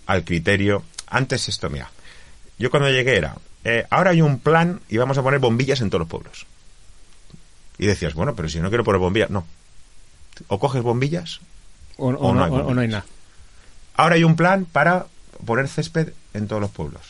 al 0.06 0.24
criterio. 0.24 0.84
Antes 1.08 1.48
esto, 1.50 1.70
mira, 1.70 1.90
yo 2.60 2.70
cuando 2.70 2.90
llegué 2.90 3.16
era, 3.18 3.36
eh, 3.64 3.86
ahora 3.90 4.12
hay 4.12 4.22
un 4.22 4.40
plan 4.40 4.82
y 4.90 4.98
vamos 4.98 5.18
a 5.18 5.24
poner 5.24 5.40
bombillas 5.40 5.82
en 5.82 5.90
todos 5.90 6.02
los 6.02 6.10
pueblos. 6.10 6.46
Y 7.78 7.86
decías, 7.86 8.14
bueno, 8.14 8.36
pero 8.36 8.50
si 8.50 8.60
no 8.60 8.70
quiero 8.70 8.84
poner 8.84 9.00
bombillas, 9.00 9.30
no. 9.30 9.46
O 10.48 10.60
coges 10.60 10.82
bombillas, 10.84 11.40
O, 11.98 12.08
o 12.10 12.16
o 12.30 12.34
no 12.36 12.44
hay 12.44 12.52
o- 12.52 12.54
o 12.54 12.58
no 12.58 12.58
hay 12.58 12.64
bombillas. 12.88 12.90
nada. 12.92 13.06
ahora 13.96 14.16
hay 14.16 14.24
un 14.24 14.36
plan 14.36 14.66
para 14.66 15.06
poner 15.46 15.68
césped 15.68 16.14
en 16.34 16.48
todos 16.48 16.62
los 16.62 16.72
pueblos. 16.72 17.02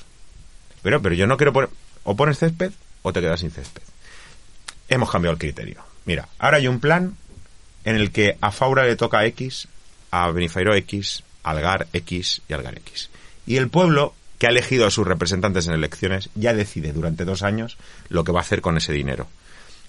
Pero, 0.83 1.01
pero 1.01 1.15
yo 1.15 1.27
no 1.27 1.37
quiero 1.37 1.53
poner, 1.53 1.69
o 2.03 2.15
pones 2.15 2.37
césped 2.39 2.71
o 3.01 3.11
te 3.13 3.21
quedas 3.21 3.39
sin 3.39 3.51
césped. 3.51 3.81
Hemos 4.89 5.09
cambiado 5.11 5.33
el 5.33 5.39
criterio. 5.39 5.83
Mira, 6.05 6.27
ahora 6.39 6.57
hay 6.57 6.67
un 6.67 6.79
plan 6.79 7.15
en 7.83 7.95
el 7.95 8.11
que 8.11 8.37
a 8.39 8.51
Faura 8.51 8.83
le 8.85 8.95
toca 8.95 9.25
X, 9.25 9.67
a 10.11 10.29
Benifeiro 10.31 10.73
X, 10.75 11.23
Algar 11.43 11.87
X 11.93 12.41
y 12.47 12.53
Algar 12.53 12.77
X. 12.77 13.09
Y 13.47 13.57
el 13.57 13.69
pueblo 13.69 14.13
que 14.37 14.45
ha 14.45 14.51
elegido 14.51 14.85
a 14.85 14.91
sus 14.91 15.07
representantes 15.07 15.65
en 15.67 15.73
elecciones 15.73 16.29
ya 16.35 16.53
decide 16.53 16.93
durante 16.93 17.25
dos 17.25 17.41
años 17.41 17.77
lo 18.09 18.23
que 18.23 18.31
va 18.31 18.39
a 18.39 18.41
hacer 18.41 18.61
con 18.61 18.77
ese 18.77 18.93
dinero. 18.93 19.27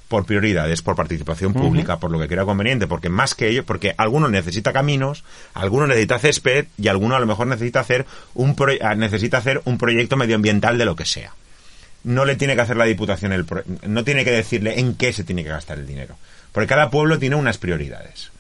Por 0.09 0.25
prioridades, 0.25 0.81
por 0.81 0.97
participación 0.97 1.53
pública, 1.53 1.99
por 1.99 2.11
lo 2.11 2.19
que 2.19 2.29
crea 2.29 2.47
conveniente, 2.47 2.87
porque 2.87 3.11
más 3.11 3.35
que 3.35 3.49
ello, 3.49 3.67
porque 3.67 3.95
alguno 3.99 4.29
necesita 4.29 4.73
caminos, 4.73 5.23
alguno 5.53 5.87
necesita 5.87 6.19
césped 6.19 6.67
y 6.79 6.89
alguno 6.89 7.15
a 7.15 7.21
lo 7.21 7.27
mejor 7.27 7.47
necesita 7.47 7.81
hacer 7.81 8.07
un 8.33 8.55
pro- 8.57 8.73
ah, 8.81 8.95
necesita 8.95 9.37
hacer 9.37 9.61
un 9.67 9.77
proyecto 9.77 10.17
medioambiental 10.17 10.79
de 10.79 10.87
lo 10.87 10.97
que 10.97 11.05
sea. 11.05 11.33
No 12.05 12.25
le 12.25 12.37
tiene 12.37 12.55
que 12.55 12.63
hacer 12.63 12.79
la 12.79 12.87
diputación 12.87 13.33
el 13.35 13.45
pro- 13.45 13.65
no 13.87 14.03
tiene 14.03 14.25
que 14.25 14.31
decirle 14.31 14.81
en 14.81 14.95
qué 14.95 15.13
se 15.13 15.25
tiene 15.25 15.43
que 15.43 15.51
gastar 15.51 15.79
el 15.79 15.87
dinero, 15.87 16.17
porque 16.53 16.69
cada 16.69 16.89
pueblo 16.89 17.19
tiene 17.19 17.37
unas 17.37 17.59
prioridades. 17.59 18.31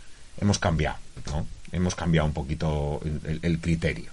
Hemos 0.41 0.59
cambiado, 0.59 0.97
¿no? 1.27 1.47
Hemos 1.73 1.95
cambiado 1.95 2.27
un 2.29 2.33
poquito 2.33 3.03
el 3.43 3.59
criterio 3.59 4.11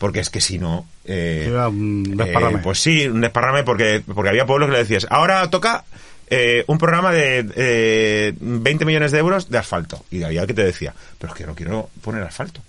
porque 0.00 0.18
es 0.18 0.30
que 0.30 0.40
si 0.40 0.58
no 0.58 0.86
eh, 1.04 1.44
Era 1.48 1.68
un 1.68 2.16
desparrame. 2.16 2.58
eh, 2.58 2.60
pues 2.64 2.80
sí 2.82 3.06
un 3.06 3.20
desparrame 3.20 3.62
porque 3.62 4.02
porque 4.04 4.30
había 4.30 4.46
pueblos 4.46 4.68
que 4.68 4.72
le 4.72 4.78
decías 4.78 5.06
ahora 5.10 5.48
toca 5.50 5.84
eh, 6.28 6.64
un 6.66 6.78
programa 6.78 7.12
de 7.12 7.46
eh, 7.54 8.32
20 8.40 8.84
millones 8.84 9.12
de 9.12 9.18
euros 9.18 9.48
de 9.50 9.58
asfalto 9.58 10.04
y 10.10 10.22
había 10.24 10.46
que 10.46 10.54
te 10.54 10.64
decía 10.64 10.94
pero 11.18 11.32
es 11.32 11.38
que 11.38 11.46
no 11.46 11.54
quiero 11.54 11.90
poner 12.02 12.22
asfalto 12.24 12.60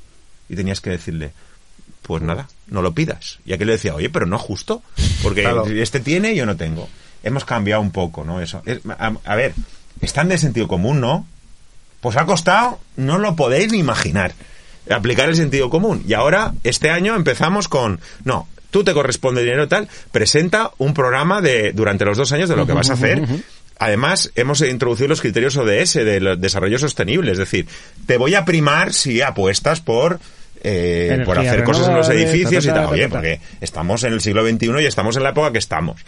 y 0.49 0.56
tenías 0.56 0.82
que 0.82 0.90
decirle 0.91 1.32
pues 2.03 2.22
nada 2.22 2.48
no 2.68 2.82
lo 2.82 2.94
pidas 2.94 3.40
y 3.45 3.53
aquel 3.53 3.68
le 3.68 3.74
decía 3.74 3.95
oye 3.95 4.10
pero 4.10 4.26
no 4.26 4.36
es 4.36 4.41
justo 4.41 4.84
porque 5.24 5.41
Claro. 5.44 5.66
este 5.68 5.99
tiene 6.02 6.34
y 6.34 6.36
yo 6.36 6.45
no 6.45 6.58
tengo 6.58 6.90
hemos 7.24 7.45
cambiado 7.45 7.82
un 7.82 7.91
poco 7.91 8.24
no 8.26 8.41
eso. 8.41 8.62
Es- 8.66 8.82
a, 8.99 9.14
a 9.26 9.36
ver 9.36 9.53
están 10.02 10.28
de 10.30 10.38
sentido 10.38 10.68
común 10.68 10.99
no 10.99 11.26
pues 12.02 12.18
ha 12.18 12.26
costado, 12.26 12.80
no 12.98 13.20
lo 13.20 13.36
podéis 13.36 13.72
ni 13.72 13.78
imaginar, 13.78 14.34
aplicar 14.90 15.30
el 15.30 15.36
sentido 15.36 15.70
común. 15.70 16.03
Y 16.08 16.14
ahora, 16.14 16.53
este 16.64 16.90
año 16.90 17.16
empezamos 17.16 17.68
con, 17.68 17.99
no, 18.24 18.48
tú 18.72 18.84
te 18.84 18.94
corresponde 18.94 19.44
dinero 19.44 19.68
tal, 19.68 19.88
presenta 20.12 20.72
un 20.78 20.94
programa 20.94 21.41
de 21.41 21.74
durante 21.74 22.06
los 22.06 22.18
dos 22.18 22.32
años 22.32 22.49
de 22.49 22.56
lo 22.56 22.66
que 22.66 22.74
vas 22.74 22.90
a 22.90 22.94
hacer. 22.94 23.24
Además, 23.80 24.32
hemos 24.36 24.62
introducido 24.62 25.08
los 25.08 25.22
criterios 25.22 25.58
ODS 25.58 25.94
de 25.94 26.36
desarrollo 26.38 26.78
sostenible, 26.78 27.32
es 27.32 27.38
decir, 27.38 27.68
te 28.06 28.18
voy 28.18 28.36
a 28.36 28.45
primar 28.45 28.94
si 28.94 29.22
apuestas 29.22 29.82
por 29.82 30.20
eh, 30.64 31.24
por 31.26 31.40
hacer 31.40 31.64
cosas 31.64 31.88
en 31.88 31.95
los 31.95 32.08
edificios 32.10 32.64
y 32.64 32.68
ta, 32.68 32.76
ta, 32.76 32.80
tal. 32.82 32.90
ta, 32.90 32.94
Oye, 32.94 33.10
porque 33.10 33.41
estamos 33.62 34.03
en 34.03 34.14
el 34.14 34.22
siglo 34.22 34.48
XXI 34.48 34.70
y 34.82 34.86
estamos 34.86 35.18
en 35.18 35.24
la 35.24 35.30
época 35.30 35.52
que 35.52 35.58
estamos 35.58 36.06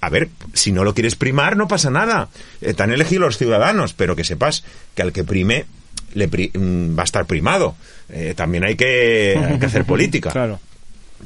a 0.00 0.08
ver, 0.08 0.28
si 0.54 0.72
no 0.72 0.84
lo 0.84 0.94
quieres 0.94 1.14
primar, 1.14 1.56
no 1.56 1.68
pasa 1.68 1.90
nada. 1.90 2.28
Eh, 2.60 2.74
te 2.74 2.82
han 2.82 2.92
elegido 2.92 3.22
los 3.22 3.36
ciudadanos, 3.36 3.92
pero 3.92 4.16
que 4.16 4.24
sepas 4.24 4.64
que 4.94 5.02
al 5.02 5.12
que 5.12 5.24
prime 5.24 5.66
le 6.14 6.28
pri- 6.28 6.50
mm, 6.52 6.96
va 6.98 7.02
a 7.02 7.04
estar 7.04 7.26
primado. 7.26 7.76
Eh, 8.08 8.34
también 8.36 8.64
hay 8.64 8.76
que, 8.76 9.36
hay 9.38 9.58
que 9.58 9.66
hacer 9.66 9.84
política. 9.84 10.30
Claro. 10.32 10.58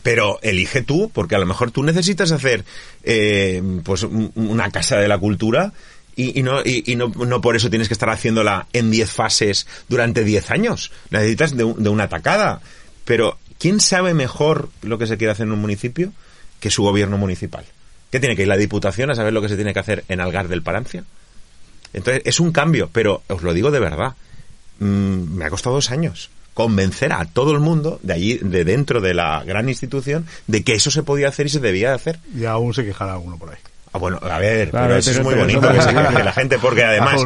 Pero 0.03 0.41
elige 0.43 0.83
tú, 0.83 1.09
porque 1.15 1.37
a 1.37 1.39
lo 1.39 1.47
mejor 1.47 1.71
tú 1.71 1.83
necesitas 1.85 2.33
hacer 2.33 2.65
eh, 3.05 3.63
pues 3.85 4.03
un- 4.03 4.33
una 4.35 4.69
casa 4.71 4.97
de 4.97 5.07
la 5.07 5.19
cultura 5.19 5.73
y, 6.17 6.39
y 6.41 6.43
no, 6.43 6.61
y, 6.63 6.83
y 6.87 6.97
no, 6.97 7.09
no 7.09 7.41
por 7.41 7.55
eso 7.57 7.71
tienes 7.71 7.87
que 7.89 7.95
estar 7.95 8.11
haciéndola 8.11 8.67
en 8.73 8.91
10 8.91 9.11
fases 9.11 9.67
durante 9.89 10.25
10 10.25 10.51
años. 10.51 10.91
Necesitas 11.11 11.57
de, 11.57 11.65
un- 11.65 11.83
de 11.83 11.89
una 11.91 12.09
tacada. 12.09 12.61
Pero, 13.05 13.39
¿quién 13.59 13.79
sabe 13.81 14.15
mejor 14.15 14.69
lo 14.83 14.99
que 14.99 15.07
se 15.07 15.17
quiere 15.17 15.31
hacer 15.33 15.47
en 15.47 15.53
un 15.53 15.61
municipio 15.61 16.13
que 16.59 16.71
su 16.71 16.83
gobierno 16.83 17.17
municipal? 17.17 17.65
¿Qué 18.11 18.19
tiene 18.21 18.35
que 18.35 18.43
ir 18.43 18.49
la 18.49 18.57
Diputación 18.57 19.11
a 19.11 19.15
saber 19.15 19.33
lo 19.33 19.43
que 19.43 19.49
se 19.49 19.57
tiene 19.57 19.73
que 19.73 19.81
hacer 19.81 20.05
en 20.09 20.21
Algar 20.21 20.49
del 20.49 20.63
Parancia? 20.63 21.05
Entonces, 21.93 22.23
es 22.25 22.41
un 22.41 22.51
cambio, 22.53 22.91
pero 22.93 23.23
os 23.29 23.43
lo 23.43 23.53
digo 23.55 23.71
de 23.71 23.79
verdad. 23.81 24.15
Mm, 24.79 25.37
me 25.37 25.45
ha 25.45 25.51
costado 25.51 25.77
dos 25.77 25.91
años 25.91 26.31
convencer 26.55 27.13
a 27.13 27.25
todo 27.25 27.51
el 27.51 27.61
mundo 27.61 27.99
de 28.03 28.15
allí, 28.15 28.39
de 28.41 28.65
dentro 28.65 29.01
de 29.01 29.13
la 29.13 29.43
gran 29.45 29.69
institución, 29.69 30.25
de 30.47 30.63
que 30.63 30.75
eso 30.75 30.91
se 30.91 31.03
podía 31.03 31.29
hacer 31.29 31.47
y 31.47 31.49
se 31.51 31.61
debía 31.61 31.93
hacer. 31.93 32.21
Y 32.35 32.45
aún 32.45 32.73
se 32.73 32.85
quejará 32.85 33.15
alguno 33.15 33.37
por 33.37 33.51
ahí. 33.51 33.59
Ah, 33.93 33.99
bueno, 33.99 34.19
a 34.23 34.39
ver, 34.39 34.71
Claro, 34.71 34.87
pero 34.87 34.99
eso 34.99 35.11
es 35.13 35.23
muy 35.23 35.35
bonito 35.35 35.61
que 35.61 35.81
se 35.81 35.95
queje 35.95 36.25
la 36.25 36.33
gente, 36.33 36.59
porque 36.59 36.83
además 36.83 37.23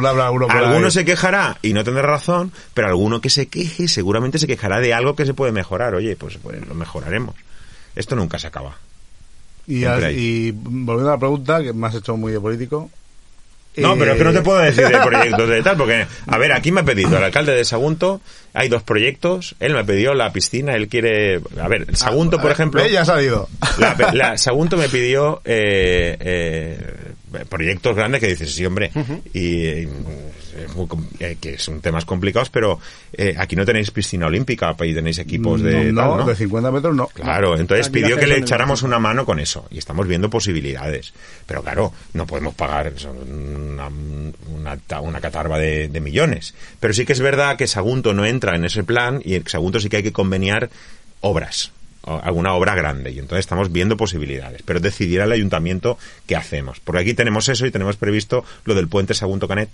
alguno 0.49 0.91
se 0.91 1.05
quejará 1.05 1.57
y 1.61 1.73
no 1.73 1.83
tendrá 1.83 2.03
razón, 2.03 2.51
pero 2.73 2.89
alguno 2.89 3.21
que 3.21 3.29
se 3.29 3.47
queje 3.47 3.87
seguramente 3.87 4.37
se 4.37 4.45
quejará 4.45 4.79
de 4.79 4.93
algo 4.93 5.15
que 5.15 5.25
se 5.25 5.33
puede 5.33 5.51
mejorar. 5.51 5.95
Oye, 5.95 6.15
pues, 6.15 6.37
pues 6.37 6.67
lo 6.67 6.75
mejoraremos. 6.75 7.35
Esto 7.95 8.15
nunca 8.15 8.37
se 8.37 8.47
acaba. 8.47 8.77
Y, 9.65 9.85
y 9.85 10.51
volviendo 10.51 11.09
a 11.09 11.13
la 11.13 11.19
pregunta, 11.19 11.61
que 11.63 11.73
me 11.73 11.87
has 11.87 11.95
hecho 11.95 12.17
muy 12.17 12.31
de 12.31 12.39
político. 12.39 12.89
No, 13.77 13.93
eh, 13.93 13.95
pero 13.99 14.11
es 14.13 14.17
que 14.17 14.23
no 14.23 14.33
te 14.33 14.41
puedo 14.41 14.59
decir 14.59 14.87
de 14.87 14.97
proyectos 15.05 15.47
de 15.49 15.61
tal, 15.63 15.77
porque, 15.77 16.05
a 16.27 16.37
ver, 16.37 16.51
aquí 16.53 16.71
me 16.71 16.81
ha 16.81 16.83
pedido 16.83 17.17
el 17.17 17.23
alcalde 17.23 17.53
de 17.53 17.63
Sagunto, 17.63 18.19
hay 18.53 18.67
dos 18.67 18.83
proyectos, 18.83 19.55
él 19.59 19.73
me 19.73 19.83
pidió 19.85 20.13
la 20.13 20.33
piscina, 20.33 20.73
él 20.73 20.87
quiere, 20.89 21.39
a 21.61 21.67
ver, 21.67 21.95
Sagunto, 21.95 22.39
por 22.41 22.49
Eh, 22.49 22.53
ejemplo, 22.53 22.83
ve, 22.83 22.91
ya 22.91 23.01
ha 23.01 23.05
salido. 23.05 23.47
la, 23.77 23.95
la- 24.13 24.37
Sagunto 24.39 24.75
me 24.75 24.89
pidió 24.89 25.41
eh, 25.45 26.17
eh, 26.19 26.77
proyectos 27.49 27.95
grandes 27.95 28.21
que 28.21 28.27
dices, 28.27 28.53
sí, 28.53 28.65
hombre, 28.65 28.91
y 29.33 29.65
eh, 29.65 29.89
es 30.65 30.75
muy 30.75 30.87
com- 30.87 31.05
eh, 31.19 31.37
que 31.39 31.57
son 31.57 31.79
temas 31.81 32.05
complicados, 32.05 32.49
pero 32.49 32.79
eh, 33.13 33.35
aquí 33.37 33.55
no 33.55 33.65
tenéis 33.65 33.91
piscina 33.91 34.27
olímpica, 34.27 34.75
ahí 34.77 34.93
tenéis 34.93 35.19
equipos 35.19 35.61
de 35.61 35.91
no, 35.91 36.01
tal, 36.01 36.17
¿no? 36.19 36.25
de 36.25 36.35
50 36.35 36.71
metros 36.71 36.95
no. 36.95 37.07
Claro, 37.07 37.57
entonces 37.57 37.87
Aquí 37.87 38.01
pidió 38.01 38.17
que 38.17 38.27
le 38.27 38.37
echáramos 38.37 38.81
una 38.83 38.99
mano 38.99 39.25
con 39.25 39.39
eso 39.39 39.67
y 39.69 39.77
estamos 39.77 40.07
viendo 40.07 40.29
posibilidades. 40.29 41.13
Pero 41.45 41.61
claro, 41.61 41.93
no 42.13 42.25
podemos 42.25 42.55
pagar 42.55 42.91
una, 43.27 43.87
una, 43.87 44.77
una 45.01 45.21
catarba 45.21 45.57
de, 45.59 45.87
de 45.87 45.99
millones. 46.01 46.53
Pero 46.79 46.93
sí 46.93 47.05
que 47.05 47.13
es 47.13 47.19
verdad 47.21 47.55
que 47.57 47.67
Sagunto 47.67 48.13
no 48.13 48.25
entra 48.25 48.55
en 48.55 48.65
ese 48.65 48.83
plan 48.83 49.21
y 49.23 49.35
en 49.35 49.47
Sagunto 49.47 49.79
sí 49.79 49.89
que 49.89 49.97
hay 49.97 50.03
que 50.03 50.11
conveniar 50.13 50.69
obras, 51.21 51.71
alguna 52.17 52.53
obra 52.53 52.75
grande. 52.75 53.11
Y 53.11 53.19
entonces 53.19 53.39
estamos 53.39 53.71
viendo 53.71 53.97
posibilidades. 53.97 54.61
Pero 54.63 54.79
decidirá 54.79 55.25
el 55.25 55.31
ayuntamiento 55.31 55.97
qué 56.25 56.35
hacemos. 56.35 56.79
Porque 56.79 57.01
aquí 57.01 57.13
tenemos 57.13 57.49
eso 57.49 57.65
y 57.65 57.71
tenemos 57.71 57.97
previsto 57.97 58.43
lo 58.65 58.75
del 58.75 58.87
puente 58.87 59.13
Sagunto-Canet. 59.13 59.69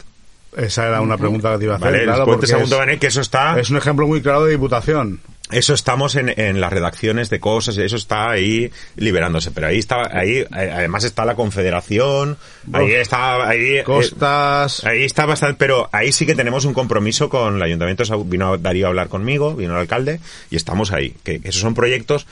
Esa 0.57 0.87
era 0.87 1.01
una 1.01 1.17
pregunta 1.17 1.51
que 1.53 1.57
te 1.59 1.63
iba 1.65 1.73
a 1.73 1.77
hacer. 1.77 1.91
¿Vale? 1.91 2.03
claro, 2.03 2.19
el 2.19 2.25
puente 2.25 2.31
porque 2.31 2.45
es, 2.45 2.51
Sagunto-Canet, 2.51 2.99
que 2.99 3.07
eso 3.07 3.21
está... 3.21 3.59
es 3.59 3.69
un 3.69 3.77
ejemplo 3.77 4.07
muy 4.07 4.21
claro 4.21 4.45
de 4.45 4.51
diputación. 4.51 5.19
Eso 5.51 5.75
estamos 5.75 6.15
en, 6.15 6.33
en 6.39 6.59
las 6.59 6.73
redacciones 6.73 7.29
de 7.29 7.39
cosas, 7.39 7.77
eso 7.77 7.95
está 7.97 8.31
ahí 8.31 8.71
liberándose, 8.95 9.51
pero 9.51 9.67
ahí 9.67 9.77
está, 9.77 10.09
ahí 10.17 10.37
eh, 10.39 10.47
además 10.51 11.03
está 11.03 11.23
la 11.23 11.35
Confederación, 11.35 12.37
ahí 12.73 12.93
está, 12.93 13.47
ahí, 13.47 13.77
eh, 13.77 13.83
Costas. 13.83 14.83
ahí 14.85 15.03
está 15.03 15.27
bastante, 15.27 15.57
pero 15.59 15.87
ahí 15.91 16.11
sí 16.11 16.25
que 16.25 16.33
tenemos 16.33 16.65
un 16.65 16.73
compromiso 16.73 17.29
con 17.29 17.57
el 17.57 17.61
Ayuntamiento, 17.61 18.23
vino 18.23 18.57
Darío 18.57 18.87
a 18.87 18.89
hablar 18.89 19.07
conmigo, 19.07 19.53
vino 19.55 19.73
el 19.73 19.79
alcalde, 19.81 20.19
y 20.49 20.55
estamos 20.55 20.91
ahí, 20.91 21.13
que 21.23 21.39
esos 21.43 21.61
son 21.61 21.75
proyectos, 21.75 22.25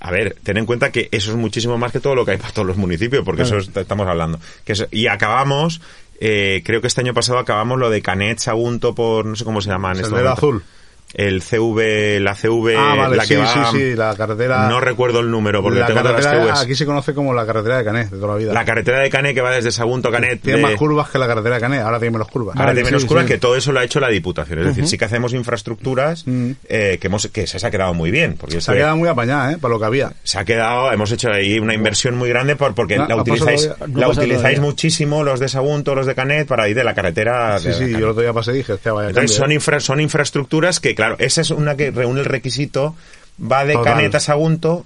a 0.00 0.10
ver, 0.10 0.36
ten 0.42 0.56
en 0.56 0.64
cuenta 0.64 0.90
que 0.90 1.08
eso 1.12 1.32
es 1.32 1.36
muchísimo 1.36 1.76
más 1.76 1.92
que 1.92 2.00
todo 2.00 2.14
lo 2.14 2.24
que 2.24 2.30
hay 2.32 2.36
para 2.38 2.52
todos 2.52 2.66
los 2.66 2.78
municipios, 2.78 3.24
porque 3.26 3.42
eso 3.42 3.58
es- 3.58 3.70
estamos 3.76 4.06
hablando. 4.06 4.38
Que 4.64 4.72
eso- 4.72 4.86
y 4.90 5.06
acabamos, 5.06 5.80
eh, 6.20 6.62
creo 6.64 6.80
que 6.80 6.86
este 6.88 7.02
año 7.02 7.12
pasado 7.14 7.38
acabamos 7.38 7.78
lo 7.78 7.90
de 7.90 8.00
Canet, 8.02 8.38
Sagunto, 8.38 8.94
por, 8.94 9.26
no 9.26 9.36
sé 9.36 9.44
cómo 9.44 9.60
se 9.60 9.68
llama 9.70 9.88
en 9.92 9.96
este 9.98 10.04
Sendero 10.06 10.30
momento. 10.30 10.46
azul. 10.46 10.64
El 11.12 11.42
CV, 11.42 12.18
la 12.18 12.34
CV, 12.34 12.74
Ah, 12.76 12.94
vale, 12.96 13.16
la 13.16 13.22
sí, 13.24 13.34
que 13.34 13.36
va, 13.40 13.46
sí, 13.46 13.60
sí, 13.78 13.94
la 13.94 14.16
carretera. 14.16 14.68
no 14.68 14.80
recuerdo 14.80 15.20
el 15.20 15.30
número 15.30 15.62
porque 15.62 15.78
la 15.78 15.86
tengo 15.86 16.00
todas 16.00 16.16
las 16.16 16.24
carretera, 16.26 16.54
CVs. 16.54 16.62
aquí 16.64 16.74
se 16.74 16.86
conoce 16.86 17.14
como 17.14 17.32
la 17.32 17.46
carretera 17.46 17.78
de 17.78 17.84
Canet 17.84 18.10
de 18.10 18.16
toda 18.16 18.32
la 18.32 18.38
vida. 18.38 18.52
La 18.52 18.64
carretera 18.64 18.98
de 18.98 19.10
Canet 19.10 19.32
que 19.32 19.40
va 19.40 19.52
desde 19.52 19.70
Sagunto 19.70 20.08
a 20.08 20.10
Canet. 20.10 20.40
tiene 20.40 20.56
de- 20.58 20.62
más 20.64 20.74
curvas 20.74 21.08
que 21.10 21.18
la 21.18 21.28
carretera 21.28 21.54
de 21.54 21.60
Canet, 21.60 21.82
ahora 21.82 21.98
tiene 22.00 22.12
menos 22.14 22.26
curvas. 22.28 22.56
Ahora 22.56 22.66
Vale, 22.66 22.78
tiene 22.78 22.86
menos 22.88 23.02
sí, 23.02 23.06
curvas 23.08 23.26
sí. 23.26 23.32
que 23.32 23.38
todo 23.38 23.54
eso 23.54 23.70
lo 23.70 23.78
ha 23.78 23.84
hecho 23.84 24.00
la 24.00 24.08
Diputación. 24.08 24.58
Es 24.58 24.66
decir, 24.66 24.88
sí 24.88 24.98
que 24.98 25.04
hacemos 25.04 25.32
infraestructuras 25.34 26.26
Mm. 26.26 26.50
eh, 26.68 26.98
que 27.00 27.06
hemos 27.06 27.28
que 27.28 27.46
se 27.46 27.64
ha 27.64 27.70
quedado 27.70 27.94
muy 27.94 28.10
bien. 28.10 28.34
Porque 28.36 28.60
Se 28.60 28.72
ha 28.72 28.74
quedado 28.74 28.96
muy 28.96 29.08
apañada, 29.08 29.52
¿eh? 29.52 29.58
Para 29.60 29.72
lo 29.74 29.78
que 29.78 29.86
había. 29.86 30.12
se 30.24 30.38
ha 30.40 30.44
quedado, 30.44 30.90
hemos 30.92 31.12
hecho 31.12 31.30
ahí 31.30 31.60
una 31.60 31.74
inversión 31.74 32.16
muy 32.16 32.28
grande 32.28 32.56
por, 32.56 32.74
porque 32.74 32.96
No, 32.98 33.06
la 33.06 33.16
utilizáis. 33.16 33.70
No 33.86 34.00
la 34.00 34.08
utilizáis 34.08 34.40
todavía. 34.40 34.60
muchísimo 34.60 35.22
los 35.22 35.38
de 35.38 35.48
Sagunto, 35.48 35.94
los 35.94 36.06
de 36.06 36.14
Canet 36.16 36.48
para 36.48 36.68
ir 36.68 36.74
de 36.74 36.82
la 36.82 36.92
carretera. 36.94 37.56
Sí, 37.60 37.68
de 37.68 37.74
sí, 37.74 37.80
la 37.80 37.86
yo 37.86 37.92
Canet. 37.92 38.02
el 38.02 38.08
otro 38.10 38.22
día 38.22 38.32
pasé 38.32 38.50
y 38.50 38.54
dije, 38.56 38.72
hostia, 38.72 38.92
vaya 38.92 39.08
Entonces 39.10 39.38
cambio, 39.38 39.52
¿eh? 39.54 39.58
infra- 39.60 39.80
son 39.80 40.00
infraestructuras 40.00 40.80
que, 40.80 40.94
claro, 41.08 41.16
esa 41.24 41.40
es 41.40 41.50
una 41.50 41.76
que 41.76 41.90
reúne 41.90 42.20
el 42.20 42.26
requisito, 42.26 42.94
va 43.40 43.64
de 43.64 43.74
Total. 43.74 43.94
Canet 43.94 44.14
a 44.14 44.20
Sagunto, 44.20 44.84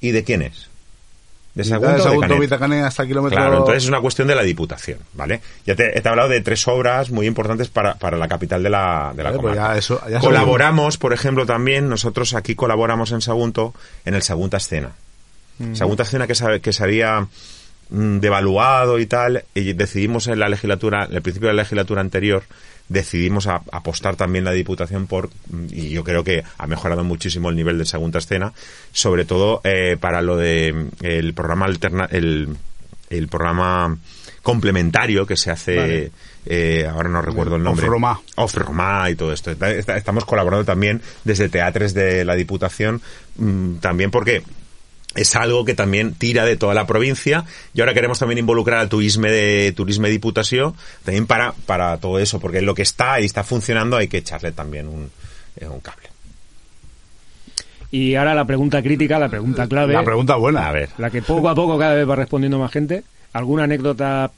¿y 0.00 0.10
de 0.10 0.24
quién 0.24 0.42
es? 0.42 0.68
De 1.54 1.64
Sagunto, 1.64 1.88
de 1.88 1.94
o 1.94 1.96
de 1.96 2.02
Sagunto, 2.02 2.58
Canet. 2.58 2.84
Hasta 2.84 3.06
kilómetro... 3.06 3.36
Claro, 3.38 3.58
entonces 3.58 3.84
es 3.84 3.88
una 3.88 4.00
cuestión 4.02 4.28
de 4.28 4.34
la 4.34 4.42
Diputación, 4.42 4.98
¿vale? 5.14 5.40
Ya 5.64 5.74
te, 5.74 5.98
he 5.98 6.06
hablado 6.08 6.28
de 6.28 6.42
tres 6.42 6.68
obras 6.68 7.10
muy 7.10 7.26
importantes 7.26 7.68
para, 7.68 7.94
para 7.94 8.18
la 8.18 8.28
capital 8.28 8.62
de 8.62 8.68
la, 8.68 9.12
de 9.16 9.22
la 9.22 9.30
Vale, 9.30 9.40
pues 9.42 9.54
comarca. 9.54 9.72
ya 9.72 9.78
eso- 9.78 10.02
ya 10.10 10.20
colaboramos, 10.20 10.98
por 10.98 11.14
ejemplo, 11.14 11.46
también, 11.46 11.88
nosotros 11.88 12.34
aquí 12.34 12.54
colaboramos 12.54 13.10
en 13.12 13.22
Sagunto, 13.22 13.72
en 14.04 14.14
el 14.14 14.22
Sagunta 14.22 14.58
Escena. 14.58 14.90
Mm. 15.58 15.74
Sagunta 15.74 16.02
Escena 16.02 16.26
que, 16.26 16.34
sabe, 16.34 16.60
que 16.60 16.74
se 16.74 16.84
había 16.84 17.26
mm, 17.88 18.18
devaluado 18.18 18.98
y 18.98 19.06
tal, 19.06 19.44
y 19.54 19.72
decidimos 19.72 20.26
en 20.26 20.38
la 20.38 20.50
legislatura, 20.50 21.06
en 21.08 21.14
el 21.16 21.22
principio 21.22 21.48
de 21.48 21.54
la 21.54 21.62
legislatura 21.62 22.02
anterior, 22.02 22.42
decidimos 22.88 23.46
a- 23.46 23.62
apostar 23.72 24.16
también 24.16 24.44
la 24.44 24.52
Diputación 24.52 25.06
por, 25.06 25.30
y 25.70 25.90
yo 25.90 26.04
creo 26.04 26.22
que 26.24 26.44
ha 26.58 26.66
mejorado 26.66 27.02
muchísimo 27.04 27.50
el 27.50 27.56
nivel 27.56 27.78
de 27.78 27.84
segunda 27.86 28.18
escena, 28.18 28.52
sobre 28.92 29.24
todo 29.24 29.60
eh, 29.64 29.96
para 30.00 30.22
lo 30.22 30.36
de 30.36 30.72
mm, 30.72 30.88
el 31.04 31.34
programa 31.34 31.66
alterna, 31.66 32.08
el, 32.10 32.56
el 33.10 33.28
programa 33.28 33.96
complementario 34.42 35.26
que 35.26 35.36
se 35.36 35.50
hace, 35.50 35.76
Vale. 35.76 36.10
eh, 36.46 36.86
ahora 36.88 37.08
no 37.08 37.20
recuerdo 37.20 37.56
el 37.56 37.62
nombre. 37.64 37.86
Off-Roma. 37.86 38.20
Off-Roma 38.36 39.10
y 39.10 39.16
todo 39.16 39.32
esto. 39.32 39.50
Está- 39.50 39.70
está- 39.72 39.96
Estamos 39.96 40.24
colaborando 40.24 40.64
también 40.64 41.02
desde 41.24 41.48
Teatres 41.48 41.94
de 41.94 42.24
la 42.24 42.36
Diputación, 42.36 43.02
mm, 43.38 43.76
también 43.76 44.12
porque 44.12 44.44
es 45.16 45.34
algo 45.36 45.64
que 45.64 45.74
también 45.74 46.14
tira 46.14 46.44
de 46.44 46.56
toda 46.56 46.74
la 46.74 46.86
provincia 46.86 47.44
y 47.74 47.80
ahora 47.80 47.94
queremos 47.94 48.18
también 48.18 48.38
involucrar 48.38 48.78
al 48.78 48.88
turismo 48.88 49.26
de 49.26 49.72
turismo 49.76 50.06
Diputación 50.06 50.74
también 51.04 51.26
para 51.26 51.52
para 51.66 51.96
todo 51.98 52.18
eso 52.18 52.38
porque 52.38 52.62
lo 52.62 52.74
que 52.74 52.82
está 52.82 53.20
y 53.20 53.24
está 53.24 53.42
funcionando 53.42 53.96
hay 53.96 54.08
que 54.08 54.18
echarle 54.18 54.52
también 54.52 54.88
un, 54.88 55.10
eh, 55.56 55.66
un 55.66 55.80
cable 55.80 56.08
Y 57.90 58.14
ahora 58.14 58.34
la 58.34 58.44
pregunta 58.44 58.82
crítica, 58.82 59.18
la 59.18 59.28
pregunta 59.28 59.66
clave. 59.66 59.94
La 59.94 60.04
pregunta 60.04 60.36
buena. 60.36 60.68
a 60.68 60.72
ver 60.72 60.90
La 60.98 61.10
que 61.10 61.22
poco 61.22 61.48
a 61.48 61.54
poco 61.54 61.78
cada 61.78 61.94
vez 61.94 62.08
va 62.08 62.16
respondiendo 62.16 62.58
más 62.58 62.70
gente. 62.72 63.04
¿Alguna 63.32 63.64
anécdota 63.64 64.30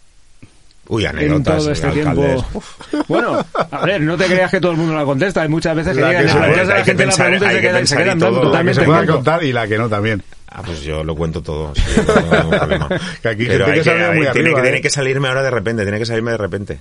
uy 0.89 1.05
en 1.05 1.10
anécdotas 1.10 1.59
todo 1.59 1.73
este 1.73 1.89
tiempo? 1.90 2.44
Bueno, 3.09 3.44
a 3.70 3.86
ver, 3.86 4.01
no 4.01 4.16
te 4.16 4.27
creas 4.27 4.51
que 4.51 4.60
todo 4.60 4.73
el 4.73 4.78
mundo 4.78 4.94
la 4.94 5.05
contesta. 5.05 5.43
Hay 5.43 5.48
muchas 5.48 5.74
veces 5.77 5.94
que 5.94 6.01
La 6.01 6.09
llegan 6.09 6.27
que 6.27 6.31
a 6.31 6.35
la 6.35 6.44
hay 6.47 6.52
casa, 6.52 6.62
que 6.62 6.69
la 6.69 6.85
gente 6.85 7.06
la 7.06 7.15
pregunta 7.15 7.47
y 7.47 7.48
se 7.48 7.55
que 7.55 7.60
quedan, 7.60 7.86
se 7.86 7.97
quedan 7.97 8.19
todo. 8.19 8.31
dando 8.31 8.39
La 8.39 8.40
que 8.40 8.47
totalmente 8.47 8.81
se 8.81 8.86
pueda 8.86 9.06
contar 9.06 9.44
y 9.44 9.52
la 9.52 9.69
que 9.69 9.78
no 9.78 9.89
también. 9.89 10.23
Ah, 10.51 10.62
pues 10.65 10.81
yo 10.82 11.05
lo 11.05 11.15
cuento 11.15 11.43
todo. 11.43 11.74
sí, 11.74 11.82
no 12.06 12.15
tengo 12.15 12.31
ningún 12.36 12.51
problema. 12.59 12.89
Que 13.23 13.28
aquí 13.28 13.47
Pero 13.47 13.66
hay 13.66 13.81
que 13.81 13.90
muy 13.90 13.93
tiene, 13.93 14.05
arriba, 14.05 14.59
¿eh? 14.59 14.62
tiene 14.62 14.81
que 14.81 14.90
salirme 14.90 15.28
ahora 15.28 15.43
de 15.43 15.51
repente, 15.51 15.82
tiene 15.82 15.98
que 15.98 16.06
salirme 16.06 16.31
de 16.32 16.39
repente. 16.39 16.81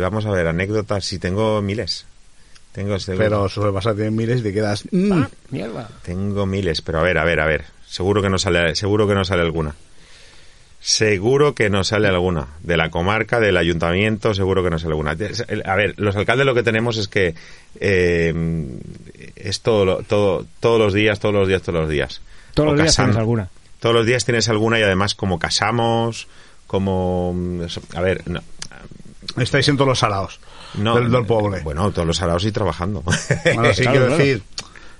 Vamos 0.00 0.26
a 0.26 0.30
ver, 0.30 0.46
anécdotas, 0.48 1.04
si 1.04 1.18
tengo 1.18 1.62
miles. 1.62 2.06
Tengo, 2.72 2.96
Pero 3.04 3.48
suele 3.48 3.72
pasar, 3.72 3.94
tienes 3.94 4.12
miles 4.12 4.40
y 4.40 4.42
te 4.44 4.52
quedas... 4.52 4.84
mm, 4.92 5.22
Mierda. 5.50 5.88
Tengo 6.04 6.46
miles, 6.46 6.82
pero 6.82 7.00
a 7.00 7.02
ver, 7.02 7.18
a 7.18 7.24
ver, 7.24 7.40
a 7.40 7.46
ver. 7.46 7.64
Seguro 7.86 8.22
que 8.22 8.28
no 8.28 8.38
sale, 8.38 8.76
seguro 8.76 9.08
que 9.08 9.14
no 9.14 9.24
sale 9.24 9.42
alguna. 9.42 9.74
Seguro 10.82 11.54
que 11.54 11.68
no 11.68 11.84
sale 11.84 12.08
alguna. 12.08 12.46
De 12.62 12.76
la 12.78 12.90
comarca, 12.90 13.38
del 13.38 13.56
ayuntamiento, 13.58 14.32
seguro 14.34 14.62
que 14.64 14.70
no 14.70 14.78
sale 14.78 14.92
alguna. 14.92 15.10
A 15.10 15.74
ver, 15.76 15.94
los 15.98 16.16
alcaldes 16.16 16.46
lo 16.46 16.54
que 16.54 16.62
tenemos 16.62 16.96
es 16.96 17.06
que 17.08 17.34
eh, 17.78 18.34
es 19.36 19.60
todo, 19.60 19.84
lo- 19.84 20.02
todo, 20.02 20.46
todos 20.60 20.78
los 20.78 20.94
días, 20.94 21.20
todos 21.20 21.34
los 21.34 21.48
días, 21.48 21.62
todos 21.62 21.80
los 21.80 21.90
días. 21.90 22.22
Todos 22.54 22.70
O 22.70 22.72
los 22.72 22.82
días 22.82 22.96
tienes 22.96 23.16
alguna. 23.16 23.48
Todos 23.78 23.94
los 23.94 24.06
días 24.06 24.24
tienes 24.24 24.48
alguna 24.48 24.78
y 24.78 24.82
además 24.82 25.14
como 25.14 25.38
casamos, 25.38 26.28
como... 26.66 27.34
A 27.94 28.00
ver, 28.00 28.22
no, 28.28 28.40
Estáis 29.36 29.68
en 29.68 29.76
todos 29.76 29.88
los 29.88 29.98
salados 29.98 30.40
no, 30.74 30.96
del, 30.96 31.10
del 31.10 31.24
pueblo. 31.26 31.56
Bueno, 31.62 31.90
todos 31.92 32.06
los 32.06 32.16
salados 32.16 32.44
y 32.44 32.52
trabajando. 32.52 33.02
Bueno, 33.02 33.18
sí, 33.74 33.82
Claro, 33.82 33.90
quiero 33.92 34.06
claro. 34.06 34.16
decir, 34.16 34.42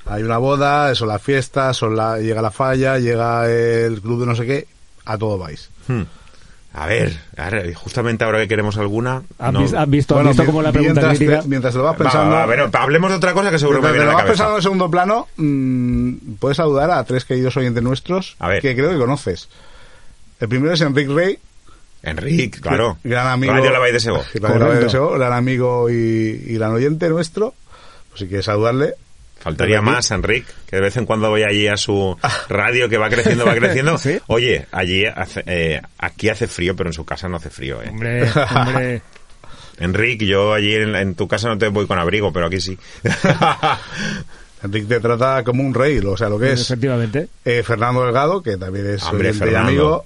hay 0.06 0.22
una 0.22 0.38
boda, 0.38 0.94
son 0.94 1.08
las 1.08 1.22
fiestas, 1.22 1.76
son 1.76 1.96
la, 1.96 2.18
llega 2.18 2.40
la 2.42 2.50
falla, 2.50 2.98
llega 2.98 3.50
el 3.50 4.00
club 4.00 4.20
de 4.20 4.26
no 4.26 4.34
sé 4.36 4.46
qué, 4.46 4.66
a 5.04 5.18
todo 5.18 5.38
vais. 5.38 5.70
Hmm. 5.88 6.02
A 6.72 6.86
ver, 6.86 7.18
a 7.36 7.50
ver, 7.50 7.74
justamente 7.74 8.22
ahora 8.24 8.38
que 8.38 8.46
queremos 8.46 8.78
alguna... 8.78 9.22
¿Has, 9.40 9.52
no- 9.52 9.62
vis- 9.62 9.74
has 9.74 9.90
visto, 9.90 10.14
has 10.14 10.18
Bueno, 10.18 10.30
visto 10.30 10.46
cómo 10.46 10.62
la 10.62 10.70
pregunta 10.70 11.00
mientras, 11.00 11.18
crítica? 11.18 11.42
te- 11.42 11.48
mientras 11.48 11.74
lo 11.74 11.82
vas 11.82 11.94
Va, 11.94 11.98
pensando... 11.98 12.30
va, 12.36 12.46
pero 12.46 12.70
hablemos 12.74 13.10
de 13.10 13.16
otra 13.16 13.32
cosa 13.32 13.50
que 13.50 13.58
seguro 13.58 13.82
me 13.82 13.90
mientras 13.90 13.94
viene 13.94 14.04
lo 14.04 14.10
a 14.10 14.14
la 14.14 14.22
vas 14.22 14.30
pensando 14.30 14.56
en 14.56 14.62
segundo 14.62 14.88
plano, 14.88 15.26
mm, 15.36 16.34
puedes 16.38 16.56
saludar 16.58 16.92
a 16.92 17.02
tres 17.02 17.24
queridos 17.24 17.56
oyentes 17.56 17.82
nuestros 17.82 18.36
A 18.38 18.46
ver. 18.48 18.62
que 18.62 18.76
creo 18.76 18.88
que 18.90 18.98
conoces. 18.98 19.48
El 20.38 20.48
primero 20.48 20.72
es 20.72 20.80
Enrique 20.80 21.12
Rey, 21.12 21.38
Enrique, 22.04 22.60
claro. 22.60 22.98
gran 23.02 23.26
amigo. 23.26 23.52
Radio 23.52 23.70
La 23.72 23.80
de 23.80 24.00
Sego. 24.00 24.22
Radio 24.40 24.58
La 24.58 24.74
de. 24.74 24.88
Sego, 24.90 25.10
gran 25.18 25.32
amigo 25.32 25.90
y, 25.90 25.94
y 26.46 26.54
gran 26.54 26.70
oyente 26.70 27.08
nuestro. 27.08 27.52
Pues 28.10 28.20
si 28.20 28.26
quieres 28.28 28.44
saludarle, 28.46 28.94
Faltaría 29.40 29.80
más, 29.80 30.10
Enrique, 30.10 30.52
que 30.66 30.76
de 30.76 30.82
vez 30.82 30.96
en 30.98 31.06
cuando 31.06 31.30
voy 31.30 31.42
allí 31.42 31.66
a 31.66 31.76
su 31.78 32.16
radio 32.50 32.88
que 32.90 32.98
va 32.98 33.08
creciendo, 33.08 33.46
va 33.46 33.54
creciendo. 33.54 33.96
¿Sí? 33.98 34.18
Oye, 34.26 34.66
allí 34.70 35.06
hace, 35.06 35.42
eh, 35.46 35.80
aquí 35.98 36.28
hace 36.28 36.46
frío, 36.46 36.76
pero 36.76 36.90
en 36.90 36.92
su 36.94 37.06
casa 37.06 37.26
no 37.28 37.38
hace 37.38 37.48
frío, 37.48 37.82
¿eh? 37.82 37.88
Hombre, 37.88 38.30
hombre. 38.54 39.02
Enrique, 39.78 40.26
yo 40.26 40.52
allí 40.52 40.74
en, 40.74 40.94
en 40.94 41.14
tu 41.14 41.26
casa 41.26 41.48
no 41.48 41.56
te 41.56 41.68
voy 41.68 41.86
con 41.86 41.98
abrigo, 41.98 42.30
pero 42.32 42.46
aquí 42.48 42.60
sí. 42.60 42.78
Enrique 44.62 44.86
te 44.86 45.00
trata 45.00 45.42
como 45.42 45.62
un 45.62 45.72
rey, 45.72 45.98
o 46.00 46.16
sea, 46.18 46.28
lo 46.28 46.38
que 46.38 46.52
es. 46.52 46.60
Efectivamente. 46.60 47.28
Eh, 47.44 47.62
Fernando 47.62 48.04
Delgado, 48.04 48.42
que 48.42 48.58
también 48.58 48.86
es 48.94 49.02
Hombre, 49.04 49.32
Fernando. 49.32 49.68
amigo, 49.68 50.04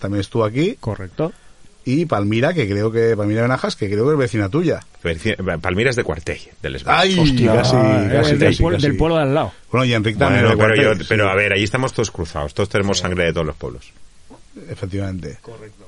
también 0.00 0.20
estuvo 0.20 0.44
aquí. 0.44 0.76
Correcto. 0.80 1.32
Y 1.86 2.06
Palmira, 2.06 2.54
que 2.54 2.66
creo 2.68 2.90
que, 2.90 3.14
Palmira 3.16 3.42
Benajas, 3.42 3.76
que 3.76 3.90
creo 3.90 4.06
que 4.06 4.12
es 4.12 4.18
vecina 4.18 4.48
tuya. 4.48 4.80
Palmira 5.60 5.90
es 5.90 5.96
de 5.96 6.02
Cuartell, 6.04 6.38
del 6.62 6.76
Esbel. 6.76 6.94
¡Ay! 6.96 7.18
Hostia, 7.18 7.54
casi, 7.56 7.76
eh, 7.76 8.08
casi, 8.12 8.30
del, 8.36 8.48
casi, 8.48 8.62
pueblo- 8.62 8.76
casi. 8.78 8.86
del 8.88 8.96
pueblo 8.96 9.16
de 9.16 9.22
al 9.22 9.34
lado. 9.34 9.52
Bueno, 9.70 9.84
y 9.84 9.92
Enrique 9.92 10.18
también. 10.18 10.44
Bueno, 10.46 10.58
pero, 10.58 10.94
yo, 10.96 11.28
a 11.28 11.34
ver, 11.34 11.52
allí 11.52 11.64
estamos 11.64 11.92
todos 11.92 12.10
cruzados, 12.10 12.54
todos 12.54 12.70
tenemos 12.70 12.98
sangre 12.98 13.24
de 13.24 13.32
todos 13.34 13.46
los 13.46 13.56
pueblos. 13.56 13.92
Efectivamente. 14.70 15.38
Correcto. 15.42 15.84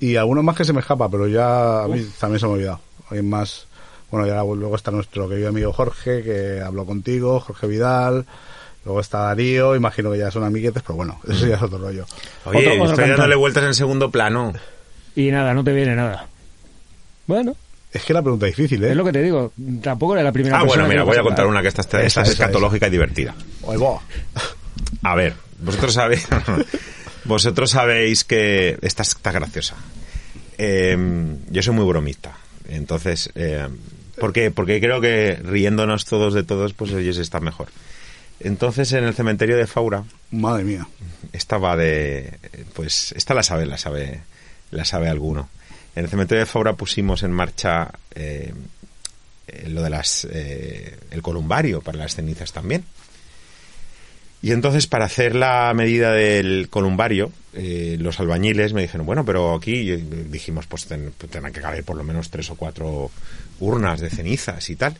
Y 0.00 0.16
algunos 0.16 0.42
más 0.42 0.56
que 0.56 0.64
se 0.64 0.72
me 0.72 0.80
escapa, 0.80 1.08
pero 1.10 1.28
ya 1.28 1.84
a 1.84 1.88
mí 1.88 2.04
también 2.18 2.40
se 2.40 2.46
me 2.46 2.52
ha 2.52 2.54
olvidado. 2.56 2.80
Hay 3.10 3.22
más. 3.22 3.66
Bueno, 4.10 4.26
ya 4.26 4.42
luego 4.42 4.74
está 4.74 4.90
nuestro 4.90 5.28
querido 5.28 5.50
amigo 5.50 5.72
Jorge, 5.72 6.22
que 6.22 6.60
habló 6.60 6.84
contigo, 6.86 7.38
Jorge 7.40 7.66
Vidal. 7.66 8.26
Luego 8.84 9.00
está 9.00 9.18
Darío, 9.18 9.76
imagino 9.76 10.10
que 10.10 10.18
ya 10.18 10.30
son 10.30 10.42
amiguetes, 10.42 10.82
pero 10.82 10.96
bueno, 10.96 11.20
eso 11.28 11.46
ya 11.46 11.56
es 11.56 11.62
otro 11.62 11.78
rollo. 11.78 12.06
Oye, 12.46 12.58
Otro- 12.66 12.72
otro 12.82 12.94
estoy 12.94 13.08
dándole 13.10 13.36
vueltas 13.36 13.62
en 13.64 13.74
segundo 13.74 14.10
plano. 14.10 14.54
Y 15.20 15.30
nada, 15.30 15.52
no 15.52 15.62
te 15.62 15.72
viene 15.72 15.94
nada. 15.94 16.26
Bueno, 17.26 17.54
Es 17.92 18.02
que 18.04 18.12
la 18.14 18.22
pregunta 18.22 18.46
es 18.46 18.56
difícil, 18.56 18.82
¿eh? 18.84 18.90
es 18.90 18.96
lo 18.96 19.04
que 19.04 19.12
te 19.12 19.22
digo. 19.22 19.52
Tampoco 19.82 20.14
era 20.14 20.22
la 20.22 20.32
primera 20.32 20.56
Ah, 20.58 20.60
persona 20.62 20.84
bueno, 20.84 20.88
mira, 20.88 21.02
voy 21.04 21.16
a 21.16 21.22
contar 21.22 21.46
una 21.46 21.60
que 21.60 21.68
esta, 21.68 21.82
esta, 21.82 21.98
Esa, 21.98 22.06
esta 22.06 22.20
esa, 22.22 22.32
es 22.32 22.38
escatológica 22.40 22.86
y 22.86 22.90
divertida. 22.90 23.34
A 25.02 25.14
ver, 25.14 25.34
vosotros 25.60 25.92
sabéis, 25.94 26.26
vosotros 27.24 27.70
sabéis 27.70 28.24
que 28.24 28.78
esta 28.82 29.02
está 29.02 29.32
graciosa. 29.32 29.76
Eh, 30.58 30.96
yo 31.50 31.62
soy 31.62 31.74
muy 31.74 31.84
bromista, 31.86 32.36
entonces, 32.68 33.30
eh, 33.34 33.66
¿por 34.18 34.32
qué? 34.32 34.50
Porque 34.50 34.80
creo 34.80 35.00
que 35.00 35.38
riéndonos 35.42 36.04
todos 36.04 36.34
de 36.34 36.42
todos, 36.44 36.72
pues 36.74 36.92
ellos 36.92 37.18
está 37.18 37.40
mejor. 37.40 37.68
Entonces, 38.40 38.92
en 38.92 39.04
el 39.04 39.14
cementerio 39.14 39.56
de 39.56 39.66
Faura 39.66 40.04
Madre 40.30 40.64
mía. 40.64 40.86
estaba 41.32 41.76
de, 41.76 42.38
pues, 42.74 43.12
esta 43.12 43.34
la 43.34 43.42
sabe, 43.42 43.66
la 43.66 43.76
sabe, 43.78 44.20
la 44.70 44.84
sabe 44.84 45.08
alguno. 45.08 45.48
En 45.94 46.04
el 46.04 46.10
cementerio 46.10 46.40
de 46.40 46.46
Faura 46.46 46.74
pusimos 46.74 47.22
en 47.22 47.32
marcha 47.32 47.90
eh, 48.14 48.52
lo 49.68 49.82
de 49.82 49.90
las, 49.90 50.26
eh, 50.30 50.96
el 51.10 51.22
columbario 51.22 51.80
para 51.80 51.98
las 51.98 52.14
cenizas 52.14 52.52
también. 52.52 52.84
Y 54.42 54.52
entonces, 54.52 54.86
para 54.86 55.04
hacer 55.04 55.34
la 55.34 55.70
medida 55.74 56.12
del 56.12 56.68
columbario, 56.70 57.30
eh, 57.52 57.96
los 58.00 58.20
albañiles 58.20 58.72
me 58.72 58.80
dijeron, 58.80 59.04
bueno, 59.04 59.22
pero 59.24 59.54
aquí 59.54 59.90
eh, 59.90 59.98
dijimos, 60.30 60.66
pues 60.66 60.86
ten- 60.86 61.12
pues 61.18 61.30
tendrán 61.30 61.52
que 61.52 61.60
caber 61.60 61.84
por 61.84 61.96
lo 61.96 62.04
menos 62.04 62.30
tres 62.30 62.48
o 62.48 62.54
cuatro 62.54 63.10
urnas 63.58 64.00
de 64.00 64.08
cenizas 64.08 64.70
y 64.70 64.76
tal. 64.76 64.96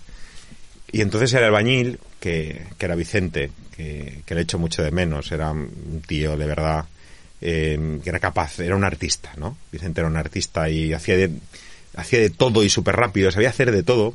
Y 0.93 1.01
entonces 1.01 1.33
el 1.33 1.45
albañil, 1.45 1.99
que, 2.19 2.67
que 2.77 2.85
era 2.85 2.97
Vicente, 2.97 3.51
que, 3.75 4.21
que 4.27 4.35
le 4.35 4.43
echo 4.43 4.59
mucho 4.59 4.83
de 4.83 4.91
menos, 4.91 5.33
era 5.33 5.53
un 5.53 6.03
tío 6.07 6.37
de 6.37 6.47
verdad, 6.47 6.85
eh, 7.41 7.99
que 8.03 8.09
era 8.11 8.19
capaz, 8.19 8.59
era 8.61 8.77
un 8.77 8.85
artista, 8.85 9.33
¿no? 9.37 9.57
Vicente 9.73 10.01
era 10.01 10.09
un 10.09 10.17
artista 10.17 10.69
y 10.69 10.93
hacía 10.93 11.17
de, 11.17 11.31
hacía 11.97 12.21
de 12.21 12.31
todo 12.31 12.63
y 12.65 12.71
súper 12.71 12.97
rápido, 12.97 13.31
sabía 13.31 13.51
hacer 13.51 13.73
de 13.73 13.83
todo. 13.83 14.15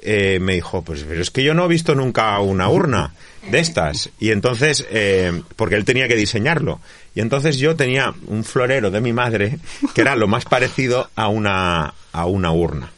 Eh, 0.00 0.38
me 0.40 0.54
dijo, 0.54 0.82
pues 0.82 1.04
pero 1.08 1.20
es 1.20 1.32
que 1.32 1.42
yo 1.42 1.54
no 1.54 1.64
he 1.64 1.68
visto 1.68 1.94
nunca 1.96 2.38
una 2.38 2.68
urna 2.68 3.14
de 3.50 3.58
estas. 3.58 4.10
Y 4.20 4.30
entonces, 4.30 4.86
eh, 4.90 5.42
porque 5.56 5.74
él 5.74 5.84
tenía 5.84 6.06
que 6.06 6.14
diseñarlo. 6.14 6.80
Y 7.16 7.20
entonces 7.20 7.56
yo 7.58 7.74
tenía 7.74 8.14
un 8.28 8.44
florero 8.44 8.92
de 8.92 9.00
mi 9.00 9.12
madre 9.12 9.58
que 9.94 10.00
era 10.02 10.14
lo 10.14 10.28
más 10.28 10.44
parecido 10.44 11.10
a 11.16 11.26
una, 11.28 11.94
a 12.12 12.26
una 12.26 12.52
urna 12.52 12.92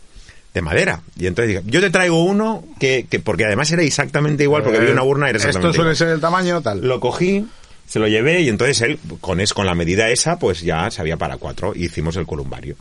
de 0.53 0.61
madera. 0.61 1.01
Y 1.17 1.27
entonces 1.27 1.57
dije, 1.57 1.63
yo 1.71 1.81
te 1.81 1.89
traigo 1.89 2.23
uno 2.23 2.65
que, 2.79 3.07
que 3.09 3.19
porque 3.19 3.47
además 3.47 3.71
era 3.73 3.83
exactamente 3.83 4.43
igual, 4.43 4.63
porque 4.63 4.81
vi 4.81 4.91
una 4.91 5.03
urna 5.05 5.29
y 5.29 5.31
era 5.31 5.39
Esto 5.39 5.53
suele 5.53 5.79
igual. 5.79 5.97
ser 5.97 6.09
el 6.09 6.21
tamaño 6.21 6.61
tal. 6.61 6.81
Lo 6.87 7.01
cogí, 7.01 7.47
se 7.91 7.99
lo 7.99 8.07
llevé 8.07 8.41
y 8.43 8.49
entonces 8.49 8.81
él, 8.83 8.99
con, 9.21 9.41
es, 9.41 9.53
con 9.53 9.67
la 9.67 9.75
medida 9.75 10.09
esa, 10.11 10.39
pues 10.39 10.61
ya 10.62 10.91
sabía 10.93 11.17
para 11.17 11.37
cuatro 11.39 11.73
y 11.75 11.87
hicimos 11.87 12.17
el 12.17 12.25
columbario. 12.25 12.77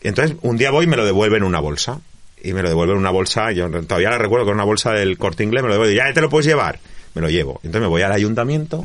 Entonces 0.00 0.36
un 0.42 0.56
día 0.56 0.70
voy 0.70 0.84
y 0.84 0.88
me 0.88 0.96
lo 0.96 1.04
devuelven 1.04 1.42
en 1.42 1.48
una 1.48 1.60
bolsa. 1.60 2.00
Y 2.42 2.52
me 2.52 2.62
lo 2.62 2.68
devuelven 2.68 2.94
en 2.96 3.00
una 3.00 3.10
bolsa, 3.10 3.50
yo 3.52 3.68
todavía 3.84 4.10
la 4.10 4.18
recuerdo 4.18 4.44
con 4.46 4.54
una 4.54 4.64
bolsa 4.64 4.92
del 4.92 5.18
corte 5.18 5.42
inglés, 5.42 5.62
me 5.62 5.68
lo 5.68 5.74
devuelven, 5.74 5.96
ya 5.96 6.12
te 6.12 6.20
lo 6.20 6.28
puedes 6.30 6.46
llevar. 6.46 6.78
Me 7.14 7.20
lo 7.22 7.28
llevo. 7.28 7.54
Entonces 7.64 7.80
me 7.82 7.86
voy 7.88 8.02
al 8.02 8.12
ayuntamiento 8.12 8.84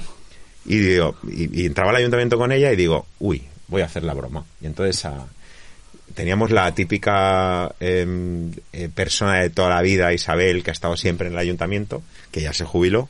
y 0.66 0.78
digo, 0.80 1.16
y, 1.30 1.62
y 1.62 1.66
entraba 1.66 1.91
al 1.91 1.98
ayuntamiento 1.98 2.38
con 2.38 2.52
ella 2.52 2.72
y 2.72 2.76
digo, 2.76 3.06
uy, 3.20 3.44
voy 3.68 3.82
a 3.82 3.86
hacer 3.86 4.03
la 4.03 4.14
broma. 4.14 4.45
Y 4.62 4.66
entonces 4.68 5.06
a- 5.06 5.28
teníamos 6.16 6.52
la 6.52 6.74
típica 6.74 7.74
em, 7.80 8.52
eh, 8.74 8.90
persona 8.94 9.40
de 9.41 9.49
toda 9.49 9.70
la 9.70 9.82
vida, 9.82 10.12
Isabel, 10.14 10.64
que 10.64 10.72
ha 10.72 10.74
estado 10.74 10.98
siempre 10.98 11.28
en 11.28 11.34
el 11.34 11.40
ayuntamiento, 11.40 12.02
que 12.32 12.41
ya 12.41 12.53
se 12.53 12.66
jubiló, 12.66 13.10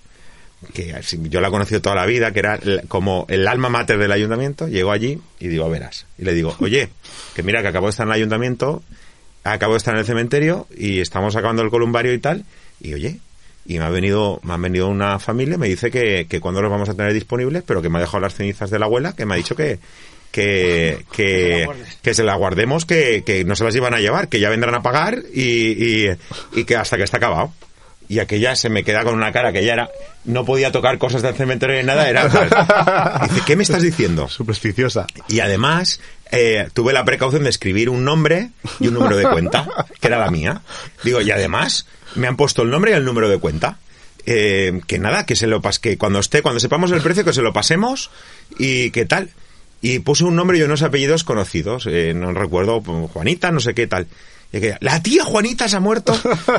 que 0.73 0.93
yo 1.29 1.41
la 1.41 1.47
he 1.47 1.51
conocido 1.51 1.81
toda 1.81 1.95
la 1.95 2.05
vida, 2.05 2.31
que 2.31 2.39
era 2.39 2.59
como 2.87 3.25
el 3.29 3.47
alma 3.47 3.69
mater 3.69 3.97
del 3.97 4.11
ayuntamiento, 4.11 4.67
llegó 4.67 4.91
allí 4.91 5.19
y 5.39 5.47
digo, 5.47 5.69
verás. 5.69 6.05
Y 6.17 6.23
le 6.23 6.33
digo, 6.33 6.55
oye, 6.59 6.89
que 7.35 7.43
mira 7.43 7.61
que 7.61 7.69
acabo 7.69 7.87
de 7.87 7.91
estar 7.91 8.05
en 8.05 8.11
el 8.11 8.17
ayuntamiento, 8.17 8.83
acabo 9.43 9.73
de 9.73 9.77
estar 9.77 9.93
en 9.93 10.01
el 10.01 10.05
cementerio 10.05 10.67
y 10.75 10.99
estamos 10.99 11.35
acabando 11.35 11.63
el 11.63 11.69
columbario 11.69 12.13
y 12.13 12.19
tal. 12.19 12.45
Y 12.79 12.93
oye, 12.93 13.19
y 13.65 13.79
me 13.79 13.85
ha 13.85 13.89
venido, 13.89 14.39
me 14.43 14.53
han 14.53 14.61
venido 14.61 14.87
una 14.87 15.19
familia, 15.19 15.57
me 15.57 15.67
dice 15.67 15.91
que, 15.91 16.27
que 16.27 16.39
cuando 16.39 16.61
los 16.61 16.71
vamos 16.71 16.89
a 16.89 16.93
tener 16.93 17.13
disponibles, 17.13 17.63
pero 17.65 17.81
que 17.81 17.89
me 17.89 17.97
ha 17.97 18.01
dejado 18.01 18.21
las 18.21 18.35
cenizas 18.35 18.69
de 18.69 18.79
la 18.79 18.85
abuela, 18.85 19.13
que 19.13 19.25
me 19.25 19.33
ha 19.33 19.37
dicho 19.37 19.55
que, 19.55 19.79
que, 20.31 21.05
que, 21.11 21.67
que 22.01 22.13
se 22.13 22.23
las 22.23 22.37
guardemos, 22.37 22.85
que, 22.85 23.23
que 23.23 23.43
no 23.43 23.55
se 23.55 23.63
las 23.63 23.75
iban 23.75 23.93
a 23.93 23.99
llevar, 23.99 24.29
que 24.29 24.39
ya 24.39 24.49
vendrán 24.49 24.75
a 24.75 24.81
pagar 24.81 25.23
y, 25.33 26.05
y, 26.05 26.09
y 26.53 26.63
que 26.63 26.75
hasta 26.75 26.97
que 26.97 27.03
está 27.03 27.17
acabado. 27.17 27.53
Y 28.11 28.19
aquella 28.19 28.57
se 28.57 28.67
me 28.67 28.83
queda 28.83 29.05
con 29.05 29.13
una 29.13 29.31
cara 29.31 29.53
que 29.53 29.63
ya 29.63 29.71
era, 29.71 29.89
no 30.25 30.43
podía 30.43 30.73
tocar 30.73 30.97
cosas 30.97 31.21
del 31.21 31.33
cementerio 31.33 31.77
ni 31.77 31.83
nada, 31.83 32.09
era. 32.09 32.27
Dice, 33.29 33.41
¿qué 33.47 33.55
me 33.55 33.63
estás 33.63 33.81
diciendo? 33.81 34.27
Supersticiosa. 34.27 35.07
Y 35.29 35.39
además, 35.39 36.01
eh, 36.29 36.67
tuve 36.73 36.91
la 36.91 37.05
precaución 37.05 37.45
de 37.45 37.49
escribir 37.49 37.89
un 37.89 38.03
nombre 38.03 38.49
y 38.81 38.89
un 38.89 38.95
número 38.95 39.15
de 39.15 39.23
cuenta, 39.29 39.65
que 40.01 40.07
era 40.07 40.19
la 40.19 40.29
mía. 40.29 40.61
Digo, 41.05 41.21
y 41.21 41.31
además, 41.31 41.85
me 42.15 42.27
han 42.27 42.35
puesto 42.35 42.63
el 42.63 42.69
nombre 42.69 42.91
y 42.91 42.95
el 42.95 43.05
número 43.05 43.29
de 43.29 43.37
cuenta. 43.37 43.77
Eh, 44.25 44.81
que 44.87 44.99
nada, 44.99 45.25
que 45.25 45.37
se 45.37 45.47
lo 45.47 45.61
pas 45.61 45.79
que 45.79 45.97
cuando 45.97 46.19
esté, 46.19 46.41
cuando 46.41 46.59
sepamos 46.59 46.91
el 46.91 46.99
precio, 46.99 47.23
que 47.23 47.31
se 47.31 47.41
lo 47.41 47.53
pasemos 47.53 48.11
y 48.59 48.91
qué 48.91 49.05
tal. 49.05 49.29
Y 49.81 49.99
puse 49.99 50.25
un 50.25 50.35
nombre 50.35 50.57
y 50.57 50.63
unos 50.63 50.81
apellidos 50.81 51.23
conocidos, 51.23 51.87
eh, 51.87 52.13
no 52.13 52.33
recuerdo, 52.33 52.81
Juanita, 52.81 53.51
no 53.51 53.61
sé 53.61 53.73
qué 53.73 53.87
tal. 53.87 54.07
Y 54.53 54.59
que, 54.59 54.75
la 54.81 55.01
tía 55.01 55.23
Juanita 55.23 55.69
se 55.69 55.77
ha 55.77 55.79
muerto. 55.79 56.13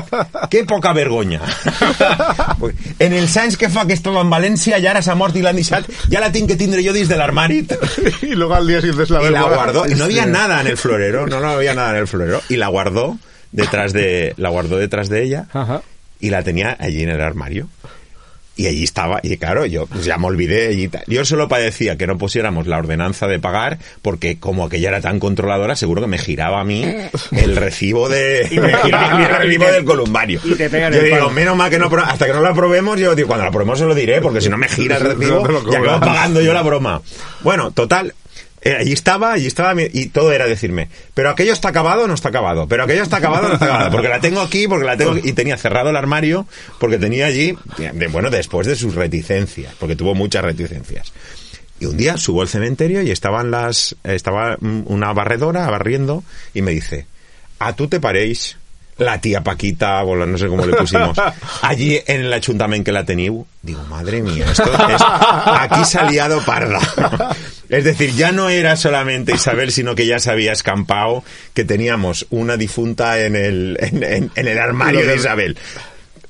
Qué 0.49 0.63
poca 0.63 0.93
vergonya. 0.93 1.41
Pues, 2.59 2.75
en 2.99 3.13
el 3.13 3.27
Science 3.27 3.57
que 3.57 3.67
fa 3.69 3.85
que 3.85 3.93
estaba 3.93 4.21
en 4.21 4.29
Valencia 4.29 4.77
y 4.79 4.87
ahora 4.87 5.01
se 5.01 5.11
ha 5.11 5.15
muerto 5.15 5.37
y 5.37 5.41
la 5.41 5.49
han 5.49 5.55
deixat, 5.57 5.85
ya 6.07 6.19
la 6.19 6.31
tinc 6.31 6.47
que 6.47 6.55
tindre 6.55 6.83
yo 6.83 6.93
desde 6.93 7.15
el 7.15 7.21
armario. 7.21 7.65
y 8.21 8.27
luego 8.35 8.53
al 8.53 8.67
día 8.67 8.79
siguiente 8.79 9.11
la 9.13 9.19
Y 9.19 9.23
la 9.23 9.41
vergüenza. 9.41 9.55
guardó. 9.55 9.87
Y 9.87 9.95
no 9.95 10.05
había 10.05 10.25
nada 10.25 10.61
en 10.61 10.67
el 10.67 10.77
florero. 10.77 11.27
No, 11.27 11.39
no 11.39 11.49
había 11.49 11.73
nada 11.73 11.91
en 11.91 11.97
el 11.97 12.07
florero. 12.07 12.41
Y 12.49 12.55
la 12.55 12.67
guardó 12.67 13.17
detrás 13.51 13.91
de, 13.93 14.33
la 14.37 14.49
guardó 14.49 14.77
detrás 14.77 15.09
de 15.09 15.23
ella. 15.23 15.47
Ajá. 15.53 15.81
Y 16.19 16.29
la 16.29 16.41
tenía 16.43 16.77
allí 16.79 17.03
en 17.03 17.09
el 17.09 17.21
armario. 17.21 17.67
Y 18.55 18.67
allí 18.67 18.83
estaba, 18.83 19.19
y 19.23 19.35
claro, 19.37 19.65
yo 19.65 19.87
pues 19.87 20.05
ya 20.05 20.17
me 20.19 20.27
olvidé. 20.27 20.73
Y 20.73 20.87
tal. 20.87 21.03
yo 21.07 21.25
solo 21.25 21.47
padecía 21.47 21.97
que 21.97 22.05
no 22.05 22.19
pusiéramos 22.19 22.67
la 22.67 22.77
ordenanza 22.77 23.25
de 23.25 23.39
pagar, 23.39 23.79
porque 24.03 24.37
como 24.39 24.63
aquella 24.65 24.89
era 24.89 25.01
tan 25.01 25.19
controladora, 25.19 25.75
seguro 25.75 26.01
que 26.01 26.07
me 26.07 26.19
giraba 26.19 26.59
a 26.59 26.63
mí 26.63 26.85
el 27.31 27.55
recibo 27.55 28.09
de 28.09 28.47
Y 28.51 28.59
me 28.59 28.75
giraba 28.77 29.11
a 29.11 29.15
mí 29.17 29.23
el 29.23 29.29
recibo 29.35 29.65
del 29.71 29.83
columbario. 29.85 30.39
y 30.43 30.53
te 30.53 30.69
pega 30.69 30.87
en 30.87 30.93
yo 30.93 30.99
el 30.99 31.05
digo, 31.05 31.17
palo. 31.17 31.29
menos 31.31 31.57
mal 31.57 31.69
que 31.71 31.79
no, 31.79 31.89
hasta 32.05 32.27
que 32.27 32.33
no 32.33 32.41
la 32.41 32.53
probemos, 32.53 32.99
yo 32.99 33.15
digo, 33.15 33.27
cuando 33.27 33.45
la 33.45 33.51
probemos 33.51 33.79
se 33.79 33.85
lo 33.85 33.95
diré, 33.95 34.21
porque 34.21 34.39
si 34.39 34.49
no 34.49 34.57
me 34.57 34.67
gira 34.67 34.97
el 34.97 35.03
No 35.07 35.09
recibo 35.15 35.47
lo 35.47 35.71
y 35.71 35.75
acabo 35.75 35.99
pagando 35.99 36.39
yo 36.41 36.53
la 36.53 36.61
broma. 36.61 37.01
Bueno, 37.41 37.71
total, 37.71 38.13
eh, 38.63 38.75
allí 38.79 38.93
estaba, 38.93 39.33
allí 39.33 39.47
estaba, 39.47 39.73
y 39.81 40.07
todo 40.07 40.31
era 40.31 40.47
decirme, 40.47 40.87
pero 41.13 41.29
aquello 41.29 41.51
está 41.51 41.69
acabado 41.69 42.03
o 42.03 42.07
no 42.07 42.13
está 42.13 42.29
acabado, 42.29 42.67
pero 42.67 42.83
aquello 42.83 43.03
está 43.03 43.17
acabado 43.17 43.45
o 43.45 43.49
no 43.49 43.53
está 43.55 43.65
acabado, 43.65 43.91
porque 43.91 44.07
la 44.07 44.19
tengo 44.19 44.39
aquí, 44.39 44.67
porque 44.67 44.85
la 44.85 44.95
tengo, 44.95 45.17
y 45.17 45.33
tenía 45.33 45.57
cerrado 45.57 45.89
el 45.89 45.97
armario, 45.97 46.47
porque 46.79 46.97
tenía 46.97 47.25
allí, 47.25 47.57
bueno, 48.11 48.29
después 48.29 48.65
de 48.65 48.75
sus 48.75 48.95
reticencias, 48.95 49.73
porque 49.79 49.95
tuvo 49.95 50.15
muchas 50.15 50.43
reticencias. 50.43 51.11
Y 51.79 51.85
un 51.85 51.97
día 51.97 52.15
subo 52.15 52.41
al 52.41 52.47
cementerio 52.47 53.01
y 53.01 53.11
estaban 53.11 53.51
las, 53.51 53.97
estaba 54.03 54.57
una 54.61 55.11
barredora 55.11 55.69
barriendo 55.69 56.23
y 56.53 56.61
me 56.61 56.71
dice, 56.71 57.05
a 57.59 57.73
tú 57.73 57.89
te 57.89 57.99
paréis 57.99 58.57
la 58.97 59.19
tía 59.19 59.41
Paquita, 59.41 60.03
o 60.03 60.15
la- 60.15 60.25
no 60.25 60.37
sé 60.37 60.47
cómo 60.47 60.65
le 60.65 60.75
pusimos, 60.75 61.17
allí 61.61 61.99
en 62.05 62.21
el 62.21 62.33
ayuntamiento 62.33 62.85
que 62.85 62.91
la 62.91 63.05
teniu. 63.05 63.45
Digo, 63.61 63.81
madre 63.83 64.21
mía, 64.21 64.45
esto 64.51 64.71
es, 64.89 65.01
aquí 65.59 65.85
se 65.85 65.99
ha 65.99 66.09
liado 66.09 66.41
parda. 66.43 66.79
Es 67.69 67.85
decir, 67.85 68.11
ya 68.13 68.31
no 68.31 68.49
era 68.49 68.75
solamente 68.75 69.33
Isabel, 69.33 69.71
sino 69.71 69.95
que 69.95 70.05
ya 70.05 70.19
se 70.19 70.29
había 70.29 70.51
escampado 70.51 71.23
que 71.55 71.63
teníamos 71.63 72.27
una 72.29 72.55
difunta 72.55 73.19
en 73.19 73.35
el, 73.35 73.77
en, 73.79 74.03
en- 74.03 74.31
en 74.35 74.47
el 74.47 74.59
armario 74.59 75.07
de 75.07 75.15
Isabel. 75.15 75.57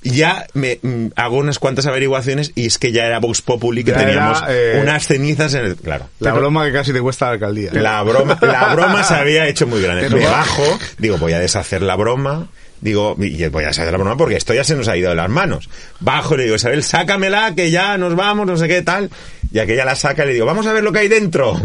Ya 0.04 0.46
me 0.54 0.80
mm, 0.82 1.08
hago 1.16 1.38
unas 1.38 1.60
cuantas 1.60 1.86
averiguaciones 1.88 2.52
y 2.56 2.66
es 2.66 2.78
que 2.78 2.92
ya 2.92 3.06
era 3.06 3.20
Vox 3.20 3.42
Populi 3.42 3.84
que 3.84 3.92
Ya 3.92 4.02
era, 4.02 4.06
teníamos 4.08 4.44
eh, 4.50 4.80
unas 4.82 5.08
cenizas 5.08 5.54
en 5.54 5.66
el... 5.66 5.76
Claro. 5.76 6.10
La 6.20 6.34
broma 6.34 6.66
que 6.66 6.74
casi 6.74 6.92
te 6.94 7.02
cuesta 7.02 7.26
la 7.28 7.32
alcaldía. 7.34 7.72
La 7.74 8.02
broma, 8.04 8.38
la 8.42 8.74
broma 8.76 9.04
se 9.04 9.14
había 9.16 9.48
hecho 9.48 9.66
muy 9.68 9.82
grande. 9.82 10.04
Pero 10.04 10.18
Me 10.18 10.26
va- 10.26 10.32
bajo, 10.32 10.80
digo, 10.98 11.18
voy 11.18 11.34
a 11.34 11.40
deshacer 11.40 11.82
la 11.82 11.96
broma. 11.96 12.48
Digo, 12.82 13.16
y 13.18 13.48
voy 13.48 13.64
a 13.64 13.68
deshacer 13.68 13.94
la 13.94 13.98
broma 13.98 14.18
porque 14.18 14.36
esto 14.36 14.54
ya 14.54 14.66
se 14.66 14.76
nos 14.76 14.90
ha 14.90 14.98
ido 14.98 15.10
de 15.10 15.16
las 15.16 15.30
manos. 15.30 15.70
Bajo 16.02 16.34
y 16.34 16.38
le 16.40 16.44
digo, 16.44 16.58
Isabel, 16.58 16.84
sácamela, 16.84 17.56
que 17.56 17.72
ya 17.72 17.98
nos 17.98 18.14
vamos, 18.14 18.46
no 18.46 18.58
sé 18.58 18.68
qué 18.68 18.82
tal. 18.82 19.10
Y 19.54 19.60
aquella 19.60 19.86
la 19.86 19.96
saca 19.96 20.26
y 20.26 20.28
le 20.28 20.34
digo, 20.34 20.46
vamos 20.46 20.68
a 20.68 20.74
ver 20.74 20.84
lo 20.84 20.92
que 20.92 21.00
hay 21.00 21.08
dentro. 21.08 21.58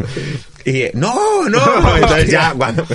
Y, 0.65 0.85
no, 0.95 1.49
no. 1.49 1.97
Entonces 1.97 2.31
ya, 2.31 2.55
cuando, 2.57 2.87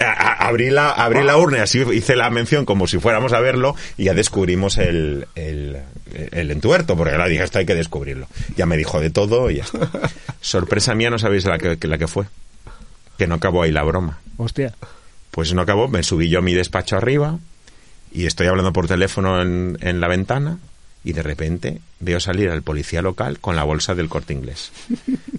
a- 0.00 0.46
abrí 0.48 0.70
la, 0.70 0.90
abrí 0.90 1.22
la 1.24 1.36
urna 1.36 1.58
y 1.58 1.60
así 1.60 1.82
hice 1.92 2.16
la 2.16 2.30
mención 2.30 2.64
como 2.64 2.86
si 2.86 2.98
fuéramos 2.98 3.32
a 3.32 3.40
verlo 3.40 3.74
y 3.96 4.04
ya 4.04 4.14
descubrimos 4.14 4.78
el, 4.78 5.26
el, 5.34 5.78
el 6.32 6.50
entuerto, 6.50 6.96
porque 6.96 7.12
ahora 7.12 7.28
dije, 7.28 7.42
esto 7.44 7.58
hay 7.58 7.66
que 7.66 7.74
descubrirlo. 7.74 8.26
Ya 8.56 8.66
me 8.66 8.76
dijo 8.76 9.00
de 9.00 9.10
todo 9.10 9.50
y 9.50 9.56
ya 9.56 9.64
está. 9.64 9.88
Sorpresa 10.40 10.94
mía, 10.94 11.10
no 11.10 11.18
sabéis 11.18 11.44
la 11.44 11.58
que, 11.58 11.76
la 11.86 11.98
que 11.98 12.06
fue. 12.08 12.26
Que 13.18 13.26
no 13.26 13.34
acabó 13.36 13.62
ahí 13.62 13.72
la 13.72 13.82
broma. 13.82 14.18
Hostia. 14.36 14.74
Pues 15.30 15.52
no 15.54 15.62
acabó, 15.62 15.88
me 15.88 16.02
subí 16.02 16.28
yo 16.28 16.38
a 16.38 16.42
mi 16.42 16.54
despacho 16.54 16.96
arriba 16.96 17.38
y 18.12 18.26
estoy 18.26 18.46
hablando 18.46 18.72
por 18.72 18.88
teléfono 18.88 19.42
en, 19.42 19.76
en 19.80 20.00
la 20.00 20.08
ventana 20.08 20.58
y 21.04 21.12
de 21.12 21.22
repente 21.22 21.80
veo 22.00 22.20
salir 22.20 22.50
al 22.50 22.62
policía 22.62 23.02
local 23.02 23.38
con 23.40 23.56
la 23.56 23.64
bolsa 23.64 23.94
del 23.94 24.08
corte 24.08 24.32
inglés. 24.32 24.70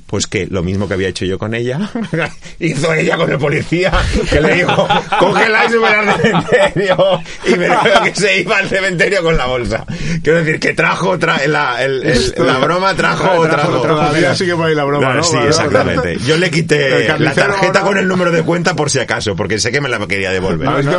Pues 0.07 0.25
que 0.27 0.47
lo 0.47 0.63
mismo 0.63 0.87
que 0.87 0.95
había 0.95 1.07
hecho 1.07 1.23
yo 1.25 1.37
con 1.37 1.53
ella, 1.53 1.89
hizo 2.59 2.93
ella 2.93 3.15
con 3.15 3.31
el 3.31 3.37
policía, 3.37 3.91
que 4.29 4.41
le 4.41 4.55
dijo, 4.55 4.87
cógela 5.19 5.65
y 5.65 5.69
súbela 5.69 5.99
al 6.13 6.21
cementerio. 6.21 7.21
Y 7.45 7.51
me 7.51 7.69
veo 7.69 8.03
que 8.03 8.15
se 8.15 8.41
iba 8.41 8.57
al 8.57 8.67
cementerio 8.67 9.21
con 9.21 9.37
la 9.37 9.45
bolsa. 9.45 9.85
Quiero 10.23 10.39
decir, 10.39 10.59
que 10.59 10.73
trajo, 10.73 11.17
tra- 11.19 11.45
la, 11.45 11.83
el- 11.83 12.03
el- 12.05 12.33
la 12.45 12.57
broma 12.57 12.95
trajo, 12.95 13.23
trajo. 13.47 13.81
Todavía 13.81 14.35
sigue 14.35 14.55
por 14.55 14.65
ahí 14.67 14.75
la 14.75 14.83
broma, 14.83 15.13
¿no? 15.13 15.23
Sí, 15.23 15.37
exactamente. 15.47 16.17
Yo 16.25 16.37
le 16.37 16.49
quité 16.49 16.89
la 17.19 17.33
tarjeta 17.33 17.81
con 17.81 17.97
el 17.97 18.07
número 18.07 18.31
de 18.31 18.41
cuenta 18.43 18.75
por 18.75 18.89
si 18.89 18.99
acaso, 18.99 19.35
porque 19.35 19.59
sé 19.59 19.71
que 19.71 19.79
me 19.79 19.89
la 19.89 19.99
quería 20.07 20.31
devolver. 20.31 20.67
Te 20.87 20.97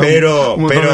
Pero, 0.00 0.56
pero, 0.68 0.90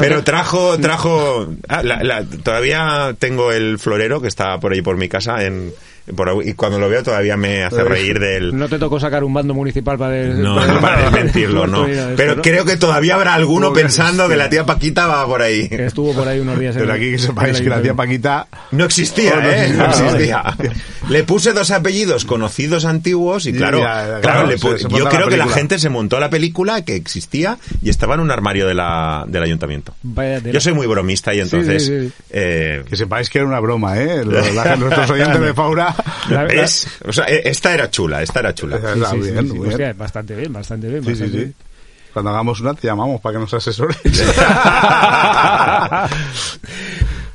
pero 0.00 0.24
trajo, 0.24 0.78
trajo, 0.78 1.48
ah, 1.68 1.82
la- 1.82 2.02
la- 2.02 2.24
todavía 2.24 3.14
tengo 3.28 3.52
el 3.52 3.78
florero 3.78 4.22
que 4.22 4.28
está 4.28 4.58
por 4.58 4.72
ahí 4.72 4.80
por 4.80 4.96
mi 4.96 5.06
casa 5.06 5.44
en, 5.44 5.70
por 6.14 6.42
y 6.44 6.54
cuando 6.54 6.78
lo 6.78 6.88
veo 6.88 7.02
todavía 7.02 7.36
me 7.36 7.64
hace 7.64 7.82
reír 7.84 8.18
del, 8.18 8.56
No 8.56 8.68
te 8.68 8.78
tocó 8.78 8.98
sacar 9.00 9.24
un 9.24 9.32
bando 9.34 9.54
municipal 9.54 9.96
para... 9.98 10.12
des- 10.12 10.34
no, 10.36 10.64
no 10.66 10.80
para 10.80 11.02
desmentirlo, 11.10 11.66
no. 11.66 11.84
De 11.86 12.14
Pero 12.16 12.30
esto, 12.32 12.36
¿no? 12.36 12.42
creo 12.42 12.64
que 12.64 12.76
todavía 12.76 13.14
habrá 13.14 13.34
alguno 13.34 13.72
que- 13.72 13.80
pensando 13.82 14.28
que 14.28 14.36
la 14.36 14.48
tía 14.50 14.64
Paquita 14.66 15.06
va 15.06 15.26
por 15.26 15.42
ahí. 15.42 15.68
Que 15.68 15.86
estuvo 15.86 16.12
por 16.14 16.26
ahí 16.28 16.40
unos 16.40 16.58
días 16.58 16.76
en 16.76 16.82
Pero 16.82 16.92
aquí 16.94 17.10
que 17.12 17.18
sepáis 17.18 17.60
que 17.60 17.68
la 17.68 17.80
tía. 17.82 17.94
Paquita 17.94 18.46
No 18.72 18.84
existía, 18.84 19.36
No, 19.36 19.42
no 19.42 19.48
¿eh? 19.50 19.72
No 19.76 19.84
existía, 19.86 20.42
existía. 20.46 20.84
Le 21.08 21.24
puse 21.24 21.52
dos 21.52 21.70
apellidos 21.70 22.24
conocidos 22.26 22.84
antiguos 22.84 23.46
y 23.46 23.52
claro, 23.54 23.78
ya, 23.78 23.84
ya, 23.84 24.06
claro, 24.06 24.20
claro, 24.20 24.46
le 24.46 24.58
se- 24.58 24.66
pu- 24.66 24.76
se 24.78 24.88
yo 24.88 25.04
la 25.04 25.10
creo 25.10 25.28
que 25.28 25.36
la 25.38 25.48
gente 25.48 25.78
se 25.78 25.88
montó 25.88 26.20
la 26.20 26.28
película 26.30 26.82
que 26.84 26.96
existía 26.96 27.56
y 27.82 27.88
estaba 27.90 28.14
en 28.14 28.20
un 28.20 28.30
armario 28.30 28.66
de 28.66 28.74
la, 28.74 29.24
del 29.26 29.42
ayuntamiento. 29.42 29.94
Vaya. 30.02 30.38
Yo 30.40 30.60
soy 30.60 30.74
muy 30.74 30.86
bromista 30.86 31.32
y 31.34 31.40
entonces... 31.40 31.86
sí, 31.86 32.08
sí. 32.08 32.12
eh, 32.30 32.84
que 32.88 32.96
sepáis 32.96 33.30
que 33.30 33.38
era 33.38 33.46
una 33.46 33.60
broma, 33.60 33.98
¿eh? 33.98 34.22
Los- 34.24 34.54
la- 34.54 34.76
nuestros 34.76 35.10
oyentes 35.10 35.40
de 35.40 35.54
Faura. 35.54 35.94
La- 36.28 36.42
la- 36.44 36.44
¿Ves? 36.44 36.86
O 37.06 37.12
sea, 37.12 37.24
eh, 37.26 37.42
esta 37.44 37.72
era 37.74 37.90
chula, 37.90 38.22
esta 38.22 38.40
era 38.40 38.54
chula. 38.54 38.76
Está 38.76 38.94
Sí, 38.94 39.00
sí, 39.22 39.30
bien, 39.30 39.40
sí, 39.44 39.48
sí. 39.48 39.54
muy 39.54 39.58
bien. 39.68 39.72
Hostia, 39.72 39.92
bastante 39.94 40.34
bien, 40.36 40.52
bastante 40.52 40.88
bien. 40.88 41.00
Sí, 41.02 41.06
sí, 41.06 41.10
bastante 41.12 41.32
sí. 41.32 41.38
bien. 41.38 41.54
Cuando 42.12 42.30
hagamos 42.30 42.60
una 42.60 42.74
te 42.74 42.86
llamamos 42.88 43.20
para 43.20 43.34
que 43.34 43.40
nos 43.40 43.54
asesores. 43.54 43.96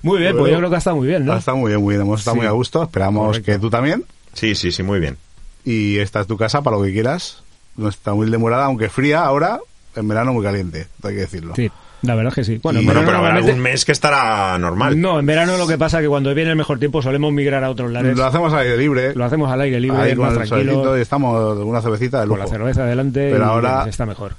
Muy 0.01 0.19
bien, 0.19 0.35
pues 0.37 0.51
yo 0.51 0.57
creo 0.57 0.69
que 0.69 0.75
ha 0.75 0.79
estado 0.79 0.97
muy 0.97 1.07
bien, 1.07 1.25
¿no? 1.25 1.37
Está 1.37 1.53
muy 1.53 1.69
bien, 1.69 1.81
muy 1.81 1.93
bien. 1.93 2.01
Hemos 2.01 2.19
estado 2.19 2.35
Sí. 2.35 2.39
muy 2.39 2.47
a 2.47 2.51
gusto. 2.51 2.83
Esperamos 2.83 3.25
Correcto. 3.27 3.45
que 3.53 3.59
tú 3.59 3.69
también. 3.69 4.03
Sí, 4.33 4.53
sí, 4.55 4.71
sí, 4.71 4.83
muy 4.83 4.99
bien. 4.99 5.17
Y 5.63 5.97
esta 5.99 6.19
es 6.21 6.27
tu 6.27 6.35
casa 6.37 6.61
para 6.61 6.75
lo 6.75 6.83
que 6.83 6.91
quieras. 6.91 7.41
Nuestra 7.77 8.11
humilde 8.13 8.37
morada, 8.37 8.65
aunque 8.65 8.89
fría 8.89 9.21
ahora, 9.23 9.59
en 9.95 10.07
verano 10.07 10.33
muy 10.33 10.43
caliente, 10.43 10.87
hay 11.03 11.13
que 11.15 11.21
decirlo. 11.21 11.55
Sí, 11.55 11.71
la 12.03 12.15
verdad 12.15 12.29
es 12.31 12.35
que 12.35 12.43
sí. 12.43 12.59
Bueno, 12.61 12.79
Y- 12.79 12.83
en 12.83 12.85
Bueno, 12.87 13.01
pero 13.05 13.17
habrá 13.17 13.35
algún 13.35 13.59
mes 13.59 13.83
que 13.85 13.91
estará 13.91 14.57
normal. 14.59 14.99
No, 15.01 15.19
en 15.19 15.25
verano 15.25 15.57
lo 15.57 15.65
que 15.67 15.77
pasa 15.77 15.97
es 15.97 16.03
que 16.03 16.09
cuando 16.09 16.33
viene 16.35 16.51
el 16.51 16.55
mejor 16.55 16.77
tiempo 16.79 17.01
solemos 17.01 17.33
migrar 17.33 17.63
a 17.63 17.69
otros 17.71 17.91
lares. 17.91 18.15
Lo 18.15 18.25
hacemos 18.25 18.53
al 18.53 18.59
aire 18.59 18.77
libre. 18.77 19.15
Lo 19.15 19.25
hacemos 19.25 19.51
al 19.51 19.59
aire 19.61 19.79
libre, 19.79 19.99
ahí 20.01 20.15
con 20.15 20.25
más 20.27 20.35
tranquilo, 20.47 20.97
y 20.97 21.01
estamos 21.01 21.57
con 21.57 21.67
una 21.67 21.81
cervecita 21.81 22.21
de 22.21 22.27
con 22.27 22.37
lujo. 22.37 22.49
la 22.51 22.57
cerveza 22.57 22.83
adelante 22.83 23.29
Pero 23.31 23.43
y 23.43 23.47
ahora- 23.47 23.77
bien, 23.79 23.89
está 23.89 24.05
mejor. 24.05 24.33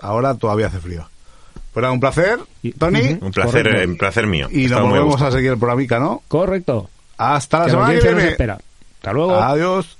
Ahora 0.00 0.34
todavía 0.34 0.68
hace 0.68 0.78
frío. 0.78 1.08
Pues 1.72 1.82
nada, 1.82 1.92
un 1.92 2.00
placer, 2.00 2.38
Tony. 2.78 3.18
Un 3.20 3.30
placer, 3.30 3.64
Correcto. 3.64 3.90
un 3.90 3.98
placer 3.98 4.26
mío. 4.26 4.48
Y 4.50 4.66
nos 4.68 4.80
volvemos 4.82 5.20
a 5.20 5.30
seguir 5.30 5.50
el 5.52 5.58
programica, 5.58 5.98
¿no? 5.98 6.22
Correcto. 6.28 6.88
Hasta 7.18 7.58
la 7.58 7.64
que 7.66 7.70
semana 7.72 7.88
que 7.90 7.94
nos 7.96 8.14
viene. 8.14 8.28
espera. 8.30 8.58
Hasta 8.98 9.12
luego. 9.12 9.34
Adiós. 9.36 9.97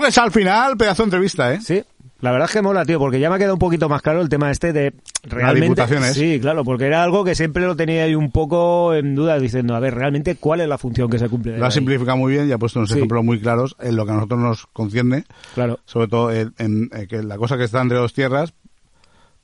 Pues 0.00 0.16
al 0.16 0.30
final, 0.32 0.78
pedazo 0.78 1.02
de 1.02 1.08
entrevista, 1.08 1.52
¿eh? 1.52 1.60
Sí, 1.60 1.82
La 2.22 2.32
verdad 2.32 2.48
es 2.48 2.54
que 2.54 2.62
mola, 2.62 2.86
tío, 2.86 2.98
porque 2.98 3.20
ya 3.20 3.28
me 3.28 3.34
ha 3.36 3.38
quedado 3.38 3.54
un 3.54 3.58
poquito 3.58 3.86
más 3.88 4.00
claro 4.00 4.22
el 4.22 4.30
tema 4.30 4.50
este 4.50 4.72
de 4.72 4.94
realmente. 5.24 5.62
diputaciones. 5.68 6.14
Sí, 6.14 6.38
claro, 6.40 6.64
porque 6.64 6.86
era 6.86 7.02
algo 7.02 7.22
que 7.22 7.34
siempre 7.34 7.64
lo 7.66 7.76
tenía 7.76 8.04
ahí 8.04 8.14
un 8.14 8.30
poco 8.30 8.94
en 8.94 9.14
duda, 9.14 9.38
diciendo, 9.38 9.74
a 9.74 9.80
ver, 9.80 9.94
realmente 9.94 10.36
cuál 10.36 10.60
es 10.62 10.68
la 10.68 10.78
función 10.78 11.10
que 11.10 11.18
se 11.18 11.28
cumple. 11.28 11.58
Lo 11.58 11.66
ha 11.66 11.70
simplificado 11.70 12.16
muy 12.16 12.32
bien 12.32 12.48
y 12.48 12.52
ha 12.52 12.58
puesto 12.58 12.78
unos 12.78 12.90
Sí. 12.90 12.96
ejemplos 12.96 13.22
muy 13.24 13.40
claros 13.40 13.76
en 13.78 13.94
lo 13.96 14.06
que 14.06 14.12
a 14.12 14.14
nosotros 14.14 14.40
nos 14.40 14.66
concierne, 14.68 15.24
Claro. 15.54 15.80
sobre 15.84 16.08
todo 16.08 16.30
en, 16.32 16.54
en- 16.58 16.88
en 16.92 17.06
que 17.06 17.22
la 17.22 17.36
cosa 17.36 17.58
que 17.58 17.64
está 17.64 17.82
entre 17.82 17.98
dos 17.98 18.14
tierras, 18.14 18.54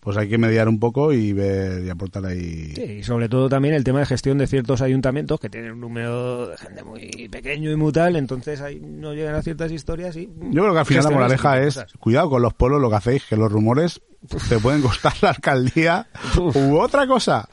pues 0.06 0.16
hay 0.18 0.28
que 0.28 0.38
mediar 0.38 0.68
un 0.68 0.78
poco 0.78 1.12
y 1.12 1.32
ver 1.32 1.84
y 1.84 1.90
aportar 1.90 2.24
ahí. 2.26 2.72
Sí, 2.76 2.82
y 2.82 3.02
sobre 3.02 3.28
todo 3.28 3.48
también 3.48 3.74
el 3.74 3.82
tema 3.82 3.98
de 3.98 4.06
gestión 4.06 4.38
de 4.38 4.46
ciertos 4.46 4.80
ayuntamientos 4.80 5.40
que 5.40 5.50
tienen 5.50 5.72
un 5.72 5.80
número 5.80 6.46
de 6.46 6.56
gente 6.56 6.84
muy 6.84 7.28
pequeño 7.28 7.72
y 7.72 7.74
muy 7.74 7.90
tal, 7.90 8.14
entonces 8.14 8.60
ahí 8.60 8.78
no 8.78 9.14
llegan 9.14 9.34
a 9.34 9.42
ciertas 9.42 9.72
historias 9.72 10.14
y... 10.14 10.28
Yo 10.52 10.62
creo 10.62 10.72
que 10.74 10.78
al 10.78 10.86
final 10.86 11.02
la 11.02 11.10
moraleja 11.10 11.60
es, 11.60 11.74
cosas. 11.74 11.92
cuidado 11.98 12.30
con 12.30 12.40
los 12.40 12.54
pueblos, 12.54 12.80
lo 12.80 12.88
que 12.88 12.94
hacéis, 12.94 13.24
que 13.24 13.36
los 13.36 13.50
rumores 13.50 14.00
te 14.48 14.60
pueden 14.60 14.80
costar 14.80 15.12
la 15.22 15.30
alcaldía 15.30 16.06
Uf. 16.38 16.54
u 16.54 16.78
otra 16.78 17.08
cosa. 17.08 17.48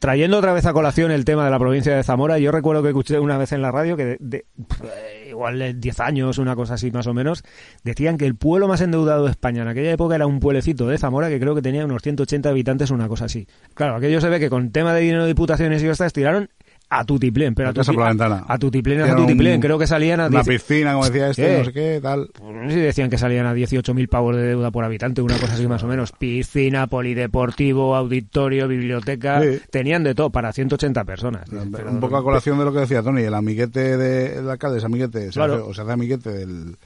Trayendo 0.00 0.38
otra 0.38 0.52
vez 0.52 0.64
a 0.66 0.72
colación 0.72 1.10
el 1.10 1.24
tema 1.24 1.44
de 1.44 1.50
la 1.50 1.58
provincia 1.58 1.94
de 1.94 2.02
Zamora, 2.02 2.38
yo 2.38 2.50
recuerdo 2.52 2.82
que 2.82 2.88
escuché 2.88 3.18
una 3.18 3.36
vez 3.38 3.52
en 3.52 3.62
la 3.62 3.70
radio 3.70 3.96
que 3.96 4.04
de, 4.04 4.16
de- 4.20 4.44
eh, 4.84 5.26
igual 5.30 5.58
de 5.58 5.74
10 5.74 6.00
años, 6.00 6.38
una 6.38 6.56
cosa 6.56 6.74
así 6.74 6.90
más 6.90 7.06
o 7.06 7.14
menos, 7.14 7.42
decían 7.84 8.16
que 8.18 8.26
el 8.26 8.36
pueblo 8.36 8.68
más 8.68 8.80
endeudado 8.80 9.24
de 9.24 9.30
España 9.30 9.62
en 9.62 9.68
aquella 9.68 9.92
época 9.92 10.14
era 10.14 10.26
un 10.26 10.40
pueblecito 10.40 10.86
de 10.86 10.98
Zamora 10.98 11.28
que 11.28 11.38
creo 11.40 11.54
que 11.54 11.62
tenía 11.62 11.84
unos 11.84 12.02
180 12.02 12.48
habitantes, 12.48 12.90
una 12.90 13.08
cosa 13.08 13.26
así. 13.26 13.46
Claro, 13.74 13.96
aquello 13.96 14.20
se 14.20 14.28
ve 14.28 14.40
que 14.40 14.50
con 14.50 14.70
tema 14.70 14.94
de 14.94 15.00
dinero 15.00 15.22
de 15.22 15.28
diputaciones 15.28 15.82
y 15.82 15.88
estas 15.88 16.12
tiraron 16.12 16.48
a 16.88 17.04
tutiplén, 17.04 17.52
pero 17.54 17.70
a, 17.70 17.72
por 17.72 17.96
la 17.96 18.08
ventana. 18.08 18.44
a 18.46 18.58
tutiplén, 18.58 19.00
a 19.02 19.16
tutiplén, 19.16 19.60
creo 19.60 19.76
que 19.78 19.88
salían 19.88 20.20
a 20.20 20.26
Una 20.28 20.42
10 20.42 20.46
piscina, 20.62 20.92
como 20.92 21.04
decía 21.06 21.30
este, 21.30 21.42
¿Qué? 21.44 21.58
no 21.58 21.64
sé 21.64 21.72
qué, 21.72 22.00
tal. 22.00 22.30
pues 22.32 22.54
no 22.54 22.68
sé 22.68 22.74
si 22.74 22.80
decían 22.80 23.10
que 23.10 23.18
salían 23.18 23.44
a 23.46 23.54
18.000 23.54 24.08
pavos 24.08 24.36
de 24.36 24.42
deuda 24.42 24.70
por 24.70 24.84
habitante, 24.84 25.20
una 25.20 25.36
cosa 25.38 25.54
así 25.54 25.66
más 25.66 25.82
o 25.82 25.88
menos. 25.88 26.12
Piscina, 26.12 26.86
polideportivo, 26.86 27.96
auditorio, 27.96 28.68
biblioteca. 28.68 29.42
Sí. 29.42 29.60
Tenían 29.70 30.04
de 30.04 30.14
todo 30.14 30.30
para 30.30 30.52
180 30.52 31.04
personas. 31.04 31.48
Pero- 31.72 31.90
un 31.90 31.98
poco 32.00 32.16
a 32.18 32.22
colación 32.22 32.56
de 32.58 32.64
lo 32.64 32.72
que 32.72 32.80
decía 32.80 33.02
Tony, 33.02 33.22
el 33.22 33.34
amiguete 33.34 33.96
del 33.96 34.48
alcalde 34.48 34.78
es 34.78 34.84
amiguete, 34.84 35.26
se 35.26 35.30
Claro. 35.32 35.54
hace- 35.54 35.62
o 35.62 35.74
se 35.74 35.82
hace 35.82 35.92
amiguete 35.92 36.30
del 36.30 36.76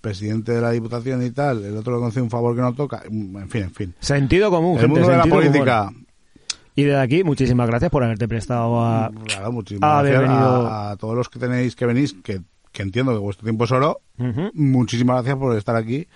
presidente 0.00 0.52
de 0.52 0.60
la 0.60 0.70
diputación 0.70 1.22
y 1.24 1.30
tal, 1.30 1.64
el 1.64 1.76
otro 1.76 1.94
le 1.96 2.00
concede 2.00 2.22
un 2.22 2.30
favor 2.30 2.54
que 2.54 2.62
no 2.62 2.72
toca, 2.74 3.02
en 3.04 3.48
fin, 3.48 3.62
en 3.64 3.70
fin. 3.74 3.94
Sentido 3.98 4.50
común, 4.50 4.74
el 4.76 4.82
gente, 4.82 5.00
mundo 5.00 5.08
de 5.10 5.16
la 5.18 5.24
política, 5.24 5.86
común. 5.88 6.05
Y 6.76 6.84
desde 6.84 7.00
aquí, 7.00 7.24
muchísimas 7.24 7.66
gracias 7.66 7.90
por 7.90 8.04
haberte 8.04 8.28
prestado 8.28 8.80
a... 8.84 9.10
claro, 9.24 9.46
haber 9.82 10.20
venido- 10.20 10.66
a, 10.68 10.90
a 10.92 10.96
todos 10.96 11.16
los 11.16 11.28
que 11.28 11.38
tenéis 11.38 11.74
que 11.74 11.86
venís, 11.86 12.14
que, 12.22 12.42
que 12.70 12.82
entiendo 12.82 13.12
que 13.12 13.18
vuestro 13.18 13.44
tiempo 13.44 13.64
es 13.64 13.72
oro, 13.72 14.00
muchísimas 14.52 15.16
gracias 15.16 15.36
por 15.36 15.56
estar 15.56 15.74
aquí 15.74 16.06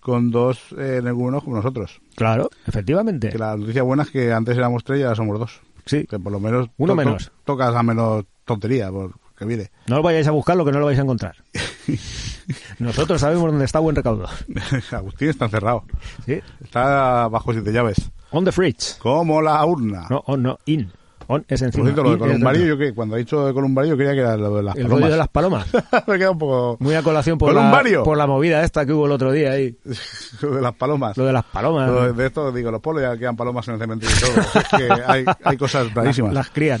con 0.00 0.30
dos 0.32 0.58
eh, 0.78 0.96
energúmenos 0.98 1.44
como 1.44 1.56
nosotros. 1.56 2.00
Claro, 2.16 2.50
efectivamente. 2.66 3.28
Que 3.28 3.38
la 3.38 3.56
noticia 3.56 3.82
buena 3.84 4.02
es 4.02 4.10
que 4.10 4.32
antes 4.32 4.56
éramos 4.56 4.82
tres 4.82 4.98
y 5.00 5.02
ahora 5.04 5.14
somos 5.14 5.38
dos. 5.38 5.60
Sí. 5.86 6.06
Que 6.08 6.18
por 6.18 6.32
lo 6.32 6.40
menos 6.40 6.68
Uno 6.78 6.94
to- 6.94 6.96
to- 7.00 7.04
menos. 7.06 7.32
tocas 7.44 7.74
a 7.74 7.82
menos 7.84 8.24
tontería, 8.44 8.90
porque 8.90 9.44
mire. 9.44 9.70
No 9.88 9.96
lo 9.96 10.02
vayáis 10.02 10.26
a 10.26 10.30
buscar 10.32 10.56
lo 10.56 10.64
que 10.64 10.72
no 10.72 10.80
lo 10.80 10.86
vais 10.86 10.98
a 10.98 11.02
encontrar. 11.02 11.36
Nosotros 12.78 13.20
sabemos 13.20 13.50
dónde 13.50 13.64
está 13.64 13.78
buen 13.78 13.94
recaudo. 13.94 14.26
Agustín 14.92 15.28
está 15.28 15.44
encerrado. 15.44 15.84
¿Sí? 16.24 16.40
Está 16.62 17.28
bajo 17.28 17.52
siete 17.52 17.72
llaves. 17.72 18.10
On 18.32 18.44
the 18.44 18.52
fridge. 18.52 18.98
Como 18.98 19.40
la 19.42 19.64
urna. 19.64 20.06
No, 20.10 20.22
on, 20.26 20.42
no, 20.42 20.58
in. 20.66 20.90
On 21.28 21.44
es 21.48 21.60
Por 21.60 21.66
encima. 21.68 21.84
cierto, 21.84 22.02
lo 22.02 22.10
de 22.12 22.18
Columbario, 22.18 22.66
yo 22.66 22.76
que 22.78 22.92
cuando 22.92 23.14
ha 23.14 23.18
dicho 23.18 23.46
de 23.46 23.54
Columbario, 23.54 23.90
yo 23.92 23.96
creía 23.96 24.12
que 24.12 24.18
era 24.20 24.36
lo 24.36 24.56
de 24.56 24.62
las 24.64 24.76
El 24.76 24.82
palomas. 24.82 25.00
rollo 25.00 25.12
de 25.12 25.18
las 25.18 25.28
palomas. 25.28 25.66
Me 26.08 26.18
queda 26.18 26.30
un 26.32 26.38
poco... 26.38 26.76
Muy 26.80 26.94
a 26.94 27.02
colación 27.02 27.38
por 27.38 27.54
la, 27.54 27.82
por 28.04 28.16
la 28.16 28.26
movida 28.26 28.62
esta 28.64 28.84
que 28.84 28.92
hubo 28.92 29.06
el 29.06 29.12
otro 29.12 29.30
día 29.32 29.52
ahí. 29.52 29.76
lo 30.42 30.50
de 30.56 30.60
las 30.60 30.74
palomas. 30.74 31.16
Lo 31.16 31.24
de 31.24 31.32
las 31.32 31.44
palomas. 31.44 31.88
Lo 31.88 32.02
de, 32.06 32.12
de 32.12 32.26
esto, 32.26 32.50
digo, 32.52 32.70
los 32.70 32.80
pueblos 32.80 33.04
ya 33.04 33.16
quedan 33.16 33.36
palomas 33.36 33.66
en 33.68 33.74
el 33.74 33.80
cementerio 33.80 34.16
y 34.16 34.20
todo. 34.20 34.60
Es 34.60 34.68
que 34.68 35.02
hay, 35.06 35.24
hay 35.44 35.56
cosas 35.56 35.94
rarísimas. 35.94 36.34
Las 36.34 36.50
crían. 36.50 36.80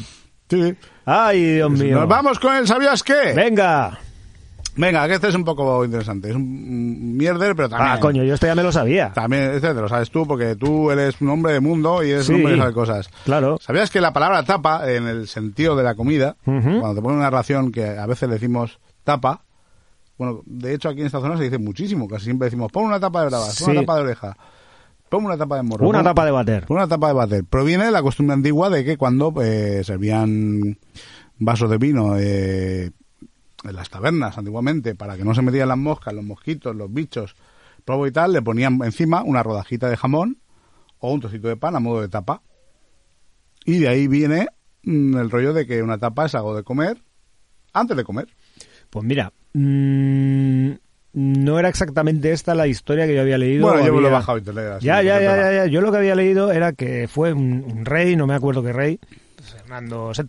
Sí. 0.50 0.74
Ay, 1.06 1.54
Dios 1.54 1.70
mío. 1.70 2.00
Nos 2.00 2.08
vamos 2.08 2.38
con 2.38 2.54
el 2.56 2.66
¿sabías 2.66 3.02
qué? 3.02 3.32
Venga. 3.34 3.98
Venga, 4.74 5.06
que 5.06 5.14
este 5.14 5.28
es 5.28 5.34
un 5.34 5.44
poco 5.44 5.84
interesante. 5.84 6.30
Es 6.30 6.34
un 6.36 7.14
mierder, 7.16 7.54
pero 7.54 7.68
también... 7.68 7.90
Ah, 7.92 8.00
coño, 8.00 8.24
yo 8.24 8.32
esto 8.34 8.46
ya 8.46 8.54
me 8.54 8.62
lo 8.62 8.72
sabía. 8.72 9.12
También, 9.12 9.42
este 9.52 9.68
te 9.74 9.80
lo 9.80 9.88
sabes 9.88 10.10
tú, 10.10 10.26
porque 10.26 10.56
tú 10.56 10.90
eres 10.90 11.20
un 11.20 11.28
hombre 11.28 11.52
de 11.52 11.60
mundo 11.60 12.02
y 12.02 12.10
eres 12.10 12.26
Sí. 12.26 12.32
un 12.32 12.38
hombre 12.38 12.54
que 12.54 12.58
sabe 12.60 12.72
cosas. 12.72 13.10
Claro. 13.24 13.58
¿Sabías 13.60 13.90
que 13.90 14.00
la 14.00 14.12
palabra 14.14 14.42
tapa, 14.44 14.90
en 14.90 15.06
el 15.06 15.28
sentido 15.28 15.76
de 15.76 15.82
la 15.82 15.94
comida, 15.94 16.36
cuando 16.44 16.94
te 16.94 17.02
ponen 17.02 17.18
una 17.18 17.28
ración 17.30 17.70
que 17.70 17.84
a 17.86 18.06
veces 18.06 18.28
le 18.28 18.36
decimos 18.36 18.78
tapa, 19.04 19.42
bueno, 20.16 20.40
de 20.46 20.72
hecho 20.74 20.88
aquí 20.88 21.00
en 21.00 21.06
esta 21.06 21.20
zona 21.20 21.36
se 21.36 21.44
dice 21.44 21.58
muchísimo, 21.58 22.06
casi 22.08 22.24
siempre 22.26 22.46
decimos 22.46 22.70
pon 22.72 22.84
una 22.84 23.00
tapa 23.00 23.22
de 23.22 23.28
bravas, 23.28 23.56
pon 23.58 23.64
Sí. 23.66 23.70
una 23.72 23.80
tapa 23.80 23.96
de 23.96 24.02
oreja, 24.02 24.36
pon 25.08 25.24
una 25.24 25.36
tapa 25.36 25.56
de 25.56 25.62
morro. 25.64 25.86
Una 25.88 25.98
pon- 25.98 26.04
tapa 26.04 26.24
de 26.24 26.30
bater. 26.30 26.66
pon 26.66 26.76
una 26.78 26.86
tapa 26.88 27.08
de 27.08 27.12
bater. 27.14 27.44
Proviene 27.44 27.84
de 27.86 27.90
la 27.90 28.02
costumbre 28.02 28.34
antigua 28.34 28.70
de 28.70 28.84
que 28.84 28.96
cuando 28.96 29.34
eh, 29.42 29.82
servían 29.84 30.78
vasos 31.38 31.68
de 31.68 31.78
vino 31.78 32.14
eh, 32.18 32.90
en 33.64 33.74
las 33.74 33.88
tabernas 33.90 34.36
antiguamente, 34.38 34.94
para 34.94 35.16
que 35.16 35.24
no 35.24 35.34
se 35.34 35.42
metieran 35.42 35.68
las 35.68 35.78
moscas, 35.78 36.12
los 36.14 36.24
mosquitos, 36.24 36.74
los 36.74 36.92
bichos, 36.92 37.34
polvo 37.84 38.06
y 38.06 38.12
tal, 38.12 38.32
le 38.32 38.42
ponían 38.42 38.80
encima 38.84 39.22
una 39.22 39.42
rodajita 39.42 39.88
de 39.88 39.96
jamón 39.96 40.38
o 40.98 41.12
un 41.12 41.20
trocito 41.20 41.48
de 41.48 41.56
pan 41.56 41.76
a 41.76 41.80
modo 41.80 42.00
de 42.00 42.08
tapa. 42.08 42.42
Y 43.64 43.78
de 43.78 43.88
ahí 43.88 44.08
viene 44.08 44.48
mm, 44.82 45.16
el 45.16 45.30
rollo 45.30 45.52
de 45.52 45.66
que 45.66 45.82
una 45.82 45.98
tapa 45.98 46.26
es 46.26 46.34
algo 46.34 46.54
de 46.56 46.62
comer 46.64 47.02
antes 47.72 47.96
de 47.96 48.04
comer. 48.04 48.26
Pues 48.90 49.04
mira, 49.04 49.32
mm, 49.54 50.70
no 51.14 51.58
era 51.58 51.68
exactamente 51.68 52.32
esta 52.32 52.54
la 52.54 52.66
historia 52.66 53.06
que 53.06 53.14
yo 53.14 53.20
había 53.20 53.38
leído. 53.38 53.66
bueno, 53.68 53.84
yo 53.84 53.92
me 53.94 54.00
lo 54.00 54.06
he 54.06 54.06
había- 54.08 54.18
bajado 54.18 54.38
internet. 54.38 54.64
así, 54.76 54.86
Ya, 54.86 55.02
ya, 55.02 55.20
ya, 55.20 55.36
ya, 55.36 55.52
ya. 55.52 55.66
Yo 55.66 55.80
lo 55.80 55.90
que 55.92 55.98
había 55.98 56.14
leído 56.14 56.52
era 56.52 56.72
que 56.72 57.06
fue 57.08 57.32
un, 57.32 57.64
un 57.64 57.84
rey, 57.84 58.16
no 58.16 58.26
me 58.26 58.34
acuerdo 58.34 58.62
qué 58.62 58.72
rey, 58.72 58.98
Fernando 59.52 60.12
VII 60.16 60.24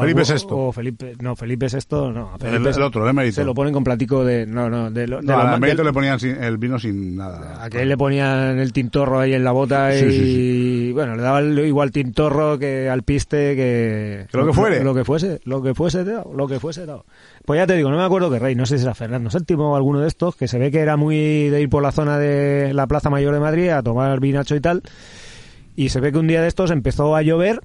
Felipe 0.00 0.20
algo- 0.22 0.34
VI. 0.34 0.46
o 0.50 0.72
Felipe, 0.72 1.14
no, 1.20 1.34
Felipe 1.36 1.66
VI, 1.66 1.78
no. 2.12 2.30
El, 2.34 2.40
Felipe 2.40 2.70
el 2.70 2.82
otro, 2.82 3.04
el 3.04 3.10
emérito. 3.10 3.36
Se 3.36 3.44
lo 3.44 3.54
ponen 3.54 3.72
con 3.72 3.82
platico 3.84 4.24
de, 4.24 4.46
no, 4.46 4.68
no, 4.68 4.90
de, 4.90 5.06
lo, 5.06 5.16
de 5.20 5.26
No, 5.26 5.32
lo 5.32 5.38
al 5.40 5.46
ma- 5.48 5.56
emérito 5.56 5.78
del- 5.78 5.86
le 5.86 5.92
ponían 5.92 6.20
sin- 6.20 6.42
el 6.42 6.58
vino 6.58 6.78
sin 6.78 7.16
nada. 7.16 7.64
a 7.64 7.70
que 7.70 7.84
le 7.84 7.96
ponían 7.96 8.58
el 8.58 8.72
tintorro 8.72 9.20
ahí 9.20 9.32
en 9.34 9.44
la 9.44 9.52
bota 9.52 9.92
Sí, 9.92 10.04
y 10.04 10.10
sí, 10.10 10.92
bueno, 10.92 11.16
le 11.16 11.22
daban 11.22 11.58
igual 11.58 11.90
tintorro 11.90 12.58
que 12.58 12.88
al 12.88 13.02
piste 13.02 13.56
que... 13.56 14.26
Que 14.30 14.36
lo 14.38 14.46
que 14.46 14.52
fuere. 14.52 14.84
Lo, 14.84 14.94
que 14.94 15.04
fuese, 15.04 15.40
lo 15.44 15.62
que 15.62 15.74
fuese, 15.74 16.04
lo 16.04 16.46
que 16.46 16.60
fuese. 16.60 16.86
Pues 17.44 17.58
ya 17.58 17.66
te 17.66 17.74
digo, 17.76 17.90
no 17.90 17.96
me 17.96 18.04
acuerdo 18.04 18.30
qué 18.30 18.38
rey, 18.38 18.54
no 18.54 18.66
sé 18.66 18.78
si 18.78 18.84
era 18.84 18.94
Fernando 18.94 19.30
VII 19.30 19.56
o 19.58 19.76
alguno 19.76 20.00
de 20.00 20.08
estos, 20.08 20.36
que 20.36 20.48
se 20.48 20.58
ve 20.58 20.70
que 20.70 20.80
era 20.80 20.96
muy 20.96 21.48
de 21.50 21.60
ir 21.60 21.68
por 21.68 21.82
la 21.82 21.92
zona 21.92 22.18
de 22.18 22.72
la 22.74 22.86
Plaza 22.86 23.10
Mayor 23.10 23.34
de 23.34 23.40
Madrid 23.40 23.68
a 23.70 23.82
tomar 23.82 24.18
vinacho 24.20 24.54
y 24.56 24.60
tal, 24.60 24.82
y 25.76 25.88
se 25.88 26.00
ve 26.00 26.12
que 26.12 26.18
un 26.18 26.26
día 26.26 26.40
de 26.40 26.48
estos 26.48 26.70
empezó 26.70 27.16
a 27.16 27.22
llover 27.22 27.60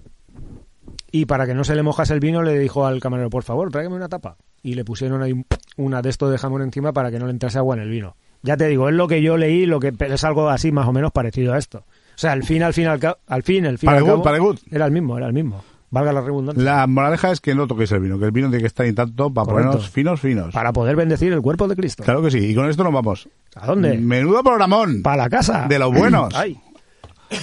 y 1.11 1.25
para 1.25 1.45
que 1.45 1.53
no 1.53 1.63
se 1.63 1.75
le 1.75 1.83
mojase 1.83 2.13
el 2.13 2.19
vino 2.19 2.41
le 2.43 2.57
dijo 2.59 2.85
al 2.85 2.99
camarero, 2.99 3.29
por 3.29 3.43
favor, 3.43 3.71
tráigame 3.71 3.95
una 3.95 4.09
tapa. 4.09 4.37
Y 4.63 4.73
le 4.75 4.83
pusieron 4.85 5.21
ahí 5.23 5.31
un- 5.31 5.45
una 5.77 6.01
de 6.01 6.09
estos 6.09 6.31
de 6.31 6.37
jamón 6.37 6.61
encima 6.61 6.91
para 6.93 7.11
que 7.11 7.19
no 7.19 7.25
le 7.25 7.31
entrase 7.31 7.57
agua 7.57 7.75
en 7.75 7.81
el 7.81 7.89
vino. 7.89 8.15
Ya 8.41 8.55
te 8.57 8.67
digo, 8.67 8.87
es 8.89 8.95
lo 8.95 9.07
que 9.07 9.21
yo 9.21 9.37
leí, 9.37 9.65
lo 9.65 9.79
que 9.79 9.93
es 9.99 10.23
algo 10.23 10.49
así 10.49 10.71
más 10.71 10.87
o 10.87 10.93
menos 10.93 11.11
parecido 11.11 11.53
a 11.53 11.57
esto. 11.57 11.79
O 11.79 12.17
sea, 12.21 12.31
al 12.33 12.43
fin, 12.43 12.63
al 12.63 12.73
fin, 12.73 12.87
al, 12.87 12.99
ca- 12.99 13.17
al 13.27 13.43
fin, 13.43 13.65
el 13.65 13.77
fin, 13.77 13.89
al 13.89 13.95
Paregut, 13.95 14.11
cabo, 14.11 14.23
paregut. 14.23 14.59
era 14.71 14.85
el 14.85 14.91
mismo, 14.91 15.17
era 15.17 15.27
el 15.27 15.33
mismo. 15.33 15.63
Valga 15.91 16.13
la 16.13 16.21
redundancia. 16.21 16.63
La 16.63 16.85
moraleja 16.85 17.31
es 17.31 17.41
que 17.41 17.55
no 17.55 17.65
toquéis 17.65 17.91
el 17.93 17.99
vino, 18.01 18.19
que 18.19 18.25
el 18.25 18.31
vino 18.31 18.47
tiene 18.49 18.61
que 18.61 18.67
estar 18.67 18.85
intacto 18.85 19.33
para 19.33 19.45
Correcto. 19.45 19.71
ponernos 19.71 19.89
finos, 19.89 20.19
finos. 20.21 20.53
Para 20.53 20.71
poder 20.71 20.95
bendecir 20.95 21.33
el 21.33 21.41
cuerpo 21.41 21.67
de 21.67 21.75
Cristo. 21.75 22.03
Claro 22.03 22.21
que 22.21 22.29
sí, 22.29 22.37
y 22.37 22.53
con 22.55 22.69
esto 22.69 22.83
nos 22.83 22.93
vamos. 22.93 23.27
¿A 23.55 23.65
dónde? 23.65 23.97
Menudo 23.97 24.43
programón. 24.43 25.01
Para 25.01 25.23
la 25.23 25.29
casa. 25.29 25.65
De 25.67 25.79
los 25.79 25.91
buenos. 25.91 26.33
Ay, 26.35 26.59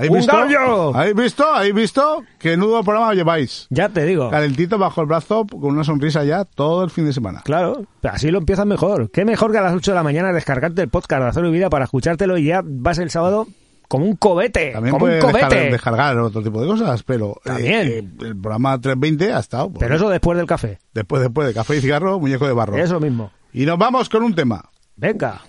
¿Habéis 0.00 0.10
¡Un 0.12 0.16
visto? 0.18 0.32
gallo! 0.36 0.94
¿Habéis 0.96 1.14
visto? 1.14 1.44
¿Habéis 1.44 1.74
visto? 1.74 2.22
¿Qué 2.38 2.56
nudo 2.56 2.82
programa 2.82 3.12
lleváis? 3.12 3.66
ya 3.68 3.90
te 3.90 4.04
digo. 4.06 4.30
Calentito 4.30 4.78
bajo 4.78 5.02
el 5.02 5.06
brazo, 5.06 5.46
con 5.46 5.64
una 5.66 5.84
sonrisa 5.84 6.24
ya 6.24 6.44
todo 6.46 6.82
el 6.84 6.90
fin 6.90 7.04
de 7.04 7.12
semana. 7.12 7.42
Claro, 7.44 7.84
así 8.02 8.30
lo 8.30 8.38
empiezas 8.38 8.64
mejor. 8.64 9.10
Qué 9.10 9.24
mejor 9.26 9.52
que 9.52 9.58
a 9.58 9.62
las 9.62 9.74
8 9.74 9.90
de 9.90 9.94
la 9.94 10.02
mañana 10.02 10.32
descargarte 10.32 10.80
el 10.80 10.88
podcast 10.88 11.22
de 11.22 11.28
Hacer 11.28 11.50
Vida 11.50 11.68
para 11.68 11.84
escuchártelo 11.84 12.38
y 12.38 12.44
ya 12.44 12.62
vas 12.64 12.96
el 12.98 13.10
sábado 13.10 13.46
como 13.88 14.06
un 14.06 14.16
cobete. 14.16 14.70
También 14.70 14.94
como 14.94 15.04
un 15.06 15.18
cobete. 15.18 15.38
descargar, 15.38 15.70
descargar 15.72 16.18
otro 16.18 16.42
tipo 16.42 16.62
de 16.62 16.66
cosas, 16.68 17.02
pero 17.02 17.32
eh, 17.32 17.40
También. 17.44 17.88
eh, 17.88 17.98
el 18.20 18.40
programa 18.40 18.80
320 18.80 19.32
ha 19.34 19.38
estado. 19.40 19.68
pues, 19.70 19.80
Pero 19.80 19.96
eso 19.96 20.08
después 20.08 20.38
del 20.38 20.46
café. 20.46 20.78
Después, 20.94 21.20
después 21.20 21.46
de 21.46 21.52
café 21.54 21.76
y 21.76 21.80
cigarro, 21.82 22.18
muñeco 22.18 22.46
de 22.46 22.52
barro. 22.54 22.76
Es 22.78 22.88
lo 22.90 23.00
mismo. 23.00 23.32
Y 23.52 23.66
nos 23.66 23.76
vamos 23.78 24.08
con 24.08 24.22
un 24.22 24.34
tema. 24.34 24.64
Venga, 24.96 25.42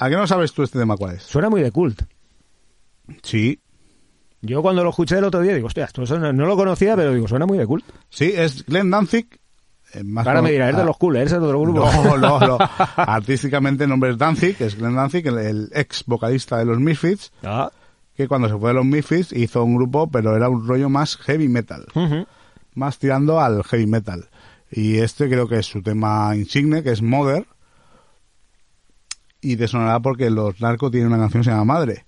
¿A 0.00 0.08
qué 0.08 0.16
no 0.16 0.26
sabes 0.26 0.52
tú 0.52 0.64
este 0.64 0.78
tema 0.80 0.96
cuál 0.96 1.14
es? 1.14 1.22
suena 1.22 1.48
muy 1.48 1.62
de 1.62 1.70
cult. 1.70 2.02
Sí, 3.22 3.60
Yo 4.44 4.62
cuando 4.62 4.84
lo 4.84 4.90
escuché 4.90 5.18
el 5.18 5.24
otro 5.24 5.40
día 5.40 5.54
digo, 5.54 5.66
hostia, 5.66 5.84
esto 5.84 6.02
no 6.18 6.46
lo 6.46 6.56
conocía, 6.56 6.94
pero 6.96 7.12
digo, 7.12 7.26
suena 7.28 7.46
muy 7.46 7.58
de 7.58 7.66
cult. 7.66 7.84
sí, 8.10 8.32
es 8.34 8.64
Glenn 8.66 8.90
Danzig. 8.90 9.26
eh, 9.94 10.04
más 10.04 10.26
Ahora 10.26 10.42
me 10.42 10.52
dirás, 10.52 10.70
es 10.70 10.76
de 10.76 10.82
ah, 10.82 10.84
los 10.84 10.98
coolers, 10.98 11.32
es 11.32 11.40
de 11.40 11.46
otro 11.46 11.60
grupo. 11.60 11.90
No, 12.04 12.18
no, 12.18 12.38
no. 12.46 12.58
Artísticamente 12.96 13.84
el 13.84 13.90
nombre 13.90 14.10
es 14.10 14.18
Danzig, 14.18 14.56
es 14.60 14.76
Glenn 14.76 14.94
Danzig, 14.96 15.26
el, 15.26 15.38
el 15.38 15.68
ex 15.72 16.04
vocalista 16.06 16.58
de 16.58 16.64
los 16.66 16.78
Misfits, 16.78 17.32
Ah, 17.42 17.70
que 18.16 18.28
cuando 18.28 18.48
se 18.48 18.56
fue 18.56 18.68
de 18.70 18.74
los 18.74 18.84
Misfits 18.84 19.32
hizo 19.32 19.64
un 19.64 19.76
grupo, 19.76 20.08
pero 20.10 20.36
era 20.36 20.48
un 20.48 20.66
rollo 20.68 20.88
más 20.88 21.16
heavy 21.16 21.48
metal, 21.48 21.86
más 22.74 22.98
tirando 22.98 23.40
al 23.40 23.64
heavy 23.64 23.86
metal. 23.86 24.28
Y 24.70 24.98
este 24.98 25.28
creo 25.28 25.46
que 25.48 25.58
es 25.60 25.66
su 25.66 25.82
tema 25.82 26.34
insigne, 26.36 26.82
que 26.82 26.90
es 26.90 27.00
Mother. 27.02 27.46
y 29.40 29.56
te 29.56 29.68
sonará 29.68 30.00
porque 30.00 30.30
los 30.30 30.60
narcos 30.60 30.90
tienen 30.90 31.08
una 31.08 31.18
canción 31.18 31.42
que 31.42 31.44
se 31.44 31.50
llama 31.50 31.74
Madre. 31.74 32.06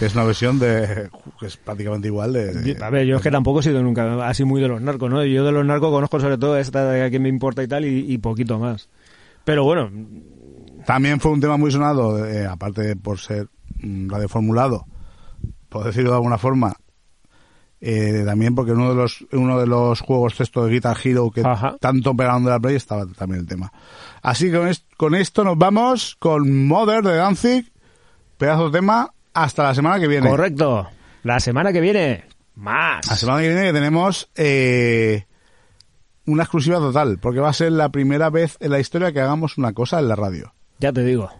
Es 0.00 0.14
una 0.14 0.24
versión 0.24 0.58
de. 0.58 1.08
que 1.38 1.46
es 1.46 1.56
prácticamente 1.56 2.08
igual 2.08 2.32
de. 2.32 2.76
A 2.82 2.90
ver, 2.90 3.06
yo 3.06 3.16
es 3.16 3.22
que 3.22 3.30
tampoco 3.30 3.60
he 3.60 3.62
sido 3.62 3.82
nunca 3.82 4.26
así 4.26 4.44
muy 4.44 4.60
de 4.60 4.68
los 4.68 4.80
narcos, 4.80 5.10
¿no? 5.10 5.24
Yo 5.24 5.44
de 5.44 5.52
los 5.52 5.64
narcos 5.64 5.90
conozco 5.90 6.18
sobre 6.20 6.38
todo 6.38 6.56
esta 6.58 6.90
de 6.90 7.04
a 7.04 7.10
quién 7.10 7.22
me 7.22 7.28
importa 7.28 7.62
y 7.62 7.68
tal, 7.68 7.84
y, 7.84 8.12
y 8.12 8.18
poquito 8.18 8.58
más. 8.58 8.88
Pero 9.44 9.64
bueno, 9.64 9.90
También 10.86 11.20
fue 11.20 11.30
un 11.32 11.40
tema 11.40 11.56
muy 11.56 11.70
sonado, 11.70 12.26
eh, 12.26 12.46
aparte 12.46 12.96
por 12.96 13.18
ser 13.18 13.48
radioformulado, 13.80 14.86
por 15.68 15.84
decirlo 15.84 16.10
de 16.10 16.16
alguna 16.16 16.38
forma. 16.38 16.74
eh, 17.80 18.22
también 18.24 18.54
porque 18.54 18.72
uno 18.72 18.88
de 18.88 18.94
los 18.94 19.24
uno 19.32 19.60
de 19.60 19.66
los 19.66 20.00
juegos 20.00 20.34
texto 20.36 20.64
de 20.64 20.72
Guitar 20.72 20.96
Hero 21.04 21.30
que 21.30 21.42
Ajá. 21.42 21.76
tanto 21.80 22.14
pegaron 22.16 22.44
de 22.44 22.50
la 22.50 22.58
Play 22.60 22.76
estaba 22.76 23.04
también 23.06 23.42
el 23.42 23.46
tema. 23.46 23.70
Así 24.22 24.50
que 24.50 24.56
con, 24.58 24.68
est- 24.68 24.88
con 24.96 25.14
esto 25.14 25.44
nos 25.44 25.58
vamos 25.58 26.16
con 26.18 26.66
Mother 26.66 27.02
de 27.04 27.16
Danzig, 27.16 27.70
pedazo 28.38 28.70
de 28.70 28.78
tema, 28.80 29.12
hasta 29.34 29.62
la 29.64 29.74
semana 29.74 30.00
que 30.00 30.08
viene. 30.08 30.28
correcto. 30.28 30.88
La 31.22 31.40
semana 31.40 31.72
que 31.72 31.80
viene, 31.80 32.24
más. 32.54 33.06
La 33.08 33.16
semana 33.16 33.40
que 33.40 33.48
viene 33.48 33.62
que 33.64 33.72
tenemos 33.72 34.30
eh, 34.36 35.26
una 36.26 36.42
exclusiva 36.44 36.78
total, 36.78 37.18
porque 37.20 37.40
va 37.40 37.48
a 37.48 37.54
ser 37.54 37.72
la 37.72 37.88
primera 37.90 38.30
vez 38.30 38.56
en 38.60 38.70
la 38.70 38.80
historia 38.80 39.12
que 39.12 39.20
hagamos 39.20 39.58
una 39.58 39.72
cosa 39.72 39.98
en 39.98 40.08
la 40.08 40.16
radio. 40.16 40.54
Ya 40.78 40.92
te 40.92 41.02
digo. 41.02 41.30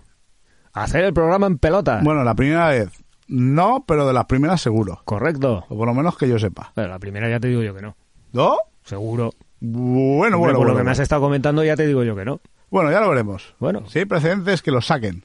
Hacer 0.72 1.04
el 1.04 1.14
programa 1.14 1.46
en 1.46 1.58
pelota. 1.58 2.00
Bueno, 2.02 2.24
la 2.24 2.34
primera 2.34 2.68
vez 2.68 2.90
no, 3.28 3.84
pero 3.86 4.06
de 4.06 4.12
las 4.12 4.26
primeras 4.26 4.60
seguro. 4.60 5.00
Correcto. 5.04 5.64
O 5.68 5.76
por 5.76 5.86
lo 5.86 5.94
menos 5.94 6.16
que 6.16 6.28
yo 6.28 6.38
sepa. 6.38 6.72
Pero 6.74 6.88
la 6.88 6.98
primera 6.98 7.28
ya 7.28 7.40
te 7.40 7.48
digo 7.48 7.62
yo 7.62 7.74
que 7.74 7.82
no. 7.82 7.96
¿No? 8.32 8.56
Seguro. 8.84 9.30
Bueno, 9.60 10.36
Hombre, 10.36 10.38
bueno, 10.38 10.38
por 10.38 10.56
bueno. 10.56 10.72
lo 10.72 10.76
que 10.78 10.84
me 10.84 10.90
has 10.90 10.98
estado 10.98 11.22
comentando 11.22 11.64
ya 11.64 11.76
te 11.76 11.86
digo 11.86 12.04
yo 12.04 12.14
que 12.14 12.24
no. 12.24 12.40
Bueno, 12.70 12.90
ya 12.90 13.00
lo 13.00 13.08
veremos. 13.08 13.54
Bueno. 13.58 13.84
Si 13.88 14.00
hay 14.00 14.04
precedentes, 14.04 14.60
que 14.62 14.70
los 14.70 14.86
saquen. 14.86 15.24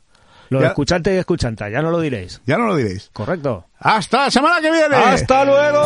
Lo 0.49 0.61
Ya- 0.61 0.67
escuchante 0.69 1.13
y 1.13 1.17
escuchanta, 1.17 1.69
ya 1.69 1.81
no 1.81 1.91
lo 1.91 1.99
diréis. 1.99 2.41
Ya 2.45 2.57
no 2.57 2.65
lo 2.67 2.76
diréis. 2.76 3.09
Correcto. 3.13 3.65
¡Hasta 3.80 4.26
la 4.26 4.31
semana 4.31 4.59
que 4.61 4.71
viene! 4.71 4.95
¡Hasta 4.95 5.45
luego! 5.45 5.80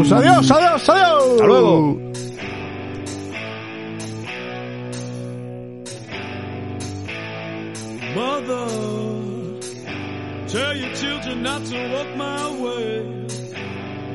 ¡Adiós! 0.00 0.12
¡Adiós, 0.12 0.50
adiós, 0.50 0.88
adiós! 0.88 1.22
¡Hasta 1.32 1.46
luego! 1.46 1.96
Mother, 8.14 9.60
tell 10.48 10.74
your 10.76 10.92
children 10.94 11.42
not 11.42 11.64
to 11.66 11.78
walk 11.92 12.16
my 12.16 12.50
way. 12.62 13.26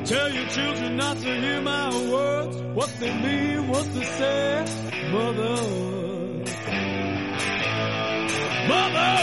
Tell 0.06 0.32
your 0.32 0.46
children 0.46 0.96
not 0.96 1.16
to 1.16 1.40
hear 1.40 1.60
my 1.62 1.88
words, 2.08 2.56
what 2.74 2.88
they 3.00 3.12
mean, 3.12 3.66
what 3.66 3.92
they 3.92 4.04
say. 4.04 4.64
Mother, 5.10 5.56
Mother, 8.68 9.16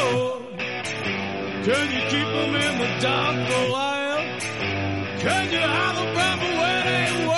can 1.64 1.86
you 1.96 2.02
keep 2.12 2.28
them 2.36 2.56
in 2.56 2.80
the 2.80 2.98
dark 3.00 3.48
for 3.48 3.66
a 3.66 3.72
while? 3.72 4.40
Can 5.20 5.52
you 5.54 5.60
hide 5.60 5.96
them 5.96 6.10
from 6.16 6.40
the 6.40 6.52
wedding 6.60 7.28
world? 7.28 7.33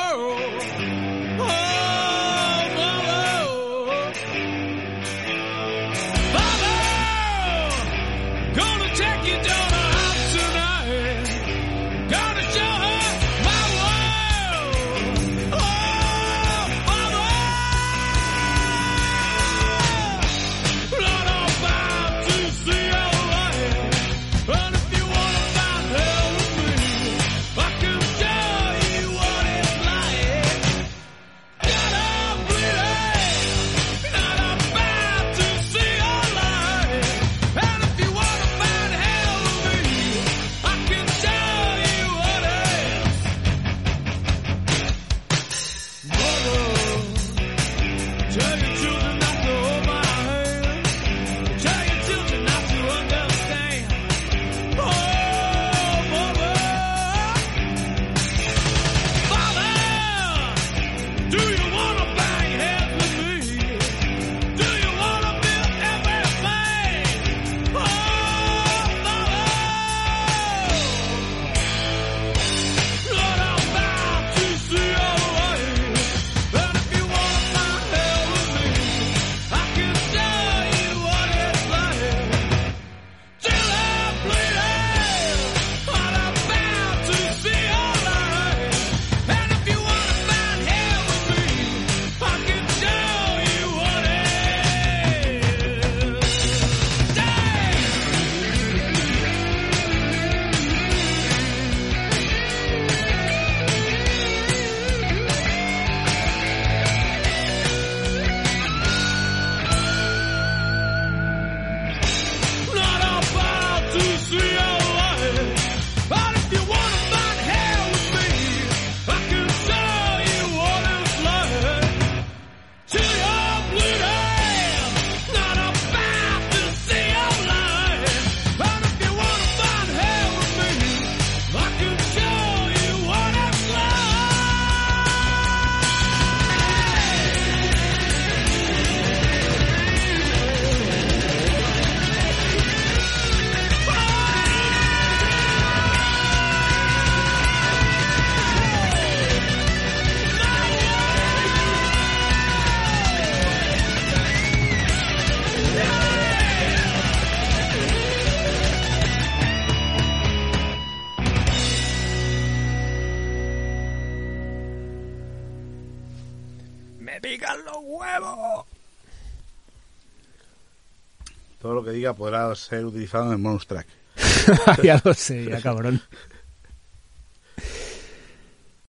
Podrá 172.14 172.53
ser 172.56 172.86
utilizado 172.86 173.26
en 173.26 173.32
el 173.32 173.38
bonus 173.38 173.68
track. 173.68 173.88
ya 174.84 175.02
lo 175.03 175.14
sé, 175.14 175.45
ya 175.45 175.61
cabrón. 175.61 176.02